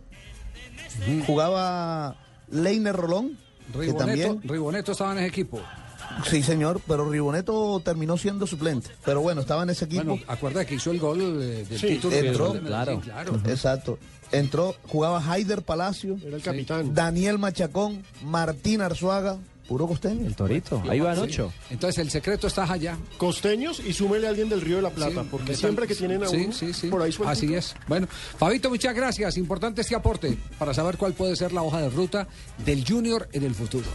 Jugaba 1.26 2.16
Leiner 2.50 2.94
Rolón, 2.94 3.38
que 3.72 3.78
Riboneto, 3.78 3.96
también 4.04 4.40
Riboneto 4.44 4.92
estaba 4.92 5.12
en 5.12 5.18
ese 5.18 5.28
equipo. 5.28 5.60
Sí, 6.28 6.42
señor, 6.42 6.80
pero 6.86 7.08
Riboneto 7.08 7.80
terminó 7.84 8.16
siendo 8.16 8.46
suplente. 8.46 8.90
Pero 9.04 9.20
bueno, 9.20 9.40
estaba 9.40 9.62
en 9.62 9.70
ese 9.70 9.84
equipo. 9.86 10.04
Bueno, 10.04 10.22
acuerda 10.28 10.64
que 10.64 10.74
hizo 10.76 10.90
el 10.90 10.98
gol 11.00 11.20
eh, 11.42 11.64
del 11.68 11.78
Sí, 11.78 11.86
título. 11.88 12.16
entró, 12.16 12.54
Medellín, 12.54 13.00
claro. 13.00 13.40
Exacto. 13.46 13.98
Entró, 14.30 14.74
jugaba 14.88 15.22
Haider 15.30 15.62
Palacio. 15.62 16.16
Era 16.24 16.36
el 16.36 16.42
capitán. 16.42 16.94
Daniel 16.94 17.38
Machacón, 17.38 18.02
Martín 18.24 18.80
Arzuaga, 18.80 19.36
puro 19.68 19.86
costeño. 19.86 20.26
El 20.26 20.34
Torito. 20.34 20.82
Ahí 20.88 21.00
van 21.00 21.18
ocho. 21.18 21.52
Entonces 21.70 21.98
el 21.98 22.10
secreto 22.10 22.46
está 22.46 22.70
allá. 22.70 22.96
Costeños 23.18 23.80
y 23.80 23.92
súmele 23.92 24.26
a 24.26 24.30
alguien 24.30 24.48
del 24.48 24.62
Río 24.62 24.76
de 24.76 24.82
la 24.82 24.90
Plata, 24.90 25.22
Sí, 25.22 25.28
porque 25.30 25.54
siempre 25.54 25.86
que 25.86 25.94
tienen 25.94 26.22
a 26.24 26.28
sí, 26.28 26.36
uno 26.44 26.52
sí, 26.52 26.72
sí. 26.72 26.88
por 26.88 27.02
ahí 27.02 27.12
sueltito. 27.12 27.30
Así 27.46 27.54
es. 27.54 27.74
Bueno, 27.86 28.06
Fabito, 28.38 28.70
muchas 28.70 28.94
gracias. 28.94 29.36
Importante 29.36 29.82
este 29.82 29.94
aporte 29.94 30.36
para 30.58 30.72
saber 30.72 30.96
cuál 30.96 31.12
puede 31.12 31.36
ser 31.36 31.52
la 31.52 31.62
hoja 31.62 31.80
de 31.82 31.90
ruta 31.90 32.26
del 32.64 32.86
Junior 32.88 33.28
en 33.32 33.44
el 33.44 33.54
futuro. 33.54 33.86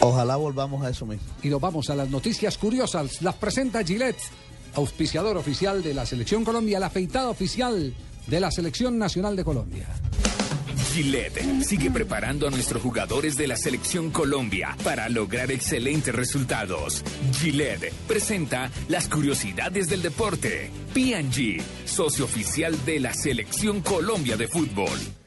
Ojalá 0.00 0.36
volvamos 0.36 0.84
a 0.84 0.90
eso 0.90 1.06
mismo. 1.06 1.26
Y 1.42 1.48
nos 1.48 1.60
vamos 1.60 1.90
a 1.90 1.94
las 1.94 2.10
noticias 2.10 2.58
curiosas. 2.58 3.22
Las 3.22 3.34
presenta 3.36 3.84
Gillette, 3.84 4.20
auspiciador 4.74 5.36
oficial 5.36 5.82
de 5.82 5.94
la 5.94 6.06
Selección 6.06 6.44
Colombia, 6.44 6.80
la 6.80 6.86
afeitada 6.86 7.28
oficial 7.28 7.94
de 8.26 8.40
la 8.40 8.50
Selección 8.50 8.98
Nacional 8.98 9.36
de 9.36 9.44
Colombia. 9.44 9.86
Gillette 10.94 11.64
sigue 11.64 11.90
preparando 11.90 12.46
a 12.46 12.50
nuestros 12.50 12.80
jugadores 12.80 13.36
de 13.36 13.48
la 13.48 13.56
selección 13.56 14.12
Colombia 14.12 14.76
para 14.84 15.08
lograr 15.08 15.50
excelentes 15.50 16.14
resultados. 16.14 17.02
Gillette 17.32 17.92
presenta 18.06 18.70
las 18.86 19.08
curiosidades 19.08 19.88
del 19.88 20.02
deporte. 20.02 20.70
P&G, 20.94 21.60
socio 21.84 22.24
oficial 22.24 22.76
de 22.84 23.00
la 23.00 23.12
selección 23.12 23.80
Colombia 23.80 24.36
de 24.36 24.46
fútbol. 24.46 25.23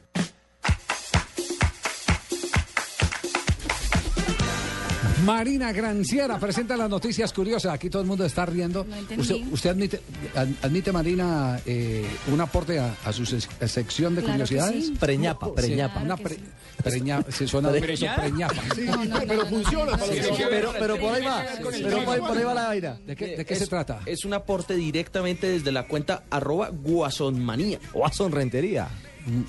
Marina 5.24 5.72
Granciera 5.72 6.38
presenta 6.38 6.76
las 6.76 6.88
noticias 6.88 7.32
curiosas. 7.32 7.72
Aquí 7.72 7.90
todo 7.90 8.02
el 8.02 8.08
mundo 8.08 8.24
está 8.24 8.46
riendo. 8.46 8.86
¿Usted, 9.16 9.36
usted 9.50 9.70
admite, 9.70 10.00
ad- 10.34 10.48
admite, 10.62 10.92
Marina, 10.92 11.60
eh, 11.66 12.06
un 12.32 12.40
aporte 12.40 12.78
a, 12.78 12.94
a 13.04 13.12
su 13.12 13.26
sección 13.26 14.14
de 14.14 14.22
Claro 14.22 14.34
curiosidades? 14.44 14.86
sí. 14.86 14.94
Preñapa, 14.98 15.46
Sí, 15.46 15.52
preñapa. 15.56 16.00
una 16.00 16.16
pre- 16.16 16.38
preña- 16.84 17.24
se 17.30 17.48
suena 17.48 17.70
de 17.72 17.80
¿Preñada? 17.80 18.16
preñapa. 18.22 18.62
Sí, 18.74 18.86
pero 19.26 19.46
funciona 19.46 19.96
para 19.96 20.12
Pero, 20.50 20.72
pero 20.78 20.96
por 21.00 21.14
ahí 21.14 21.24
va. 21.24 21.44
Pero 21.82 22.04
por, 22.04 22.18
por 22.20 22.38
ahí 22.38 22.44
va 22.44 22.54
la 22.54 22.66
vaina. 22.68 23.00
¿De 23.06 23.16
qué, 23.16 23.36
de 23.36 23.44
qué 23.44 23.54
es, 23.54 23.58
se 23.60 23.66
trata? 23.66 24.00
Es 24.06 24.24
un 24.24 24.34
aporte 24.34 24.74
directamente 24.74 25.48
desde 25.48 25.72
la 25.72 25.86
cuenta 25.88 26.24
arroba 26.30 26.68
guasonmanía. 26.70 27.78
Watson 27.92 28.30
Rentería. 28.30 28.88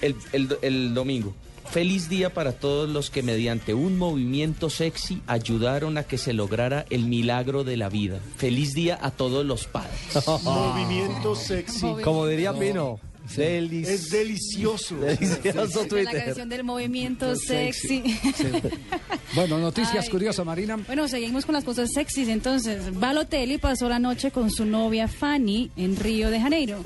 El, 0.01 0.15
el- 0.33 0.57
el 0.61 0.93
domingo. 0.93 1.33
Feliz 1.65 2.09
día 2.09 2.33
para 2.33 2.53
todos 2.53 2.89
los 2.89 3.09
que 3.09 3.23
mediante 3.23 3.73
un 3.73 3.97
movimiento 3.97 4.69
sexy 4.69 5.21
ayudaron 5.27 5.97
a 5.97 6.03
que 6.03 6.17
se 6.17 6.33
lograra 6.33 6.85
el 6.89 7.05
milagro 7.05 7.63
de 7.63 7.77
la 7.77 7.89
vida. 7.89 8.19
Feliz 8.37 8.73
día 8.73 8.97
a 9.01 9.11
todos 9.11 9.45
los 9.45 9.67
padres. 9.67 9.99
Movimiento 10.43 11.35
sexy. 11.35 11.87
Como 12.03 12.25
diría 12.25 12.53
Pino. 12.53 12.99
Delis. 13.35 13.87
Es 13.87 14.09
delicioso. 14.09 14.95
Delicioso 14.99 15.83
De 15.85 16.03
la 16.03 16.11
canción 16.11 16.49
del 16.49 16.63
movimiento 16.63 17.35
sexy. 17.35 18.03
Bueno, 19.33 19.59
noticias 19.59 20.05
Ay. 20.05 20.09
curiosas, 20.09 20.45
Marina. 20.45 20.77
Bueno, 20.77 21.07
seguimos 21.07 21.45
con 21.45 21.53
las 21.53 21.63
cosas 21.63 21.91
sexys. 21.93 22.27
Entonces, 22.29 22.97
Balotelli 22.99 23.57
pasó 23.57 23.87
la 23.87 23.99
noche 23.99 24.31
con 24.31 24.49
su 24.49 24.65
novia 24.65 25.07
Fanny 25.07 25.71
en 25.77 25.95
Río 25.95 26.29
de 26.29 26.39
Janeiro. 26.41 26.83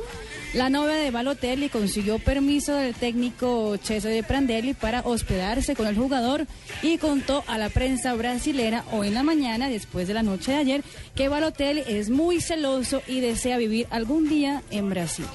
La 0.54 0.70
novia 0.70 0.94
de 0.94 1.10
Balotelli 1.10 1.70
consiguió 1.70 2.20
permiso 2.20 2.76
del 2.76 2.94
técnico 2.94 3.76
Cesare 3.82 4.22
Prandelli 4.22 4.76
para 4.76 5.02
hospedarse 5.02 5.76
con 5.76 5.88
el 5.88 5.96
jugador 5.96 6.46
y 6.84 7.00
contó 7.00 7.44
a 7.48 7.58
la 7.58 7.70
prensa 7.70 8.14
brasilera 8.14 8.86
hoy 8.92 9.08
en 9.08 9.16
la 9.16 9.24
mañana, 9.24 9.68
después 9.68 10.08
de 10.08 10.14
la 10.14 10.22
noche 10.22 10.52
de 10.52 10.58
ayer, 10.58 10.84
que 11.16 11.28
Balotelli 11.28 11.82
es 11.88 12.12
muy 12.12 12.40
celoso 12.40 13.02
y 13.08 13.20
desea 13.20 13.58
vivir 13.58 13.88
algún 13.90 14.30
día 14.30 14.62
en 14.70 14.92
Brasil. 14.92 15.26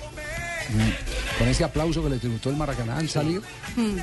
Con 1.39 1.49
ese 1.49 1.65
aplauso 1.65 2.03
que 2.03 2.11
le 2.11 2.19
tributó 2.19 2.51
el 2.51 2.57
Maracaná 2.57 2.99
al 2.99 3.09
salir. 3.09 3.41
Hmm. 3.77 3.97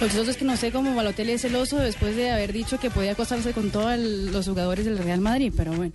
Lo 0.00 0.06
chistoso 0.08 0.30
es 0.30 0.36
que 0.36 0.44
no 0.44 0.56
sé 0.56 0.70
cómo 0.70 0.94
Balotelli 0.94 1.32
es 1.32 1.42
celoso 1.42 1.78
después 1.78 2.14
de 2.16 2.30
haber 2.30 2.52
dicho 2.52 2.78
que 2.78 2.90
podía 2.90 3.12
acostarse 3.12 3.52
con 3.52 3.70
todos 3.70 3.98
los 3.98 4.46
jugadores 4.46 4.84
del 4.84 4.98
Real 4.98 5.20
Madrid, 5.20 5.52
pero 5.56 5.72
bueno. 5.72 5.92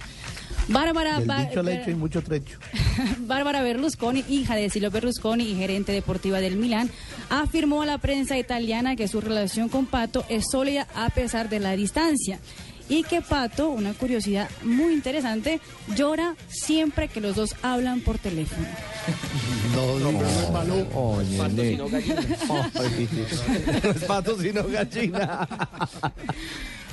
Bárbara, 0.67 1.19
Del 1.19 1.27
Ba- 1.27 1.45
dicho 1.45 1.59
al 1.59 1.69
hecho 1.69 1.91
y 1.91 1.95
mucho 1.95 2.21
trecho. 2.21 2.57
Bárbara 3.19 3.61
Berlusconi, 3.61 4.23
hija 4.29 4.55
de 4.55 4.69
Silvio 4.69 4.89
Berlusconi 4.91 5.43
y 5.43 5.55
gerente 5.55 5.91
deportiva 5.91 6.39
del 6.39 6.55
Milán, 6.55 6.89
afirmó 7.29 7.81
a 7.81 7.85
la 7.85 7.97
prensa 7.97 8.37
italiana 8.37 8.95
que 8.95 9.07
su 9.07 9.21
relación 9.21 9.69
con 9.69 9.85
Pato 9.85 10.25
es 10.29 10.45
sólida 10.51 10.87
a 10.95 11.09
pesar 11.09 11.49
de 11.49 11.59
la 11.59 11.75
distancia. 11.75 12.39
Y 12.91 13.03
que 13.03 13.21
Pato, 13.21 13.69
una 13.69 13.93
curiosidad 13.93 14.49
muy 14.63 14.91
interesante, 14.91 15.61
llora 15.95 16.35
siempre 16.49 17.07
que 17.07 17.21
los 17.21 17.37
dos 17.37 17.55
hablan 17.61 18.01
por 18.01 18.19
teléfono. 18.19 18.67
No, 19.73 19.97
no, 19.97 20.09
Oye, 20.93 21.37
Pato, 21.37 21.57
sino 21.63 21.87
gallina. 21.89 22.27
No 23.81 23.91
es 23.91 24.03
pato 24.03 24.37
sino 24.37 24.63
gallina. 24.67 25.47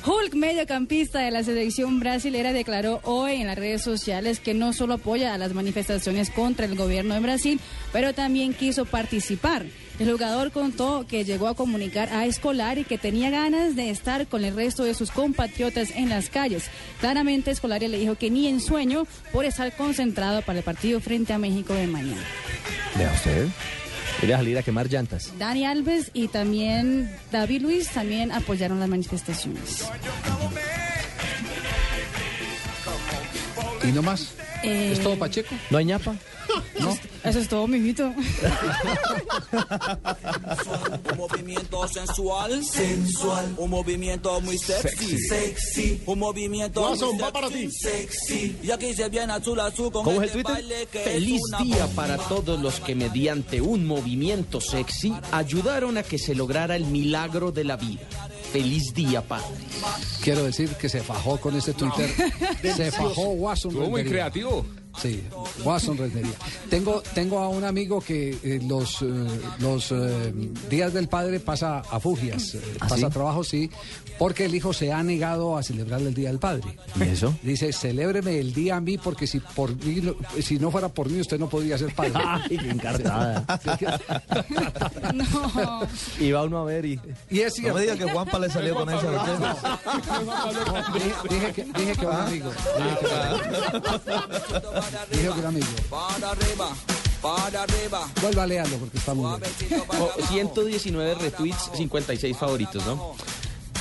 Hulk, 0.06 0.34
mediocampista 0.34 1.18
de 1.18 1.32
la 1.32 1.42
selección 1.42 1.98
brasilera, 1.98 2.52
declaró 2.52 3.00
hoy 3.02 3.32
en 3.40 3.48
las 3.48 3.58
redes 3.58 3.82
sociales 3.82 4.38
que 4.38 4.54
no 4.54 4.72
solo 4.72 4.94
apoya 4.94 5.34
a 5.34 5.38
las 5.38 5.52
manifestaciones 5.52 6.30
contra 6.30 6.66
el 6.66 6.76
gobierno 6.76 7.14
de 7.14 7.20
Brasil, 7.20 7.60
pero 7.92 8.14
también 8.14 8.54
quiso 8.54 8.84
participar. 8.84 9.66
El 9.98 10.12
jugador 10.12 10.52
contó 10.52 11.06
que 11.08 11.24
llegó 11.24 11.48
a 11.48 11.54
comunicar 11.54 12.08
a 12.12 12.24
Escolar 12.26 12.78
y 12.78 12.84
que 12.84 12.98
tenía 12.98 13.30
ganas 13.30 13.74
de 13.74 13.90
estar 13.90 14.28
con 14.28 14.44
el 14.44 14.54
resto 14.54 14.84
de 14.84 14.94
sus 14.94 15.10
compatriotas 15.10 15.90
en 15.90 16.08
las 16.08 16.30
calles. 16.30 16.70
Claramente 17.00 17.50
Escolari 17.50 17.88
le 17.88 17.98
dijo 17.98 18.14
que 18.14 18.30
ni 18.30 18.46
en 18.46 18.60
sueño 18.60 19.06
por 19.32 19.44
estar 19.44 19.74
concentrado 19.76 20.42
para 20.42 20.58
el 20.58 20.64
partido 20.64 21.00
frente 21.00 21.32
a 21.32 21.38
México 21.38 21.74
de 21.74 21.88
mañana. 21.88 22.22
Vea 22.96 23.12
usted. 23.12 23.48
Quería 24.20 24.36
salir 24.36 24.58
a 24.58 24.62
quemar 24.62 24.88
llantas. 24.88 25.32
Dani 25.38 25.64
Alves 25.64 26.10
y 26.12 26.28
también 26.28 27.10
David 27.30 27.62
Luis 27.62 27.88
también 27.88 28.32
apoyaron 28.32 28.80
las 28.80 28.88
manifestaciones. 28.88 29.84
¿Y 33.84 33.92
no 33.92 34.02
más? 34.02 34.32
Eh, 34.62 34.90
¿Es 34.92 35.00
todo 35.02 35.16
Pacheco? 35.18 35.54
¿No 35.70 35.78
hay 35.78 35.84
ñapa? 35.84 36.14
No. 36.80 36.96
Eso 37.24 37.38
es 37.40 37.48
todo, 37.48 37.66
mijito. 37.68 38.06
Un 41.12 41.16
movimiento 41.18 41.86
sensual, 41.88 42.64
sensual, 42.64 43.54
un 43.58 43.70
movimiento 43.70 44.40
muy 44.40 44.56
sexy, 44.58 45.18
sexy, 45.18 46.02
un 46.06 46.18
movimiento 46.18 46.80
muy 46.96 47.18
va 47.20 47.30
para 47.32 47.48
sexy, 47.48 47.66
ti. 47.66 47.72
sexy. 47.72 48.56
Y 48.62 48.70
aquí 48.70 48.94
se 48.94 49.08
viene 49.10 49.32
azul 49.32 49.60
azul 49.60 49.92
con 49.92 50.04
¿Cómo 50.04 50.22
es 50.22 50.28
este 50.28 50.38
el 50.38 50.44
Twitter? 50.44 50.62
baile 50.64 50.86
que 50.90 50.98
Feliz 51.00 51.40
es 51.60 51.64
día 51.66 51.86
para 51.94 52.16
todos 52.16 52.60
los 52.60 52.80
que 52.80 52.94
mediante 52.94 53.60
un 53.60 53.86
movimiento 53.86 54.60
sexy 54.60 55.12
ayudaron 55.32 55.98
a 55.98 56.02
que 56.02 56.18
se 56.18 56.34
lograra 56.34 56.76
el 56.76 56.84
milagro 56.84 57.52
de 57.52 57.64
la 57.64 57.76
vida. 57.76 58.00
Feliz 58.52 58.94
día, 58.94 59.20
padre. 59.20 59.46
Quiero 60.22 60.44
decir 60.44 60.70
que 60.70 60.88
se 60.88 61.00
fajó 61.02 61.38
con 61.38 61.54
este 61.56 61.74
Twitter. 61.74 62.10
se 62.74 62.90
fajó 62.90 63.30
Watson 63.30 63.72
Estuvo 63.72 63.90
muy 63.90 64.04
creativo. 64.04 64.64
Sí, 65.00 65.22
Watson 65.64 65.96
Rentería. 65.96 66.32
Tengo, 66.68 67.02
tengo 67.14 67.38
a 67.38 67.48
un 67.48 67.62
amigo 67.64 68.00
que 68.00 68.30
eh, 68.42 68.60
los, 68.68 69.00
eh, 69.02 69.06
los 69.60 69.92
eh, 69.92 70.32
días 70.68 70.92
del 70.92 71.08
padre 71.08 71.38
pasa 71.40 71.78
a 71.78 72.00
Fugias, 72.00 72.54
eh, 72.56 72.60
¿Ah, 72.80 72.88
pasa 72.88 73.06
sí? 73.06 73.12
trabajo, 73.12 73.44
sí, 73.44 73.70
porque 74.18 74.46
el 74.46 74.54
hijo 74.56 74.72
se 74.72 74.92
ha 74.92 75.02
negado 75.04 75.56
a 75.56 75.62
celebrar 75.62 76.00
el 76.00 76.14
día 76.14 76.28
del 76.30 76.38
padre. 76.40 76.62
¿Y 76.98 77.02
eso? 77.04 77.32
Dice, 77.42 77.72
celébreme 77.72 78.40
el 78.40 78.52
día 78.52 78.76
a 78.76 78.80
mí 78.80 78.98
porque 78.98 79.26
si 79.28 79.38
por 79.40 79.74
mí, 79.84 80.00
no- 80.00 80.16
si 80.42 80.58
no 80.58 80.70
fuera 80.72 80.88
por 80.88 81.08
mí 81.08 81.20
usted 81.20 81.38
no 81.38 81.48
podría 81.48 81.78
ser 81.78 81.94
padre. 81.94 82.12
Ay, 82.26 82.56
qué 82.58 82.68
encartada. 82.70 83.44
No. 85.14 85.80
Y 86.20 86.32
va 86.32 86.42
uno 86.44 86.58
a 86.58 86.64
ver 86.64 86.84
y... 86.84 87.00
Y 87.30 87.40
es 87.40 87.58
No 87.62 87.74
me 87.74 87.80
diga 87.82 87.96
que 87.96 88.10
Juanpa 88.10 88.38
le 88.38 88.50
salió 88.50 88.74
con 88.74 88.88
esa. 88.90 89.00
Dije, 90.94 91.12
dije 91.30 91.52
que, 91.52 91.64
dije 91.78 91.92
que 91.96 92.06
un 92.06 92.12
amigo. 92.16 92.50
Dije 92.76 92.96
que 93.00 93.06
un 95.38 95.46
amigo. 95.46 95.66
Para 95.90 96.30
arriba, 96.30 96.74
para 97.22 97.62
arriba. 97.62 98.08
Vuelva 98.22 98.42
a 98.42 98.46
leerlo 98.46 98.76
porque 98.78 98.98
está 98.98 99.14
muy 99.14 99.38
bien. 99.68 99.82
Oh, 99.88 100.10
119 100.28 101.14
retweets, 101.16 101.70
56 101.76 102.36
favoritos, 102.36 102.84
¿no? 102.86 103.14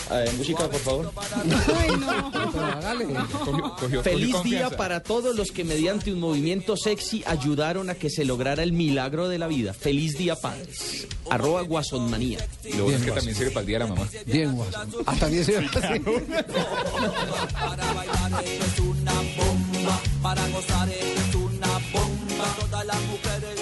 A 0.10 0.20
ver, 0.20 0.34
música, 0.36 0.70
por 0.70 0.80
favor. 0.80 1.12
Pero 1.14 2.66
hágale. 2.66 3.06
Cogió- 3.44 3.76
cogió- 3.76 4.02
Feliz 4.04 4.36
cogió 4.38 4.50
día 4.50 4.70
para 4.70 5.04
todos 5.04 5.36
los 5.36 5.52
que 5.52 5.66
mediante 5.66 6.14
un 6.14 6.22
movimiento 6.22 6.78
sexy 6.78 7.24
ayudaron 7.28 7.90
a 7.90 7.96
que 7.96 8.10
se 8.10 8.24
lograra 8.24 8.64
el 8.64 8.72
milagro 8.72 9.28
de 9.28 9.38
la 9.38 9.48
vida. 9.48 9.74
Feliz 9.74 10.18
día, 10.18 10.38
padres. 10.38 11.08
Arroba 11.30 11.62
guasonmanía. 11.64 12.40
Y 12.64 12.78
lo 12.78 12.86
bueno 12.86 13.00
es 13.00 13.04
que 13.04 13.12
también 13.12 13.36
sirve 13.36 13.52
para 13.52 13.62
el 13.62 13.68
día 13.68 13.80
de 13.80 13.84
la 13.84 13.90
mamá. 13.94 14.08
Bien, 14.26 14.54
Watson. 14.54 14.90
Hasta 15.06 15.28
10 15.28 15.48
Para 15.74 15.96
bomba, 19.88 20.02
para 20.22 20.48
gozar 20.50 20.90
esto 20.90 21.20
es 21.20 21.36
una 21.36 21.68
bomba. 21.94 22.46
Todas 22.60 22.86
las 22.86 23.02
mujeres 23.04 23.57